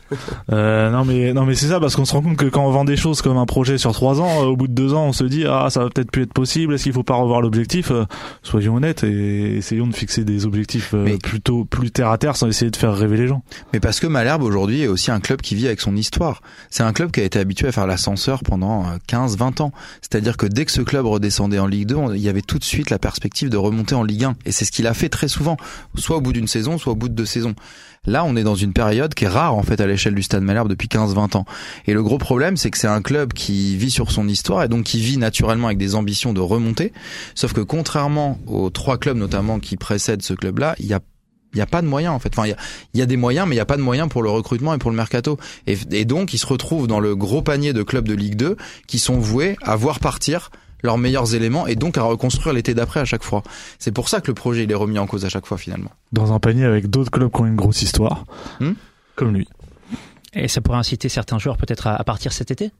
Euh, 0.51 0.91
non 0.91 1.03
mais 1.03 1.33
non 1.33 1.45
mais 1.45 1.55
c'est 1.55 1.65
ça 1.65 1.79
parce 1.79 1.95
qu'on 1.95 2.05
se 2.05 2.13
rend 2.13 2.21
compte 2.21 2.37
que 2.37 2.45
quand 2.45 2.63
on 2.63 2.69
vend 2.69 2.85
des 2.85 2.95
choses 2.95 3.23
comme 3.23 3.37
un 3.37 3.47
projet 3.47 3.79
sur 3.79 3.93
trois 3.93 4.21
ans, 4.21 4.41
au 4.43 4.55
bout 4.55 4.67
de 4.67 4.73
deux 4.73 4.93
ans, 4.93 5.05
on 5.05 5.13
se 5.13 5.23
dit 5.23 5.45
ah 5.47 5.71
ça 5.71 5.79
va 5.83 5.89
peut-être 5.89 6.11
plus 6.11 6.23
être 6.23 6.33
possible. 6.33 6.75
Est-ce 6.75 6.83
qu'il 6.83 6.93
faut 6.93 7.01
pas 7.01 7.15
revoir 7.15 7.41
l'objectif? 7.41 7.91
Soyons 8.43 8.75
honnêtes 8.75 9.03
et 9.03 9.57
essayons 9.57 9.87
de 9.87 9.95
fixer 9.95 10.23
des 10.25 10.45
objectifs 10.45 10.93
plutôt 11.23 11.65
plus 11.65 11.89
terre 11.89 12.09
à 12.09 12.19
terre 12.19 12.35
sans 12.35 12.47
essayer 12.47 12.69
de 12.69 12.75
faire 12.75 12.95
rêver 12.95 13.17
les 13.17 13.27
gens. 13.27 13.41
Mais 13.73 13.79
parce 13.79 13.99
que 13.99 14.05
Malherbe 14.05 14.43
aujourd'hui 14.43 14.83
est 14.83 14.87
aussi 14.87 15.09
un 15.09 15.19
club 15.19 15.41
qui 15.41 15.55
vit 15.55 15.65
avec 15.65 15.81
son 15.81 15.95
histoire. 15.95 16.43
C'est 16.69 16.83
un 16.83 16.93
club 16.93 17.11
qui 17.11 17.21
a 17.21 17.23
été 17.23 17.39
habitué 17.39 17.67
à 17.67 17.71
faire 17.71 17.87
l'ascenseur 17.87 18.43
pendant 18.43 18.85
15-20 19.09 19.61
euh, 19.61 19.63
ans. 19.63 19.71
C'est-à-dire 20.01 20.37
que 20.37 20.45
dès 20.45 20.65
que 20.65 20.71
ce 20.71 20.81
club 20.81 21.05
redescendait 21.05 21.59
en 21.59 21.67
Ligue 21.67 21.87
2, 21.87 22.15
il 22.15 22.21
y 22.21 22.29
avait 22.29 22.41
tout 22.41 22.59
de 22.59 22.63
suite 22.63 22.89
la 22.89 22.99
perspective 22.99 23.49
de 23.49 23.57
remonter 23.57 23.95
en 23.95 24.03
Ligue 24.03 24.25
1. 24.25 24.35
Et 24.45 24.51
c'est 24.51 24.65
ce 24.65 24.71
qu'il 24.71 24.87
a 24.87 24.93
fait 24.93 25.09
très 25.09 25.27
souvent, 25.27 25.57
soit 25.95 26.17
au 26.17 26.21
bout 26.21 26.33
d'une 26.33 26.47
saison, 26.47 26.77
soit 26.77 26.93
au 26.93 26.95
bout 26.95 27.09
de 27.09 27.13
deux 27.13 27.25
saisons. 27.25 27.55
Là, 28.05 28.23
on 28.23 28.37
est 28.37 28.43
dans 28.43 28.55
une 28.55 28.71
période 28.71 29.13
qui 29.13 29.25
est 29.25 29.29
rare 29.29 29.53
en 29.53 29.63
fait 29.63 29.81
à 29.81 29.87
l'échelle 29.87 30.15
du 30.15 30.23
Stade 30.23 30.41
Malherbe 30.41 30.69
depuis 30.69 30.87
15-20 30.87 31.37
ans. 31.37 31.45
Et 31.87 31.93
le 31.93 32.01
gros 32.01 32.17
problème, 32.17 32.55
c'est 32.55 32.71
que 32.71 32.77
c'est 32.77 32.87
un 32.87 33.01
club 33.01 33.33
qui 33.33 33.75
vit 33.75 33.91
sur 33.91 34.11
son 34.11 34.29
histoire 34.29 34.63
et 34.63 34.69
donc 34.69 34.85
qui 34.85 34.99
vit 34.99 35.17
naturellement 35.17 35.67
avec 35.67 35.77
des 35.77 35.93
ambitions 35.93 36.31
de 36.31 36.39
remonter. 36.39 36.93
Sauf 37.35 37.51
que 37.51 37.61
contrairement 37.61 38.39
aux 38.47 38.69
trois 38.69 38.97
clubs 38.97 39.17
notamment 39.17 39.59
qui 39.59 39.75
précèdent 39.75 40.23
ce 40.23 40.33
club-là, 40.33 40.75
il 40.79 40.85
y 40.85 40.93
a 40.93 41.01
il 41.53 41.57
n'y 41.57 41.61
a 41.61 41.65
pas 41.65 41.81
de 41.81 41.87
moyens 41.87 42.13
en 42.13 42.19
fait. 42.19 42.29
Enfin, 42.29 42.45
il 42.45 42.49
y 42.49 42.53
a, 42.53 42.57
y 42.93 43.01
a, 43.01 43.05
des 43.05 43.17
moyens, 43.17 43.47
mais 43.47 43.55
il 43.55 43.57
n'y 43.57 43.61
a 43.61 43.65
pas 43.65 43.77
de 43.77 43.81
moyens 43.81 44.09
pour 44.09 44.23
le 44.23 44.29
recrutement 44.29 44.73
et 44.73 44.77
pour 44.77 44.91
le 44.91 44.97
mercato. 44.97 45.37
Et, 45.65 45.77
et 45.91 46.05
donc, 46.05 46.33
ils 46.33 46.37
se 46.37 46.45
retrouvent 46.45 46.87
dans 46.87 46.99
le 46.99 47.15
gros 47.15 47.41
panier 47.41 47.73
de 47.73 47.83
clubs 47.83 48.07
de 48.07 48.13
Ligue 48.13 48.35
2 48.35 48.57
qui 48.87 48.99
sont 48.99 49.17
voués 49.17 49.57
à 49.61 49.75
voir 49.75 49.99
partir 49.99 50.51
leurs 50.83 50.97
meilleurs 50.97 51.33
éléments 51.33 51.67
et 51.67 51.75
donc 51.75 51.97
à 51.97 52.03
reconstruire 52.03 52.53
l'été 52.53 52.73
d'après 52.73 52.99
à 52.99 53.05
chaque 53.05 53.23
fois. 53.23 53.43
C'est 53.79 53.91
pour 53.91 54.09
ça 54.09 54.21
que 54.21 54.27
le 54.27 54.33
projet 54.33 54.63
il 54.63 54.71
est 54.71 54.75
remis 54.75 54.99
en 54.99 55.07
cause 55.07 55.25
à 55.25 55.29
chaque 55.29 55.45
fois 55.45 55.57
finalement. 55.57 55.91
Dans 56.11 56.33
un 56.33 56.39
panier 56.39 56.65
avec 56.65 56.89
d'autres 56.89 57.11
clubs 57.11 57.31
qui 57.31 57.41
ont 57.41 57.45
une 57.45 57.55
grosse 57.55 57.81
histoire, 57.81 58.25
hmm 58.59 58.73
comme 59.15 59.33
lui. 59.33 59.47
Et 60.33 60.47
ça 60.47 60.61
pourrait 60.61 60.77
inciter 60.77 61.09
certains 61.09 61.39
joueurs 61.39 61.57
peut-être 61.57 61.87
à, 61.87 62.03
partir 62.03 62.31
cet 62.31 62.51
été? 62.51 62.71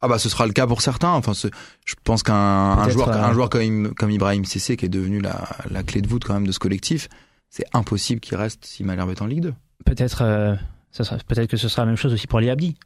Ah 0.00 0.08
bah 0.08 0.18
ce 0.18 0.28
sera 0.28 0.44
le 0.46 0.52
cas 0.52 0.66
pour 0.66 0.82
certains. 0.82 1.12
Enfin, 1.12 1.32
je 1.34 1.94
pense 2.02 2.24
qu'un 2.24 2.88
joueur, 2.88 3.10
un 3.10 3.30
euh, 3.30 3.32
joueur 3.32 3.48
comme, 3.48 3.94
comme 3.94 4.10
Ibrahim 4.10 4.44
Cissé 4.44 4.76
qui 4.76 4.86
est 4.86 4.88
devenu 4.88 5.20
la, 5.20 5.48
la 5.70 5.84
clé 5.84 6.02
de 6.02 6.08
voûte 6.08 6.24
quand 6.24 6.34
même 6.34 6.46
de 6.46 6.52
ce 6.52 6.58
collectif, 6.58 7.08
c'est 7.50 7.66
impossible 7.72 8.20
qu'il 8.20 8.36
reste 8.36 8.64
si 8.64 8.84
Malherbe 8.84 9.10
est 9.10 9.22
en 9.22 9.26
Ligue 9.26 9.42
2. 9.42 9.54
Peut-être 9.84 10.22
euh, 10.22 10.54
peut-être 11.26 11.48
que 11.48 11.56
ce 11.56 11.68
sera 11.68 11.82
la 11.82 11.86
même 11.86 11.96
chose 11.96 12.12
aussi 12.12 12.26
pour 12.26 12.40
les 12.40 12.50
Abdi. 12.50 12.76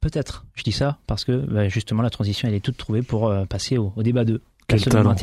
Peut-être. 0.00 0.44
Je 0.54 0.62
dis 0.62 0.72
ça 0.72 0.98
parce 1.06 1.24
que 1.24 1.32
bah, 1.32 1.68
justement 1.68 2.02
la 2.02 2.10
transition 2.10 2.48
elle 2.48 2.54
est 2.54 2.60
toute 2.60 2.76
trouvée 2.76 3.02
pour 3.02 3.28
euh, 3.28 3.44
passer 3.44 3.78
au, 3.78 3.92
au 3.96 4.02
débat 4.02 4.24
2. 4.24 4.40
Quel 4.68 4.80
talent. 4.84 5.14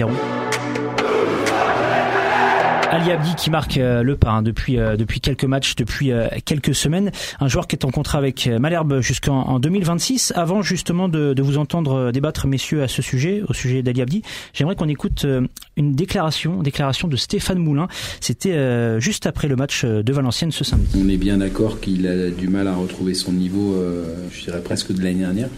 Ali 2.92 3.12
Abdi 3.12 3.36
qui 3.36 3.52
marque 3.52 3.78
euh, 3.78 4.02
le 4.02 4.16
pas 4.16 4.32
hein, 4.32 4.42
depuis 4.42 4.80
euh, 4.80 4.96
depuis 4.96 5.22
quelques 5.22 5.44
matchs, 5.44 5.76
depuis 5.76 6.12
euh, 6.12 6.28
quelques 6.44 6.74
semaines. 6.74 7.12
Un 7.40 7.48
joueur 7.48 7.68
qui 7.68 7.76
est 7.76 7.86
en 7.86 7.92
contrat 7.92 8.18
avec 8.18 8.48
Malherbe 8.48 9.00
jusqu'en 9.02 9.60
2026. 9.60 10.34
Avant 10.36 10.64
justement 10.64 11.08
de, 11.08 11.40
vous 11.40 11.60
entendre 11.60 12.12
débattre, 12.12 12.48
messieurs, 12.48 12.82
à 12.82 12.88
ce 12.88 13.04
sujet, 13.04 13.44
au 13.48 13.54
sujet 13.54 13.84
d'Ali 13.84 14.02
Abdi, 14.02 14.22
j'aimerais 14.54 14.76
qu'on 14.76 14.88
écoute 14.88 15.26
une 15.78 15.94
déclaration, 15.94 16.64
déclaration 16.64 17.08
de 17.08 17.16
Stéphane 17.16 17.60
Moulin. 17.60 17.88
C'était 18.22 19.00
juste 19.00 19.28
après 19.28 19.48
le 19.48 19.56
match 19.56 19.86
de 19.86 20.14
Valenciennes 20.14 20.52
ce 20.52 20.64
samedi. 20.64 21.00
On 21.04 21.10
est 21.10 21.18
bien 21.18 21.38
d'accord 21.38 21.80
qu'il 21.80 22.08
a 22.08 22.32
du 22.32 22.48
mal 22.48 22.68
à 22.68 22.76
retrouver 22.76 23.14
son 23.14 23.34
niveau, 23.34 23.78
je 24.32 24.44
dirais 24.44 24.62
presque 24.62 24.92
de 24.92 25.02
l'année 25.02 25.20
dernière. 25.20 25.50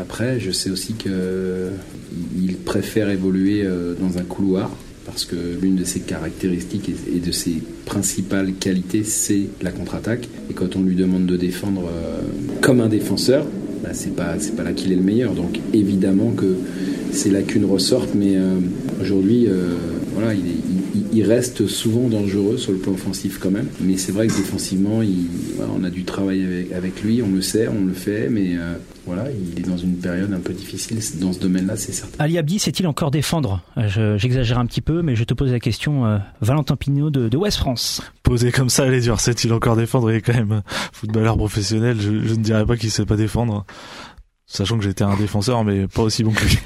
après, 0.00 0.40
je 0.40 0.50
sais 0.50 0.70
aussi 0.70 0.94
qu'il 0.94 2.56
préfère 2.64 3.10
évoluer 3.10 3.66
dans 4.00 4.18
un 4.18 4.24
couloir 4.24 4.70
parce 5.08 5.24
que 5.24 5.36
l'une 5.60 5.76
de 5.76 5.84
ses 5.84 6.00
caractéristiques 6.00 6.90
et 6.90 7.18
de 7.18 7.32
ses 7.32 7.62
principales 7.86 8.52
qualités, 8.52 9.04
c'est 9.04 9.48
la 9.62 9.70
contre-attaque. 9.70 10.28
Et 10.50 10.52
quand 10.52 10.76
on 10.76 10.82
lui 10.82 10.94
demande 10.94 11.24
de 11.24 11.36
défendre 11.38 11.84
euh, 11.86 12.20
comme 12.60 12.80
un 12.80 12.88
défenseur, 12.88 13.46
bah, 13.82 13.90
c'est 13.94 14.14
pas 14.14 14.34
pas 14.56 14.62
là 14.62 14.72
qu'il 14.72 14.92
est 14.92 14.96
le 14.96 15.02
meilleur. 15.02 15.32
Donc 15.32 15.60
évidemment 15.72 16.32
que 16.32 16.56
ces 17.10 17.30
lacunes 17.30 17.64
ressortent, 17.64 18.14
mais 18.14 18.36
euh, 18.36 18.58
aujourd'hui, 19.00 19.46
euh, 19.48 19.76
voilà, 20.14 20.34
il, 20.34 21.22
reste 21.22 21.66
souvent 21.66 22.08
dangereux 22.08 22.58
sur 22.58 22.72
le 22.72 22.78
plan 22.78 22.92
offensif 22.92 23.38
quand 23.40 23.50
même. 23.50 23.68
Mais 23.80 23.96
c'est 23.96 24.12
vrai 24.12 24.26
que 24.26 24.36
défensivement, 24.36 25.00
on 25.76 25.84
a 25.84 25.90
du 25.90 26.04
travail 26.04 26.68
avec, 26.76 27.02
lui, 27.02 27.22
on 27.22 27.34
le 27.34 27.40
sait, 27.40 27.66
on 27.66 27.84
le 27.84 27.92
fait, 27.92 28.28
mais 28.30 28.56
voilà, 29.08 29.30
il 29.30 29.58
est 29.58 29.66
dans 29.66 29.78
une 29.78 29.96
période 29.96 30.30
un 30.34 30.38
peu 30.38 30.52
difficile 30.52 31.00
dans 31.18 31.32
ce 31.32 31.40
domaine-là, 31.40 31.78
c'est 31.78 31.92
certain. 31.92 32.22
Ali 32.22 32.36
Abdi 32.36 32.58
sait-il 32.58 32.86
encore 32.86 33.10
défendre? 33.10 33.62
J'exagère 34.18 34.58
un 34.58 34.66
petit 34.66 34.82
peu, 34.82 35.00
mais 35.00 35.16
je 35.16 35.24
te 35.24 35.32
pose 35.32 35.50
la 35.50 35.60
question, 35.60 36.04
euh, 36.04 36.18
Valentin 36.42 36.76
Pignot 36.76 37.08
de, 37.08 37.30
de 37.30 37.36
West 37.38 37.56
France. 37.56 38.02
Posé 38.22 38.52
comme 38.52 38.68
ça, 38.68 38.84
elle 38.84 38.92
est 38.92 39.00
dure. 39.00 39.18
Sait-il 39.18 39.50
encore 39.54 39.76
défendre? 39.76 40.10
Il 40.10 40.16
est 40.16 40.20
quand 40.20 40.34
même 40.34 40.60
footballeur 40.92 41.38
professionnel. 41.38 41.96
Je, 41.98 42.10
ne 42.10 42.42
dirais 42.42 42.66
pas 42.66 42.76
qu'il 42.76 42.90
sait 42.90 43.06
pas 43.06 43.16
défendre. 43.16 43.64
Sachant 44.44 44.76
que 44.76 44.84
j'étais 44.84 45.04
un 45.04 45.16
défenseur, 45.16 45.64
mais 45.64 45.88
pas 45.88 46.02
aussi 46.02 46.22
bon 46.22 46.32
que 46.32 46.44
lui. 46.44 46.58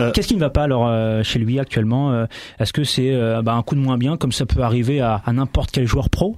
Euh, 0.00 0.10
qu'est-ce 0.14 0.26
qui 0.26 0.34
ne 0.34 0.40
va 0.40 0.50
pas 0.50 0.64
alors 0.64 0.88
euh, 0.88 1.22
chez 1.22 1.38
lui 1.38 1.60
actuellement 1.60 2.26
Est-ce 2.58 2.72
que 2.72 2.82
c'est 2.82 3.12
bah, 3.44 3.54
un 3.54 3.62
coup 3.62 3.76
de 3.76 3.80
moins 3.80 3.98
bien, 3.98 4.16
comme 4.16 4.32
ça 4.32 4.46
peut 4.46 4.62
arriver 4.62 5.00
à, 5.00 5.22
à 5.24 5.32
n'importe 5.32 5.70
quel 5.70 5.86
joueur 5.86 6.10
pro? 6.10 6.36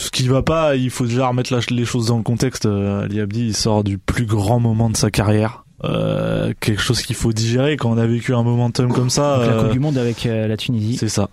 Ce 0.00 0.10
qui 0.10 0.28
va 0.28 0.42
pas, 0.42 0.76
il 0.76 0.90
faut 0.90 1.06
déjà 1.06 1.28
remettre 1.28 1.54
les 1.70 1.84
choses 1.84 2.06
dans 2.06 2.16
le 2.16 2.22
contexte. 2.22 2.66
Euh, 2.66 3.04
Ali 3.04 3.20
Abdi, 3.20 3.48
il 3.48 3.56
sort 3.56 3.84
du 3.84 3.98
plus 3.98 4.26
grand 4.26 4.60
moment 4.60 4.90
de 4.90 4.96
sa 4.96 5.10
carrière. 5.10 5.64
Euh, 5.84 6.52
quelque 6.60 6.82
chose 6.82 7.02
qu'il 7.02 7.16
faut 7.16 7.32
digérer 7.32 7.76
quand 7.76 7.90
on 7.90 7.98
a 7.98 8.06
vécu 8.06 8.34
un 8.34 8.42
momentum 8.42 8.92
comme 8.92 9.10
ça. 9.10 9.38
Donc 9.38 9.46
la 9.46 9.52
Coupe 9.54 9.66
euh, 9.66 9.72
du 9.72 9.80
Monde 9.80 9.98
avec 9.98 10.24
la 10.24 10.56
Tunisie. 10.56 10.96
C'est 10.98 11.08
ça. 11.08 11.28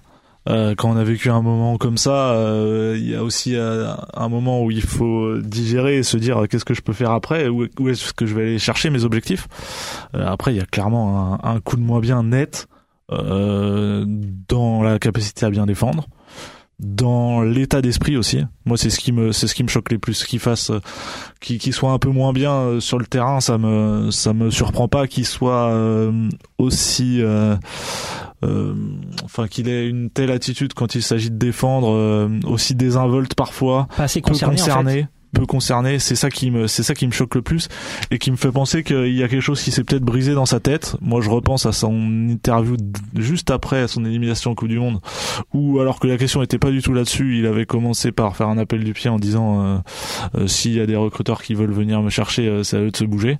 Euh, 0.48 0.76
quand 0.76 0.90
on 0.90 0.96
a 0.96 1.04
vécu 1.04 1.30
un 1.30 1.42
moment 1.42 1.78
comme 1.78 1.98
ça, 1.98 2.32
euh, 2.32 2.96
il 2.98 3.10
y 3.10 3.16
a 3.16 3.24
aussi 3.24 3.56
euh, 3.56 3.92
un 4.14 4.30
moment 4.30 4.64
où 4.64 4.72
il 4.72 4.82
faut 4.82 5.38
digérer 5.40 5.98
et 5.98 6.04
se 6.04 6.16
dire 6.16 6.44
qu'est-ce 6.50 6.64
que 6.64 6.74
je 6.74 6.82
peux 6.82 6.94
faire 6.94 7.12
après, 7.12 7.50
où, 7.50 7.68
où 7.80 7.90
est-ce 7.90 8.14
que 8.14 8.26
je 8.26 8.34
vais 8.34 8.44
aller 8.44 8.60
chercher 8.60 8.90
mes 8.90 9.04
objectifs? 9.04 9.48
après, 10.14 10.54
il 10.54 10.58
y 10.58 10.62
a 10.62 10.66
clairement 10.66 11.40
un, 11.44 11.56
un, 11.56 11.60
coup 11.60 11.76
de 11.76 11.82
moins 11.82 12.00
bien 12.00 12.24
net 12.24 12.68
dans 13.10 14.82
la 14.84 15.00
capacité 15.00 15.46
à 15.46 15.50
bien 15.50 15.66
défendre 15.66 16.08
dans 16.80 17.42
l'état 17.42 17.82
d'esprit 17.82 18.18
aussi. 18.18 18.44
Moi, 18.66 18.78
c'est 18.78 18.90
ce 18.90 19.00
qui 19.00 19.12
me, 19.12 19.32
c'est 19.32 19.48
ce 19.48 19.56
qui 19.56 19.63
me 19.63 19.68
choque 19.68 19.92
les 19.92 19.98
plus. 19.98 20.24
Qu'il 20.26 20.40
fasse, 20.40 20.72
qu'il 21.40 21.74
soit 21.74 21.92
un 21.92 21.98
peu 21.98 22.10
moins 22.10 22.34
bien 22.34 22.54
euh, 22.54 22.80
sur 22.80 23.00
le 23.00 23.06
terrain, 23.06 23.40
ça 23.40 23.58
me, 23.58 24.12
ça 24.12 24.34
me 24.34 24.52
surprend 24.52 24.88
pas. 24.88 25.08
Qu'il 25.08 25.26
soit 25.26 25.70
euh, 25.70 26.30
aussi, 26.60 27.20
euh, 27.22 27.56
enfin, 29.24 29.48
qu'il 29.48 29.70
ait 29.70 29.88
une 29.88 30.12
telle 30.12 30.32
attitude 30.32 30.74
quand 30.74 30.94
il 30.94 31.02
s'agit 31.02 31.32
de 31.32 31.38
défendre, 31.38 32.30
aussi 32.46 32.76
désinvolte 32.76 33.34
parfois, 33.34 33.88
pas 33.98 34.04
assez 34.04 34.22
concerné 34.22 34.56
peu 34.56 34.62
concerné. 34.62 35.08
C'est 36.00 36.16
ça 36.16 36.30
qui 36.30 36.52
me, 36.52 36.68
c'est 36.68 36.84
ça 36.84 36.94
qui 36.94 37.08
me 37.08 37.12
choque 37.12 37.36
le 37.36 37.42
plus 37.42 37.68
et 38.12 38.18
qui 38.18 38.32
me 38.32 38.36
fait 38.36 38.52
penser 38.52 38.84
qu'il 38.84 39.13
y 39.13 39.24
a 39.24 39.28
quelque 39.28 39.42
chose 39.42 39.62
qui 39.62 39.72
s'est 39.72 39.84
peut-être 39.84 40.04
brisé 40.04 40.34
dans 40.34 40.46
sa 40.46 40.60
tête. 40.60 40.96
Moi, 41.02 41.22
je 41.22 41.30
repense 41.30 41.66
à 41.66 41.72
son 41.72 41.94
interview 42.30 42.76
juste 43.16 43.52
après 43.52 43.88
son 43.88 44.06
élimination 44.06 44.52
au 44.52 44.56
Coupe 44.56 44.70
du 44.70 44.80
Monde, 44.80 45.00
où 45.54 45.80
alors 45.80 46.00
que 46.00 46.08
la 46.08 46.18
question 46.18 46.42
était 46.42 46.60
pas 46.60 46.72
du 46.72 46.82
tout 46.82 46.94
là-dessus, 46.94 47.38
il 47.40 47.46
avait 47.46 47.66
commencé 47.66 48.12
par 48.12 48.36
faire 48.36 48.50
un 48.50 48.58
appel 48.58 48.84
du 48.84 48.94
pied 48.94 49.10
en 49.10 49.20
disant 49.20 49.63
euh, 49.63 49.78
euh, 50.36 50.48
s'il 50.48 50.74
y 50.74 50.80
a 50.80 50.86
des 50.86 50.96
recruteurs 50.96 51.42
qui 51.42 51.54
veulent 51.54 51.72
venir 51.72 52.02
me 52.02 52.10
chercher, 52.10 52.48
euh, 52.48 52.63
c'est 52.63 52.78
à 52.78 52.82
eux 52.82 52.92
de 52.92 52.98
se 52.98 53.06
bouger. 53.06 53.38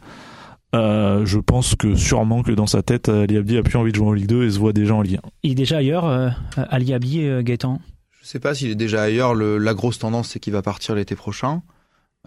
Euh, 0.76 1.26
je 1.26 1.40
pense 1.40 1.76
que 1.76 1.96
sûrement 1.96 2.44
que 2.44 2.52
dans 2.52 2.68
sa 2.68 2.84
tête, 2.84 3.10
Ali 3.10 3.38
Abdi 3.38 3.58
a 3.58 3.64
plus 3.64 3.78
envie 3.78 3.92
de 3.92 3.98
jouer 3.98 4.08
en 4.08 4.14
Ligue 4.14 4.28
2 4.28 4.46
et 4.46 4.52
se 4.52 4.60
voit 4.60 4.74
déjà 4.74 4.96
en 4.96 5.02
Ligue 5.02 5.20
1. 5.24 5.30
Il 5.44 5.52
est 5.52 5.56
déjà 5.56 5.78
ailleurs, 5.78 6.34
Ali 6.56 6.94
Abdi, 6.94 7.26
Gaëtan? 7.42 7.80
Je 8.22 8.28
sais 8.28 8.40
pas 8.40 8.54
s'il 8.54 8.70
est 8.72 8.76
déjà 8.76 9.04
ailleurs. 9.04 9.34
Le, 9.34 9.58
la 9.58 9.74
grosse 9.74 10.00
tendance, 10.00 10.30
c'est 10.30 10.40
qu'il 10.40 10.52
va 10.52 10.62
partir 10.62 10.94
l'été 10.96 11.16
prochain. 11.16 11.62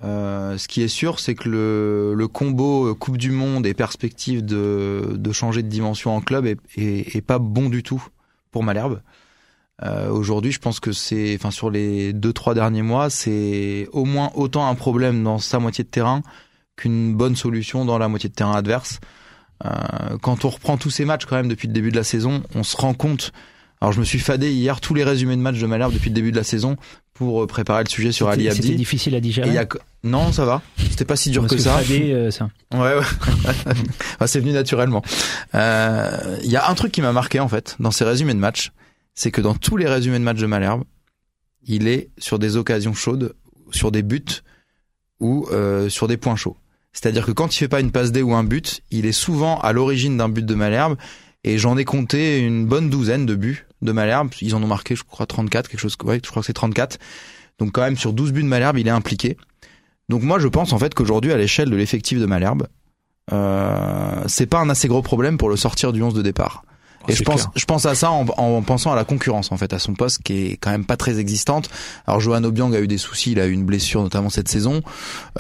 Euh, 0.02 0.56
ce 0.56 0.66
qui 0.66 0.82
est 0.82 0.88
sûr, 0.88 1.20
c'est 1.20 1.34
que 1.34 1.48
le, 1.48 2.28
combo 2.28 2.94
Coupe 2.94 3.18
du 3.18 3.30
Monde 3.30 3.66
et 3.66 3.74
perspective 3.74 4.44
de, 4.44 5.32
changer 5.32 5.62
de 5.62 5.68
dimension 5.68 6.16
en 6.16 6.20
club 6.20 6.46
est, 6.46 6.58
est, 6.76 7.20
pas 7.20 7.38
bon 7.38 7.68
du 7.68 7.82
tout 7.82 8.02
pour 8.50 8.62
Malherbe. 8.62 9.02
Euh, 9.82 10.10
Aujourd'hui, 10.10 10.52
je 10.52 10.58
pense 10.58 10.80
que 10.80 10.92
c'est, 10.92 11.34
enfin 11.36 11.50
sur 11.50 11.70
les 11.70 12.12
deux 12.12 12.32
trois 12.32 12.54
derniers 12.54 12.82
mois, 12.82 13.10
c'est 13.10 13.88
au 13.92 14.04
moins 14.04 14.30
autant 14.34 14.68
un 14.68 14.74
problème 14.74 15.22
dans 15.22 15.38
sa 15.38 15.58
moitié 15.58 15.84
de 15.84 15.88
terrain 15.88 16.22
qu'une 16.76 17.14
bonne 17.14 17.36
solution 17.36 17.84
dans 17.84 17.98
la 17.98 18.08
moitié 18.08 18.28
de 18.28 18.34
terrain 18.34 18.54
adverse. 18.54 19.00
Euh, 19.64 20.18
quand 20.22 20.44
on 20.44 20.50
reprend 20.50 20.76
tous 20.76 20.90
ces 20.90 21.04
matchs 21.04 21.26
quand 21.26 21.36
même 21.36 21.48
depuis 21.48 21.68
le 21.68 21.74
début 21.74 21.90
de 21.90 21.96
la 21.96 22.04
saison, 22.04 22.42
on 22.54 22.62
se 22.62 22.76
rend 22.76 22.94
compte. 22.94 23.32
Alors 23.80 23.92
je 23.92 24.00
me 24.00 24.04
suis 24.04 24.18
fadé 24.18 24.52
hier 24.52 24.80
tous 24.80 24.92
les 24.92 25.04
résumés 25.04 25.36
de 25.36 25.40
matchs 25.40 25.58
de 25.58 25.66
Malherbe 25.66 25.94
depuis 25.94 26.10
le 26.10 26.14
début 26.14 26.32
de 26.32 26.36
la 26.36 26.44
saison 26.44 26.76
pour 27.14 27.42
euh, 27.42 27.46
préparer 27.46 27.82
le 27.82 27.88
sujet 27.88 28.12
sur 28.12 28.28
Ali 28.28 28.48
Abdi. 28.48 28.62
C'était 28.62 28.74
difficile 28.74 29.14
à 29.14 29.20
digérer. 29.20 29.66
Non, 30.04 30.32
ça 30.32 30.44
va. 30.44 30.60
C'était 30.76 31.06
pas 31.06 31.16
si 31.16 31.30
dur 31.30 31.46
que, 31.46 31.56
ça. 31.56 31.80
Euh, 31.90 32.30
ça. 32.30 32.50
Ouais, 32.72 32.94
ouais. 32.94 33.74
Ah, 34.20 34.26
c'est 34.26 34.40
venu 34.40 34.52
naturellement. 34.52 35.02
Euh, 35.54 36.38
il 36.42 36.50
y 36.50 36.56
a 36.56 36.68
un 36.68 36.74
truc 36.74 36.92
qui 36.92 37.00
m'a 37.00 37.12
marqué 37.12 37.40
en 37.40 37.48
fait 37.48 37.76
dans 37.80 37.90
ces 37.90 38.04
résumés 38.04 38.34
de 38.34 38.38
match, 38.38 38.72
c'est 39.14 39.30
que 39.30 39.40
dans 39.40 39.54
tous 39.54 39.78
les 39.78 39.86
résumés 39.86 40.18
de 40.18 40.24
match 40.24 40.38
de 40.38 40.46
Malherbe, 40.46 40.84
il 41.66 41.88
est 41.88 42.10
sur 42.18 42.38
des 42.38 42.56
occasions 42.56 42.92
chaudes, 42.92 43.34
sur 43.70 43.90
des 43.92 44.02
buts 44.02 44.42
ou 45.20 45.46
sur 45.88 46.06
des 46.06 46.16
points 46.16 46.36
chauds. 46.36 46.56
C'est-à-dire 46.92 47.24
que 47.24 47.32
quand 47.32 47.54
il 47.54 47.58
fait 47.58 47.68
pas 47.68 47.80
une 47.80 47.92
passe 47.92 48.12
D 48.12 48.20
ou 48.22 48.34
un 48.34 48.44
but, 48.44 48.80
il 48.90 49.06
est 49.06 49.12
souvent 49.12 49.58
à 49.60 49.72
l'origine 49.72 50.16
d'un 50.16 50.28
but 50.28 50.44
de 50.44 50.54
Malherbe 50.54 50.96
et 51.44 51.58
j'en 51.58 51.76
ai 51.76 51.84
compté 51.84 52.38
une 52.40 52.66
bonne 52.66 52.90
douzaine 52.90 53.26
de 53.26 53.34
buts 53.34 53.66
de 53.82 53.92
Malherbe. 53.92 54.30
Ils 54.40 54.54
en 54.54 54.62
ont 54.62 54.66
marqué, 54.66 54.94
je 54.94 55.04
crois, 55.04 55.26
34, 55.26 55.68
quelque 55.68 55.80
chose. 55.80 55.96
Ouais, 56.04 56.20
je 56.22 56.30
crois 56.30 56.42
que 56.42 56.46
c'est 56.46 56.52
34. 56.52 56.98
Donc 57.58 57.72
quand 57.72 57.82
même, 57.82 57.96
sur 57.96 58.12
12 58.12 58.32
buts 58.32 58.42
de 58.42 58.48
Malherbe, 58.48 58.78
il 58.78 58.86
est 58.86 58.90
impliqué. 58.90 59.36
Donc 60.08 60.22
moi, 60.22 60.38
je 60.38 60.48
pense 60.48 60.72
en 60.72 60.78
fait 60.78 60.94
qu'aujourd'hui, 60.94 61.32
à 61.32 61.36
l'échelle 61.36 61.70
de 61.70 61.76
l'effectif 61.76 62.18
de 62.18 62.26
Malherbe, 62.26 62.66
euh, 63.32 64.24
c'est 64.26 64.46
pas 64.46 64.58
un 64.58 64.68
assez 64.68 64.88
gros 64.88 65.02
problème 65.02 65.38
pour 65.38 65.48
le 65.48 65.56
sortir 65.56 65.92
du 65.92 66.02
11 66.02 66.14
de 66.14 66.22
départ. 66.22 66.64
Ah, 67.02 67.12
Et 67.12 67.14
je 67.14 67.22
pense, 67.22 67.48
je 67.54 67.64
pense 67.64 67.86
à 67.86 67.94
ça 67.94 68.10
en, 68.10 68.26
en, 68.26 68.60
pensant 68.62 68.92
à 68.92 68.96
la 68.96 69.04
concurrence 69.04 69.52
en 69.52 69.56
fait, 69.56 69.72
à 69.72 69.78
son 69.78 69.94
poste 69.94 70.22
qui 70.22 70.46
est 70.46 70.56
quand 70.56 70.70
même 70.70 70.84
pas 70.84 70.96
très 70.96 71.18
existante. 71.18 71.70
Alors 72.06 72.20
Johan 72.20 72.44
Obiang 72.44 72.74
a 72.74 72.80
eu 72.80 72.88
des 72.88 72.98
soucis, 72.98 73.32
il 73.32 73.40
a 73.40 73.46
eu 73.46 73.52
une 73.52 73.64
blessure 73.64 74.02
notamment 74.02 74.28
cette 74.28 74.48
saison, 74.48 74.82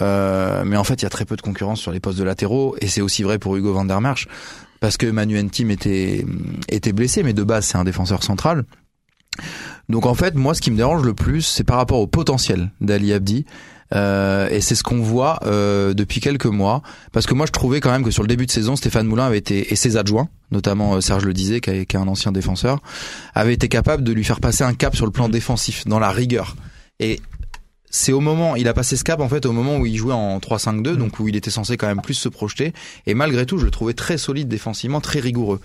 euh, 0.00 0.62
mais 0.64 0.78
en 0.78 0.84
fait 0.84 0.94
il 0.94 1.02
y 1.02 1.06
a 1.06 1.10
très 1.10 1.26
peu 1.26 1.36
de 1.36 1.42
concurrence 1.42 1.80
sur 1.80 1.92
les 1.92 2.00
postes 2.00 2.18
de 2.18 2.24
latéraux 2.24 2.76
et 2.80 2.86
c'est 2.86 3.02
aussi 3.02 3.22
vrai 3.22 3.38
pour 3.38 3.56
Hugo 3.56 3.74
van 3.74 3.84
der 3.84 4.00
Merch 4.00 4.26
parce 4.80 4.96
que 4.96 5.06
Manu 5.06 5.42
Ntim 5.42 5.70
était 5.70 6.24
était 6.68 6.92
blessé, 6.92 7.22
mais 7.22 7.32
de 7.32 7.44
base 7.44 7.66
c'est 7.66 7.78
un 7.78 7.84
défenseur 7.84 8.22
central. 8.22 8.64
Donc 9.88 10.06
en 10.06 10.14
fait, 10.14 10.34
moi, 10.34 10.54
ce 10.54 10.60
qui 10.60 10.70
me 10.70 10.76
dérange 10.76 11.02
le 11.02 11.14
plus, 11.14 11.42
c'est 11.42 11.64
par 11.64 11.76
rapport 11.76 11.98
au 11.98 12.06
potentiel 12.06 12.70
d'Ali 12.80 13.12
Abdi. 13.12 13.44
Euh, 13.92 14.48
et 14.50 14.60
c'est 14.60 14.76
ce 14.76 14.84
qu'on 14.84 15.00
voit 15.00 15.40
euh, 15.44 15.94
depuis 15.94 16.20
quelques 16.20 16.46
mois, 16.46 16.80
parce 17.10 17.26
que 17.26 17.34
moi 17.34 17.44
je 17.46 17.50
trouvais 17.50 17.80
quand 17.80 17.90
même 17.90 18.04
que 18.04 18.12
sur 18.12 18.22
le 18.22 18.28
début 18.28 18.46
de 18.46 18.50
saison, 18.52 18.76
Stéphane 18.76 19.06
Moulin 19.06 19.26
avait 19.26 19.38
été 19.38 19.72
et 19.72 19.76
ses 19.76 19.96
adjoints, 19.96 20.28
notamment 20.52 20.94
euh, 20.94 21.00
Serge 21.00 21.24
le 21.24 21.32
disait, 21.32 21.60
qui, 21.60 21.70
est 21.70 21.94
un 21.96 22.06
ancien 22.06 22.30
défenseur, 22.30 22.78
avait 23.34 23.52
été 23.52 23.66
capable 23.66 24.04
de 24.04 24.12
lui 24.12 24.22
faire 24.22 24.38
passer 24.38 24.62
un 24.62 24.74
cap 24.74 24.94
sur 24.94 25.06
le 25.06 25.12
plan 25.12 25.28
défensif, 25.28 25.86
dans 25.86 25.98
la 25.98 26.10
rigueur. 26.10 26.54
Et 27.00 27.20
c'est 27.90 28.12
au 28.12 28.20
moment, 28.20 28.54
il 28.54 28.68
a 28.68 28.72
passé 28.72 28.96
ce 28.96 29.02
cap 29.02 29.20
en 29.20 29.28
fait 29.28 29.44
au 29.46 29.52
moment 29.52 29.76
où 29.76 29.84
il 29.84 29.96
jouait 29.96 30.14
en 30.14 30.38
3-5-2, 30.38 30.94
donc 30.94 31.18
où 31.18 31.28
il 31.28 31.34
était 31.34 31.50
censé 31.50 31.76
quand 31.76 31.88
même 31.88 32.00
plus 32.00 32.14
se 32.14 32.28
projeter. 32.28 32.72
Et 33.06 33.14
malgré 33.14 33.44
tout, 33.46 33.58
je 33.58 33.64
le 33.64 33.70
trouvais 33.72 33.94
très 33.94 34.16
solide 34.16 34.48
défensivement, 34.48 35.00
très 35.00 35.18
rigoureux. 35.18 35.60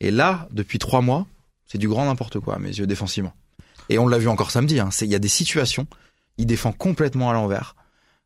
Et 0.00 0.10
là, 0.10 0.48
depuis 0.50 0.78
trois 0.80 1.00
mois, 1.00 1.26
c'est 1.66 1.78
du 1.78 1.88
grand 1.88 2.06
n'importe 2.06 2.40
quoi 2.40 2.56
à 2.56 2.58
mes 2.58 2.70
yeux 2.70 2.86
défensivement. 2.86 3.32
Et 3.88 3.98
on 3.98 4.08
l'a 4.08 4.18
vu 4.18 4.28
encore 4.28 4.50
samedi. 4.50 4.80
Hein, 4.80 4.90
il 5.00 5.08
y 5.08 5.14
a 5.14 5.20
des 5.20 5.28
situations, 5.28 5.86
il 6.36 6.46
défend 6.46 6.72
complètement 6.72 7.30
à 7.30 7.32
l'envers. 7.32 7.76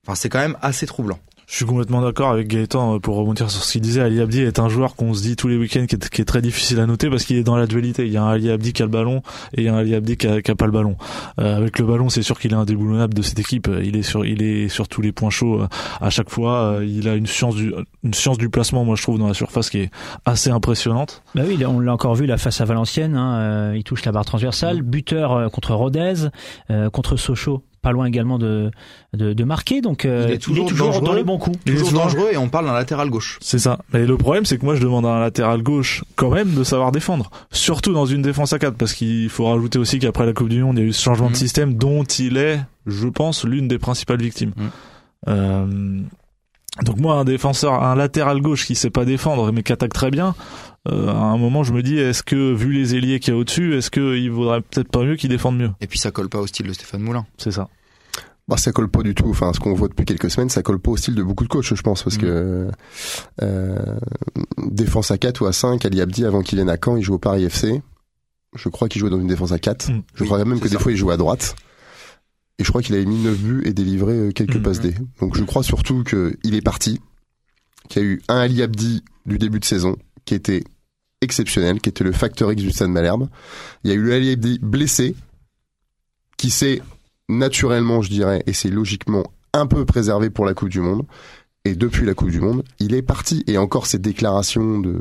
Enfin, 0.04 0.14
c'est 0.14 0.28
quand 0.28 0.40
même 0.40 0.56
assez 0.62 0.86
troublant. 0.86 1.18
Je 1.46 1.56
suis 1.56 1.64
complètement 1.64 2.00
d'accord 2.00 2.30
avec 2.30 2.48
Gaëtan 2.48 2.94
euh, 2.94 2.98
pour 2.98 3.16
rebondir 3.16 3.50
sur 3.50 3.62
ce 3.62 3.72
qu'il 3.72 3.80
disait. 3.80 4.00
Ali 4.00 4.20
Abdi 4.20 4.40
est 4.40 4.58
un 4.58 4.68
joueur 4.68 4.94
qu'on 4.94 5.12
se 5.12 5.22
dit 5.22 5.36
tous 5.36 5.48
les 5.48 5.56
week-ends 5.56 5.86
qui 5.86 5.96
est, 5.96 6.08
qui 6.08 6.22
est 6.22 6.24
très 6.24 6.40
difficile 6.40 6.80
à 6.80 6.86
noter 6.86 7.10
parce 7.10 7.24
qu'il 7.24 7.36
est 7.36 7.42
dans 7.42 7.56
la 7.56 7.66
dualité. 7.66 8.06
Il 8.06 8.12
y 8.12 8.16
a 8.16 8.22
un 8.22 8.30
Ali 8.30 8.50
Abdi 8.50 8.72
qui 8.72 8.82
a 8.82 8.86
le 8.86 8.90
ballon 8.90 9.22
et 9.54 9.62
il 9.62 9.64
y 9.64 9.68
a 9.68 9.74
un 9.74 9.78
Ali 9.78 9.94
Abdi 9.94 10.16
qui 10.16 10.26
a, 10.26 10.40
qui 10.40 10.50
a 10.50 10.54
pas 10.54 10.66
le 10.66 10.72
ballon. 10.72 10.96
Euh, 11.38 11.56
avec 11.56 11.78
le 11.78 11.84
ballon, 11.84 12.08
c'est 12.08 12.22
sûr 12.22 12.38
qu'il 12.38 12.52
est 12.52 12.56
indéboulonnable 12.56 13.14
de 13.14 13.22
cette 13.22 13.38
équipe. 13.38 13.68
Il 13.82 13.96
est 13.96 14.02
sur, 14.02 14.24
il 14.24 14.42
est 14.42 14.68
sur 14.68 14.88
tous 14.88 15.02
les 15.02 15.12
points 15.12 15.30
chauds 15.30 15.62
euh, 15.62 15.68
à 16.00 16.10
chaque 16.10 16.30
fois. 16.30 16.78
Euh, 16.78 16.86
il 16.86 17.08
a 17.08 17.14
une 17.14 17.26
science 17.26 17.54
du, 17.54 17.74
une 18.02 18.14
science 18.14 18.38
du 18.38 18.48
placement, 18.48 18.84
moi 18.84 18.96
je 18.96 19.02
trouve, 19.02 19.18
dans 19.18 19.28
la 19.28 19.34
surface 19.34 19.70
qui 19.70 19.78
est 19.78 19.90
assez 20.24 20.50
impressionnante. 20.50 21.22
Bah 21.34 21.42
oui, 21.46 21.62
on 21.66 21.80
l'a 21.80 21.92
encore 21.92 22.14
vu 22.14 22.26
la 22.26 22.38
face 22.38 22.60
à 22.60 22.64
Valenciennes. 22.64 23.16
Hein, 23.16 23.74
il 23.74 23.84
touche 23.84 24.04
la 24.04 24.12
barre 24.12 24.24
transversale. 24.24 24.82
Buteur 24.82 25.50
contre 25.50 25.74
Rodez, 25.74 26.28
contre 26.92 27.16
Sochaux 27.16 27.62
pas 27.82 27.92
loin 27.92 28.06
également 28.06 28.38
de, 28.38 28.70
de, 29.12 29.32
de 29.32 29.44
marquer. 29.44 29.80
Donc 29.80 30.04
euh, 30.04 30.26
il 30.28 30.34
est 30.34 30.38
toujours, 30.38 31.02
dans 31.02 31.12
les 31.12 31.24
bons 31.24 31.38
coups. 31.38 31.58
Il 31.66 31.74
est 31.74 31.78
toujours 31.78 32.00
dangereux 32.00 32.28
et 32.32 32.36
on 32.36 32.48
parle 32.48 32.66
d'un 32.66 32.72
latéral 32.72 33.10
gauche. 33.10 33.38
C'est 33.42 33.58
ça. 33.58 33.80
Mais 33.92 34.06
le 34.06 34.16
problème, 34.16 34.46
c'est 34.46 34.56
que 34.56 34.64
moi, 34.64 34.76
je 34.76 34.82
demande 34.82 35.04
à 35.04 35.10
un 35.10 35.20
latéral 35.20 35.62
gauche 35.62 36.04
quand 36.14 36.30
même 36.30 36.54
de 36.54 36.64
savoir 36.64 36.92
défendre. 36.92 37.30
Surtout 37.50 37.92
dans 37.92 38.06
une 38.06 38.22
défense 38.22 38.52
à 38.52 38.58
4 38.58 38.76
parce 38.76 38.94
qu'il 38.94 39.28
faut 39.28 39.46
rajouter 39.46 39.78
aussi 39.78 39.98
qu'après 39.98 40.24
la 40.24 40.32
Coupe 40.32 40.48
du 40.48 40.62
Monde, 40.62 40.78
il 40.78 40.82
y 40.82 40.86
a 40.86 40.88
eu 40.88 40.92
ce 40.92 41.02
changement 41.02 41.26
de 41.26 41.32
mhm. 41.32 41.38
système 41.38 41.74
dont 41.74 42.04
il 42.04 42.36
est, 42.36 42.60
je 42.86 43.08
pense, 43.08 43.44
l'une 43.44 43.68
des 43.68 43.78
principales 43.78 44.22
victimes. 44.22 44.52
Mhm. 44.56 44.70
Euh, 45.28 46.00
donc 46.84 46.98
moi, 46.98 47.16
un 47.16 47.24
défenseur, 47.24 47.82
un 47.82 47.94
latéral 47.94 48.40
gauche 48.40 48.66
qui 48.66 48.74
sait 48.74 48.90
pas 48.90 49.04
défendre 49.04 49.52
mais 49.52 49.62
qui 49.62 49.72
attaque 49.72 49.92
très 49.92 50.10
bien, 50.10 50.34
euh, 50.88 51.08
à 51.08 51.24
un 51.24 51.38
moment, 51.38 51.62
je 51.62 51.72
me 51.72 51.82
dis, 51.82 51.98
est-ce 51.98 52.22
que 52.22 52.52
vu 52.52 52.72
les 52.72 52.94
ailiers 52.96 53.20
qu'il 53.20 53.32
y 53.32 53.36
a 53.36 53.38
au-dessus, 53.38 53.76
est-ce 53.76 53.90
qu'il 53.90 54.30
vaudrait 54.30 54.62
peut-être 54.62 54.88
pas 54.88 55.04
mieux 55.04 55.16
qu'il 55.16 55.30
défende 55.30 55.56
mieux? 55.56 55.70
Et 55.80 55.86
puis 55.86 55.98
ça 55.98 56.10
colle 56.10 56.28
pas 56.28 56.40
au 56.40 56.46
style 56.46 56.66
de 56.66 56.72
Stéphane 56.72 57.02
Moulin. 57.02 57.24
C'est 57.38 57.52
ça. 57.52 57.68
Bah, 58.48 58.56
ça 58.56 58.72
colle 58.72 58.88
pas 58.88 59.02
du 59.02 59.14
tout. 59.14 59.30
Enfin, 59.30 59.52
ce 59.52 59.60
qu'on 59.60 59.72
voit 59.74 59.88
depuis 59.88 60.04
quelques 60.04 60.30
semaines, 60.30 60.48
ça 60.48 60.62
colle 60.62 60.80
pas 60.80 60.90
au 60.90 60.96
style 60.96 61.14
de 61.14 61.22
beaucoup 61.22 61.44
de 61.44 61.48
coachs, 61.48 61.74
je 61.74 61.82
pense, 61.82 62.02
parce 62.02 62.16
mm. 62.16 62.20
que 62.20 62.70
euh, 63.42 63.96
défense 64.58 65.10
à 65.12 65.18
4 65.18 65.42
ou 65.42 65.46
à 65.46 65.52
5, 65.52 65.84
Ali 65.86 66.00
Abdi, 66.00 66.24
avant 66.24 66.42
qu'il 66.42 66.56
vienne 66.56 66.68
à 66.68 66.76
Caen, 66.82 66.96
il 66.96 67.02
joue 67.02 67.14
au 67.14 67.18
Paris 67.18 67.44
FC. 67.44 67.80
Je 68.54 68.68
crois 68.68 68.88
qu'il 68.88 69.00
jouait 69.00 69.10
dans 69.10 69.20
une 69.20 69.28
défense 69.28 69.52
à 69.52 69.58
4. 69.58 69.90
Mm. 69.90 70.02
Je 70.14 70.24
crois 70.24 70.44
même 70.44 70.58
que 70.58 70.68
des 70.68 70.78
fois, 70.78 70.90
il 70.90 70.98
jouait 70.98 71.14
à 71.14 71.16
droite. 71.16 71.54
Et 72.58 72.64
je 72.64 72.68
crois 72.68 72.82
qu'il 72.82 72.94
avait 72.96 73.06
mis 73.06 73.22
9 73.22 73.38
buts 73.38 73.62
et 73.64 73.72
délivré 73.72 74.12
euh, 74.12 74.32
quelques 74.32 74.56
mm. 74.56 74.62
passes 74.62 74.80
D. 74.80 74.94
Donc 75.20 75.36
je 75.36 75.44
crois 75.44 75.62
surtout 75.62 76.02
qu'il 76.02 76.54
est 76.54 76.62
parti, 76.62 77.00
qu'il 77.88 78.02
y 78.02 78.04
a 78.04 78.08
eu 78.08 78.22
un 78.28 78.38
Ali 78.38 78.62
Abdi 78.62 79.04
du 79.24 79.38
début 79.38 79.60
de 79.60 79.64
saison, 79.64 79.96
qui 80.24 80.34
était 80.34 80.64
exceptionnel, 81.22 81.80
qui 81.80 81.88
était 81.88 82.04
le 82.04 82.12
facteur 82.12 82.52
X 82.52 82.62
du 82.62 82.70
Stade 82.70 82.90
Malherbe. 82.90 83.28
Il 83.84 83.90
y 83.90 83.92
a 83.92 83.96
eu 83.96 84.02
le 84.02 84.56
blessé, 84.58 85.14
qui 86.36 86.50
s'est 86.50 86.82
naturellement, 87.28 88.02
je 88.02 88.10
dirais, 88.10 88.42
et 88.46 88.52
c'est 88.52 88.68
logiquement 88.68 89.24
un 89.54 89.66
peu 89.66 89.84
préservé 89.84 90.28
pour 90.28 90.44
la 90.44 90.54
Coupe 90.54 90.68
du 90.68 90.80
Monde. 90.80 91.06
Et 91.64 91.74
depuis 91.74 92.04
la 92.04 92.14
Coupe 92.14 92.30
du 92.30 92.40
Monde, 92.40 92.64
il 92.80 92.94
est 92.94 93.02
parti. 93.02 93.44
Et 93.46 93.56
encore 93.56 93.86
ces 93.86 93.98
déclarations 93.98 94.78
de 94.78 95.00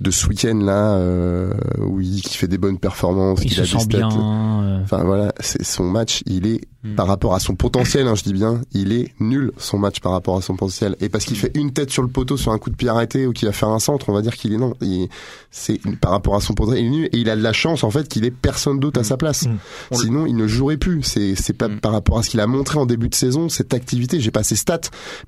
de 0.00 0.10
ce 0.12 0.28
week-end 0.28 0.58
là 0.62 0.94
euh, 0.94 1.52
où 1.78 2.00
il 2.00 2.22
qui 2.22 2.36
fait 2.36 2.48
des 2.48 2.58
bonnes 2.58 2.78
performances, 2.78 3.40
il 3.44 3.52
se 3.52 3.64
sent 3.64 3.86
bien. 3.88 4.08
Euh. 4.08 4.82
Enfin 4.82 5.02
voilà, 5.04 5.32
c'est 5.40 5.64
son 5.64 5.84
match, 5.84 6.22
il 6.26 6.46
est 6.46 6.60
Hmm. 6.86 6.96
par 6.96 7.06
rapport 7.06 7.34
à 7.34 7.40
son 7.40 7.54
potentiel, 7.54 8.06
hein, 8.06 8.14
je 8.14 8.24
dis 8.24 8.34
bien, 8.34 8.60
il 8.72 8.92
est 8.92 9.14
nul 9.18 9.52
son 9.56 9.78
match 9.78 10.00
par 10.00 10.12
rapport 10.12 10.36
à 10.36 10.42
son 10.42 10.54
potentiel. 10.54 10.96
Et 11.00 11.08
parce 11.08 11.24
qu'il 11.24 11.38
fait 11.38 11.50
une 11.54 11.72
tête 11.72 11.88
sur 11.88 12.02
le 12.02 12.08
poteau 12.08 12.36
sur 12.36 12.52
un 12.52 12.58
coup 12.58 12.68
de 12.68 12.76
pied 12.76 12.90
arrêté 12.90 13.26
ou 13.26 13.32
qu'il 13.32 13.46
va 13.48 13.52
faire 13.52 13.70
un 13.70 13.78
centre, 13.78 14.10
on 14.10 14.12
va 14.12 14.20
dire 14.20 14.36
qu'il 14.36 14.52
est 14.52 14.58
non. 14.58 14.74
Il- 14.82 15.08
C'est 15.50 15.80
par 16.02 16.10
rapport 16.10 16.34
à 16.34 16.40
son 16.42 16.52
potentiel, 16.52 16.84
il 16.84 16.86
est 16.88 16.90
nul 16.90 17.08
et 17.12 17.16
il 17.18 17.30
a 17.30 17.36
de 17.36 17.42
la 17.42 17.54
chance 17.54 17.84
en 17.84 17.90
fait 17.90 18.06
qu'il 18.06 18.26
ait 18.26 18.30
personne 18.30 18.80
d'autre 18.80 19.00
à 19.00 19.04
sa 19.04 19.16
place. 19.16 19.46
Sinon, 19.92 20.26
il 20.26 20.36
ne 20.36 20.46
jouerait 20.46 20.76
plus. 20.76 21.02
C'est 21.02 21.34
c'est 21.36 21.54
pas 21.54 21.70
par 21.70 21.92
rapport 21.92 22.18
à 22.18 22.22
ce 22.22 22.28
qu'il 22.28 22.40
a 22.40 22.46
montré 22.46 22.78
en 22.78 22.84
début 22.84 23.08
de 23.08 23.14
saison, 23.14 23.48
cette 23.48 23.72
activité. 23.72 24.20
J'ai 24.20 24.30
pas 24.30 24.42
ses 24.42 24.56
stats, 24.56 24.80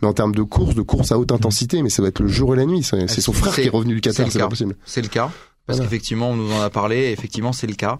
mais 0.02 0.08
en 0.08 0.12
termes 0.12 0.34
de 0.34 0.42
course, 0.42 0.74
de 0.74 0.82
course 0.82 1.10
à 1.10 1.18
haute 1.18 1.32
intensité, 1.32 1.82
mais 1.82 1.88
ça 1.88 2.02
doit 2.02 2.10
être 2.10 2.20
le 2.20 2.28
jour 2.28 2.52
et 2.52 2.58
la 2.58 2.66
nuit. 2.66 2.82
C'est 2.82 3.08
c'est 3.08 3.22
son 3.22 3.32
frère 3.32 3.54
C'est- 3.54 3.62
qui 3.62 3.68
est 3.68 3.70
revenu 3.70 3.94
du 3.94 4.00
c'est 4.04 4.14
Qatar, 4.16 4.30
c'est 4.32 4.38
pas 4.40 4.48
possible. 4.48 4.76
C'est 4.84 5.00
le 5.00 5.08
cas. 5.08 5.30
Parce 5.66 5.78
Voilà. 5.78 5.88
qu'effectivement, 5.90 6.30
on 6.30 6.36
nous 6.36 6.52
en 6.52 6.60
a 6.60 6.68
parlé. 6.70 6.96
et 6.96 7.12
Effectivement, 7.12 7.52
c'est 7.54 7.66
le 7.66 7.74
cas. 7.74 7.96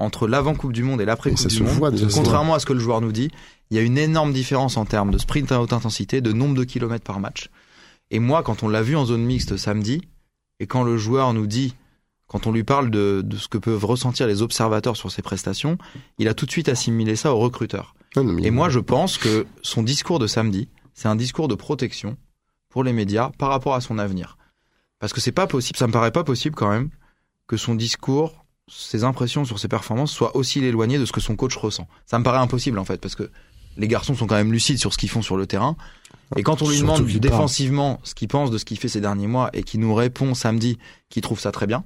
Entre 0.00 0.26
l'avant 0.26 0.54
Coupe 0.54 0.72
du 0.72 0.82
Monde 0.82 1.00
et 1.02 1.04
l'après 1.04 1.30
Coupe 1.30 1.46
du 1.48 1.62
Monde, 1.62 1.72
voit 1.74 1.90
contrairement 2.12 2.54
à 2.54 2.58
ce 2.58 2.64
que 2.64 2.72
le 2.72 2.80
joueur 2.80 3.02
nous 3.02 3.12
dit, 3.12 3.30
il 3.70 3.76
y 3.76 3.80
a 3.80 3.82
une 3.82 3.98
énorme 3.98 4.32
différence 4.32 4.78
en 4.78 4.86
termes 4.86 5.10
de 5.10 5.18
sprint 5.18 5.52
à 5.52 5.60
haute 5.60 5.74
intensité, 5.74 6.22
de 6.22 6.32
nombre 6.32 6.56
de 6.56 6.64
kilomètres 6.64 7.04
par 7.04 7.20
match. 7.20 7.50
Et 8.10 8.18
moi, 8.18 8.42
quand 8.42 8.62
on 8.62 8.68
l'a 8.68 8.82
vu 8.82 8.96
en 8.96 9.04
zone 9.04 9.22
mixte 9.22 9.58
samedi, 9.58 10.00
et 10.58 10.66
quand 10.66 10.82
le 10.82 10.96
joueur 10.96 11.34
nous 11.34 11.46
dit, 11.46 11.74
quand 12.28 12.46
on 12.46 12.52
lui 12.52 12.64
parle 12.64 12.90
de, 12.90 13.22
de 13.22 13.36
ce 13.36 13.46
que 13.46 13.58
peuvent 13.58 13.84
ressentir 13.84 14.26
les 14.26 14.40
observateurs 14.40 14.96
sur 14.96 15.10
ses 15.10 15.20
prestations, 15.20 15.76
il 16.18 16.28
a 16.28 16.34
tout 16.34 16.46
de 16.46 16.50
suite 16.50 16.70
assimilé 16.70 17.14
ça 17.14 17.34
au 17.34 17.38
recruteur. 17.38 17.94
Ah, 18.16 18.22
non, 18.22 18.38
Et 18.38 18.50
moi, 18.50 18.70
je 18.70 18.80
pense 18.80 19.18
que 19.18 19.46
son 19.62 19.82
discours 19.82 20.18
de 20.18 20.26
samedi, 20.26 20.68
c'est 20.94 21.08
un 21.08 21.16
discours 21.16 21.46
de 21.46 21.54
protection 21.54 22.16
pour 22.70 22.84
les 22.84 22.92
médias 22.92 23.30
par 23.36 23.50
rapport 23.50 23.74
à 23.74 23.80
son 23.80 23.98
avenir. 23.98 24.38
Parce 24.98 25.12
que 25.12 25.20
c'est 25.20 25.32
pas 25.32 25.46
possible, 25.46 25.78
ça 25.78 25.86
me 25.86 25.92
paraît 25.92 26.10
pas 26.10 26.24
possible 26.24 26.54
quand 26.54 26.70
même 26.70 26.88
que 27.46 27.56
son 27.56 27.74
discours, 27.74 28.39
ses 28.70 29.04
impressions 29.04 29.44
sur 29.44 29.58
ses 29.58 29.68
performances 29.68 30.12
soient 30.12 30.36
aussi 30.36 30.64
éloignées 30.64 30.98
de 30.98 31.04
ce 31.04 31.12
que 31.12 31.20
son 31.20 31.36
coach 31.36 31.56
ressent. 31.56 31.88
Ça 32.06 32.18
me 32.18 32.24
paraît 32.24 32.38
impossible 32.38 32.78
en 32.78 32.84
fait, 32.84 33.00
parce 33.00 33.14
que 33.14 33.30
les 33.76 33.88
garçons 33.88 34.14
sont 34.14 34.26
quand 34.26 34.36
même 34.36 34.52
lucides 34.52 34.78
sur 34.78 34.92
ce 34.92 34.98
qu'ils 34.98 35.08
font 35.08 35.22
sur 35.22 35.36
le 35.36 35.46
terrain. 35.46 35.76
Et 36.36 36.42
quand 36.42 36.62
on 36.62 36.68
lui 36.68 36.78
demande 36.78 37.04
parle. 37.04 37.18
défensivement 37.18 38.00
ce 38.04 38.14
qu'il 38.14 38.28
pense 38.28 38.50
de 38.50 38.58
ce 38.58 38.64
qu'il 38.64 38.78
fait 38.78 38.88
ces 38.88 39.00
derniers 39.00 39.26
mois 39.26 39.50
et 39.52 39.62
qu'il 39.64 39.80
nous 39.80 39.94
répond 39.94 40.34
samedi 40.34 40.78
qu'il 41.08 41.22
trouve 41.22 41.40
ça 41.40 41.50
très 41.50 41.66
bien, 41.66 41.84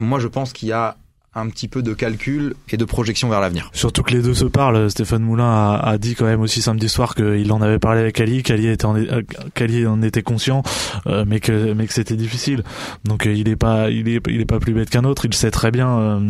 moi 0.00 0.18
je 0.18 0.26
pense 0.26 0.52
qu'il 0.52 0.68
y 0.68 0.72
a 0.72 0.96
un 1.34 1.48
petit 1.48 1.68
peu 1.68 1.82
de 1.82 1.94
calcul 1.94 2.54
et 2.70 2.76
de 2.76 2.84
projection 2.84 3.28
vers 3.28 3.40
l'avenir. 3.40 3.70
Surtout 3.72 4.02
que 4.02 4.12
les 4.12 4.20
deux 4.20 4.34
se 4.34 4.46
parlent. 4.46 4.90
Stéphane 4.90 5.22
Moulin 5.22 5.78
a, 5.80 5.96
dit 5.96 6.16
quand 6.16 6.24
même 6.24 6.40
aussi 6.40 6.60
samedi 6.60 6.88
soir 6.88 7.14
qu'il 7.14 7.52
en 7.52 7.62
avait 7.62 7.78
parlé 7.78 8.00
avec 8.00 8.20
Ali, 8.20 8.42
qu'Ali 8.42 8.66
était 8.66 8.84
en, 8.84 8.96
euh, 8.96 9.22
qu'Ali 9.54 9.86
en 9.86 10.02
était 10.02 10.22
conscient, 10.22 10.62
euh, 11.06 11.24
mais 11.26 11.38
que 11.38 11.72
mais 11.72 11.86
que 11.86 11.92
c'était 11.92 12.16
difficile. 12.16 12.64
Donc 13.04 13.26
euh, 13.26 13.32
il 13.32 13.48
est 13.48 13.56
pas 13.56 13.90
il 13.90 14.08
est 14.08 14.20
il 14.28 14.40
est 14.40 14.46
pas 14.46 14.58
plus 14.58 14.74
bête 14.74 14.90
qu'un 14.90 15.04
autre. 15.04 15.24
Il 15.24 15.34
sait 15.34 15.52
très 15.52 15.70
bien. 15.70 16.20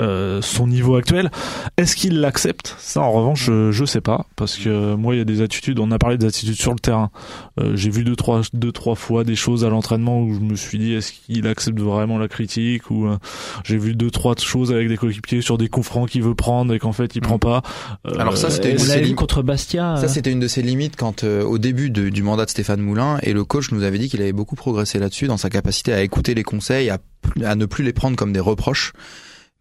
Euh, 0.00 0.40
son 0.42 0.66
niveau 0.66 0.96
actuel. 0.96 1.30
Est-ce 1.76 1.94
qu'il 1.94 2.20
l'accepte? 2.20 2.74
Ça, 2.78 3.00
en 3.02 3.12
revanche, 3.12 3.44
je, 3.44 3.70
je 3.70 3.84
sais 3.84 4.00
pas, 4.00 4.26
parce 4.36 4.56
que 4.56 4.94
moi, 4.94 5.14
il 5.14 5.18
y 5.18 5.20
a 5.20 5.24
des 5.24 5.42
attitudes. 5.42 5.78
On 5.78 5.90
a 5.90 5.98
parlé 5.98 6.16
des 6.18 6.26
attitudes 6.26 6.54
sur 6.60 6.72
le 6.72 6.78
terrain. 6.78 7.10
Euh, 7.60 7.76
J'ai 7.76 7.90
vu 7.90 8.02
deux 8.04 8.16
trois 8.16 8.40
deux 8.52 8.72
trois 8.72 8.94
fois 8.94 9.24
des 9.24 9.36
choses 9.36 9.64
à 9.64 9.68
l'entraînement 9.68 10.20
où 10.22 10.34
je 10.34 10.40
me 10.40 10.56
suis 10.56 10.78
dit 10.78 10.94
est-ce 10.94 11.12
qu'il 11.12 11.46
accepte 11.46 11.78
vraiment 11.78 12.18
la 12.18 12.28
critique 12.28 12.90
ou 12.90 13.06
euh, 13.06 13.18
j'ai 13.64 13.76
vu 13.78 13.94
deux 13.94 14.10
trois 14.10 14.34
choses 14.38 14.72
avec 14.72 14.88
des 14.88 14.96
coéquipiers 14.96 15.42
sur 15.42 15.58
des 15.58 15.68
coups 15.68 15.86
francs 15.86 16.08
qu'il 16.08 16.22
veut 16.22 16.34
prendre 16.34 16.72
et 16.74 16.78
qu'en 16.78 16.92
fait 16.92 17.14
il 17.14 17.20
Mm. 17.20 17.26
prend 17.26 17.38
pas. 17.38 17.62
Euh, 18.06 18.14
Alors 18.18 18.36
ça, 18.36 18.50
c'était 18.50 18.76
On 18.78 19.04
une 19.04 19.14
contre 19.14 19.42
Bastia. 19.42 19.96
Ça, 19.96 20.04
euh, 20.04 20.08
c'était 20.08 20.32
une 20.32 20.40
de 20.40 20.48
ses 20.48 20.62
limites 20.62 20.96
quand, 20.96 21.24
euh, 21.24 21.42
au 21.44 21.58
début 21.58 21.90
de- 21.90 22.08
du 22.08 22.22
mandat 22.22 22.44
de 22.46 22.50
Stéphane 22.50 22.80
Moulin, 22.80 23.18
et 23.22 23.32
le 23.32 23.44
coach 23.44 23.70
nous 23.72 23.82
avait 23.82 23.98
dit 23.98 24.08
qu'il 24.08 24.22
avait 24.22 24.32
beaucoup 24.32 24.56
progressé 24.56 24.98
là-dessus, 24.98 25.26
dans 25.26 25.36
sa 25.36 25.50
capacité 25.50 25.92
à 25.92 26.00
écouter 26.02 26.34
les 26.34 26.42
conseils, 26.42 26.90
à 26.90 27.54
ne 27.54 27.66
plus 27.66 27.84
les 27.84 27.92
prendre 27.92 28.16
comme 28.16 28.32
des 28.32 28.40
reproches. 28.40 28.92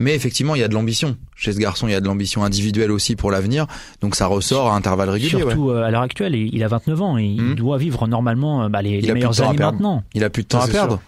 Mais 0.02 0.16
effectivement, 0.16 0.56
il 0.56 0.62
y 0.62 0.64
a 0.64 0.68
de 0.70 0.74
l'ambition. 0.74 1.18
Chez 1.36 1.52
ce 1.52 1.58
garçon, 1.60 1.88
il 1.88 1.92
y 1.92 1.94
a 1.94 2.00
de 2.00 2.06
l'ambition 2.06 2.44
individuelle 2.46 2.90
aussi 2.92 3.16
pour 3.18 3.32
l'avenir. 3.32 3.68
Donc 4.00 4.16
ça 4.16 4.28
ressort 4.28 4.72
à 4.72 4.76
intervalles 4.76 5.10
réguliers. 5.10 5.40
Surtout 5.42 5.72
euh, 5.72 5.84
à 5.84 5.92
l'heure 5.92 6.04
actuelle, 6.04 6.36
il 6.36 6.64
a 6.64 6.68
29 6.70 7.02
ans 7.02 7.18
et 7.18 7.26
il 7.26 7.42
Mhm. 7.42 7.56
doit 7.56 7.78
vivre 7.78 8.08
normalement 8.08 8.64
euh, 8.64 8.70
bah, 8.70 8.82
les, 8.82 8.92
Il 8.92 8.94
les 8.94 8.98
a 8.98 9.02
plus 9.02 9.08
de 9.10 9.14
meilleures 9.16 9.36
temps 9.36 9.44
à 9.44 9.48
années 9.50 9.58
perdre. 9.58 9.74
maintenant. 9.74 10.04
Il 10.14 10.24
a 10.24 10.30
plus 10.30 10.44
de 10.44 10.48
temps 10.48 10.62
Ça, 10.62 10.68
à 10.68 10.70
perdre. 10.70 11.02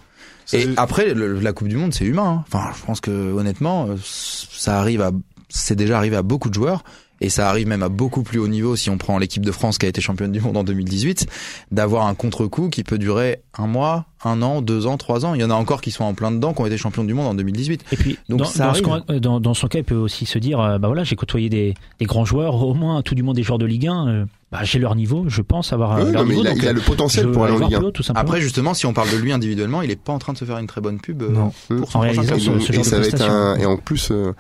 sûr. 0.46 0.60
Et 0.60 0.68
après, 0.76 1.14
le- 1.14 1.40
la 1.40 1.54
Coupe 1.54 1.70
du 1.70 1.78
Monde, 1.78 1.94
c'est 1.94 2.04
humain. 2.04 2.40
hein. 2.40 2.44
Enfin, 2.48 2.72
je 2.78 2.86
pense 2.86 3.00
que 3.00 3.12
honnêtement, 3.34 3.86
euh, 3.88 3.96
ça 4.04 4.80
arrive 4.82 5.02
à, 5.02 5.12
c'est 5.48 5.76
déjà 5.78 5.98
arrivé 5.98 6.18
à 6.18 6.22
beaucoup 6.22 6.50
de 6.50 6.54
joueurs. 6.54 6.84
Et 7.24 7.30
ça 7.30 7.48
arrive 7.50 7.68
même 7.68 7.84
à 7.84 7.90
beaucoup 7.90 8.24
plus 8.24 8.40
haut 8.40 8.48
niveau 8.48 8.76
si 8.76 8.90
on 8.90 8.98
prend 8.98 9.20
l'équipe 9.20 9.46
de 9.46 9.52
France 9.52 9.78
qui 9.78 9.86
a 9.86 9.90
été 9.90 10.02
championne 10.02 10.32
du 10.32 10.42
monde 10.42 10.58
en 10.58 10.64
2018, 10.64 11.28
d'avoir 11.72 12.08
un 12.08 12.16
contre-coup 12.16 12.70
qui 12.70 12.84
peut 12.84 12.98
durer 12.98 13.44
un 13.60 13.68
mois, 13.68 14.06
un 14.24 14.42
an, 14.42 14.62
deux 14.62 14.86
ans, 14.88 14.98
trois 14.98 15.26
ans. 15.26 15.34
Il 15.36 15.42
y 15.42 15.44
en 15.44 15.50
a 15.50 15.54
encore 15.56 15.82
qui 15.82 15.92
sont 15.92 16.04
en 16.04 16.14
plein 16.14 16.32
dedans, 16.32 16.54
qui 16.54 16.62
ont 16.62 16.66
été 16.66 16.78
champions 16.78 17.04
du 17.04 17.14
monde 17.14 17.28
en 17.28 17.34
2018. 17.34 17.84
Et 17.92 17.96
puis, 17.98 18.18
Donc 18.30 18.40
dans, 18.40 18.46
ça 18.46 18.68
dans, 18.68 18.74
ce 18.76 18.84
arrive. 18.84 19.04
qu'on- 19.06 19.14
euh, 19.14 19.20
dans- 19.20 19.40
dans 19.40 19.54
son 19.54 19.68
cas, 19.68 19.80
il 19.80 19.84
peut 19.86 19.96
aussi 19.96 20.26
se 20.26 20.38
dire, 20.40 20.60
euh, 20.60 20.78
bah 20.78 20.88
voilà, 20.88 21.04
j'ai 21.04 21.16
côtoyé 21.16 21.50
des, 21.50 21.74
des 22.00 22.06
grands 22.06 22.26
joueurs, 22.26 22.56
au 22.56 22.74
moins 22.74 23.02
tout 23.02 23.16
du 23.16 23.24
monde 23.24 23.36
des 23.36 23.44
joueurs 23.44 23.58
de 23.60 23.66
Ligue 23.66 23.88
1. 23.88 24.08
euh, 24.08 24.26
bah, 24.52 24.60
j'ai 24.64 24.80
leur 24.80 24.96
niveau, 24.96 25.26
je 25.30 25.42
pense 25.42 25.72
avoir 25.72 25.94
euh, 25.98 26.06
Oui, 26.06 26.12
leur 26.12 26.24
non, 26.24 26.28
mais 26.28 26.36
niveau. 26.36 26.44
il 26.44 26.48
a, 26.48 26.52
donc, 26.52 26.62
il 26.62 26.68
a 26.68 26.72
euh, 26.72 26.74
le 26.74 26.82
potentiel 26.82 27.32
pour 27.32 27.46
aller 27.46 27.54
en 27.54 27.60
Ligue 27.60 27.74
1. 27.76 27.78
plus 27.80 27.88
haut, 27.88 27.92
tout 27.92 28.04
simplement. 28.04 28.22
Après, 28.28 28.42
justement, 28.42 28.74
si 28.74 28.86
on 28.86 28.94
parle 28.94 29.10
de 29.10 29.16
lui 29.18 29.32
individuellement, 29.32 29.82
il 29.82 29.90
est 29.92 29.96
pas 29.96 30.12
en 30.14 30.20
train 30.20 30.34
de 30.34 30.38
se 30.38 30.44
faire 30.46 30.58
une 30.58 30.68
très 30.68 30.82
bonne 30.82 31.00
pub 31.00 31.22
euh, 31.22 31.30
Non. 31.30 31.52
pour 31.80 31.90
son 31.92 32.00
En 32.00 32.02
réalisant 32.02 32.24
ce- 32.24 32.34
Et, 32.36 32.40
ce 32.40 32.50
et 32.50 32.74
genre 32.74 32.84
de 32.84 32.90
ça 32.90 33.00
va 33.00 33.02
être 33.06 33.10
prestation. 33.10 33.34
un, 33.34 33.56
et 33.56 33.66
en 33.66 33.78
plus, 33.78 34.10
euh, 34.12 34.34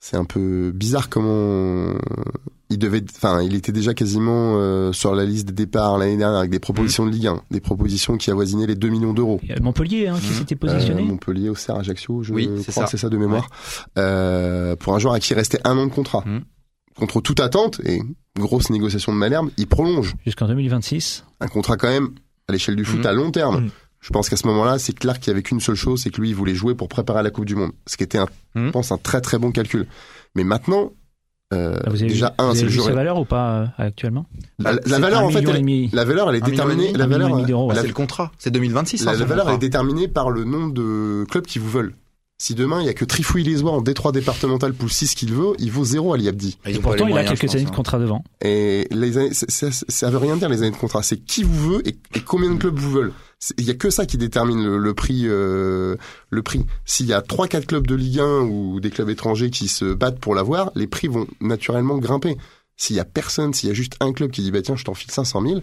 c'est 0.00 0.16
un 0.16 0.24
peu 0.24 0.72
bizarre 0.74 1.08
comment 1.10 1.92
il 2.72 2.78
devait, 2.78 3.02
enfin, 3.16 3.40
il 3.42 3.54
était 3.54 3.72
déjà 3.72 3.94
quasiment 3.94 4.56
euh, 4.56 4.92
sur 4.92 5.14
la 5.14 5.24
liste 5.24 5.46
des 5.46 5.52
départs 5.52 5.98
l'année 5.98 6.16
dernière 6.16 6.38
avec 6.38 6.50
des 6.50 6.58
propositions 6.58 7.06
de 7.06 7.10
Ligue 7.10 7.26
1, 7.28 7.42
des 7.50 7.60
propositions 7.60 8.16
qui 8.16 8.30
avoisinaient 8.30 8.66
les 8.66 8.74
2 8.74 8.88
millions 8.88 9.12
d'euros. 9.12 9.38
Il 9.42 9.50
y 9.50 9.52
a 9.52 9.60
Montpellier 9.60 10.08
hein, 10.08 10.16
qui 10.20 10.28
Mhm. 10.28 10.34
s'était 10.34 10.54
Euh, 10.54 10.58
positionné. 10.72 11.02
Montpellier, 11.02 11.48
Auxerre, 11.50 11.76
Ajaccio, 11.76 12.22
je 12.22 12.32
Oui, 12.32 12.48
c'est 12.64 12.72
crois 12.72 12.82
ça. 12.82 12.84
que 12.84 12.90
c'est 12.90 12.96
ça 12.96 13.08
de 13.08 13.16
mémoire. 13.16 13.48
Euh, 13.98 14.76
pour 14.76 14.94
un 14.94 14.98
joueur 14.98 15.14
à 15.14 15.20
qui 15.20 15.34
restait 15.34 15.60
un 15.64 15.76
an 15.78 15.86
de 15.86 15.92
contrat. 15.92 16.22
Mhm. 16.26 16.42
Contre 16.96 17.20
toute 17.20 17.40
attente 17.40 17.80
et 17.84 18.00
grosse 18.38 18.68
négociation 18.70 19.12
de 19.12 19.18
Malherbe, 19.18 19.48
il 19.56 19.66
prolonge 19.66 20.14
Jusqu'en 20.24 20.46
2026. 20.46 21.24
un 21.40 21.48
contrat 21.48 21.76
quand 21.76 21.88
même 21.88 22.10
à 22.48 22.52
l'échelle 22.52 22.76
du 22.76 22.84
foot 22.84 23.00
Mhm. 23.00 23.06
à 23.06 23.12
long 23.12 23.30
terme. 23.30 23.64
Mhm. 23.64 23.70
Je 24.00 24.10
pense 24.10 24.28
qu'à 24.28 24.36
ce 24.36 24.46
moment-là, 24.48 24.78
c'est 24.80 24.98
clair 24.98 25.18
qu'il 25.20 25.28
y 25.28 25.30
avait 25.30 25.42
qu'une 25.42 25.60
seule 25.60 25.76
chose, 25.76 26.02
c'est 26.02 26.10
que 26.10 26.20
lui, 26.20 26.30
il 26.30 26.34
voulait 26.34 26.54
jouer 26.56 26.74
pour 26.74 26.88
préparer 26.88 27.22
la 27.22 27.30
Coupe 27.30 27.44
du 27.44 27.54
Monde. 27.54 27.70
Ce 27.86 27.96
qui 27.96 28.02
était, 28.02 28.18
un, 28.18 28.26
Mhm. 28.56 28.66
je 28.66 28.70
pense, 28.72 28.90
un 28.92 28.98
très 28.98 29.20
très 29.20 29.38
bon 29.38 29.52
calcul. 29.52 29.86
Mais 30.34 30.42
maintenant, 30.44 30.92
euh, 31.52 31.78
Vous 31.86 32.00
avez 32.02 32.08
déjà 32.08 32.28
vu, 32.28 32.34
un, 32.38 32.48
vous 32.48 32.52
c'est 32.54 32.58
avez 32.58 32.62
le 32.62 32.68
vu 32.70 32.74
jour. 32.76 32.84
sa 32.86 32.92
valeur 32.92 33.18
ou 33.18 33.24
pas 33.24 33.52
euh, 33.52 33.66
actuellement 33.78 34.26
La, 34.58 34.72
la 34.86 34.98
valeur, 34.98 35.22
en 35.24 35.30
fait, 35.30 35.38
elle, 35.40 35.88
la 35.92 36.04
valeur, 36.04 36.30
elle 36.30 36.36
est 36.36 36.40
déterminée. 36.40 36.92
La 36.92 37.06
valeur. 37.06 37.30
Bah, 37.68 37.74
c'est 37.80 37.86
le 37.86 37.92
contrat. 37.92 38.32
C'est 38.38 38.50
2026. 38.50 39.04
la, 39.04 39.10
hein, 39.12 39.14
la 39.18 39.24
valeur 39.24 39.44
contrat. 39.44 39.54
est 39.54 39.58
déterminée 39.58 40.08
par 40.08 40.30
le 40.30 40.44
nombre 40.44 40.72
de 40.72 41.24
clubs 41.30 41.46
qui 41.46 41.58
vous 41.58 41.70
veulent. 41.70 41.94
Si 42.38 42.56
demain, 42.56 42.80
il 42.80 42.86
y 42.86 42.88
a 42.88 42.92
que 42.94 43.04
Trifouille-les-Oies 43.04 43.70
en 43.70 43.82
Détroit 43.82 44.10
départemental 44.10 44.74
poule 44.74 44.90
6 44.90 45.14
qu'il 45.14 45.32
veut, 45.32 45.52
il 45.60 45.70
vaut 45.70 45.84
zéro 45.84 46.12
à 46.12 46.16
l'Iabdi. 46.16 46.58
Ils 46.66 46.74
Et 46.74 46.78
pourtant, 46.80 47.06
les 47.06 47.12
il 47.12 47.18
a 47.18 47.22
quelques 47.22 47.54
années 47.54 47.62
de 47.62 47.68
hein. 47.68 47.72
contrat 47.72 48.00
devant. 48.00 48.24
Et 48.44 48.88
les 48.90 49.16
années, 49.16 49.32
ça, 49.32 49.46
ça, 49.48 49.68
ça 49.70 50.10
veut 50.10 50.18
rien 50.18 50.36
dire 50.36 50.48
les 50.48 50.58
années 50.62 50.72
de 50.72 50.76
contrat. 50.76 51.04
C'est 51.04 51.18
qui 51.18 51.44
vous 51.44 51.74
veut 51.74 51.88
et, 51.88 51.96
et 52.16 52.20
combien 52.20 52.50
de 52.50 52.58
clubs 52.58 52.76
vous 52.76 52.90
veulent. 52.90 53.12
Il 53.58 53.64
y 53.64 53.70
a 53.70 53.74
que 53.74 53.90
ça 53.90 54.06
qui 54.06 54.18
détermine 54.18 54.62
le, 54.64 54.78
le 54.78 54.94
prix. 54.94 55.22
euh, 55.24 55.96
le 56.30 56.42
prix. 56.42 56.64
S'il 56.84 57.06
y 57.06 57.12
a 57.12 57.20
trois, 57.22 57.48
quatre 57.48 57.66
clubs 57.66 57.86
de 57.86 57.94
Ligue 57.94 58.20
1 58.20 58.40
ou 58.42 58.80
des 58.80 58.90
clubs 58.90 59.08
étrangers 59.10 59.50
qui 59.50 59.68
se 59.68 59.92
battent 59.94 60.18
pour 60.20 60.34
l'avoir, 60.34 60.70
les 60.74 60.86
prix 60.86 61.08
vont 61.08 61.26
naturellement 61.40 61.98
grimper. 61.98 62.36
S'il 62.76 62.96
y 62.96 63.00
a 63.00 63.04
personne, 63.04 63.52
s'il 63.52 63.68
y 63.68 63.72
a 63.72 63.74
juste 63.74 63.96
un 64.00 64.12
club 64.12 64.30
qui 64.30 64.42
dit 64.42 64.50
bah 64.50 64.62
tiens, 64.62 64.76
je 64.76 64.84
t'en 64.84 64.94
file 64.94 65.10
500 65.10 65.42
000, 65.42 65.60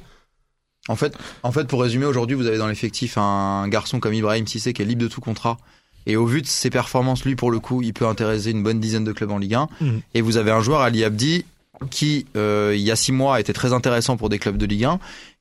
En 0.90 0.96
fait, 0.96 1.16
en 1.44 1.52
fait, 1.52 1.68
pour 1.68 1.82
résumer, 1.82 2.06
aujourd'hui, 2.06 2.36
vous 2.36 2.48
avez 2.48 2.58
dans 2.58 2.68
l'effectif 2.68 3.18
un 3.18 3.68
garçon 3.68 4.00
comme 4.00 4.14
Ibrahim 4.14 4.46
Sissé 4.48 4.74
qui 4.74 4.82
est 4.82 4.86
libre 4.86 5.02
de 5.04 5.08
tout 5.08 5.22
contrat. 5.22 5.58
Et 6.06 6.16
au 6.16 6.26
vu 6.26 6.42
de 6.42 6.48
ses 6.48 6.70
performances, 6.70 7.24
lui, 7.26 7.36
pour 7.36 7.52
le 7.52 7.60
coup, 7.60 7.82
il 7.82 7.94
peut 7.94 8.08
intéresser 8.08 8.52
une 8.52 8.64
bonne 8.64 8.80
dizaine 8.80 9.04
de 9.04 9.12
clubs 9.12 9.32
en 9.32 9.38
Ligue 9.38 9.56
1. 9.56 9.70
Mhm. 9.82 10.02
Et 10.16 10.22
vous 10.22 10.38
avez 10.38 10.52
un 10.52 10.62
joueur, 10.62 10.82
Ali 10.82 11.04
Abdi, 11.04 11.46
qui, 11.92 12.26
euh, 12.36 12.74
il 12.76 12.82
y 12.82 12.92
a 12.92 12.96
six 12.96 13.12
mois, 13.12 13.40
était 13.40 13.54
très 13.54 13.74
intéressant 13.74 14.18
pour 14.18 14.30
des 14.30 14.40
clubs 14.40 14.58
de 14.58 14.66
Ligue 14.66 14.86
1, 14.86 15.00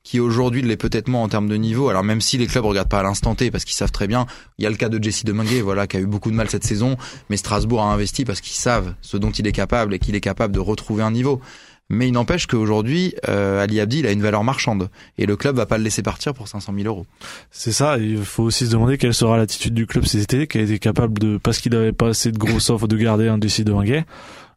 qui 0.09 0.21
aujourd'hui 0.21 0.63
l'est 0.63 0.79
peut-être 0.79 1.09
moins 1.09 1.23
en 1.23 1.29
termes 1.29 1.51
de 1.51 1.57
niveau. 1.57 1.91
Alors 1.91 2.03
même 2.03 2.23
si 2.23 2.39
les 2.39 2.47
clubs 2.47 2.65
regardent 2.65 2.89
pas 2.89 3.01
à 3.01 3.03
l'instant 3.03 3.35
T, 3.35 3.51
parce 3.51 3.67
qu'ils 3.67 3.75
savent 3.75 3.93
très 3.93 4.07
bien, 4.07 4.25
il 4.57 4.65
y 4.65 4.67
a 4.67 4.71
le 4.71 4.77
cas 4.77 4.89
de 4.89 5.03
Jesse 5.03 5.23
Deminguet, 5.27 5.61
voilà, 5.61 5.87
qui 5.87 5.99
a 5.99 6.01
eu 6.01 6.07
beaucoup 6.07 6.31
de 6.31 6.35
mal 6.35 6.49
cette 6.49 6.65
saison, 6.65 6.97
mais 7.29 7.37
Strasbourg 7.37 7.83
a 7.83 7.93
investi 7.93 8.25
parce 8.25 8.41
qu'ils 8.41 8.57
savent 8.57 8.95
ce 9.03 9.19
dont 9.19 9.31
il 9.31 9.47
est 9.47 9.53
capable 9.53 9.93
et 9.93 9.99
qu'il 9.99 10.15
est 10.15 10.23
capable 10.23 10.55
de 10.55 10.61
retrouver 10.61 11.03
un 11.03 11.11
niveau. 11.11 11.43
Mais 11.91 12.09
il 12.09 12.13
n'empêche 12.13 12.47
qu'aujourd'hui, 12.47 13.15
euh, 13.29 13.63
Ali 13.63 13.81
Abdi, 13.81 13.99
il 13.99 14.07
a 14.07 14.13
une 14.13 14.23
valeur 14.23 14.45
marchande. 14.45 14.89
Et 15.19 15.27
le 15.27 15.37
club 15.37 15.57
va 15.57 15.67
pas 15.67 15.77
le 15.77 15.85
laisser 15.85 16.03
partir 16.03 16.33
pour 16.33 16.49
500 16.49 16.73
000 16.75 16.87
euros. 16.87 17.05
C'est 17.51 17.73
ça, 17.73 17.99
il 17.99 18.25
faut 18.25 18.45
aussi 18.45 18.65
se 18.65 18.71
demander 18.71 18.97
quelle 18.97 19.13
sera 19.15 19.37
l'attitude 19.37 19.75
du 19.75 19.87
club 19.87 20.07
cet 20.07 20.23
été, 20.23 20.47
qui 20.47 20.57
a 20.57 20.63
été 20.63 20.79
capable 20.79 21.19
de, 21.19 21.37
parce 21.37 21.59
qu'il 21.59 21.73
n'avait 21.73 21.93
pas 21.93 22.09
assez 22.09 22.33
de 22.33 22.39
grosses 22.39 22.71
offres, 22.71 22.89
de 22.89 22.97
garder 22.97 23.29
un 23.29 23.37
décide 23.37 23.67
de 23.67 23.73
Wenger. 23.73 24.05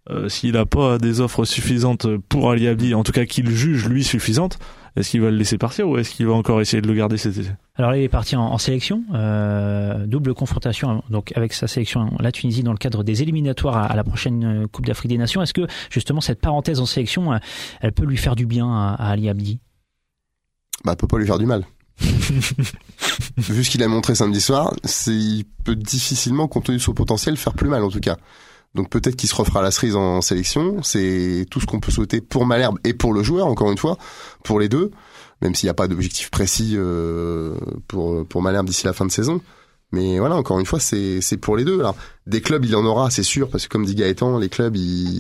Euh, 0.10 0.30
S'il 0.30 0.54
n'a 0.54 0.66
pas 0.66 0.98
des 0.98 1.20
offres 1.20 1.44
suffisantes 1.44 2.08
pour 2.30 2.52
Ali 2.52 2.70
Abdi, 2.70 2.94
en 2.96 3.04
tout 3.04 3.12
cas 3.12 3.26
qu'il 3.26 3.50
juge 3.50 3.86
lui 3.88 4.06
suffisantes, 4.06 4.58
est-ce 4.96 5.12
qu'il 5.12 5.22
va 5.22 5.32
le 5.32 5.38
laisser 5.38 5.58
partir 5.58 5.88
ou 5.88 5.98
est-ce 5.98 6.12
qu'il 6.12 6.28
va 6.28 6.34
encore 6.34 6.60
essayer 6.62 6.82
de 6.82 6.88
le 6.88 6.94
garder 6.94 7.18
cet 7.18 7.38
été? 7.38 7.50
Alors 7.76 7.92
là, 7.92 7.98
il 7.98 8.04
est 8.04 8.10
parti 8.10 8.36
en, 8.36 8.44
en 8.44 8.58
sélection, 8.58 9.04
euh, 9.14 10.06
double 10.06 10.34
confrontation 10.34 11.04
donc 11.10 11.32
avec 11.36 11.54
sa 11.54 11.68
sélection 11.68 12.12
la 12.20 12.32
Tunisie 12.32 12.64
dans 12.64 12.74
le 12.74 12.78
cadre 12.78 13.04
des 13.04 13.22
éliminatoires 13.22 13.78
à, 13.78 13.86
à 13.86 13.96
la 13.96 14.04
prochaine 14.04 14.64
euh, 14.64 14.68
Coupe 14.68 14.86
d'Afrique 14.86 15.10
des 15.10 15.18
Nations. 15.18 15.42
Est-ce 15.42 15.54
que 15.54 15.68
justement 15.90 16.22
cette 16.22 16.42
parenthèse 16.42 16.80
en 16.80 16.86
sélection, 16.86 17.32
euh, 17.34 17.38
elle 17.80 17.94
peut 17.94 18.06
lui 18.06 18.18
faire 18.18 18.36
du 18.36 18.46
bien 18.46 18.70
à, 18.70 18.96
à 18.96 19.12
Ali 19.12 19.30
Abdi? 19.30 19.60
Bah 20.84 20.96
peut 20.96 21.08
pas 21.08 21.18
lui 21.18 21.26
faire 21.26 21.40
du 21.40 21.46
mal. 21.46 21.64
Vu 23.38 23.64
ce 23.64 23.70
qu'il 23.70 23.84
a 23.84 23.88
montré 23.88 24.16
samedi 24.16 24.42
soir, 24.42 24.74
c'est 24.84 25.14
il 25.14 25.46
peut 25.64 25.76
difficilement, 25.76 26.48
compte 26.48 26.66
tenu 26.66 26.78
de 26.78 26.82
son 26.82 26.94
potentiel, 26.94 27.38
faire 27.38 27.54
plus 27.54 27.70
mal 27.70 27.84
en 27.84 27.90
tout 27.90 28.00
cas. 28.00 28.18
Donc 28.76 28.90
peut-être 28.90 29.16
qu'il 29.16 29.30
se 29.30 29.36
refera 29.36 29.62
la 29.62 29.72
cerise 29.72 29.96
en 29.96 30.22
sélection. 30.22 30.82
C'est 30.84 31.46
tout 31.50 31.60
ce 31.60 31.66
qu'on 31.66 31.80
peut 31.80 31.92
souhaiter 31.92 32.22
pour 32.22 32.46
Malherbe 32.46 32.78
et 32.84 32.94
pour 32.94 33.14
le 33.14 33.24
joueur, 33.24 33.48
encore 33.48 33.72
une 33.72 33.78
fois, 33.78 33.98
pour 34.44 34.60
les 34.60 34.70
deux, 34.70 34.92
même 35.42 35.56
s'il 35.56 35.68
n'y 35.68 35.72
a 35.72 35.74
pas 35.74 35.88
d'objectif 35.88 36.30
précis 36.30 36.74
euh, 36.76 37.56
pour, 37.88 38.26
pour 38.28 38.42
Malherbe 38.42 38.68
d'ici 38.68 38.86
la 38.86 38.94
fin 38.94 39.06
de 39.06 39.12
saison. 39.12 39.42
Mais 39.94 40.20
voilà, 40.20 40.36
encore 40.36 40.58
une 40.58 40.66
fois, 40.66 40.80
c'est 40.80 41.38
pour 41.42 41.58
les 41.58 41.66
deux. 41.66 41.80
Alors, 41.82 41.98
des 42.26 42.40
clubs, 42.40 42.64
il 42.64 42.74
en 42.78 42.86
aura, 42.86 43.10
c'est 43.10 43.24
sûr, 43.24 43.50
parce 43.50 43.66
que 43.66 43.70
comme 43.70 43.86
dit 43.86 43.94
Gaëtan, 43.94 44.40
les 44.40 44.48
clubs, 44.48 44.78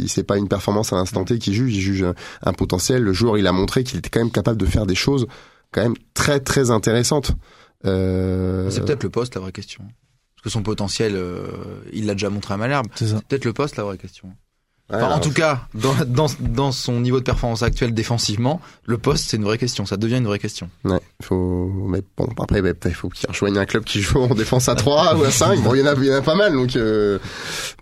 c'est 0.08 0.24
pas 0.24 0.38
une 0.38 0.47
performance 0.47 0.93
à 0.93 0.95
l'instant 0.95 1.26
T 1.26 1.39
qui 1.39 1.54
juge, 1.54 1.76
ils 1.76 1.82
jugent 1.82 2.04
un, 2.04 2.16
un 2.43 2.54
potentiel. 2.54 3.04
Le 3.04 3.12
joueur, 3.12 3.38
il 3.38 3.47
a 3.47 3.52
montré 3.52 3.84
qu'il 3.84 3.99
était 3.99 4.10
quand 4.10 4.22
même 4.22 4.32
capable 4.32 4.58
de 4.58 4.66
faire 4.66 4.86
des 4.86 4.95
choses 4.95 5.28
quand 5.72 5.82
même 5.82 5.95
très 6.14 6.39
très 6.39 6.72
intéressantes. 6.72 7.34
Euh... 7.86 8.70
C'est 8.70 8.86
peut-être 8.86 9.04
le 9.04 9.10
poste 9.10 9.36
la 9.36 9.41
vraie 9.41 9.52
question. 9.52 9.84
Parce 10.42 10.44
que 10.46 10.50
son 10.50 10.64
potentiel, 10.64 11.14
euh, 11.16 11.46
il 11.94 12.08
l'a 12.08 12.14
déjà 12.14 12.30
montré 12.32 12.54
à 12.56 12.58
Malherbe. 12.58 12.88
C'est 12.96 13.08
ça. 13.08 13.18
C'est 13.18 13.28
peut-être 13.28 13.46
le 13.46 13.54
poste 13.54 13.76
la 13.78 13.84
vraie 13.84 13.98
question. 13.98 14.30
Ouais, 14.92 15.02
en 15.02 15.20
tout 15.22 15.32
cas, 15.32 15.68
dans, 15.74 15.94
dans, 16.06 16.26
dans 16.42 16.74
son 16.74 17.00
niveau 17.00 17.20
de 17.20 17.24
performance 17.24 17.64
actuel 17.64 17.94
défensivement, 17.94 18.60
le 18.84 18.98
poste, 18.98 19.30
c'est 19.30 19.38
une 19.38 19.46
vraie 19.46 19.58
question. 19.58 19.86
Ça 19.86 19.96
devient 19.96 20.18
une 20.18 20.26
vraie 20.26 20.39
question. 20.39 20.70
Ouais, 20.84 21.00
faut, 21.22 21.72
mais 21.88 22.02
bon, 22.18 22.28
après, 22.42 22.62
bah, 22.62 22.72
il 22.84 22.94
faut 22.94 23.08
qu'il 23.08 23.30
rejoigne 23.30 23.58
un 23.58 23.64
club 23.66 23.86
qui 23.86 24.02
joue 24.02 24.20
en 24.20 24.36
défense 24.36 24.68
à 24.68 24.76
3 24.76 25.16
ou 25.16 25.24
à 25.24 25.32
5. 25.32 25.62
Bon, 25.62 25.74
il 25.76 25.80
y 25.80 25.84
en 25.84 25.86
a, 25.86 25.94
il 25.94 26.04
y 26.04 26.12
en 26.12 26.18
a 26.18 26.22
pas 26.22 26.36
mal, 26.36 26.52
donc, 26.52 26.76
euh, 26.76 27.20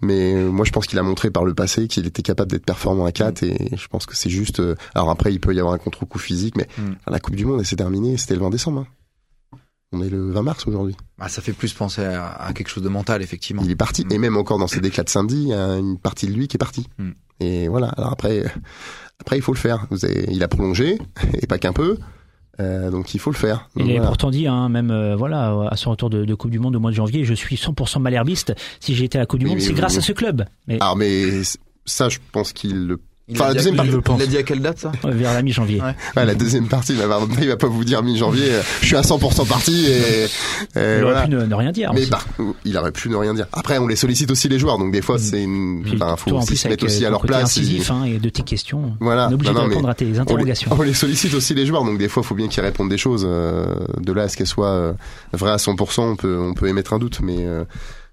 mais 0.04 0.36
moi, 0.36 0.66
je 0.66 0.72
pense 0.72 0.86
qu'il 0.86 1.00
a 1.00 1.04
montré 1.04 1.32
par 1.32 1.46
le 1.46 1.56
passé 1.56 1.88
qu'il 1.88 2.06
était 2.06 2.22
capable 2.22 2.52
d'être 2.52 2.66
performant 2.66 3.06
à 3.06 3.12
4 3.12 3.42
et 3.42 3.58
je 3.76 3.88
pense 3.88 4.06
que 4.06 4.16
c'est 4.16 4.30
juste, 4.30 4.60
euh, 4.60 4.76
alors 4.94 5.10
après, 5.10 5.34
il 5.34 5.40
peut 5.40 5.56
y 5.56 5.60
avoir 5.60 5.74
un 5.74 5.80
contre-coup 5.80 6.20
physique, 6.20 6.56
mais 6.58 6.68
Mm. 6.78 6.90
enfin, 6.92 7.12
la 7.12 7.20
Coupe 7.20 7.36
du 7.36 7.46
Monde, 7.46 7.60
elle 7.62 7.66
s'est 7.66 7.76
terminée, 7.78 8.18
c'était 8.18 8.36
le 8.36 8.42
20 8.42 8.52
décembre. 8.52 8.82
hein. 8.82 8.88
On 9.92 10.02
est 10.04 10.10
le 10.10 10.30
20 10.32 10.42
mars 10.44 10.68
aujourd'hui. 10.68 10.96
Bah, 11.18 11.30
ça 11.30 11.42
fait 11.42 11.54
plus 11.54 11.74
penser 11.74 12.04
à, 12.04 12.28
à 12.28 12.54
quelque 12.54 12.68
chose 12.70 12.84
de 12.84 12.90
mental, 12.90 13.22
effectivement. 13.24 13.64
Il 13.66 13.72
est 13.72 13.76
parti. 13.76 14.06
Mm. 14.06 14.12
Et 14.12 14.18
même 14.20 14.38
encore 14.38 14.60
dans 14.60 14.68
ses 14.68 14.82
déclats 14.82 15.04
de 15.04 15.10
samedi, 15.10 15.44
il 15.44 15.48
y 15.50 15.54
a 15.54 15.78
une 15.78 15.98
partie 15.98 16.28
de 16.28 16.34
lui 16.34 16.48
qui 16.48 16.58
est 16.58 16.60
partie. 16.60 16.88
Mm. 17.00 17.10
Et 17.40 17.68
voilà. 17.68 17.88
Alors 17.90 18.12
après, 18.12 18.44
après, 19.20 19.38
il 19.38 19.42
faut 19.42 19.54
le 19.54 19.58
faire. 19.58 19.88
Vous 19.90 20.06
avez, 20.06 20.26
il 20.32 20.44
a 20.44 20.48
prolongé, 20.48 21.00
et 21.42 21.48
pas 21.48 21.58
qu'un 21.58 21.74
peu. 21.74 21.98
Euh, 22.60 22.92
donc 22.92 23.14
il 23.14 23.20
faut 23.20 23.32
le 23.32 23.38
faire. 23.38 23.70
Donc, 23.76 23.78
Il 23.78 23.82
avait 23.84 23.94
voilà. 23.94 24.08
pourtant 24.10 24.32
dit, 24.32 24.46
hein, 24.46 24.68
même 24.70 24.92
euh, 24.92 25.16
voilà, 25.16 25.70
à 25.72 25.78
son 25.78 25.92
retour 25.92 26.10
de, 26.10 26.26
de 26.26 26.36
Coupe 26.36 26.52
du 26.52 26.60
Monde 26.60 26.76
au 26.76 26.80
mois 26.80 26.92
de 26.92 26.96
janvier, 26.96 27.24
je 27.24 27.34
suis 27.34 27.56
100% 27.56 28.00
malherbiste. 28.02 28.54
Si 28.82 28.96
j'ai 28.96 29.06
été 29.06 29.18
à 29.18 29.22
la 29.22 29.26
Coupe 29.26 29.40
du 29.40 29.46
Monde, 29.46 29.62
c'est 29.62 29.74
grâce 29.74 29.98
à 29.98 30.02
ce 30.02 30.12
club. 30.12 30.46
Mais 30.68 30.78
Alors 30.82 30.98
mais 30.98 31.42
ça, 31.86 32.10
je 32.10 32.20
pense 32.32 32.54
qu'il 32.54 32.86
le. 32.86 33.00
Il 33.32 33.36
Enfin, 33.36 33.46
a 33.46 33.48
la 33.50 33.54
dit 33.54 33.60
à- 33.60 33.62
deuxième 33.62 33.74
il- 33.74 33.78
partie, 33.78 33.92
je 33.92 33.98
pense. 33.98 34.20
Il 34.20 34.24
a 34.24 34.28
dit 34.28 34.38
à 34.38 34.44
quelle 34.44 34.62
date, 34.62 34.80
ça 34.80 34.92
vers 35.04 35.34
la 35.34 35.42
mi-janvier. 35.44 35.80
Ouais. 35.82 35.96
Ouais, 36.18 36.26
la 36.26 36.34
deuxième 36.36 36.68
partie, 36.68 36.94
il 36.94 36.98
va, 37.00 37.20
il 37.42 37.48
va 37.48 37.58
pas 37.58 37.68
vous 37.68 37.84
dire 37.84 38.02
mi-janvier. 38.02 38.50
Je 38.82 38.86
suis 38.88 38.96
à 38.96 39.02
100% 39.02 39.46
parti 39.48 39.86
et, 39.88 40.24
et 40.80 40.98
Il 40.98 41.04
aurait 41.04 41.26
pu 41.26 41.30
ne, 41.30 41.46
ne 41.46 41.56
rien 41.56 41.72
dire. 41.72 41.92
Mais 41.94 42.06
bah, 42.08 42.20
il 42.66 42.76
aurait 42.78 42.92
pu 42.92 43.08
ne 43.10 43.16
rien 43.16 43.34
dire. 43.36 43.46
Après, 43.54 43.78
on 43.78 43.86
les 43.88 43.96
sollicite 43.96 44.32
aussi 44.32 44.50
les 44.50 44.58
joueurs, 44.58 44.78
donc 44.80 44.92
des 44.92 45.02
fois, 45.02 45.20
c'est 45.20 45.44
une. 45.44 45.82
Puis 45.84 45.94
Enfin, 45.96 46.08
toi, 46.08 46.18
faut 46.18 46.32
en 46.32 46.38
aussi 46.40 46.48
plus, 46.48 46.56
se 46.58 46.68
mettre 46.68 46.86
aussi 46.86 47.04
euh, 47.04 47.08
à 47.08 47.12
leur 47.12 47.22
place. 47.22 47.44
incisif 47.44 47.88
ils- 47.88 47.92
hein, 47.92 48.04
et 48.06 48.18
de 48.18 48.30
tes 48.30 48.42
questions. 48.44 48.94
Voilà. 49.00 49.28
On 49.28 49.32
est 49.32 49.34
obligé 49.36 49.54
Non, 49.54 49.64
de 49.64 49.70
répondre 49.70 49.90
à 49.90 49.94
tes 49.94 50.06
on 50.06 50.10
les, 50.12 50.20
interrogations. 50.20 50.72
on 50.78 50.82
les 50.82 50.94
sollicite 50.96 51.34
aussi 51.36 51.54
les 51.54 51.66
joueurs, 51.68 51.84
donc 51.84 52.00
des 52.00 52.08
fois, 52.10 52.24
il 52.24 52.28
faut 52.28 52.36
bien 52.36 52.48
qu'ils 52.48 52.64
répondent 52.64 52.90
des 52.90 52.98
choses. 52.98 53.26
euh, 53.30 53.66
de 54.00 54.12
là 54.12 54.24
à 54.24 54.28
ce 54.30 54.38
qu'elles 54.38 54.48
soient 54.48 54.68
euh, 54.72 54.94
vraies 55.34 55.52
à 55.52 55.58
100%, 55.58 56.02
on 56.02 56.16
peut, 56.16 56.38
on 56.40 56.54
peut 56.54 56.68
émettre 56.68 56.94
un 56.94 57.00
doute, 57.00 57.20
mais 57.22 57.38
euh, 57.46 57.64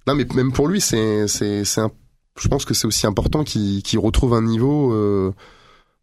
non, 0.07 0.15
mais 0.15 0.27
même 0.35 0.53
pour 0.53 0.69
lui, 0.69 0.81
c'est, 0.81 1.27
c'est, 1.27 1.65
c'est 1.65 1.81
un, 1.81 1.91
je 2.39 2.49
pense 2.49 2.65
que 2.65 2.75
c'est 2.75 2.87
aussi 2.87 3.07
important 3.07 3.45
qu'il, 3.45 3.99
retrouve 3.99 4.35
un 4.35 4.43
niveau 4.43 4.93
euh, 4.93 5.33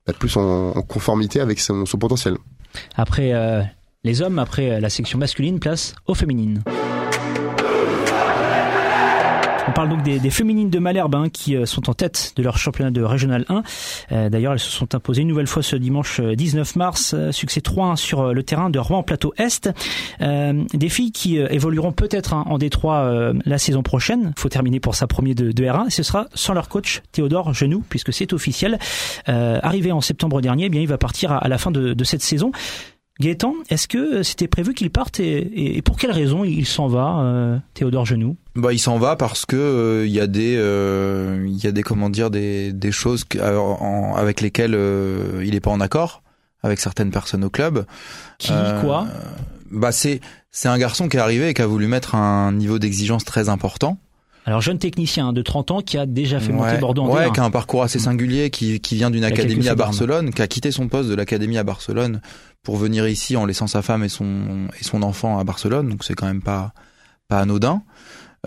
bah, 0.07 0.13
plus 0.17 0.35
en, 0.37 0.71
en 0.71 0.81
conformité 0.81 1.39
avec 1.39 1.59
son, 1.59 1.85
son 1.85 1.97
potentiel. 1.97 2.37
Après 2.95 3.33
euh, 3.33 3.61
les 4.03 4.21
hommes, 4.21 4.39
après 4.39 4.71
euh, 4.71 4.79
la 4.79 4.89
section 4.89 5.17
masculine, 5.19 5.59
place 5.59 5.95
aux 6.07 6.15
féminines. 6.15 6.63
On 9.65 9.71
parle 9.71 9.89
donc 9.89 10.03
des, 10.03 10.29
féminines 10.29 10.69
de 10.69 10.79
Malherbe 10.79 11.15
hein, 11.15 11.29
qui 11.31 11.55
euh, 11.55 11.65
sont 11.65 11.89
en 11.89 11.93
tête 11.93 12.33
de 12.35 12.43
leur 12.43 12.57
championnat 12.57 12.91
de 12.91 13.01
Régional 13.01 13.45
1. 13.47 13.63
Euh, 14.11 14.29
D'ailleurs, 14.29 14.53
elles 14.53 14.59
se 14.59 14.69
sont 14.69 14.93
imposées 14.93 15.21
une 15.21 15.29
nouvelle 15.29 15.47
fois 15.47 15.63
ce 15.63 15.77
dimanche 15.77 16.19
euh, 16.19 16.35
19 16.35 16.75
mars. 16.75 17.13
euh, 17.13 17.31
succès 17.31 17.61
3-1 17.61 17.95
sur 17.95 18.33
le 18.33 18.43
terrain 18.43 18.69
de 18.69 18.77
Rouen 18.77 19.03
Plateau 19.03 19.33
Est. 19.37 19.69
Des 20.19 20.89
filles 20.89 21.11
qui 21.11 21.37
évolueront 21.37 21.93
peut-être 21.93 22.33
hein, 22.33 22.43
en 22.47 22.57
Détroit 22.57 22.97
euh, 22.97 23.33
la 23.45 23.57
saison 23.57 23.83
prochaine. 23.83 24.33
faut 24.37 24.49
terminer 24.49 24.79
pour 24.79 24.95
sa 24.95 25.07
première 25.07 25.35
de, 25.35 25.51
de 25.51 25.63
R1. 25.63 25.87
Et 25.87 25.91
ce 25.91 26.03
sera 26.03 26.27
sans 26.33 26.53
leur 26.53 26.67
coach 26.67 27.01
Théodore 27.11 27.53
Genoux, 27.53 27.83
puisque 27.87 28.11
c'est 28.11 28.33
officiel. 28.33 28.79
Arrivé 29.27 29.91
en 29.91 30.01
septembre 30.01 30.41
dernier, 30.41 30.65
eh 30.65 30.69
bien 30.69 30.81
il 30.81 30.87
va 30.87 30.97
partir 30.97 31.31
à, 31.31 31.47
la 31.47 31.57
fin 31.57 31.71
de 31.71 32.03
cette 32.03 32.21
saison. 32.21 32.51
Gaëtan, 33.19 33.53
est-ce 33.69 33.87
que 33.87 34.23
c'était 34.23 34.47
prévu 34.47 34.73
qu'il 34.73 34.89
parte 34.89 35.19
et, 35.19 35.81
pour 35.83 35.97
quelle 35.97 36.11
raison 36.11 36.43
il 36.43 36.65
s'en 36.65 36.87
va, 36.87 37.19
euh, 37.21 37.57
Théodore 37.75 38.05
Genoux? 38.05 38.37
Bah, 38.55 38.73
il 38.73 38.79
s'en 38.79 38.97
va 38.97 39.15
parce 39.15 39.45
que 39.45 39.55
euh, 39.55 40.05
il 40.07 40.11
y 40.11 40.19
a 40.19 40.25
des, 40.25 40.55
euh, 40.57 41.45
il 41.47 41.63
y 41.63 41.67
a 41.67 41.71
des 41.71 41.83
comment 41.83 42.09
dire 42.09 42.31
des, 42.31 42.73
des 42.73 42.91
choses 42.91 43.23
que- 43.23 43.37
euh, 43.37 43.59
en- 43.59 44.15
avec 44.15 44.41
lesquelles 44.41 44.73
euh, 44.73 45.43
il 45.45 45.53
est 45.53 45.59
pas 45.59 45.69
en 45.69 45.79
accord 45.79 46.23
avec 46.63 46.79
certaines 46.79 47.11
personnes 47.11 47.43
au 47.43 47.49
club. 47.51 47.85
Qui, 48.39 48.51
Euh, 48.51 48.81
quoi? 48.81 49.05
Bah 49.69 49.91
c'est 49.91 50.19
c'est 50.49 50.67
un 50.69 50.77
garçon 50.77 51.07
qui 51.07 51.17
est 51.17 51.19
arrivé 51.19 51.49
et 51.49 51.53
qui 51.53 51.61
a 51.61 51.67
voulu 51.67 51.87
mettre 51.87 52.15
un 52.15 52.51
niveau 52.51 52.79
d'exigence 52.79 53.25
très 53.25 53.47
important. 53.49 53.97
Alors 54.45 54.61
jeune 54.61 54.77
technicien 54.77 55.31
de 55.31 55.41
30 55.41 55.71
ans 55.71 55.81
qui 55.81 55.97
a 55.97 56.05
déjà 56.05 56.39
fait 56.39 56.51
monter 56.51 56.77
Bordeaux 56.77 57.03
en 57.03 57.13
ouais, 57.13 57.27
D1. 57.27 57.33
qui 57.33 57.39
a 57.39 57.43
un 57.43 57.51
parcours 57.51 57.81
assez 57.81 57.99
singulier, 57.99 58.49
qui, 58.49 58.81
qui 58.81 58.95
vient 58.95 59.09
d'une 59.09 59.23
académie 59.23 59.69
à. 59.69 59.75
Barcelone, 59.75 60.33
qui 60.33 60.41
a 60.41 60.47
quitté 60.47 60.71
son 60.71 60.89
poste 60.89 61.09
de 61.09 61.15
l'académie 61.15 61.57
à 61.57 61.63
Barcelone 61.63 62.21
pour 62.61 62.77
venir 62.77 63.07
ici 63.07 63.37
en 63.37 63.45
laissant 63.45 63.67
sa 63.67 63.81
femme 63.81 64.03
et 64.03 64.09
son 64.09 64.67
et 64.79 64.83
son 64.83 65.01
enfant 65.01 65.39
à 65.39 65.43
Barcelone. 65.43 65.89
Donc 65.89 66.03
c'est 66.03 66.13
quand 66.13 66.25
même 66.25 66.41
pas 66.41 66.73
pas 67.29 67.39
anodin. 67.39 67.83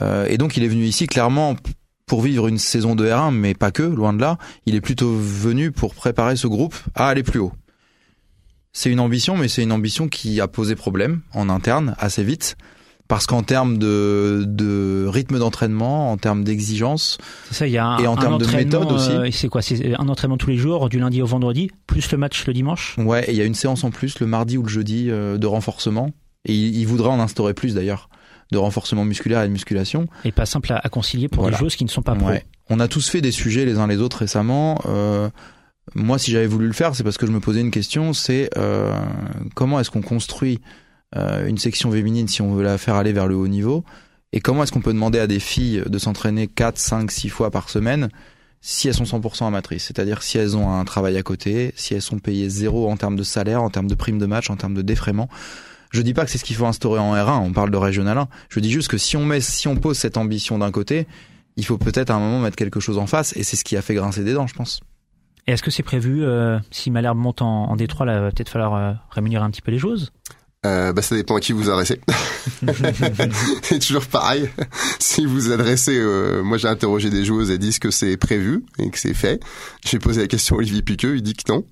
Euh, 0.03 0.27
et 0.29 0.37
donc 0.37 0.57
il 0.57 0.65
est 0.65 0.69
venu 0.69 0.85
ici 0.85 1.07
clairement 1.07 1.57
pour 2.07 2.23
vivre 2.23 2.47
une 2.47 2.59
saison 2.59 2.95
de 2.95 3.07
R1, 3.07 3.35
mais 3.35 3.55
pas 3.55 3.71
que, 3.71 3.83
loin 3.83 4.13
de 4.13 4.21
là. 4.21 4.39
Il 4.65 4.75
est 4.75 4.81
plutôt 4.81 5.13
venu 5.15 5.73
pour 5.73 5.95
préparer 5.95 6.37
ce 6.37 6.47
groupe 6.47 6.77
à 6.95 7.09
aller 7.09 7.23
plus 7.23 7.41
haut. 7.41 7.53
C'est 8.73 8.91
une 8.91 9.01
ambition, 9.01 9.37
mais 9.37 9.49
c'est 9.49 9.63
une 9.63 9.73
ambition 9.73 10.09
qui 10.09 10.41
a 10.41 10.49
posé 10.49 10.77
problème 10.77 11.23
en 11.33 11.49
interne 11.49 11.97
assez 11.99 12.23
vite. 12.23 12.57
Parce 13.09 13.27
qu'en 13.27 13.43
termes 13.45 13.79
de, 13.79 14.45
de 14.49 15.07
rythme 15.09 15.39
d'entraînement, 15.39 16.11
en 16.11 16.17
termes 16.17 16.43
d'exigence, 16.43 17.19
C'est 17.49 17.55
ça, 17.55 17.67
il 17.69 17.73
y 17.73 17.79
a 17.79 17.87
un, 17.87 17.99
Et 17.99 18.07
en 18.09 18.17
termes 18.17 18.39
de 18.39 18.47
méthode 18.47 18.91
aussi. 18.91 19.13
euh, 19.13 19.29
c'est 19.31 19.49
quoi 19.49 19.63
C'est 19.63 19.95
un 19.95 20.09
entraînement 20.09 20.37
tous 20.37 20.51
les 20.51 20.57
jours, 20.57 20.89
du 20.89 20.99
lundi 20.99 21.23
au 21.23 21.27
vendredi, 21.27 21.71
plus 21.87 22.11
le 22.11 22.19
match 22.19 22.45
le 22.47 22.53
dimanche? 22.53 22.97
Ouais, 22.99 23.25
et 23.29 23.31
il 23.31 23.37
y 23.37 23.41
a 23.41 23.45
une 23.45 23.55
séance 23.55 23.85
en 23.85 23.91
plus 23.91 24.19
le 24.19 24.27
mardi 24.27 24.59
ou 24.59 24.63
le 24.65 24.69
jeudi 24.69 25.07
euh, 25.09 25.39
de 25.39 25.47
renforcement. 25.47 26.11
Et 26.47 26.55
il, 26.55 26.77
il 26.79 26.87
voudra 26.87 27.11
en 27.11 27.21
instaurer 27.21 27.55
plus 27.55 27.75
d'ailleurs, 27.75 28.09
de 28.51 28.59
renforcement 28.59 29.05
musculaire 29.05 29.43
et 29.43 29.47
de 29.47 29.53
musculation. 29.53 30.07
et 30.25 30.33
pas 30.33 30.47
simple 30.47 30.73
à, 30.73 30.79
à 30.83 30.89
concilier 30.89 31.29
pour 31.29 31.43
Voilà. 31.45 31.57
des 31.57 31.61
joueuses 31.61 31.77
qui 31.77 31.85
ne 31.85 31.91
sont 31.91 32.03
pas 32.03 32.15
pro. 32.17 32.27
Ouais. 32.29 32.45
On 32.71 32.81
a 32.81 32.89
tous 32.89 33.09
fait 33.09 33.21
des 33.21 33.31
sujets 33.33 33.65
les 33.65 33.79
uns 33.79 33.87
les 33.87 33.99
autres 34.01 34.19
récemment. 34.19 34.81
Euh, 34.87 35.29
moi, 35.95 36.19
si 36.19 36.33
j'avais 36.33 36.49
voulu 36.49 36.67
le 36.67 36.73
faire, 36.73 36.97
c'est 36.97 37.05
parce 37.05 37.19
que 37.19 37.27
je 37.27 37.31
me 37.31 37.39
posais 37.39 37.61
une 37.61 37.71
question, 37.71 38.13
c'est 38.13 38.51
comment 39.55 39.79
est-ce 39.79 39.91
qu'on 39.93 40.03
construit 40.03 40.59
une 41.15 41.59
section 41.59 41.91
féminine 41.91 42.29
si 42.29 42.43
on 42.43 42.55
veut 42.55 42.63
la 42.63 42.79
faire 42.79 42.97
aller 42.97 43.13
vers 43.13 43.27
le 43.27 43.37
haut 43.37 43.49
niveau 43.49 43.85
Et 44.33 44.41
comment 44.41 44.63
est-ce 44.63 44.73
qu'on 44.73 44.81
peut 44.81 44.93
demander 44.93 45.19
à 45.19 45.27
des 45.27 45.41
filles 45.41 45.83
de 45.87 45.99
s'entraîner 45.99 46.47
4, 46.47 46.79
5, 46.79 47.11
6 47.11 47.29
fois 47.29 47.51
par 47.51 47.71
semaine 47.71 48.09
si 48.61 48.89
elles 48.89 48.95
sont 48.95 49.05
100% 49.05 49.47
amatrices? 49.47 49.85
C'est-à-dire 49.85 50.23
si 50.23 50.39
elles 50.39 50.57
ont 50.57 50.73
un 50.73 50.85
travail 50.85 51.17
à 51.17 51.23
côté, 51.23 51.73
si 51.77 51.95
elles 51.95 52.03
sont 52.03 52.19
payées 52.19 52.49
zéro 52.49 52.91
en 52.91 52.97
termes 52.97 53.17
de 53.17 53.23
salaire, 53.23 53.63
en 53.63 53.71
termes 53.71 53.87
de 53.87 53.95
primes 53.95 54.19
de 54.19 54.27
match, 54.27 54.51
en 54.51 54.57
termes 54.57 54.75
de 54.75 54.83
défraiement. 54.83 55.29
Je 55.91 56.03
dis 56.03 56.15
pas 56.15 56.25
que 56.25 56.31
c'est 56.31 56.39
ce 56.39 56.45
qu'il 56.45 56.57
faut 56.57 56.67
instaurer 56.67 57.01
en 57.01 57.15
R1, 57.15 57.39
on 57.39 57.53
parle 57.53 57.71
de 57.71 57.77
régional 57.77 58.19
1. 58.19 58.29
Je 58.49 58.61
dis 58.61 58.71
juste 58.71 58.89
que 58.89 58.99
si 58.99 59.17
on 59.17 59.25
met, 59.25 59.41
si 59.41 59.69
on 59.69 59.77
pose 59.77 59.97
cette 59.97 60.17
ambition 60.17 60.59
d'un 60.59 60.71
côté, 60.71 61.07
il 61.57 61.65
faut 61.65 61.79
peut-être 61.79 62.11
à 62.11 62.15
un 62.15 62.19
moment 62.19 62.41
mettre 62.41 62.57
quelque 62.57 62.81
chose 62.81 62.99
en 62.99 63.07
face, 63.07 63.35
et 63.37 63.43
c'est 63.43 63.57
ce 63.57 63.65
qui 63.65 63.77
a 63.77 63.83
fait 63.83 63.95
grincer 63.95 64.25
des 64.25 64.35
dents, 64.35 64.47
je 64.47 64.55
pense. 64.55 64.81
Et 65.47 65.53
est-ce 65.53 65.63
que 65.63 65.71
c'est 65.71 65.85
prévu, 65.85 66.25
euh, 66.25 66.59
si 66.71 66.91
Malherbe 66.91 67.17
monte 67.17 67.41
en, 67.41 67.71
en 67.71 67.77
Détroit, 67.77 68.05
là, 68.05 68.21
va 68.21 68.31
peut-être 68.31 68.49
falloir 68.51 68.75
euh, 68.75 68.93
rémunérer 69.11 69.45
un 69.45 69.51
petit 69.51 69.63
peu 69.63 69.71
les 69.71 69.79
joueuses? 69.79 70.13
Euh, 70.67 70.93
bah, 70.93 71.03
ça 71.03 71.15
dépend 71.15 71.37
à 71.37 71.41
qui 71.41 71.53
vous 71.53 71.71
adressez. 71.71 72.01
c'est 73.63 73.79
toujours 73.79 74.07
pareil. 74.07 74.49
si 74.99 75.25
vous 75.25 75.53
adressez, 75.53 75.97
euh, 75.97 76.43
moi 76.43 76.59
j'ai 76.59 76.69
interrogé 76.69 77.09
des 77.09 77.25
joueuses, 77.25 77.51
elles 77.51 77.59
disent 77.59 77.79
que 77.79 77.91
c'est 77.91 78.17
prévu 78.17 78.65
et 78.79 78.91
que 78.91 78.99
c'est 78.99 79.15
fait. 79.15 79.41
J'ai 79.85 79.99
posé 79.99 80.23
la 80.23 80.27
question 80.27 80.57
à 80.57 80.59
Olivier 80.59 80.83
Piqueux, 80.83 81.17
il 81.17 81.23
dit 81.23 81.35
que 81.35 81.53
non. 81.53 81.65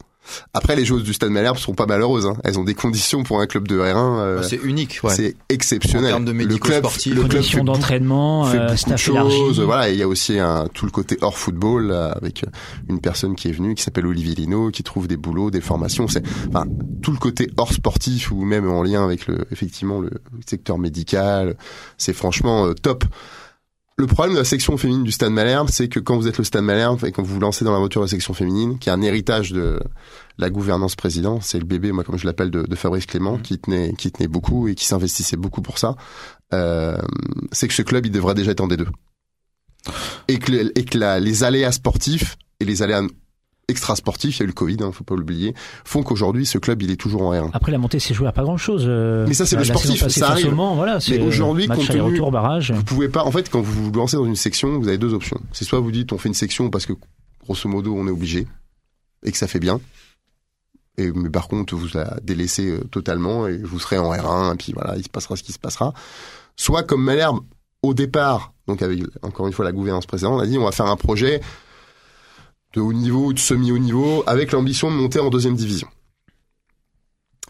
Après, 0.52 0.76
les 0.76 0.84
joueuses 0.84 1.02
du 1.04 1.12
Stade 1.12 1.30
Malherbe 1.30 1.58
sont 1.58 1.74
pas 1.74 1.86
malheureuses. 1.86 2.26
hein. 2.26 2.36
Elles 2.44 2.58
ont 2.58 2.64
des 2.64 2.74
conditions 2.74 3.22
pour 3.22 3.40
un 3.40 3.46
club 3.46 3.68
de 3.68 3.78
R1. 3.78 4.18
euh, 4.18 4.42
c'est 4.42 4.56
unique, 4.62 5.00
ouais. 5.02 5.14
C'est 5.14 5.36
exceptionnel. 5.48 6.06
En 6.06 6.22
termes 6.22 6.24
de 6.24 6.32
le 6.32 6.56
club, 6.58 6.84
le 7.06 7.22
club 7.24 7.42
fait 7.42 7.60
d'entraînement, 7.62 8.44
fait 8.46 8.58
euh, 8.58 8.66
beaucoup 8.74 8.90
de 8.90 8.96
choses. 8.96 9.60
Voilà, 9.60 9.90
il 9.90 9.96
y 9.96 10.02
a 10.02 10.08
aussi 10.08 10.38
un, 10.38 10.66
tout 10.72 10.86
le 10.86 10.90
côté 10.90 11.18
hors 11.20 11.36
football 11.38 11.88
là, 11.88 12.06
avec 12.12 12.44
une 12.88 13.00
personne 13.00 13.34
qui 13.34 13.48
est 13.48 13.52
venue, 13.52 13.74
qui 13.74 13.82
s'appelle 13.82 14.06
Olivier 14.06 14.34
Lino, 14.34 14.70
qui 14.70 14.82
trouve 14.82 15.06
des 15.08 15.16
boulots, 15.16 15.50
des 15.50 15.60
formations. 15.60 16.08
C'est 16.08 16.22
enfin 16.48 16.64
tout 17.02 17.12
le 17.12 17.18
côté 17.18 17.50
hors 17.56 17.72
sportif 17.72 18.30
ou 18.32 18.44
même 18.44 18.68
en 18.70 18.82
lien 18.82 19.04
avec 19.04 19.26
le 19.26 19.46
effectivement 19.50 20.00
le 20.00 20.10
secteur 20.46 20.78
médical. 20.78 21.56
C'est 21.98 22.12
franchement 22.14 22.66
euh, 22.66 22.72
top. 22.74 23.04
Le 23.96 24.06
problème 24.08 24.34
de 24.34 24.38
la 24.40 24.44
section 24.44 24.76
féminine 24.76 25.04
du 25.04 25.12
Stade 25.12 25.30
Malherbe, 25.30 25.68
c'est 25.70 25.88
que 25.88 26.00
quand 26.00 26.16
vous 26.16 26.26
êtes 26.26 26.38
le 26.38 26.42
Stade 26.44 26.64
Malherbe 26.64 27.04
et 27.04 27.12
quand 27.12 27.22
vous 27.22 27.34
vous 27.34 27.40
lancez 27.40 27.64
dans 27.64 27.72
l'aventure 27.72 28.00
de 28.00 28.06
la 28.06 28.10
section 28.10 28.34
féminine, 28.34 28.78
qui 28.80 28.88
est 28.88 28.92
un 28.92 29.00
héritage 29.02 29.52
de 29.52 29.78
la 30.36 30.50
gouvernance 30.50 30.96
président, 30.96 31.40
c'est 31.40 31.60
le 31.60 31.64
bébé, 31.64 31.92
moi 31.92 32.02
comme 32.02 32.18
je 32.18 32.26
l'appelle, 32.26 32.50
de, 32.50 32.62
de 32.62 32.74
Fabrice 32.74 33.06
Clément, 33.06 33.38
qui 33.38 33.56
tenait, 33.60 33.92
qui 33.94 34.10
tenait 34.10 34.26
beaucoup 34.26 34.66
et 34.66 34.74
qui 34.74 34.84
s'investissait 34.84 35.36
beaucoup 35.36 35.62
pour 35.62 35.78
ça. 35.78 35.94
Euh, 36.52 36.96
c'est 37.52 37.68
que 37.68 37.74
ce 37.74 37.82
club, 37.82 38.04
il 38.06 38.10
devrait 38.10 38.34
déjà 38.34 38.50
être 38.50 38.60
en 38.62 38.66
D2. 38.68 38.84
et 40.26 40.38
que, 40.40 40.72
et 40.76 40.84
que 40.84 40.98
la- 40.98 41.20
les 41.20 41.44
aléas 41.44 41.70
sportifs 41.72 42.36
et 42.58 42.64
les 42.64 42.82
aléas 42.82 43.02
extra 43.68 43.96
sportifs, 43.96 44.36
il 44.36 44.40
y 44.40 44.42
a 44.42 44.44
eu 44.44 44.48
le 44.48 44.52
Covid, 44.52 44.76
hein, 44.82 44.90
faut 44.92 45.04
pas 45.04 45.14
l'oublier, 45.14 45.54
font 45.84 46.02
qu'aujourd'hui 46.02 46.44
ce 46.46 46.58
club 46.58 46.82
il 46.82 46.90
est 46.90 46.96
toujours 46.96 47.22
en 47.22 47.32
R1. 47.32 47.50
Après 47.52 47.72
la 47.72 47.78
montée 47.78 47.98
s'est 47.98 48.14
jouée 48.14 48.28
à 48.28 48.32
pas 48.32 48.42
grand 48.42 48.56
chose. 48.56 48.86
Mais 48.86 49.34
ça, 49.34 49.46
c'est 49.46 49.56
le 49.56 49.64
sportif, 49.64 50.06
ça 50.08 50.30
arrive. 50.30 50.52
voilà, 50.54 51.00
c'est 51.00 51.20
aujourd'hui, 51.20 51.66
compte 51.66 51.78
tenu- 51.78 51.90
aller-retour, 51.90 52.30
barrage. 52.30 52.72
Vous 52.72 52.84
pouvez 52.84 53.08
pas, 53.08 53.24
en 53.24 53.30
fait, 53.30 53.48
quand 53.50 53.60
vous 53.60 53.84
vous 53.84 53.92
lancez 53.92 54.16
dans 54.16 54.26
une 54.26 54.36
section, 54.36 54.78
vous 54.78 54.88
avez 54.88 54.98
deux 54.98 55.14
options. 55.14 55.40
C'est 55.52 55.64
soit 55.64 55.80
vous 55.80 55.92
dites 55.92 56.12
on 56.12 56.18
fait 56.18 56.28
une 56.28 56.34
section 56.34 56.70
parce 56.70 56.86
que 56.86 56.92
grosso 57.42 57.68
modo 57.68 57.94
on 57.94 58.06
est 58.06 58.10
obligé 58.10 58.46
et 59.24 59.32
que 59.32 59.38
ça 59.38 59.46
fait 59.46 59.60
bien. 59.60 59.80
Et, 60.96 61.10
mais 61.12 61.30
par 61.30 61.48
contre, 61.48 61.74
vous 61.74 61.88
la 61.94 62.16
délaissez 62.22 62.68
euh, 62.70 62.84
totalement 62.90 63.48
et 63.48 63.58
vous 63.58 63.80
serez 63.80 63.98
en 63.98 64.12
R1 64.12 64.54
et 64.54 64.56
puis 64.56 64.72
voilà, 64.72 64.96
il 64.96 65.02
se 65.02 65.08
passera 65.08 65.34
ce 65.36 65.42
qui 65.42 65.52
se 65.52 65.58
passera. 65.58 65.92
Soit 66.56 66.84
comme 66.84 67.02
Malherbe, 67.02 67.40
au 67.82 67.94
départ, 67.94 68.52
donc 68.68 68.80
avec 68.80 69.02
encore 69.22 69.46
une 69.46 69.52
fois 69.52 69.64
la 69.64 69.72
gouvernance 69.72 70.06
précédente, 70.06 70.34
on 70.34 70.38
a 70.42 70.46
dit 70.46 70.56
on 70.56 70.64
va 70.64 70.70
faire 70.72 70.86
un 70.86 70.96
projet 70.96 71.40
de 72.74 72.80
haut 72.80 72.92
niveau 72.92 73.26
ou 73.26 73.32
de 73.32 73.38
semi-haut 73.38 73.78
niveau 73.78 74.22
avec 74.26 74.52
l'ambition 74.52 74.90
de 74.90 74.96
monter 74.96 75.20
en 75.20 75.30
deuxième 75.30 75.56
division. 75.56 75.88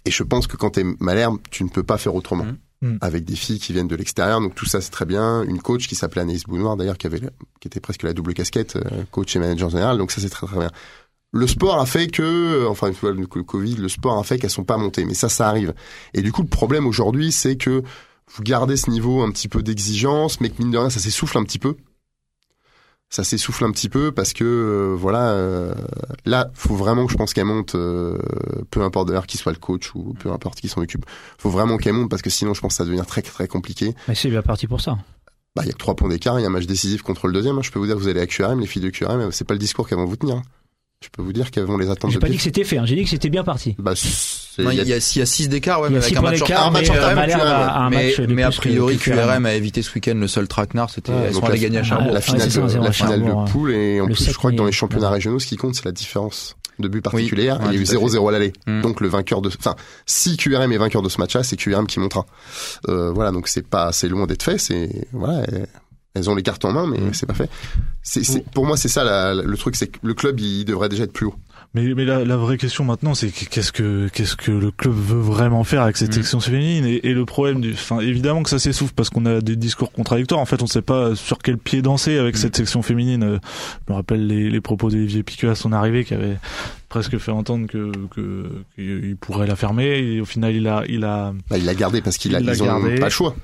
Et 0.04 0.10
je 0.10 0.22
pense 0.22 0.46
que 0.46 0.56
quand 0.56 0.70
t'es 0.70 0.84
Malherbe, 1.00 1.38
tu 1.50 1.64
ne 1.64 1.70
peux 1.70 1.82
pas 1.82 1.98
faire 1.98 2.14
autrement. 2.14 2.46
Mhm. 2.82 2.98
Avec 3.00 3.24
des 3.24 3.36
filles 3.36 3.58
qui 3.58 3.72
viennent 3.72 3.88
de 3.88 3.96
l'extérieur, 3.96 4.40
donc 4.40 4.54
tout 4.54 4.66
ça 4.66 4.82
c'est 4.82 4.90
très 4.90 5.06
bien. 5.06 5.42
Une 5.44 5.62
coach 5.62 5.88
qui 5.88 5.94
s'appelait 5.94 6.20
Anaïs 6.20 6.44
Bounoir 6.44 6.76
d'ailleurs, 6.76 6.98
qui 6.98 7.06
avait, 7.06 7.20
qui 7.60 7.68
était 7.68 7.80
presque 7.80 8.02
la 8.02 8.12
double 8.12 8.34
casquette, 8.34 8.76
euh, 8.76 9.04
coach 9.10 9.34
et 9.34 9.38
manager 9.38 9.70
général, 9.70 9.96
donc 9.96 10.10
ça 10.10 10.20
c'est 10.20 10.28
très 10.28 10.46
très 10.46 10.58
bien. 10.58 10.70
Le 11.32 11.46
sport 11.46 11.80
a 11.80 11.86
fait 11.86 12.08
que, 12.08 12.22
euh, 12.22 12.68
enfin 12.68 12.88
une 12.88 12.94
fois 12.94 13.12
le 13.12 13.20
le 13.20 13.42
Covid, 13.42 13.76
le 13.76 13.88
sport 13.88 14.18
a 14.18 14.22
fait 14.22 14.38
qu'elles 14.38 14.50
sont 14.50 14.64
pas 14.64 14.76
montées, 14.76 15.06
mais 15.06 15.14
ça 15.14 15.30
ça 15.30 15.48
arrive. 15.48 15.72
Et 16.12 16.20
du 16.20 16.30
coup 16.30 16.42
le 16.42 16.48
problème 16.48 16.86
aujourd'hui 16.86 17.32
c'est 17.32 17.56
que 17.56 17.82
vous 18.34 18.42
gardez 18.42 18.76
ce 18.76 18.90
niveau 18.90 19.22
un 19.22 19.30
petit 19.30 19.48
peu 19.48 19.62
d'exigence, 19.62 20.40
mais 20.42 20.50
que 20.50 20.60
mine 20.60 20.70
de 20.70 20.76
rien 20.76 20.90
ça 20.90 21.00
s'essouffle 21.00 21.38
un 21.38 21.44
petit 21.44 21.58
peu. 21.58 21.76
Ça 23.10 23.22
s'essouffle 23.22 23.64
un 23.64 23.70
petit 23.70 23.88
peu 23.88 24.10
parce 24.10 24.32
que 24.32 24.42
euh, 24.44 24.96
voilà, 24.96 25.30
euh, 25.30 25.72
là 26.24 26.50
faut 26.54 26.74
vraiment 26.74 27.06
que 27.06 27.12
je 27.12 27.16
pense 27.16 27.32
qu'elle 27.32 27.44
monte, 27.44 27.76
euh, 27.76 28.18
peu 28.70 28.82
importe 28.82 29.06
d'ailleurs 29.08 29.26
qui 29.28 29.36
soit 29.38 29.52
le 29.52 29.58
coach 29.58 29.94
ou 29.94 30.14
peu 30.18 30.32
importe 30.32 30.60
qui 30.60 30.68
s'en 30.68 30.80
occupe. 30.80 31.06
Faut 31.38 31.50
vraiment 31.50 31.76
qu'elle 31.76 31.92
monte 31.92 32.10
parce 32.10 32.22
que 32.22 32.30
sinon 32.30 32.54
je 32.54 32.60
pense 32.60 32.72
que 32.72 32.76
ça 32.78 32.82
va 32.82 32.86
devenir 32.88 33.06
très 33.06 33.22
très 33.22 33.46
compliqué. 33.46 33.94
Mais 34.08 34.16
c'est 34.16 34.30
bien 34.30 34.42
parti 34.42 34.66
pour 34.66 34.80
ça. 34.80 34.98
Bah 35.54 35.62
il 35.62 35.66
y 35.66 35.70
a 35.70 35.72
que 35.74 35.78
trois 35.78 35.94
points 35.94 36.08
d'écart, 36.08 36.40
il 36.40 36.42
y 36.42 36.44
a 36.44 36.48
un 36.48 36.50
match 36.50 36.66
décisif 36.66 37.02
contre 37.02 37.28
le 37.28 37.32
deuxième. 37.34 37.56
hein. 37.56 37.62
Je 37.62 37.70
peux 37.70 37.78
vous 37.78 37.86
dire, 37.86 37.96
vous 37.96 38.08
allez 38.08 38.20
à 38.20 38.26
QRM, 38.26 38.58
les 38.58 38.66
filles 38.66 38.82
de 38.82 38.90
QRM, 38.90 39.30
c'est 39.30 39.44
pas 39.44 39.54
le 39.54 39.60
discours 39.60 39.88
qu'elles 39.88 39.98
vont 39.98 40.06
vous 40.06 40.16
tenir. 40.16 40.42
Hein. 41.04 41.08
Je 41.12 41.16
peux 41.16 41.22
vous 41.22 41.32
dire 41.32 41.50
qu'elles 41.50 41.64
vont 41.64 41.76
les 41.78 41.90
attendre. 41.90 42.12
J'ai 42.12 42.18
de 42.18 42.20
pas 42.20 42.28
dit 42.28 42.36
que 42.36 42.42
c'était 42.42 42.64
fait, 42.64 42.78
hein. 42.78 42.84
j'ai 42.86 42.96
dit 42.96 43.04
que 43.04 43.10
c'était 43.10 43.30
bien 43.30 43.44
parti. 43.44 43.74
Bah, 43.78 43.92
il 44.58 44.72
y 44.72 44.76
y 44.88 44.92
a, 44.92 45.00
s'il 45.00 45.18
y 45.20 45.22
a 45.22 45.26
6 45.26 45.48
d'écart, 45.48 45.80
ouais, 45.80 45.88
Il 45.88 45.92
y 45.92 45.94
mais 45.94 46.00
a 46.00 46.02
avec 46.04 46.10
six 46.12 46.18
un 46.18 46.22
match 46.22 46.40
en 46.42 46.70
match 46.70 46.88
mais, 46.88 47.00
en 47.00 47.02
un 47.04 47.90
mais, 47.90 47.96
match 48.06 48.20
de 48.20 48.26
mais 48.34 48.42
a 48.44 48.50
priori, 48.50 48.96
que 48.98 49.02
QRM. 49.10 49.16
QRM 49.18 49.46
a 49.46 49.54
évité 49.54 49.82
ce 49.82 49.92
week-end 49.94 50.14
le 50.14 50.28
seul 50.28 50.46
traquenard, 50.48 50.90
c'était, 50.90 51.12
Ouais, 51.12 51.26
allées 51.42 51.48
la- 51.48 51.58
gagner 51.58 51.78
à 51.78 51.82
Cherbourg. 51.82 52.12
la 52.14 52.20
finale, 52.20 52.48
de, 52.48 52.78
la 52.84 52.92
finale 52.92 53.22
de 53.24 53.50
poule 53.50 53.72
et 53.72 54.00
en 54.00 54.06
plus 54.06 54.24
je 54.30 54.32
crois 54.36 54.50
que 54.52 54.56
dans 54.56 54.64
les 54.66 54.72
championnats 54.72 55.10
régionaux 55.10 55.38
ce 55.40 55.46
qui 55.46 55.56
compte 55.56 55.74
c'est 55.74 55.84
la 55.84 55.92
différence 55.92 56.56
de 56.78 56.88
but 56.88 57.00
particulière 57.02 57.60
ouais, 57.60 57.66
il 57.70 57.74
y 57.74 57.78
a 57.78 57.80
eu 57.82 57.84
tout 57.84 57.96
à 57.96 58.00
fait. 58.10 58.16
0-0 58.16 58.28
à 58.28 58.32
l'aller 58.32 58.52
Mm. 58.66 58.80
donc 58.82 59.00
le 59.00 59.08
vainqueur 59.08 59.42
de 59.42 59.48
enfin 59.48 59.74
si 60.06 60.36
QRM 60.36 60.70
est 60.72 60.76
vainqueur 60.76 61.02
de 61.02 61.08
ce 61.08 61.18
match-là 61.20 61.42
c'est 61.44 61.56
QRM 61.56 61.86
qui 61.86 62.00
montera 62.00 62.26
euh, 62.88 63.10
voilà 63.12 63.30
donc 63.30 63.46
c'est 63.48 63.66
pas 63.66 63.92
c'est 63.92 64.08
loin 64.08 64.26
d'être 64.26 64.42
fait 64.42 64.58
c'est 64.58 64.88
voilà 65.12 65.42
elles- 66.14 66.30
ont 66.30 66.34
les 66.34 66.42
cartes 66.42 66.64
en 66.64 66.72
main 66.72 66.86
mais 66.86 66.98
c'est 67.12 67.26
pas 67.26 67.34
fait 67.34 67.50
c'est 68.02 68.22
c'est- 68.24 68.44
pour 68.52 68.66
moi 68.66 68.76
c'est 68.76 68.88
ça 68.88 69.04
la- 69.04 69.34
le 69.34 69.56
truc 69.56 69.76
c'est 69.76 69.88
que 69.88 69.98
le 70.02 70.14
club 70.14 70.38
il 70.40 70.64
devrait 70.64 70.88
déjà 70.88 71.04
être 71.04 71.12
plus 71.12 71.26
haut 71.26 71.34
Mais, 71.74 71.92
mais 71.96 72.04
la, 72.04 72.24
la 72.24 72.36
vraie 72.36 72.56
question 72.56 72.84
maintenant, 72.84 73.14
c'est 73.16 73.30
que- 73.30 73.46
qu'est-ce 73.46 73.72
que 73.72 74.06
qu'est-ce 74.12 74.36
que 74.36 74.52
le 74.52 74.70
club 74.70 74.94
veut 74.94 75.18
vraiment 75.20 75.64
faire 75.64 75.82
avec 75.82 75.96
cette 75.96 76.10
Mhm. 76.10 76.22
section 76.22 76.38
féminine 76.38 76.84
et, 76.86 77.04
et 77.08 77.12
le 77.14 77.24
problème 77.24 77.60
du, 77.60 77.72
enfin 77.72 77.98
évidemment 77.98 78.44
que 78.44 78.50
ça 78.50 78.60
s'essouffle 78.60 78.92
parce 78.94 79.10
qu'on 79.10 79.26
a 79.26 79.40
des 79.40 79.56
discours 79.56 79.90
contradictoires. 79.90 80.40
En 80.40 80.46
fait, 80.46 80.62
on 80.62 80.68
sait 80.68 80.82
pas 80.82 81.16
sur 81.16 81.38
quel 81.38 81.58
pied 81.58 81.82
danser 81.82 82.16
avec 82.16 82.36
cette 82.36 82.54
section 82.56 82.80
féminine. 82.82 83.40
Je 83.88 83.92
me 83.92 83.96
rappelle 83.96 84.24
les, 84.28 84.50
les 84.50 84.60
propos 84.60 84.88
d'Olivier 84.88 85.24
Piqueux 85.24 85.50
à 85.50 85.56
son 85.56 85.72
arrivée, 85.72 86.04
qui 86.04 86.14
avait 86.14 86.38
presque 86.88 87.18
fait 87.18 87.32
entendre 87.32 87.66
que 87.66 87.90
qu'il 88.76 89.16
pourrait 89.20 89.48
la 89.48 89.56
fermer. 89.56 89.98
Et 89.98 90.20
au 90.20 90.24
final, 90.26 90.54
il 90.54 90.68
a 90.68 90.84
il 90.88 91.02
a 91.04 91.32
Bah, 91.50 91.58
il 91.58 91.64
l'a 91.64 91.74
gardé 91.74 92.00
parce 92.02 92.18
qu'il 92.18 92.36
a 92.36 92.40
Il 92.40 92.46
l'a 92.46 92.54
ils 92.54 92.62
ont 92.62 92.66
gardé. 92.66 92.94
pas 93.00 93.06
le 93.06 93.10
choix 93.10 93.34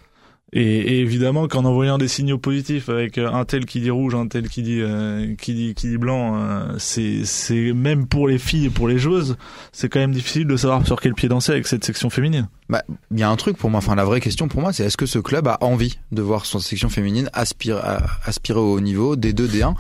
Et, 0.53 0.63
et 0.63 1.01
évidemment 1.01 1.47
qu'en 1.47 1.65
envoyant 1.65 1.97
des 1.97 2.09
signaux 2.09 2.39
positifs 2.39 2.89
avec 2.89 3.19
euh, 3.19 3.31
un 3.31 3.45
tel 3.45 3.67
qui 3.67 3.81
dit 3.81 3.91
rouge, 3.91 4.17
un 4.17 4.27
tel 4.27 4.49
qui 4.49 4.63
dit 4.63 4.81
euh, 4.81 5.35
qui 5.37 5.55
dit 5.55 5.75
qui 5.75 5.89
dit 5.89 5.99
blanc, 5.99 6.37
euh, 6.37 6.75
c'est 6.79 7.25
c'est 7.25 7.73
même 7.73 8.09
pour 8.09 8.27
les 8.27 8.39
filles 8.39 8.67
et 8.67 8.71
pour 8.71 8.89
les 8.89 8.99
joueuses, 8.99 9.37
c'est 9.71 9.89
quand 9.89 10.01
même 10.01 10.13
difficile 10.13 10.49
de 10.49 10.57
savoir 10.57 10.85
sur 10.85 11.01
quel 11.01 11.15
pied 11.15 11.29
danser 11.29 11.53
avec 11.53 11.69
cette 11.69 11.85
section 11.85 12.11
féminine. 12.11 12.49
Bah, 12.69 12.83
il 13.13 13.21
y 13.21 13.23
a 13.23 13.31
un 13.31 13.37
truc 13.37 13.57
pour 13.57 13.71
moi, 13.71 13.79
enfin 13.79 13.95
la 13.95 14.05
vraie 14.05 14.21
question 14.21 14.49
pour 14.49 14.61
moi, 14.61 14.73
c'est 14.73 14.85
est-ce 14.85 14.97
que 14.97 15.07
ce 15.07 15.21
club 15.21 15.47
a 15.47 15.59
envie 15.61 15.99
de 16.11 16.23
voir 16.23 16.47
son 16.47 16.59
section 16.59 16.89
féminine 16.89 17.31
aspirer, 17.33 17.81
aspirer 18.25 18.59
au 18.59 18.81
niveau 18.81 19.15
des 19.15 19.33
2 19.33 19.47
D1 19.47 19.75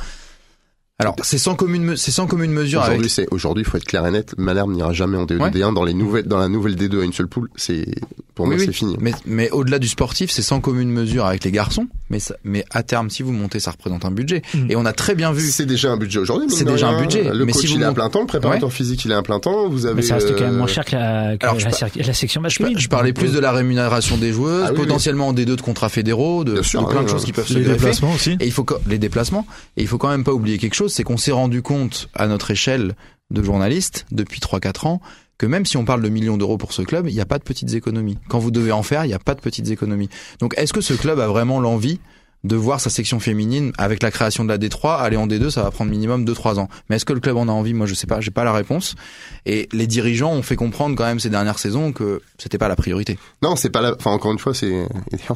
Alors, 1.01 1.17
c'est 1.23 1.39
sans 1.39 1.55
commune, 1.55 1.83
me- 1.85 1.97
c'est 1.97 2.11
sans 2.11 2.27
commune 2.27 2.51
mesure 2.53 2.81
avec. 2.81 2.93
aujourd'hui 2.93 3.11
c'est 3.11 3.27
aujourd'hui 3.33 3.65
faut 3.65 3.77
être 3.77 3.85
clair 3.85 4.07
et 4.07 4.11
net 4.11 4.35
Malherbe 4.39 4.71
n'ira 4.71 4.93
jamais 4.93 5.17
en 5.17 5.25
D2 5.25 5.39
Ouais. 5.41 5.51
D1 5.51 5.73
dans 5.75 5.85
les 5.85 5.95
nouvelles 5.95 6.27
dans 6.27 6.39
la 6.39 6.49
nouvelle 6.49 6.77
D2 6.77 7.01
à 7.01 7.05
une 7.05 7.13
seule 7.13 7.29
poule 7.29 7.49
c'est 7.57 7.87
pour 8.35 8.45
Oui, 8.47 8.51
moi 8.55 8.61
oui. 8.61 8.67
c'est 8.67 8.73
fini 8.73 8.97
Mais, 9.01 9.13
mais 9.27 9.51
au-delà 9.51 9.79
du 9.79 9.89
sportif, 9.89 10.31
c'est 10.31 10.41
sans 10.43 10.61
commune 10.61 10.89
mesure 10.91 11.27
avec 11.27 11.45
les 11.45 11.51
garçons. 11.51 11.87
Mais, 12.11 12.21
ça- 12.21 12.37
mais 12.45 12.65
à 12.71 12.83
terme, 12.83 13.11
si 13.11 13.23
vous 13.23 13.33
montez, 13.33 13.61
ça 13.61 13.71
représente 13.73 14.05
un 14.07 14.11
budget. 14.11 14.41
Mm. 14.55 14.71
Et 14.71 14.77
on 14.77 14.87
a 14.87 14.93
très 14.93 15.15
bien 15.15 15.31
vu. 15.33 15.43
c'est 15.51 15.67
déjà 15.67 15.91
un 15.91 15.97
budget 15.97 16.21
aujourd'hui 16.21 16.49
C'est 16.51 16.65
déjà 16.65 16.89
rien. 16.89 16.97
un 16.99 17.01
budget, 17.03 17.25
le 17.35 17.45
mais 17.45 17.53
coach 17.53 17.61
si 17.63 17.67
vous 17.69 17.75
il 17.77 17.83
est 17.83 17.87
à 17.87 17.93
plein 17.93 18.09
temps 18.09 18.21
le 18.21 18.27
préparateur 18.27 18.73
physique 18.73 19.05
il 19.05 19.11
est 19.11 19.15
à 19.15 19.23
plein 19.23 19.41
temps 19.41 19.69
vous 19.69 19.85
avez 19.87 19.97
Mais 19.97 20.03
ça 20.03 20.15
reste 20.15 20.35
quand 20.37 20.45
même 20.45 20.55
euh, 20.55 20.59
moins 20.59 20.67
cher 20.67 20.85
que 20.85 20.97
la, 20.97 21.37
que 21.37 21.45
alors, 21.45 21.55
la, 21.57 21.61
je 21.61 21.65
par- 21.67 21.75
ser- 21.75 22.03
la 22.03 22.13
section 22.15 22.41
Je, 22.41 22.43
masculine. 22.43 22.79
je 22.79 22.89
parlais 22.89 23.13
plus 23.13 23.33
de 23.33 23.39
la 23.39 23.53
rémunération 23.53 24.17
des 24.17 24.33
joueuses, 24.33 24.65
Ah 24.69 24.71
oui, 24.73 24.77
potentiellement 24.79 25.29
en 25.29 25.33
D2 25.35 25.45
de 25.57 25.61
contrats 25.61 25.89
fédéraux, 25.89 26.45
de, 26.45 26.55
Bien 26.55 26.63
sûr, 26.63 26.83
de 26.83 26.87
plein 26.89 27.01
oui, 27.01 27.05
de 27.07 27.11
choses 27.11 27.25
qui 27.25 27.33
peuvent 27.33 27.47
se 27.47 27.55
Les 27.59 27.65
déplacements 27.65 28.13
aussi. 28.13 28.37
Et 28.41 28.47
il 28.47 28.53
faut 28.53 28.65
les 28.89 28.99
déplacements. 28.99 29.47
Et 29.77 29.83
il 29.83 29.89
faut 29.89 29.99
quand 29.99 30.09
même 30.11 30.25
pas 30.25 30.33
oublier 30.33 30.57
quelque 30.59 30.75
chose, 30.75 30.90
c'est 30.91 31.05
qu'on 31.05 31.17
s'est 31.17 31.33
rendu 31.33 31.63
compte 31.63 32.09
à 32.15 32.27
notre 32.27 32.51
échelle 32.51 32.95
de 33.31 33.43
journalistes 33.43 34.07
depuis 34.11 34.41
3-4 34.41 34.87
ans 34.87 35.01
que 35.39 35.47
même 35.47 35.65
si 35.65 35.79
on 35.79 35.87
parle 35.87 36.03
de 36.03 36.09
millions 36.11 36.37
d'euros 36.37 36.59
pour 36.59 36.75
ce 36.75 36.83
club, 36.83 37.09
il 37.09 37.15
n'y 37.15 37.21
a 37.21 37.25
pas 37.25 37.39
de 37.39 37.45
petites 37.45 37.73
économies. 37.73 38.19
Quand 38.29 38.39
vous 38.39 38.51
devez 38.51 38.73
en 38.73 38.83
faire, 38.83 39.07
il 39.07 39.09
n'y 39.09 39.15
a 39.15 39.19
pas 39.19 39.35
de 39.35 39.41
petites 39.41 39.71
économies. 39.71 40.11
Donc 40.39 40.53
est-ce 40.59 40.75
que 40.75 40.83
ce 40.83 40.93
club 40.93 41.19
a 41.19 41.29
vraiment 41.29 41.61
l'envie 41.61 41.99
de 42.45 42.57
voir 42.57 42.81
sa 42.81 42.91
section 42.91 43.21
féminine 43.21 43.73
avec 43.79 44.03
la 44.03 44.11
création 44.11 44.45
de 44.45 44.49
la 44.49 44.59
D3 44.59 44.99
aller 44.99 45.17
en 45.17 45.27
D2 45.27 45.51
ça 45.51 45.63
va 45.63 45.71
prendre 45.71 45.91
minimum 45.91 46.25
2-3 46.25 46.59
ans 46.59 46.69
mais 46.89 46.97
est-ce 46.97 47.05
que 47.05 47.13
le 47.13 47.21
club 47.21 47.37
en 47.37 47.49
a 47.49 47.53
envie? 47.53 47.75
Moi 47.75 47.87
je 47.87 47.95
sais 47.95 48.07
pas 48.07 48.21
j'ai 48.21 48.31
pas 48.31 48.45
la 48.45 48.53
réponse 48.53 48.95
et 49.45 49.69
les 49.73 49.87
dirigeants 49.87 50.33
ont 50.33 50.43
fait 50.43 50.57
comprendre 50.57 50.97
quand 50.97 51.05
même 51.05 51.21
ces 51.21 51.29
dernières 51.29 51.59
saisons 51.59 51.93
que 51.93 52.23
c'était 52.39 52.59
pas 52.59 52.69
la 52.69 52.77
priorité 52.77 53.19
Non, 53.43 53.57
c'est 53.57 53.71
pas. 53.71 53.95
Enfin, 53.95 54.13
encore 54.13 54.33
une 54.33 54.39
fois, 54.39 54.55
c'est 54.55 54.87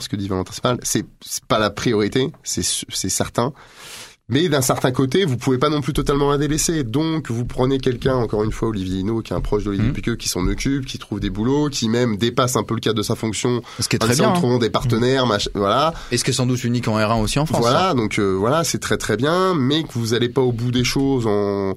ce 0.00 0.08
que 0.08 0.16
dit 0.16 0.28
Valentin 0.28 0.76
c'est 0.82 1.04
c'est 1.20 1.44
pas 1.44 1.58
la 1.58 1.70
priorité, 1.70 2.30
c'est 2.42 2.62
certain. 2.62 3.52
Mais 4.30 4.48
d'un 4.48 4.62
certain 4.62 4.90
côté, 4.90 5.26
vous 5.26 5.36
pouvez 5.36 5.58
pas 5.58 5.68
non 5.68 5.82
plus 5.82 5.92
totalement 5.92 6.30
la 6.30 6.38
délaisser. 6.38 6.82
Donc, 6.82 7.30
vous 7.30 7.44
prenez 7.44 7.78
quelqu'un, 7.78 8.14
encore 8.14 8.42
une 8.42 8.52
fois, 8.52 8.68
Olivier 8.68 9.00
Hinault, 9.00 9.20
qui 9.20 9.34
est 9.34 9.36
un 9.36 9.42
proche 9.42 9.64
d'Olivier 9.64 9.88
Mhm. 9.88 9.92
Piqueux, 9.92 10.16
qui 10.16 10.30
s'en 10.30 10.46
occupe, 10.46 10.86
qui 10.86 10.98
trouve 10.98 11.20
des 11.20 11.28
boulots, 11.28 11.68
qui 11.68 11.90
même 11.90 12.16
dépasse 12.16 12.56
un 12.56 12.62
peu 12.62 12.72
le 12.74 12.80
cadre 12.80 12.96
de 12.96 13.02
sa 13.02 13.16
fonction, 13.16 13.60
ce 13.78 13.86
qui 13.86 13.96
est 13.96 13.98
très 13.98 14.14
bien 14.16 14.30
hein. 14.30 14.32
trouver 14.32 14.58
des 14.58 14.70
partenaires, 14.70 15.26
machin, 15.26 15.50
voilà. 15.54 15.92
et 16.10 16.16
ce 16.16 16.24
qui 16.24 16.30
est 16.30 16.34
sans 16.34 16.46
doute 16.46 16.64
unique 16.64 16.88
en 16.88 16.96
R1 16.98 17.20
aussi 17.22 17.38
en 17.38 17.44
France 17.44 17.60
Voilà, 17.60 17.92
donc 17.92 18.18
euh, 18.18 18.32
voilà, 18.32 18.64
c'est 18.64 18.78
très 18.78 18.96
très 18.96 19.18
bien, 19.18 19.54
mais 19.54 19.82
que 19.82 19.92
vous 19.94 20.14
allez 20.14 20.30
pas 20.30 20.40
au 20.40 20.52
bout 20.52 20.70
des 20.70 20.84
choses 20.84 21.26
en 21.26 21.74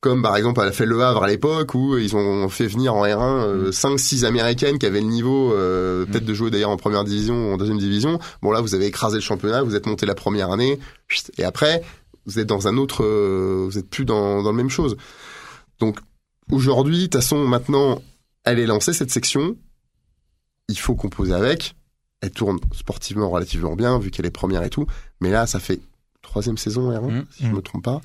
comme 0.00 0.22
par 0.22 0.36
exemple 0.36 0.60
elle 0.62 0.68
a 0.68 0.72
fait 0.72 0.86
le 0.86 1.02
Havre 1.02 1.22
à 1.24 1.28
l'époque 1.28 1.74
où 1.74 1.98
ils 1.98 2.16
ont 2.16 2.48
fait 2.48 2.66
venir 2.66 2.94
en 2.94 3.04
R1 3.04 3.20
euh, 3.44 3.72
5 3.72 3.98
6 3.98 4.24
américaines 4.24 4.78
qui 4.78 4.86
avaient 4.86 5.00
le 5.02 5.06
niveau 5.08 5.52
euh, 5.52 6.06
peut-être 6.06 6.24
de 6.24 6.32
jouer 6.34 6.50
d'ailleurs 6.50 6.70
en 6.70 6.76
première 6.78 7.04
division 7.04 7.50
ou 7.50 7.52
en 7.54 7.56
deuxième 7.58 7.78
division. 7.78 8.18
Bon 8.42 8.50
là, 8.50 8.60
vous 8.62 8.74
avez 8.74 8.86
écrasé 8.86 9.16
le 9.16 9.20
championnat, 9.22 9.62
vous 9.62 9.74
êtes 9.76 9.86
monté 9.86 10.06
la 10.06 10.14
première 10.14 10.50
année 10.50 10.78
et 11.38 11.44
après 11.44 11.82
vous 12.26 12.38
êtes 12.38 12.46
dans 12.46 12.66
un 12.68 12.76
autre 12.78 13.04
euh, 13.04 13.64
vous 13.66 13.76
êtes 13.78 13.88
plus 13.90 14.04
dans 14.04 14.42
dans 14.42 14.50
la 14.52 14.56
même 14.56 14.70
chose. 14.70 14.96
Donc 15.80 15.98
aujourd'hui, 16.50 16.96
de 16.98 17.02
toute 17.04 17.14
façon 17.16 17.46
maintenant, 17.46 18.00
elle 18.44 18.58
est 18.58 18.66
lancée 18.66 18.92
cette 18.92 19.10
section. 19.10 19.56
Il 20.68 20.78
faut 20.78 20.94
composer 20.94 21.32
avec. 21.34 21.74
Elle 22.22 22.30
tourne 22.30 22.58
sportivement 22.72 23.28
relativement 23.30 23.74
bien 23.76 23.98
vu 23.98 24.10
qu'elle 24.10 24.26
est 24.26 24.30
première 24.30 24.62
et 24.62 24.70
tout. 24.70 24.86
Mais 25.20 25.30
là, 25.30 25.46
ça 25.46 25.58
fait 25.58 25.80
troisième 26.22 26.58
saison 26.58 26.90
R1, 26.90 27.10
Mhm. 27.10 27.24
si 27.30 27.42
je 27.44 27.48
Mhm. 27.48 27.56
me 27.56 27.60
trompe 27.62 27.84
pas. 27.84 28.00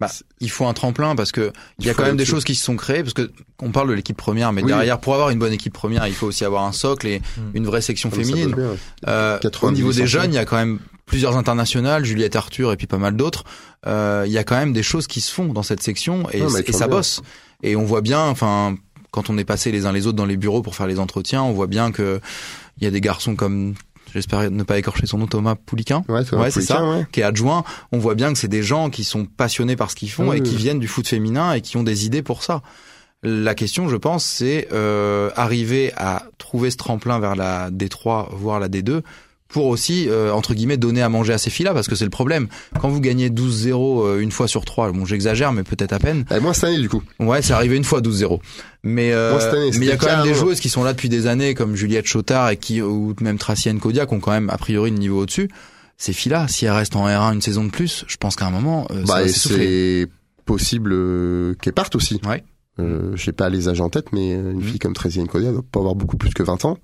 Bah, 0.00 0.10
il 0.40 0.50
faut 0.50 0.66
un 0.66 0.72
tremplin 0.72 1.14
parce 1.14 1.30
que 1.30 1.52
il 1.78 1.84
y 1.86 1.90
a 1.90 1.94
quand 1.94 2.04
même 2.04 2.16
des 2.16 2.24
choses 2.24 2.44
qui 2.44 2.54
se 2.54 2.64
sont 2.64 2.76
créées 2.76 3.02
parce 3.02 3.12
que 3.12 3.30
on 3.60 3.70
parle 3.70 3.88
de 3.90 3.92
l'équipe 3.92 4.16
première 4.16 4.50
mais 4.52 4.62
Oui. 4.62 4.68
derrière 4.68 4.98
pour 4.98 5.12
avoir 5.12 5.28
une 5.28 5.38
bonne 5.38 5.52
équipe 5.52 5.74
première 5.74 6.06
il 6.06 6.14
faut 6.14 6.26
aussi 6.26 6.44
avoir 6.44 6.64
un 6.64 6.72
socle 6.72 7.06
et 7.06 7.18
Mm. 7.36 7.40
une 7.54 7.66
vraie 7.66 7.82
section 7.82 8.08
Comme 8.08 8.24
ça 8.24 8.30
féminine 8.30 8.50
bosse 8.54 8.56
bien, 8.64 8.70
ouais. 8.70 8.76
Euh, 9.08 9.36
au 9.36 9.40
90 9.40 9.76
niveau 9.76 9.92
des 9.92 10.06
jeunes 10.06 10.32
il 10.32 10.36
y 10.36 10.38
a 10.38 10.46
quand 10.46 10.56
même 10.56 10.78
plusieurs 11.04 11.36
internationales 11.36 12.04
Juliette 12.04 12.34
Arthur 12.34 12.72
et 12.72 12.76
puis 12.78 12.86
pas 12.86 12.96
mal 12.98 13.14
d'autres 13.14 13.44
Euh, 13.86 14.24
il 14.26 14.32
y 14.32 14.38
a 14.38 14.44
quand 14.44 14.56
même 14.56 14.72
des 14.72 14.82
choses 14.82 15.06
qui 15.06 15.20
se 15.20 15.30
font 15.32 15.52
dans 15.52 15.62
cette 15.62 15.82
section 15.82 16.28
et, 16.30 16.40
ça 16.72 16.86
bien. 16.86 16.96
bosse 16.96 17.20
et 17.62 17.76
on 17.76 17.84
voit 17.84 18.00
bien 18.02 18.22
enfin 18.22 18.76
quand 19.10 19.28
on 19.28 19.36
est 19.38 19.44
passé 19.44 19.70
les 19.72 19.84
uns 19.86 19.92
les 19.92 20.06
autres 20.06 20.16
dans 20.16 20.26
les 20.26 20.36
bureaux 20.38 20.62
pour 20.62 20.74
faire 20.76 20.86
les 20.86 20.98
entretiens 20.98 21.42
on 21.42 21.52
voit 21.52 21.66
bien 21.66 21.92
que 21.92 22.20
il 22.78 22.84
y 22.84 22.86
a 22.86 22.90
des 22.90 23.00
garçons 23.02 23.36
comme 23.36 23.74
j'espère 24.12 24.50
ne 24.50 24.62
pas 24.62 24.78
écorcher 24.78 25.06
son 25.06 25.18
nom 25.18 25.26
Thomas 25.26 25.54
Pouliquin 25.54 26.02
Ouais, 26.08 26.22
c'est 26.24 26.36
Ouais, 26.36 26.50
c'est 26.50 26.60
ça. 26.62 26.84
ouais. 26.88 27.06
qui 27.12 27.20
est 27.20 27.24
adjoint, 27.24 27.64
on 27.92 27.98
voit 27.98 28.14
bien 28.14 28.32
que 28.32 28.38
c'est 28.38 28.48
des 28.48 28.62
gens 28.62 28.90
qui 28.90 29.04
sont 29.04 29.24
passionnés 29.24 29.76
par 29.76 29.90
ce 29.90 29.96
qu'ils 29.96 30.10
font 30.10 30.28
oui, 30.30 30.38
et 30.38 30.42
qui 30.42 30.50
oui. 30.52 30.56
viennent 30.56 30.78
du 30.78 30.88
foot 30.88 31.06
féminin 31.06 31.52
et 31.52 31.60
qui 31.60 31.76
ont 31.76 31.82
des 31.82 32.06
idées 32.06 32.22
pour 32.22 32.42
ça. 32.42 32.62
La 33.22 33.54
question, 33.54 33.88
je 33.88 33.96
pense, 33.96 34.24
c'est 34.24 34.68
euh, 34.72 35.30
arriver 35.36 35.92
à 35.96 36.22
trouver 36.38 36.70
ce 36.70 36.76
tremplin 36.78 37.18
vers 37.18 37.36
la 37.36 37.70
D3, 37.70 38.28
voire 38.32 38.58
la 38.60 38.68
D2. 38.68 39.02
Pour 39.50 39.66
aussi 39.66 40.08
euh, 40.08 40.32
entre 40.32 40.54
guillemets 40.54 40.76
donner 40.76 41.02
à 41.02 41.08
manger 41.08 41.32
à 41.32 41.38
ces 41.38 41.50
filles-là 41.50 41.74
parce 41.74 41.88
que 41.88 41.94
c'est 41.94 42.04
le 42.04 42.10
problème. 42.10 42.48
Quand 42.80 42.88
vous 42.88 43.00
gagnez 43.00 43.30
12-0 43.30 44.06
euh, 44.06 44.20
une 44.20 44.30
fois 44.30 44.48
sur 44.48 44.64
trois, 44.64 44.90
bon 44.92 45.04
j'exagère 45.04 45.52
mais 45.52 45.62
peut-être 45.64 45.92
à 45.92 45.98
peine. 45.98 46.24
Et 46.34 46.40
moi 46.40 46.54
cette 46.54 46.64
année 46.64 46.78
du 46.78 46.88
coup. 46.88 47.02
Ouais, 47.18 47.42
c'est 47.42 47.52
arrivé 47.52 47.76
une 47.76 47.84
fois 47.84 48.00
12-0. 48.00 48.40
Mais 48.82 49.12
euh, 49.12 49.32
Moi, 49.32 49.42
année, 49.44 49.70
mais 49.78 49.86
il 49.86 49.88
y 49.88 49.92
a 49.92 49.96
quand 49.96 50.06
même 50.06 50.22
des 50.24 50.34
joueuses 50.34 50.60
qui 50.60 50.68
sont 50.68 50.84
là 50.84 50.92
depuis 50.92 51.08
des 51.08 51.26
années 51.26 51.54
comme 51.54 51.76
Juliette 51.76 52.06
Chotard 52.06 52.50
et 52.50 52.56
qui 52.56 52.80
ou 52.80 53.14
même 53.20 53.38
Tracy 53.38 53.74
Kodia 53.78 54.06
qui 54.06 54.14
ont 54.14 54.20
quand 54.20 54.30
même 54.32 54.48
a 54.50 54.56
priori 54.56 54.90
le 54.90 54.98
niveau 54.98 55.22
au-dessus. 55.22 55.48
Ces 55.98 56.12
filles-là, 56.14 56.48
si 56.48 56.64
elles 56.64 56.70
restent 56.72 56.96
en 56.96 57.06
R1 57.06 57.34
une 57.34 57.42
saison 57.42 57.62
de 57.64 57.70
plus, 57.70 58.04
je 58.06 58.16
pense 58.16 58.34
qu'à 58.36 58.46
un 58.46 58.50
moment 58.50 58.86
euh, 58.90 59.04
Bah 59.06 59.28
c'est 59.28 60.06
possible 60.46 60.92
euh, 60.94 61.54
qu'elle 61.60 61.74
parte 61.74 61.94
aussi. 61.94 62.20
Ouais. 62.26 62.42
Euh, 62.78 63.12
je 63.14 63.22
sais 63.24 63.32
pas 63.32 63.50
les 63.50 63.68
âges 63.68 63.80
en 63.82 63.90
tête, 63.90 64.06
mais 64.12 64.32
euh, 64.32 64.52
une 64.52 64.58
Mhm. 64.58 64.62
fille 64.62 64.78
comme 64.78 64.94
Tracy 64.94 65.20
Nkodia 65.20 65.52
doit 65.52 65.62
pas 65.70 65.80
avoir 65.80 65.94
beaucoup 65.94 66.16
plus 66.16 66.30
que 66.32 66.42
20 66.42 66.64
ans. 66.64 66.78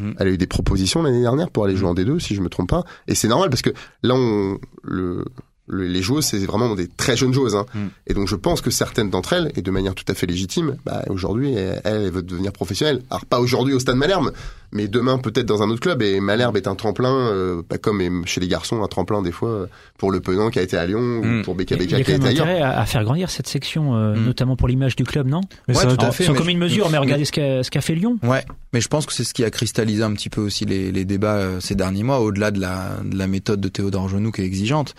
Mhm. 0.00 0.14
Elle 0.18 0.28
a 0.28 0.30
eu 0.30 0.38
des 0.38 0.46
propositions 0.46 1.02
l'année 1.02 1.20
dernière 1.20 1.50
pour 1.50 1.64
aller 1.64 1.76
jouer 1.76 1.88
en 1.88 1.94
D2, 1.94 2.18
si 2.18 2.34
je 2.34 2.40
me 2.40 2.48
trompe 2.48 2.70
pas. 2.70 2.84
Et 3.06 3.14
c'est 3.14 3.28
normal 3.28 3.50
parce 3.50 3.62
que 3.62 3.70
là, 4.02 4.14
on, 4.14 4.58
le, 4.82 5.24
le- 5.70 5.86
les 5.86 6.02
joueuses, 6.02 6.24
c'est 6.26 6.38
vraiment 6.44 6.74
des 6.74 6.88
très 6.88 7.16
jeunes 7.16 7.32
joueuses. 7.32 7.54
Hein. 7.56 7.66
Mhm. 7.74 7.90
Et 8.08 8.14
donc, 8.14 8.28
je 8.28 8.36
pense 8.36 8.60
que 8.60 8.70
certaines 8.70 9.08
d'entre 9.10 9.32
elles, 9.32 9.52
et 9.56 9.62
de 9.62 9.70
manière 9.70 9.94
tout 9.94 10.04
à 10.08 10.14
fait 10.14 10.26
légitime, 10.26 10.76
bah, 10.84 11.02
aujourd'hui, 11.08 11.54
elle, 11.54 11.80
elle 11.84 12.10
veut 12.10 12.22
devenir 12.22 12.52
professionnelle. 12.52 13.02
Alors, 13.10 13.24
pas 13.26 13.40
aujourd'hui 13.40 13.72
au 13.74 13.78
Stade 13.78 13.96
Malherbe, 13.96 14.32
mais 14.72 14.86
demain 14.88 15.18
peut-être 15.18 15.46
dans 15.46 15.62
un 15.62 15.70
autre 15.70 15.80
club. 15.80 16.02
Et 16.02 16.20
Malherbe 16.20 16.56
est 16.56 16.68
un 16.68 16.74
tremplin, 16.74 17.12
euh, 17.14 17.62
bah, 17.68 17.78
comme 17.78 18.00
chez 18.26 18.40
les 18.40 18.48
garçons, 18.48 18.82
un 18.82 18.86
tremplin 18.88 19.22
des 19.22 19.32
fois 19.32 19.48
euh, 19.48 19.66
pour 19.98 20.10
le 20.12 20.20
Penant 20.20 20.50
qui 20.50 20.58
a 20.58 20.62
été 20.62 20.76
à 20.76 20.86
Lyon 20.86 21.20
ou 21.22 21.42
pour 21.42 21.54
Il 21.58 21.62
y 21.62 21.64
BKB 21.64 21.82
a 21.82 21.86
qui 21.86 21.94
a 21.94 21.98
été 22.30 22.40
à, 22.60 22.78
à 22.80 22.86
faire 22.86 23.02
grandir 23.04 23.30
cette 23.30 23.46
section, 23.48 23.96
euh, 23.96 24.14
Mm. 24.14 24.24
notamment 24.26 24.56
pour 24.56 24.68
l'image 24.68 24.96
du 24.96 25.04
club, 25.04 25.26
non? 25.28 25.40
Mais 25.68 25.76
Ouais, 25.76 25.82
ça 25.82 25.88
tout 25.94 26.04
à 26.04 26.08
être- 26.08 26.14
fait. 26.14 26.24
Sans 26.24 26.34
je- 26.34 26.56
mesure, 26.56 26.88
mais 26.90 26.98
regardez 26.98 27.24
ce 27.24 27.32
qu'a 27.32 27.62
ce 27.62 27.70
qu'a 27.70 27.80
fait 27.80 27.94
Lyon. 27.94 28.18
Ouais, 28.22 28.44
mais 28.72 28.80
je 28.80 28.88
pense 28.88 29.06
que 29.06 29.12
c'est 29.12 29.24
ce 29.24 29.34
qui 29.34 29.44
a 29.44 29.50
cristallisé 29.50 30.02
un 30.02 30.12
petit 30.12 30.28
peu 30.30 30.40
aussi 30.40 30.64
les, 30.64 30.90
les 30.92 31.04
débats 31.04 31.36
euh, 31.36 31.60
ces 31.60 31.74
derniers 31.74 32.02
mois, 32.02 32.20
au-delà 32.20 32.50
de 32.50 32.60
la, 32.60 32.96
de 33.04 33.16
la 33.16 33.26
méthode 33.26 33.60
de 33.60 33.68
Théodore 33.68 34.08
Genoux 34.08 34.30
qui 34.32 34.42
est 34.42 34.44
exigeante. 34.46 34.94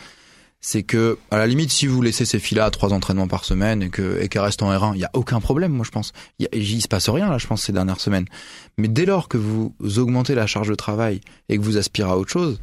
C'est 0.63 0.83
que, 0.83 1.17
à 1.31 1.37
la 1.39 1.47
limite, 1.47 1.71
si 1.71 1.87
vous 1.87 2.01
laissez 2.03 2.23
ces 2.23 2.37
filles-là 2.37 2.65
à 2.65 2.69
trois 2.71 2.93
entraînements 2.93 3.27
par 3.27 3.45
semaine 3.45 3.81
et 3.81 3.89
que 3.89 4.19
et 4.21 4.27
qu'elles 4.29 4.43
restent 4.43 4.61
en 4.61 4.71
R1, 4.71 4.93
il 4.93 4.99
y 5.01 5.03
a 5.05 5.09
aucun 5.13 5.39
problème, 5.39 5.71
moi 5.71 5.83
je 5.85 5.89
pense. 5.89 6.13
Il 6.37 6.43
y 6.43 6.45
a- 6.45 6.55
il 6.61 6.81
se 6.81 6.87
passe 6.87 7.09
rien 7.09 7.29
là, 7.31 7.39
je 7.39 7.47
pense, 7.47 7.63
ces 7.63 7.71
dernières 7.73 7.99
semaines. 7.99 8.25
Mais 8.77 8.87
dès 8.87 9.05
lors 9.05 9.27
que 9.27 9.37
vous 9.37 9.73
augmentez 9.97 10.35
la 10.35 10.45
charge 10.45 10.69
de 10.69 10.75
travail 10.75 11.21
et 11.49 11.57
que 11.57 11.63
vous 11.63 11.77
aspirez 11.77 12.11
à 12.11 12.17
autre 12.17 12.29
chose, 12.31 12.59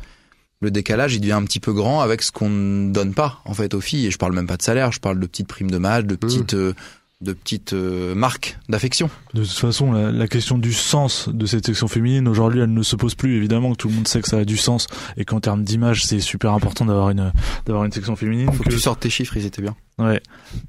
le 0.60 0.70
décalage 0.70 1.14
il 1.16 1.20
devient 1.20 1.32
un 1.32 1.44
petit 1.44 1.60
peu 1.60 1.72
grand 1.72 2.00
avec 2.00 2.22
ce 2.22 2.30
qu'on 2.30 2.48
ne 2.50 2.92
donne 2.92 3.14
pas 3.14 3.40
en 3.44 3.54
fait 3.54 3.74
aux 3.74 3.80
filles. 3.80 4.06
Et 4.06 4.10
je 4.12 4.18
parle 4.18 4.32
même 4.32 4.46
pas 4.46 4.56
de 4.56 4.62
salaire, 4.62 4.92
je 4.92 5.00
parle 5.00 5.18
de 5.18 5.26
petites 5.26 5.48
primes 5.48 5.70
de 5.70 5.78
match, 5.78 6.04
de 6.04 6.14
petites 6.14 6.54
euh, 6.54 6.74
de 7.20 7.32
petites 7.32 7.72
euh, 7.72 8.14
marques 8.14 8.58
d'affection. 8.68 9.10
De 9.34 9.42
toute 9.42 9.50
façon, 9.50 9.90
la, 9.90 10.12
la 10.12 10.28
question 10.28 10.56
du 10.56 10.72
sens 10.72 11.28
de 11.32 11.46
cette 11.46 11.66
section 11.66 11.88
féminine, 11.88 12.28
aujourd'hui, 12.28 12.60
elle 12.60 12.72
ne 12.72 12.82
se 12.84 12.94
pose 12.94 13.16
plus. 13.16 13.36
Évidemment 13.36 13.72
que 13.72 13.76
tout 13.76 13.88
le 13.88 13.94
monde 13.94 14.06
sait 14.06 14.20
que 14.22 14.28
ça 14.28 14.38
a 14.38 14.44
du 14.44 14.56
sens 14.56 14.86
et 15.16 15.24
qu'en 15.24 15.40
termes 15.40 15.64
d'image, 15.64 16.04
c'est 16.04 16.20
super 16.20 16.52
important 16.52 16.84
d'avoir 16.84 17.10
une 17.10 17.32
d'avoir 17.66 17.84
une 17.84 17.90
section 17.90 18.14
féminine. 18.14 18.52
Faut 18.52 18.62
que 18.62 18.68
tu 18.68 18.78
sortes 18.78 19.00
tes 19.00 19.10
chiffres, 19.10 19.36
ils 19.36 19.46
étaient 19.46 19.62
bien. 19.62 19.74
Ouais. 19.98 20.22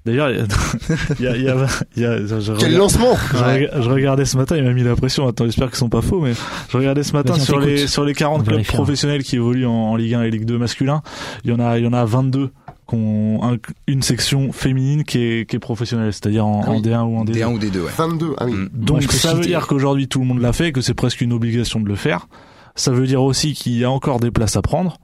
D'ailleurs, 0.06 0.32
il 0.32 0.38
y 0.38 0.40
a, 0.40 0.46
il 1.20 1.24
y 1.24 1.28
a, 1.28 1.36
il 1.36 1.44
y 1.44 1.50
a, 1.50 1.68
il 1.96 2.02
y 2.02 2.06
a- 2.06 2.18
je, 2.26 2.40
je 2.40 2.52
Quel 2.54 2.56
regarde- 2.70 2.74
lancement 2.78 3.16
je 3.32 3.38
rega- 3.38 3.82
je 3.84 3.90
regardais 3.90 4.26
ce 4.26 4.36
matin, 4.36 4.58
il 4.58 4.64
m'a 4.64 4.74
mis 4.74 4.84
la 4.84 4.96
pression. 4.96 5.28
Attends, 5.28 5.46
j'espère 5.46 5.68
qu'ils 5.68 5.78
sont 5.78 5.90
pas 5.90 6.02
faux, 6.02 6.20
mais 6.20 6.34
je 6.72 6.78
regardais 6.78 7.04
ce 7.04 7.14
matin 7.14 7.38
sur 7.38 7.60
les 7.60 7.86
sur 7.86 8.04
les 8.04 8.16
40 8.16 8.40
On 8.40 8.44
clubs 8.44 8.54
vérifiera. 8.56 8.76
professionnels 8.78 9.24
qui 9.24 9.36
évoluent 9.36 9.68
en, 9.68 9.72
en 9.92 9.96
Ligue 9.96 10.16
1 10.16 10.24
et 10.24 10.32
Ligue 10.32 10.46
2 10.46 10.58
masculin. 10.58 11.04
Il 11.44 11.52
y 11.52 11.54
en 11.54 11.60
a 11.60 11.78
il 11.78 11.84
y 11.84 11.88
en 11.88 11.94
a 11.94 12.04
22 12.06 12.50
qui 12.90 12.96
ont 12.96 13.40
un- 13.44 13.58
une 13.88 14.02
section 14.02 14.52
féminine 14.52 15.04
qui 15.04 15.20
est 15.20 15.50
qui 15.50 15.56
est 15.56 15.60
professionnelle, 15.60 16.12
c'est-à-dire 16.12 16.46
en, 16.46 16.62
Ah 16.66 16.72
oui. 16.72 16.78
en 16.78 16.82
D1 16.82 17.04
ou 17.04 17.18
en 17.18 17.24
D2. 17.26 17.34
D1 17.34 17.54
ou 17.54 17.60
D2, 17.60 17.80
ouais. 17.82 17.92
22, 17.98 18.34
ah 18.38 18.46
oui. 18.46 18.54
Mm. 18.54 18.70
Donc 18.74 19.02
Moi, 19.04 19.12
ça 19.12 19.34
veut 19.34 19.42
dire 19.42 19.68
qu'aujourd'hui 19.68 20.08
tout 20.08 20.20
le 20.20 20.26
monde 20.26 20.40
l'a 20.42 20.54
fait, 20.54 20.72
que 20.72 20.82
c'est 20.82 20.94
presque 20.94 21.22
une 21.22 21.34
obligation 21.34 21.80
de 21.80 21.88
le 21.88 21.96
faire. 21.96 22.28
Ça 22.76 22.92
veut 22.92 23.08
dire 23.08 23.22
aussi 23.24 23.54
qu'il 23.54 23.78
y 23.78 23.84
a 23.84 23.92
encore 23.92 24.20
des 24.20 24.32
places 24.32 24.56
à 24.56 24.62
prendre. 24.62 24.98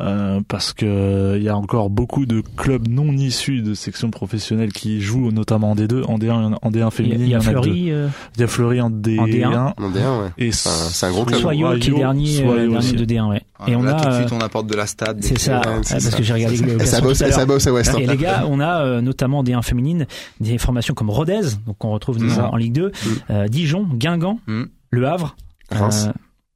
Euh, 0.00 0.40
parce 0.48 0.72
que 0.72 1.36
il 1.38 1.42
y 1.42 1.48
a 1.48 1.56
encore 1.56 1.88
beaucoup 1.90 2.26
de 2.26 2.42
clubs 2.56 2.86
non 2.88 3.12
issus 3.12 3.62
de 3.62 3.74
sections 3.74 4.10
professionnelles 4.10 4.72
qui 4.72 5.00
jouent 5.00 5.30
notamment 5.32 5.70
en 5.70 5.74
D2, 5.76 6.04
en 6.04 6.18
D1, 6.18 6.56
en 6.60 6.70
D1 6.70 6.74
Il 6.74 6.78
y 6.78 6.82
a, 6.82 6.90
féminine. 6.90 7.20
il 7.22 7.28
y 7.28 7.34
a 7.34 7.38
en. 7.38 7.40
Fleury, 7.40 7.90
euh, 7.92 8.08
Il 8.36 8.40
y 8.40 8.44
a 8.44 8.46
Fleury 8.46 8.80
en 8.80 8.90
D1. 8.90 9.18
En 9.20 9.26
D1. 9.26 9.72
Mon 9.78 9.90
D1, 9.90 9.94
ouais. 10.22 10.28
Et 10.38 10.48
Enfin, 10.48 10.70
c'est 10.70 11.06
un 11.06 11.10
gros 11.10 11.24
club. 11.24 11.40
Soyo 11.40 11.78
qui 11.78 11.90
est 11.90 11.94
dernier, 11.94 12.28
euh, 12.40 12.42
Soyo 12.42 12.56
dernier 12.56 12.76
aussi. 12.76 12.92
de 12.96 13.04
D1, 13.04 13.28
ouais. 13.30 13.42
Ah, 13.58 13.64
Et 13.68 13.76
on 13.76 13.82
là, 13.82 13.96
a, 13.96 14.00
tout 14.00 14.08
de 14.08 14.14
euh, 14.14 14.18
suite, 14.20 14.32
on 14.32 14.38
apporte 14.40 14.66
de 14.66 14.74
la 14.76 14.86
stade. 14.86 15.18
des 15.18 15.26
c'est 15.28 15.38
ça. 15.38 15.60
Ouais, 15.60 15.66
euh, 15.66 15.80
parce 15.88 15.98
ça. 16.04 16.16
que 16.16 16.22
j'ai 16.22 16.32
regardé 16.34 16.56
le 16.58 16.82
Et 16.82 16.84
ça 16.86 17.00
bosse, 17.00 17.18
ça 17.18 17.46
bosse 17.46 17.66
à 17.66 17.72
West. 17.72 17.92
Et 17.98 18.06
les 18.06 18.16
gars, 18.18 18.44
on 18.48 18.60
a 18.60 18.82
euh, 18.84 19.00
notamment 19.00 19.42
des 19.42 19.54
1 19.54 19.62
féminines, 19.62 20.06
des 20.40 20.58
formations 20.58 20.92
comme 20.94 21.08
Rodez, 21.10 21.40
donc 21.66 21.82
on 21.84 21.90
retrouve 21.90 22.18
déjà 22.18 22.42
Mhm. 22.42 22.50
en 22.52 22.56
Ligue 22.56 22.72
2, 22.74 22.92
euh, 23.30 23.48
Dijon, 23.48 23.86
Guingamp, 23.94 24.40
Mhm. 24.46 24.68
Le 24.90 25.06
Havre, 25.08 25.36
Reims. 25.70 26.08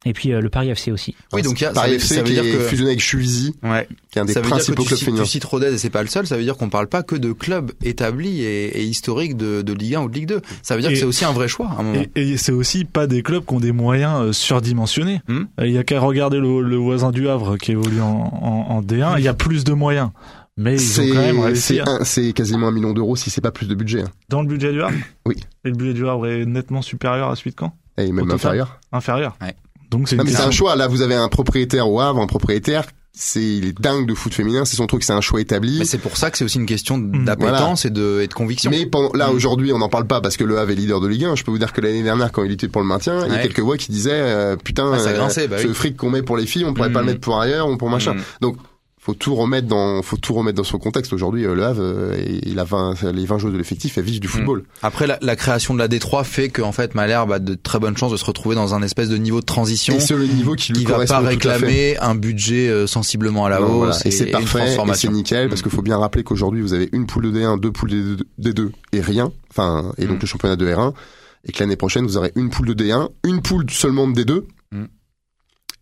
Et 0.07 0.13
puis 0.13 0.33
euh, 0.33 0.41
le 0.41 0.49
Paris 0.49 0.71
FC 0.71 0.91
aussi. 0.93 1.15
Oui, 1.33 1.43
donc 1.43 1.61
il 1.61 1.65
y 1.65 1.67
a, 1.67 1.73
Paris 1.73 1.95
FC 1.95 2.15
ça 2.15 2.21
veut 2.23 2.27
qui 2.27 2.33
dire 2.33 2.45
est 2.45 2.53
que, 2.53 2.59
fusionné 2.61 2.91
avec 2.91 3.01
Chuisy, 3.01 3.55
ouais, 3.63 3.87
qui 4.11 4.19
est 4.19 4.23
un 4.23 4.25
des 4.25 4.33
ça 4.33 4.41
veut 4.41 4.49
principaux 4.49 4.85
clubs 4.85 4.99
féminins. 4.99 5.23
tu 5.25 5.29
cites 5.29 5.45
Rodez 5.45 5.73
et 5.75 5.79
c'est 5.79 5.91
pas 5.91 6.03
le 6.03 6.09
seul, 6.09 6.27
ça 6.27 6.37
veut 6.37 6.43
dire 6.43 6.57
qu'on 6.57 6.71
parle 6.71 6.87
pas 6.89 7.03
que 7.03 7.17
de 7.17 7.33
clubs 7.33 7.73
établis 7.83 8.41
et, 8.43 8.79
et 8.81 8.85
historiques 8.85 9.37
de, 9.37 9.63
de 9.63 9.73
Ligue 9.73 9.97
1 9.97 10.01
ou 10.03 10.09
de 10.09 10.15
Ligue 10.15 10.27
2. 10.29 10.41
Ça 10.63 10.75
veut 10.77 10.81
dire 10.81 10.91
Et- 10.91 10.95
que 10.95 10.99
c'est 11.01 11.05
aussi 11.07 11.25
un 11.25 11.33
vrai 11.33 11.49
choix 11.49 11.69
à 11.69 11.81
un 11.81 11.83
moment. 11.83 12.03
Et, 12.17 12.31
et 12.31 12.37
c'est 12.39 12.53
aussi 12.53 12.85
pas 12.85 13.07
des 13.07 13.23
clubs 13.23 13.45
qui 13.45 13.55
ont 13.55 13.61
des 13.61 13.73
moyens 13.73 14.23
euh, 14.29 14.33
surdimensionnés. 14.33 15.21
Hmm. 15.29 15.43
Euh, 15.61 15.67
Il 15.67 15.73
y 15.73 15.79
a 15.79 15.85
qu'à 15.85 16.01
regarder 16.01 16.39
le, 16.39 16.63
le 16.63 16.77
voisin 16.77 17.11
du 17.11 17.29
Havre 17.29 17.57
qui 17.59 17.73
évolue 17.73 18.01
en, 18.01 18.07
en, 18.43 18.77
en 18.77 18.83
D1. 18.83 19.15
Il 19.19 19.25
y 19.25 19.29
a 19.29 19.35
plus 19.35 19.65
de 19.65 19.73
moyens. 19.73 20.11
Mais 20.57 20.75
ils 20.77 21.01
ont 21.01 21.07
quand 21.15 21.15
même 21.15 21.55
C'est 21.55 21.81
réussi 21.83 22.05
c'est 22.05 22.33
quasiment 22.35 22.69
un 22.69 22.73
million 22.73 22.93
d'euros 22.93 23.17
si 23.17 23.31
c'est 23.31 23.41
pas 23.41 23.53
plus 23.53 23.67
de 23.69 23.75
budget. 23.75 24.03
hein. 24.03 24.11
dans 24.29 24.43
le 24.43 24.49
budget 24.49 24.73
du 24.73 24.83
Havre. 24.83 24.95
Oui. 25.27 25.37
Et 25.65 25.69
le 25.71 25.75
budget 25.77 25.95
du 25.95 26.07
Havre 26.07 26.27
est 26.27 26.45
nettement 26.45 26.83
supérieur 26.83 27.31
à 27.31 27.37
celui 27.37 27.53
de 27.53 27.57
Caen. 27.59 27.75
Et 27.97 28.11
même 28.13 28.31
inférieur. 28.31 28.79
Inférieur. 28.93 29.37
Ouais. 29.41 29.55
Donc 29.91 30.09
c'est 30.09 30.41
un 30.41 30.51
choix. 30.51 30.77
Là, 30.77 30.89
vous 30.89 31.03
avez 31.03 31.15
un 31.15 31.29
propriétaire 31.29 31.89
au 31.91 32.01
Havre, 32.01 32.21
un 32.21 32.27
propriétaire. 32.27 32.85
C'est, 33.13 33.43
il 33.43 33.67
est 33.67 33.79
dingue 33.81 34.07
de 34.07 34.15
foot 34.15 34.33
féminin. 34.33 34.65
C'est 34.65 34.77
son 34.77 34.87
truc. 34.87 35.03
C'est 35.03 35.13
un 35.13 35.21
choix 35.21 35.41
établi. 35.41 35.81
Mais 35.81 35.85
c'est 35.85 35.99
pour 35.99 36.17
ça 36.17 36.31
que 36.31 36.39
c'est 36.39 36.45
aussi 36.45 36.59
une 36.59 36.65
question 36.67 36.97
Mm. 36.97 37.25
d'appétence 37.25 37.85
et, 37.85 37.91
de, 37.91 38.21
et 38.23 38.29
de 38.29 38.33
conviction. 38.33 38.71
Mais 38.71 38.87
pendant- 38.87 39.13
là 39.15 39.29
Mm. 39.31 39.35
aujourd'hui, 39.35 39.73
on 39.73 39.79
n'en 39.79 39.89
parle 39.89 40.07
pas 40.07 40.21
parce 40.21 40.37
que 40.37 40.45
le 40.45 40.57
Havre 40.59 40.71
est 40.71 40.75
leader 40.77 41.01
de 41.01 41.09
Ligue 41.09 41.25
1. 41.25 41.35
Je 41.35 41.43
peux 41.43 41.51
vous 41.51 41.59
dire 41.59 41.73
que 41.73 41.81
l'année 41.81 42.05
dernière, 42.05 42.31
quand 42.31 42.45
il 42.45 42.53
était 42.53 42.69
pour 42.69 42.81
le 42.81 42.87
maintien, 42.87 43.27
il 43.27 43.33
y 43.33 43.37
a 43.37 43.41
quelques 43.43 43.59
voix 43.61 43.77
qui 43.77 43.91
disaient 43.91 44.13
euh, 44.13 44.57
putain, 44.57 44.93
Ah, 44.95 44.99
ça 45.01 45.11
euh, 45.11 45.17
grinçait, 45.17 45.49
bah 45.49 45.59
ce 45.61 45.67
oui. 45.67 45.75
fric 45.75 45.97
qu'on 45.97 46.09
met 46.11 46.23
pour 46.23 46.37
les 46.37 46.47
filles, 46.47 46.65
on 46.65 46.73
pourrait 46.73 46.93
pas 46.93 47.01
Mm. 47.03 47.07
le 47.07 47.13
mettre 47.13 47.21
pour 47.21 47.41
ailleurs 47.41 47.69
ou 47.69 47.77
pour 47.77 47.91
machin. 47.91 48.15
Donc 48.41 48.57
faut 49.03 49.15
tout 49.15 49.35
remettre 49.35 49.67
dans 49.67 50.03
faut 50.03 50.19
tout 50.19 50.35
remettre 50.35 50.59
dans 50.59 50.65
son 50.65 50.79
contexte. 50.79 51.15
Aujourd'hui, 51.15 51.47
euh, 51.47 51.55
le 51.55 51.65
Havre, 51.65 51.81
euh, 51.83 52.23
il 52.45 52.59
a 52.59 52.65
20 52.65 53.11
les 53.13 53.25
20 53.25 53.39
joueurs 53.39 53.53
de 53.55 53.57
l'effectif, 53.57 53.97
elles 53.97 54.05
vivent 54.05 54.21
du 54.21 54.29
football. 54.29 54.65
Après, 54.83 55.07
la, 55.07 55.19
la 55.23 55.37
création 55.37 55.73
de 55.73 55.79
la 55.79 55.89
D3 55.89 56.23
fait 56.23 56.51
que 56.51 56.61
en 56.61 56.73
fait 56.73 56.95
Malherbe 56.95 57.33
a 57.33 57.39
de 57.39 57.55
très 57.55 57.79
bonnes 57.79 57.97
chances 57.97 58.13
de 58.13 58.19
se 58.19 58.25
retrouver 58.27 58.57
dans 58.57 58.75
un 58.75 58.83
espèce 58.83 59.09
de 59.09 59.17
niveau 59.17 59.41
de 59.41 59.47
transition 59.47 59.97
Et 59.97 60.13
le 60.15 60.27
niveau 60.27 60.55
qui 60.55 60.75
lui 60.75 60.81
qui 60.81 60.85
va 60.85 61.03
pas 61.07 61.21
réclamer 61.21 61.97
un 61.99 62.15
budget 62.15 62.69
euh, 62.69 62.87
sensiblement 62.87 63.47
à 63.47 63.49
la 63.49 63.63
hausse 63.63 63.71
voilà. 63.79 63.97
et, 64.05 64.09
Et 64.09 64.11
c'est 64.11 64.29
et 64.29 64.31
parfait, 64.33 64.75
et 64.75 64.95
c'est 64.95 65.09
nickel, 65.09 65.49
parce 65.49 65.61
Mm. 65.61 65.63
qu'il 65.63 65.73
faut 65.73 65.83
bien 65.83 65.97
rappeler 65.97 66.23
qu'aujourd'hui, 66.23 66.61
vous 66.61 66.75
avez 66.75 66.91
une 66.93 67.07
poule 67.07 67.33
de 67.33 67.39
D1, 67.41 67.59
deux 67.59 67.73
poules 67.73 67.91
de 67.91 68.19
D2 68.39 68.71
et 68.93 69.01
rien, 69.01 69.33
enfin, 69.51 69.93
et 69.97 70.05
donc 70.07 70.19
Mm. 70.19 70.21
le 70.21 70.27
championnat 70.27 70.57
de 70.57 70.67
R1, 70.67 70.93
et 71.49 71.53
que 71.53 71.61
l'année 71.61 71.77
prochaine, 71.77 72.05
vous 72.05 72.19
aurez 72.19 72.33
une 72.37 72.51
poule 72.51 72.67
de 72.67 72.75
D1, 72.75 73.09
une 73.25 73.41
poule 73.41 73.65
seulement 73.71 74.07
de 74.07 74.21
D2, 74.23 74.43
Mm. 74.73 74.85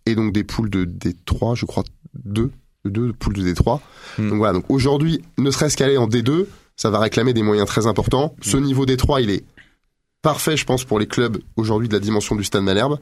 et 0.07 0.15
donc 0.15 0.33
des 0.33 0.45
poules 0.45 0.71
de 0.71 0.85
D3, 0.85 1.57
je 1.57 1.67
crois, 1.67 1.83
deux, 2.15 2.53
deux 2.85 3.13
poules 3.13 3.35
de 3.35 3.43
D3. 3.43 3.81
Mm. 4.19 4.29
Donc 4.31 4.39
voilà, 4.39 4.53
donc 4.53 4.65
aujourd'hui, 4.69 5.23
ne 5.39 5.51
serait-ce 5.51 5.77
qu'aller 5.77 5.97
en 5.99 6.09
D2, 6.09 6.47
ça 6.77 6.91
va 6.91 6.99
réclamer 7.01 7.33
des 7.35 7.43
moyens 7.43 7.69
très 7.69 7.87
importants. 7.87 8.35
Ce 8.41 8.57
Mm. 8.57 8.61
niveau 8.61 8.87
D3, 8.87 9.23
il 9.23 9.31
est 9.31 9.45
parfait, 10.23 10.57
je 10.57 10.65
pense, 10.65 10.85
pour 10.85 10.99
les 10.99 11.07
clubs 11.07 11.39
aujourd'hui 11.57 11.89
de 11.89 11.95
la 11.95 12.01
dimension 12.01 12.35
du 12.37 12.45
Stade 12.45 12.63
Malherbe, 12.63 12.99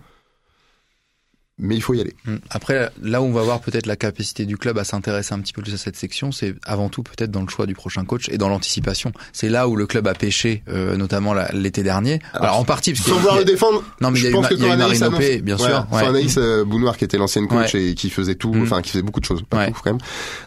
mais 1.58 1.74
il 1.74 1.80
faut 1.82 1.94
y 1.94 2.00
aller. 2.00 2.14
Mm. 2.26 2.36
Après, 2.50 2.90
là 3.02 3.22
où 3.22 3.24
on 3.24 3.32
va 3.32 3.42
voir 3.42 3.60
peut-être 3.60 3.86
la 3.86 3.96
capacité 3.96 4.44
du 4.44 4.56
club 4.58 4.76
à 4.78 4.84
s'intéresser 4.84 5.32
un 5.34 5.38
petit 5.40 5.52
peu 5.54 5.62
plus 5.62 5.72
à 5.74 5.78
cette 5.78 5.96
section, 5.96 6.32
c'est 6.32 6.54
avant 6.64 6.88
tout 6.90 7.02
peut-être 7.02 7.30
dans 7.30 7.40
le 7.42 7.48
choix 7.48 7.66
du 7.66 7.74
prochain 7.74 8.04
coach 8.04 8.28
et 8.28 8.36
dans 8.38 8.48
l'anticipation. 8.48 9.12
C'est 9.32 9.48
là 9.48 9.66
où 9.68 9.76
le 9.76 9.86
club 9.86 10.06
a 10.06 10.14
pêché, 10.14 10.62
euh, 10.68 10.96
notamment 10.96 11.34
l'été 11.52 11.82
dernier. 11.82 12.18
Alors, 12.34 12.44
Alors, 12.46 12.60
en 12.60 12.64
partie 12.64 12.92
parce 12.92 13.06
Sans 13.08 13.16
vouloir 13.16 13.36
le 13.38 13.44
défendre, 13.44 13.82
non 14.00 14.10
mais 14.10 14.18
il 14.18 14.26
y 14.26 14.30
je 14.30 14.36
a 14.36 14.40
eu, 14.40 14.44
il 14.52 14.60
y 14.66 14.70
a 14.70 14.76
Marine 14.76 15.02
annonce- 15.02 15.14
Opé, 15.16 15.40
bien 15.42 15.56
Voilà. 15.56 15.74
sûr. 15.76 15.86
Enfin, 15.90 16.02
ouais. 16.02 16.08
Anaïs 16.08 16.34
euh, 16.38 16.64
Bounoir 16.64 16.96
qui 16.96 17.04
était 17.04 17.16
l'ancienne 17.18 17.48
coach 17.48 17.74
Ouais. 17.74 17.84
et 17.84 17.94
qui 17.94 18.10
faisait 18.10 18.34
tout, 18.34 18.52
Mm. 18.52 18.62
enfin 18.62 18.82
qui 18.82 18.90
faisait 18.90 19.02
beaucoup 19.02 19.20
de 19.20 19.24
choses, 19.24 19.42
pas 19.48 19.58
Ouais. 19.58 19.70
tout, 19.70 19.80
quand 19.82 19.90
même. 19.92 20.00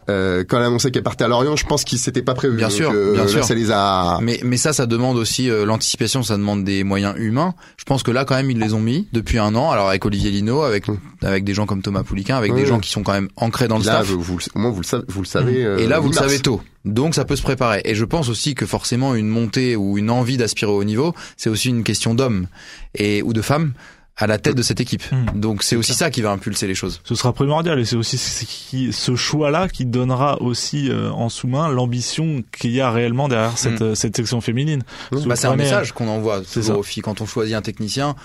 Euh, 0.09 0.43
quand 0.47 0.57
elle 0.57 0.63
a 0.63 0.67
annoncé 0.67 0.91
qu'elle 0.91 1.03
partait 1.03 1.23
à 1.23 1.27
Lorient, 1.27 1.55
je 1.55 1.65
pense 1.65 1.83
qu'il 1.83 1.97
s'était 1.99 2.21
pas 2.21 2.33
prévu. 2.35 2.55
Bien 2.57 2.67
Donc, 2.67 2.77
sûr, 2.77 2.91
euh, 2.93 3.13
bien 3.13 3.23
là, 3.23 3.27
sûr. 3.29 3.43
ça 3.43 3.55
les 3.55 3.71
a. 3.71 4.19
Mais, 4.21 4.39
mais 4.43 4.57
ça, 4.57 4.73
ça 4.73 4.85
demande 4.85 5.17
aussi 5.17 5.49
euh, 5.49 5.65
l'anticipation, 5.65 6.21
ça 6.23 6.37
demande 6.37 6.63
des 6.63 6.83
moyens 6.83 7.15
humains. 7.17 7.55
Je 7.77 7.83
pense 7.85 8.03
que 8.03 8.11
là, 8.11 8.25
quand 8.25 8.35
même, 8.35 8.51
ils 8.51 8.59
les 8.59 8.73
ont 8.73 8.79
mis 8.81 9.07
depuis 9.13 9.39
un 9.39 9.55
an. 9.55 9.71
Alors 9.71 9.89
avec 9.89 10.05
Olivier 10.05 10.29
Lino, 10.31 10.61
avec 10.61 10.87
Mm. 10.87 10.97
Avec 11.23 11.43
des 11.43 11.53
gens 11.53 11.65
comme 11.65 11.81
Thomas 11.81 12.03
Pouliquin, 12.03 12.37
avec 12.37 12.53
des 12.53 12.65
gens 12.65 12.79
qui 12.79 12.89
sont 12.89 13.03
quand 13.03 13.13
même 13.13 13.29
ancrés 13.35 13.67
dans 13.67 13.77
le 13.77 13.83
Là, 13.85 14.03
staff. 14.03 14.07
vous, 14.07 14.21
vous 14.21 14.37
le- 14.37 14.43
au 14.55 14.59
moins 14.59 14.71
vous 14.71 14.81
le 14.81 14.85
savez, 14.85 15.03
vous 15.07 15.21
le 15.21 15.27
savez. 15.27 15.65
euh, 15.65 15.77
Et 15.77 15.87
là, 15.87 15.99
vous 15.99 16.09
le 16.09 16.15
savez 16.15 16.39
tôt. 16.39 16.61
Donc, 16.85 17.13
ça 17.15 17.25
peut 17.25 17.35
se 17.35 17.41
préparer. 17.43 17.81
Et 17.85 17.95
je 17.95 18.05
pense 18.05 18.29
aussi 18.29 18.55
que 18.55 18.65
forcément, 18.65 19.13
une 19.15 19.27
montée 19.27 19.75
ou 19.75 19.97
une 19.97 20.09
envie 20.09 20.37
d'aspirer 20.37 20.71
au 20.71 20.79
haut 20.79 20.83
niveau, 20.85 21.13
c'est 21.37 21.49
aussi 21.49 21.69
une 21.69 21.83
question 21.83 22.13
d'hommes 22.15 22.47
et 22.95 23.21
ou 23.21 23.33
de 23.33 23.41
femmes 23.41 23.73
à 24.21 24.27
la 24.27 24.37
tête 24.37 24.55
de 24.55 24.61
cette 24.61 24.81
équipe. 24.81 25.03
Mm. 25.13 25.39
Donc, 25.39 25.63
c'est 25.63 25.77
aussi 25.77 25.93
ça 25.93 26.09
qui 26.09 26.21
va 26.21 26.31
impulser 26.31 26.67
les 26.67 26.75
choses. 26.75 26.99
Ce 27.05 27.15
sera 27.15 27.31
primordial 27.31 27.79
et 27.79 27.85
c'est 27.85 27.95
aussi 27.95 28.17
ce, 28.17 28.43
qui, 28.43 28.91
ce 28.91 29.15
choix-là 29.15 29.69
qui 29.69 29.85
donnera 29.85 30.41
aussi 30.41 30.89
euh, 30.89 31.09
en 31.11 31.29
sous-main 31.29 31.69
l'ambition 31.69 32.43
qu'il 32.57 32.71
y 32.71 32.81
a 32.81 32.91
réellement 32.91 33.29
derrière 33.29 33.57
cette, 33.57 33.79
Mm. 33.79 33.83
euh, 33.83 33.95
cette 33.95 34.17
section 34.17 34.41
féminine. 34.41 34.83
Bah, 35.25 35.37
c'est 35.37 35.47
un 35.47 35.55
message 35.55 35.93
qu'on 35.93 36.09
envoie 36.09 36.41
C'est 36.45 36.59
toujours 36.59 36.75
ça. 36.75 36.79
aux 36.79 36.83
filles 36.83 37.03
quand 37.03 37.21
on 37.21 37.25
choisit 37.25 37.55
un 37.55 37.61
technicien. 37.61 38.15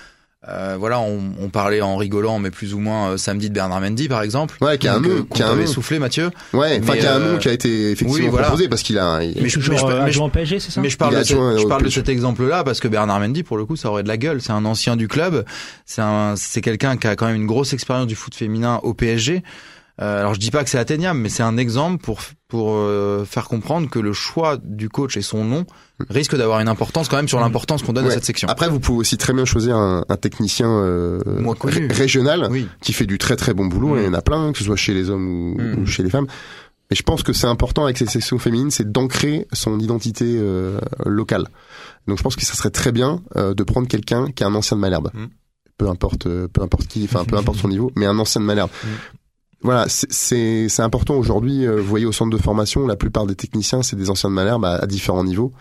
Euh, 0.49 0.77
voilà, 0.79 1.01
on, 1.01 1.33
on, 1.41 1.49
parlait 1.49 1.81
en 1.81 1.97
rigolant, 1.97 2.39
mais 2.39 2.51
plus 2.51 2.75
ou 2.75 2.79
moins 2.79 3.13
euh, 3.13 3.17
samedi 3.17 3.49
de 3.49 3.55
Bernard 3.55 3.81
Mendy, 3.81 4.09
par 4.09 4.23
exemple. 4.23 4.57
Ouais, 4.61 4.77
qui 4.77 4.89
a 4.89 4.95
un 4.95 5.01
nom, 5.01 5.23
qui 5.23 5.43
a 5.43 5.49
un 5.49 5.57
nom. 5.57 5.67
soufflé, 5.67 5.99
Mathieu. 5.99 6.31
Ouais, 6.53 6.81
enfin, 6.83 6.97
qui 6.99 7.07
a 7.07 7.15
un 7.15 7.19
nom 7.19 7.39
qui 7.39 7.49
a 7.49 7.53
été 7.53 7.93
effectivement 7.93 8.31
oui, 8.31 8.43
proposé 8.43 8.69
parce 8.69 8.83
qu'il 8.83 8.99
a. 8.99 9.23
Il... 9.23 9.43
Mais 9.43 9.49
je, 9.49 9.59
toujours 9.59 9.91
mais 10.05 10.13
je, 10.13 10.21
en 10.21 10.29
PSG, 10.29 10.61
c'est 10.61 10.71
ça 10.71 10.83
Mais 10.83 10.91
je 10.91 10.99
parle, 10.99 11.17
de, 11.17 11.25
je 11.25 11.67
parle 11.67 11.83
de 11.83 11.89
cet 11.89 12.11
exemple-là 12.11 12.63
parce 12.63 12.81
que 12.81 12.89
Bernard 12.89 13.21
Mendy, 13.21 13.43
pour 13.43 13.57
le 13.57 13.65
coup, 13.65 13.77
ça 13.77 13.89
aurait 13.89 14.03
de 14.03 14.09
la 14.09 14.19
gueule. 14.19 14.43
C'est 14.43 14.53
un 14.53 14.67
ancien 14.67 14.97
du 14.97 15.09
club. 15.09 15.47
C'est 15.87 16.03
un, 16.03 16.35
c'est 16.37 16.61
quelqu'un 16.61 16.99
qui 16.99 17.07
a 17.07 17.17
quand 17.17 17.27
même 17.27 17.37
une 17.37 17.47
grosse 17.47 17.73
expérience 17.73 18.07
du 18.07 18.15
foot 18.15 18.35
féminin 18.35 18.81
au 18.83 18.93
PSG. 18.93 19.43
Euh, 20.03 20.21
alors 20.21 20.35
je 20.35 20.41
dis 20.41 20.51
pas 20.51 20.65
que 20.65 20.71
c'est 20.71 20.79
atteignable, 20.79 21.21
mais 21.21 21.29
c'est 21.29 21.43
un 21.43 21.57
exemple 21.57 22.03
pour 22.03 22.21
pour 22.55 22.77
euh, 22.77 23.25
faire 23.25 23.49
comprendre 23.49 23.91
que 23.91 23.99
le 23.99 24.13
choix 24.13 24.59
du 24.63 24.89
coach 24.89 25.17
et 25.17 25.23
son 25.23 25.45
nom 25.45 25.67
risque 26.09 26.37
d'avoir 26.37 26.61
une 26.61 26.69
importance 26.69 27.09
quand 27.09 27.17
même 27.17 27.27
sur 27.27 27.41
l'importance 27.41 27.83
qu'on 27.83 27.93
donne 27.93 28.07
à 28.07 28.13
cette 28.13 28.25
section. 28.25 28.47
Après, 28.47 28.69
vous 28.69 28.79
pouvez 28.79 28.99
aussi 28.99 29.19
très 29.19 29.33
bien 29.33 29.45
choisir 29.45 29.75
un, 29.75 30.05
un 30.09 30.17
technicien 30.17 30.69
euh, 30.71 31.19
régional 31.91 32.49
qui 32.81 32.93
fait 32.93 33.07
du 33.07 33.19
très 33.19 33.35
très 33.35 33.55
bon 33.55 33.67
boulot. 33.67 33.97
Il 33.97 34.05
y 34.05 34.07
en 34.07 34.15
a 34.15 34.23
plein, 34.23 34.53
que 34.53 34.59
ce 34.59 34.63
soit 34.63 34.77
chez 34.77 34.95
les 34.95 35.11
hommes 35.11 35.27
ou, 35.27 35.61
mm. 35.61 35.83
ou 35.83 35.87
chez 35.87 36.05
les 36.05 36.11
femmes. 36.11 36.29
Mais 36.91 36.97
je 36.97 37.03
pense 37.03 37.25
que 37.25 37.33
c'est 37.33 37.49
important 37.49 37.83
avec 37.83 37.99
ces 37.99 38.07
sections 38.07 38.39
féminines, 38.39 38.71
c'est 38.71 38.89
d'ancrer 38.89 39.49
son 39.53 39.81
identité 39.81 40.37
euh, 40.39 40.79
locale. 41.05 41.49
Donc 42.07 42.19
je 42.19 42.23
pense 42.23 42.37
que 42.37 42.45
ça 42.45 42.55
serait 42.55 42.71
très 42.71 42.93
bien 42.93 43.21
euh, 43.35 43.53
de 43.53 43.65
prendre 43.65 43.89
quelqu'un 43.89 44.31
qui 44.31 44.45
est 44.45 44.47
un 44.47 44.55
ancien 44.55 44.77
de 44.77 44.81
Malherbe. 44.81 45.11
Mm. 45.13 45.25
Peu 45.77 45.89
importe, 45.89 46.29
peu 46.29 46.63
importe 46.63 46.87
qui, 46.87 47.03
enfin 47.03 47.25
peu 47.25 47.37
importe 47.37 47.59
son 47.59 47.67
niveau, 47.67 47.91
mais 47.97 48.07
un 48.07 48.17
ancien 48.21 48.41
de 48.41 48.47
Malherbe. 48.47 48.71
Mm 48.85 48.89
voilà, 49.65 49.87
c'est 49.89 50.81
important 50.81 51.15
aujourd'hui. 51.15 51.67
Euh, 51.67 51.81
vous 51.81 51.89
voyez 51.89 52.05
au 52.05 52.13
centre 52.13 52.31
de 52.31 52.41
formation, 52.41 52.87
la 52.87 52.97
plupart 52.97 53.27
des 53.27 53.35
techniciens, 53.35 53.83
c'est 53.83 53.97
des 53.97 54.11
anciens 54.11 54.29
de 54.29 54.35
Malherbe 54.35 54.65
à, 54.65 54.75
à 54.75 54.87
différents 54.87 55.25
niveaux. 55.25 55.53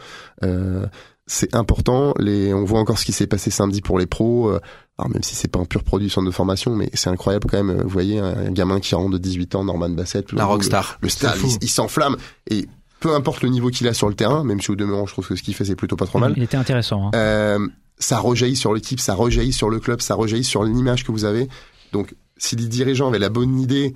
Euh, 0.44 0.86
c'est 1.26 1.56
important. 1.56 2.14
Les, 2.20 2.54
on 2.54 2.66
voit 2.66 2.80
encore 2.80 3.00
ce 3.00 3.06
qui 3.06 3.14
s'est 3.14 3.28
passé 3.28 3.50
samedi 3.50 3.82
pour 3.82 3.98
les 3.98 4.06
pros. 4.06 4.50
Euh, 4.50 4.60
alors 4.98 5.10
même 5.10 5.24
si 5.24 5.36
c'est 5.36 5.48
pas 5.48 5.60
un 5.60 5.66
pur 5.66 5.84
produit 5.84 6.10
centre 6.10 6.28
de 6.28 6.32
formation, 6.32 6.76
mais 6.76 6.90
c'est 6.94 7.10
incroyable 7.10 7.48
quand 7.50 7.64
même. 7.64 7.82
Vous 7.82 7.90
voyez 7.90 8.20
un, 8.20 8.52
gamin 8.52 8.80
qui 8.80 8.94
rentre 8.94 9.12
de 9.12 9.18
18 9.18 9.56
ans, 9.56 9.64
Norman 9.64 9.90
Bassett, 9.90 10.32
la 10.34 10.46
rockstar, 10.46 10.98
le, 11.02 11.10
star, 11.10 11.36
il, 11.62 11.70
s'enflamme 11.70 12.18
et 12.50 12.68
peu 13.00 13.16
importe 13.16 13.42
le 13.42 13.50
niveau 13.50 13.70
qu'il 13.70 13.88
a 13.88 13.94
sur 13.94 14.08
le 14.08 14.16
terrain, 14.16 14.44
même 14.44 14.62
si 14.62 14.70
au 14.70 14.76
demeurant 14.76 15.08
je 15.08 15.14
trouve 15.14 15.28
que 15.28 15.36
ce 15.36 15.42
qu'il 15.42 15.56
fait 15.56 15.66
c'est 15.66 15.76
plutôt 15.76 15.96
pas 15.96 16.06
trop 16.06 16.20
mal. 16.20 16.34
Il 16.38 16.44
était 16.44 16.58
intéressant. 16.58 17.08
Hein. 17.08 17.12
Euh, 17.16 17.68
ça 17.98 18.20
rejaillit 18.20 18.56
sur 18.56 18.74
l'équipe, 18.74 19.00
ça 19.00 19.16
rejaillit 19.16 19.54
sur 19.54 19.70
le 19.70 19.80
club, 19.80 20.02
ça 20.02 20.14
rejaillit 20.14 20.44
sur 20.44 20.64
l'image 20.64 21.04
que 21.04 21.12
vous 21.12 21.26
avez. 21.26 21.48
Donc 21.92 22.14
si 22.38 22.56
les 22.56 22.68
dirigeants 22.68 23.10
avaient 23.10 23.20
la 23.20 23.30
bonne 23.30 23.60
idée 23.60 23.94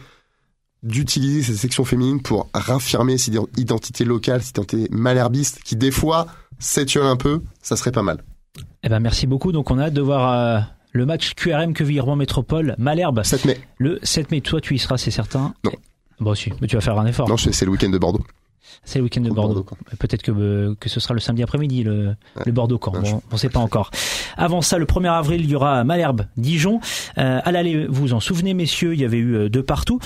d'utiliser 0.83 1.41
cette 1.41 1.57
section 1.57 1.85
féminine 1.85 2.21
pour 2.21 2.49
raffirmer 2.53 3.17
cette 3.17 3.35
identité 3.57 4.05
locale, 4.05 4.41
cette 4.41 4.57
identité 4.57 4.87
malherbiste, 4.91 5.59
qui 5.63 5.75
des 5.75 5.91
fois 5.91 6.27
s'étiole 6.59 7.05
un 7.05 7.15
peu, 7.17 7.41
ça 7.61 7.75
serait 7.75 7.91
pas 7.91 8.03
mal. 8.03 8.23
Eh 8.83 8.89
ben 8.89 8.99
merci 8.99 9.27
beaucoup. 9.27 9.51
Donc 9.51 9.71
on 9.71 9.79
a 9.79 9.85
hâte 9.85 9.93
de 9.93 10.01
voir 10.01 10.33
euh, 10.33 10.59
le 10.91 11.05
match 11.05 11.33
QRM 11.35 11.73
que 11.73 11.99
Rouen 11.99 12.15
Métropole 12.15 12.75
Malherbe. 12.77 13.23
7 13.23 13.45
mai. 13.45 13.59
Le 13.77 13.99
7 14.03 14.31
mai. 14.31 14.41
Toi 14.41 14.61
tu 14.61 14.75
y 14.75 14.79
seras, 14.79 14.97
c'est 14.97 15.11
certain. 15.11 15.53
Non. 15.63 15.71
Bon 16.19 16.33
si, 16.33 16.51
mais 16.61 16.67
tu 16.67 16.75
vas 16.75 16.81
faire 16.81 16.97
un 16.97 17.05
effort. 17.05 17.29
Non, 17.29 17.37
c'est 17.37 17.65
le 17.65 17.71
week-end 17.71 17.89
de 17.89 17.97
Bordeaux. 17.97 18.23
C'est 18.83 18.99
le 18.99 19.03
week-end 19.03 19.21
de 19.21 19.29
Bordeaux. 19.29 19.65
Peut-être 19.99 20.23
que, 20.23 20.31
euh, 20.31 20.75
que 20.79 20.89
ce 20.89 20.99
sera 20.99 21.13
le 21.13 21.19
samedi 21.19 21.43
après-midi, 21.43 21.83
le, 21.83 22.15
le 22.45 22.51
Bordeaux 22.51 22.77
camp. 22.77 22.91
Bon, 22.91 23.21
on 23.29 23.33
ne 23.33 23.37
sait 23.37 23.49
pas 23.49 23.59
encore. 23.59 23.91
Avant 24.37 24.61
ça, 24.61 24.77
le 24.77 24.85
1er 24.85 25.11
avril, 25.11 25.41
il 25.41 25.49
y 25.49 25.55
aura 25.55 25.83
Malherbe, 25.83 26.25
Dijon. 26.37 26.79
Euh, 27.17 27.39
à 27.43 27.51
l'aller, 27.51 27.85
vous 27.87 28.01
vous 28.01 28.13
en 28.13 28.19
souvenez, 28.19 28.53
messieurs, 28.53 28.93
il 28.93 28.99
y 29.01 29.05
avait 29.05 29.17
eu 29.17 29.35
euh, 29.35 29.49
deux 29.49 29.63
partout. 29.63 29.99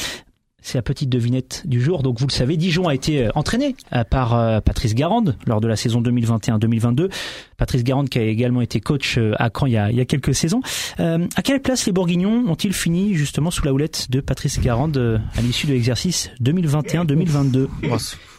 C'est 0.61 0.77
la 0.77 0.83
petite 0.83 1.09
devinette 1.09 1.63
du 1.65 1.81
jour. 1.81 2.03
Donc 2.03 2.19
vous 2.19 2.27
le 2.27 2.31
savez, 2.31 2.55
Dijon 2.55 2.87
a 2.87 2.93
été 2.93 3.25
euh, 3.25 3.29
entraîné 3.33 3.75
euh, 3.93 4.03
par 4.03 4.35
euh, 4.35 4.61
Patrice 4.61 4.93
Garande 4.93 5.35
lors 5.47 5.59
de 5.59 5.67
la 5.67 5.75
saison 5.75 6.01
2021-2022. 6.01 7.09
Patrice 7.57 7.83
Garande 7.83 8.09
qui 8.09 8.19
a 8.19 8.23
également 8.23 8.61
été 8.61 8.79
coach 8.79 9.19
à 9.37 9.49
Caen 9.55 9.65
il 9.65 9.73
y 9.73 9.77
a, 9.77 9.91
il 9.91 9.97
y 9.97 10.01
a 10.01 10.05
quelques 10.05 10.33
saisons. 10.33 10.61
à 10.97 11.41
quelle 11.43 11.61
place 11.61 11.85
les 11.85 11.91
Bourguignons 11.91 12.45
ont-ils 12.47 12.73
fini 12.73 13.13
justement 13.13 13.51
sous 13.51 13.63
la 13.65 13.73
houlette 13.73 14.09
de 14.09 14.19
Patrice 14.19 14.59
Garande 14.59 15.21
à 15.35 15.41
l'issue 15.41 15.67
de 15.67 15.73
l'exercice 15.73 16.31
2021-2022 16.43 17.67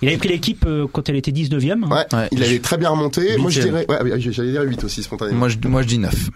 Il 0.03 0.09
avait 0.09 0.16
pris 0.16 0.29
l'équipe 0.29 0.66
quand 0.93 1.09
elle 1.09 1.16
était 1.16 1.31
19e. 1.31 1.85
Hein. 1.85 2.07
Ouais, 2.12 2.29
il 2.33 2.43
avait 2.43 2.59
très 2.59 2.79
bien 2.79 2.91
remonté. 2.91 3.37
Moi 3.37 3.51
je 3.51 3.61
dirais, 3.61 3.87
ouais, 3.89 4.20
j'allais 4.20 4.51
dire 4.51 4.62
8 4.62 4.83
aussi 4.83 5.05
spontanément. 5.05 5.39
Moi 5.39 5.49
je, 5.49 5.57
moi 5.68 5.83
je 5.83 5.87
dis 5.87 5.99
9. 5.99 6.31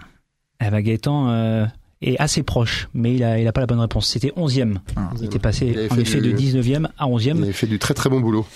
Eh 0.64 0.70
ben 0.70 0.80
Gaëtan, 0.80 1.66
est 2.08 2.18
assez 2.18 2.42
proche, 2.42 2.88
mais 2.94 3.14
il 3.14 3.24
a, 3.24 3.38
il 3.38 3.46
a 3.46 3.52
pas 3.52 3.60
la 3.60 3.66
bonne 3.66 3.80
réponse. 3.80 4.08
C'était 4.08 4.32
11e. 4.36 4.76
Ah. 4.96 5.10
il 5.18 5.24
était 5.24 5.38
passé 5.38 5.88
en 5.90 5.98
effet 5.98 6.20
de 6.20 6.32
19e 6.32 6.88
à 6.98 7.06
11e. 7.06 7.36
Il 7.36 7.42
avait 7.42 7.52
fait 7.52 7.66
du 7.66 7.78
très 7.78 7.94
très 7.94 8.10
bon 8.10 8.20
boulot. 8.20 8.46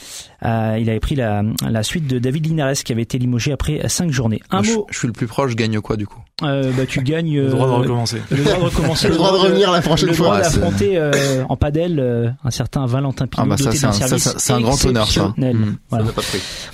Euh, 0.45 0.79
il 0.81 0.89
avait 0.91 1.01
pris 1.01 1.15
la, 1.15 1.43
la 1.69 1.83
suite 1.83 2.07
de 2.07 2.19
David 2.19 2.47
Linares 2.47 2.75
qui 2.85 2.93
avait 2.93 3.03
été 3.03 3.19
limogé 3.19 3.53
après 3.53 3.89
5 3.89 4.11
journées. 4.11 4.41
Un 4.51 4.63
mot. 4.63 4.87
Je, 4.91 4.99
suis 4.99 5.07
le 5.07 5.13
plus 5.13 5.27
proche, 5.27 5.53
je 5.53 5.57
gagne 5.57 5.81
quoi 5.81 5.97
du 5.97 6.07
coup? 6.07 6.21
Euh, 6.43 6.73
bah, 6.77 6.87
tu 6.87 7.03
gagnes 7.03 7.37
le 7.37 7.49
droit 7.49 7.67
de 7.67 7.73
euh, 7.73 7.77
recommencer. 7.77 8.23
Le 8.31 8.43
droit 8.43 8.57
de 8.57 8.65
recommencer. 8.65 9.09
le 9.11 9.17
droit 9.17 9.33
de 9.33 9.37
revenir 9.37 9.71
la 9.71 9.83
prochaine 9.83 10.15
fois. 10.15 10.37
Le 10.37 10.43
droit 10.43 10.51
d'affronter 10.51 10.97
euh, 10.97 11.45
en 11.49 11.57
padel 11.57 11.99
euh, 11.99 12.31
un 12.45 12.51
certain 12.51 12.87
Valentin 12.87 13.27
Pinot. 13.27 13.45
Ah 13.45 13.49
bah 13.49 13.57
ça 13.57 13.93
c'est 13.93 14.53
un, 14.53 14.61
grand 14.61 14.85
honneur 14.85 15.11
ça. 15.11 15.35
Mmh. 15.37 15.77
Voilà. 15.91 16.07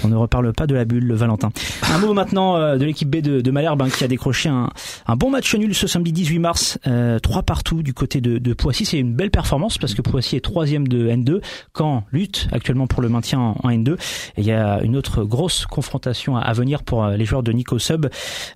On 0.04 0.08
ne 0.08 0.16
reparle 0.16 0.52
pas 0.52 0.66
de 0.66 0.74
la 0.74 0.84
bulle, 0.84 1.04
le 1.04 1.14
Valentin. 1.14 1.50
un 1.92 1.98
mot 1.98 2.14
maintenant 2.14 2.56
euh, 2.56 2.76
de 2.76 2.84
l'équipe 2.84 3.08
B 3.08 3.16
de, 3.16 3.40
de 3.40 3.50
Malherbe 3.50 3.82
hein, 3.82 3.88
qui 3.88 4.04
a 4.04 4.08
décroché 4.08 4.48
un, 4.48 4.70
un 5.06 5.16
bon 5.16 5.30
match 5.30 5.54
nul 5.54 5.74
ce 5.74 5.86
samedi 5.86 6.12
18 6.12 6.38
mars. 6.38 6.78
Euh, 6.86 7.18
partout 7.46 7.82
du 7.82 7.92
côté 7.92 8.20
de, 8.20 8.38
de 8.38 8.54
Poissy. 8.54 8.84
C'est 8.84 8.98
une 8.98 9.14
belle 9.14 9.30
performance 9.30 9.78
parce 9.78 9.94
que 9.94 10.02
Poissy 10.02 10.36
est 10.36 10.40
troisième 10.40 10.88
de 10.88 11.08
N2 11.08 11.40
quand 11.72 12.04
lutte 12.10 12.48
actuellement 12.50 12.86
pour 12.86 13.02
le 13.02 13.08
maintien 13.08 13.38
en, 13.38 13.55
N2. 13.64 13.94
Et 13.94 13.96
il 14.38 14.44
y 14.44 14.52
a 14.52 14.80
une 14.82 14.96
autre 14.96 15.24
grosse 15.24 15.66
confrontation 15.66 16.36
à, 16.36 16.52
venir 16.52 16.82
pour 16.82 17.04
euh, 17.04 17.16
les 17.16 17.24
joueurs 17.24 17.42
de 17.42 17.52
Nico 17.52 17.78
Sub. 17.78 18.06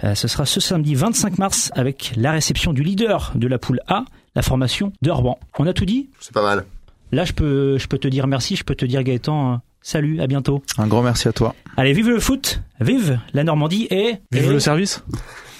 Euh, 0.05 0.15
ce 0.15 0.29
sera 0.29 0.47
ce 0.47 0.61
samedi 0.61 0.95
25 0.95 1.39
mars 1.39 1.71
avec 1.75 2.13
la 2.17 2.33
réception 2.33 2.73
du 2.73 2.83
leader 2.83 3.33
de 3.35 3.47
la 3.47 3.59
poule 3.59 3.81
A, 3.89 4.05
la 4.35 4.43
formation 4.43 4.93
de 5.03 5.11
Orban. 5.11 5.39
On 5.59 5.67
a 5.67 5.73
tout 5.73 5.85
dit? 5.85 6.09
C'est 6.21 6.33
pas 6.33 6.43
mal. 6.43 6.65
Là, 7.13 7.25
je 7.25 7.33
peux, 7.33 7.79
je 7.79 7.89
peux 7.89 7.99
te 7.99 8.09
dire 8.09 8.27
merci, 8.27 8.57
je 8.57 8.65
peux 8.65 8.75
te 8.75 8.85
dire 8.85 9.03
Gaëtan, 9.03 9.53
euh, 9.53 9.57
salut, 9.83 10.21
à 10.21 10.27
bientôt. 10.27 10.63
Un 10.79 10.87
grand 10.87 11.03
merci 11.03 11.29
à 11.29 11.33
toi. 11.33 11.55
Allez, 11.77 11.93
vive 11.93 12.09
le 12.09 12.21
foot, 12.21 12.63
vive 12.81 13.19
la 13.35 13.45
Normandie 13.45 13.89
et... 13.91 14.17
Vive 14.31 14.53
le 14.53 14.61
service 14.61 15.05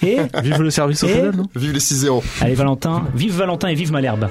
et 0.03 0.17
vive 0.41 0.61
le 0.61 0.69
service 0.69 1.03
au 1.03 1.07
et... 1.07 1.31
non? 1.31 1.47
Vive 1.55 1.73
les 1.73 1.79
6-0. 1.79 2.23
Allez 2.41 2.55
Valentin, 2.55 3.05
vive 3.13 3.35
Valentin 3.35 3.67
et 3.67 3.75
vive 3.75 3.91
Malherbe. 3.91 4.29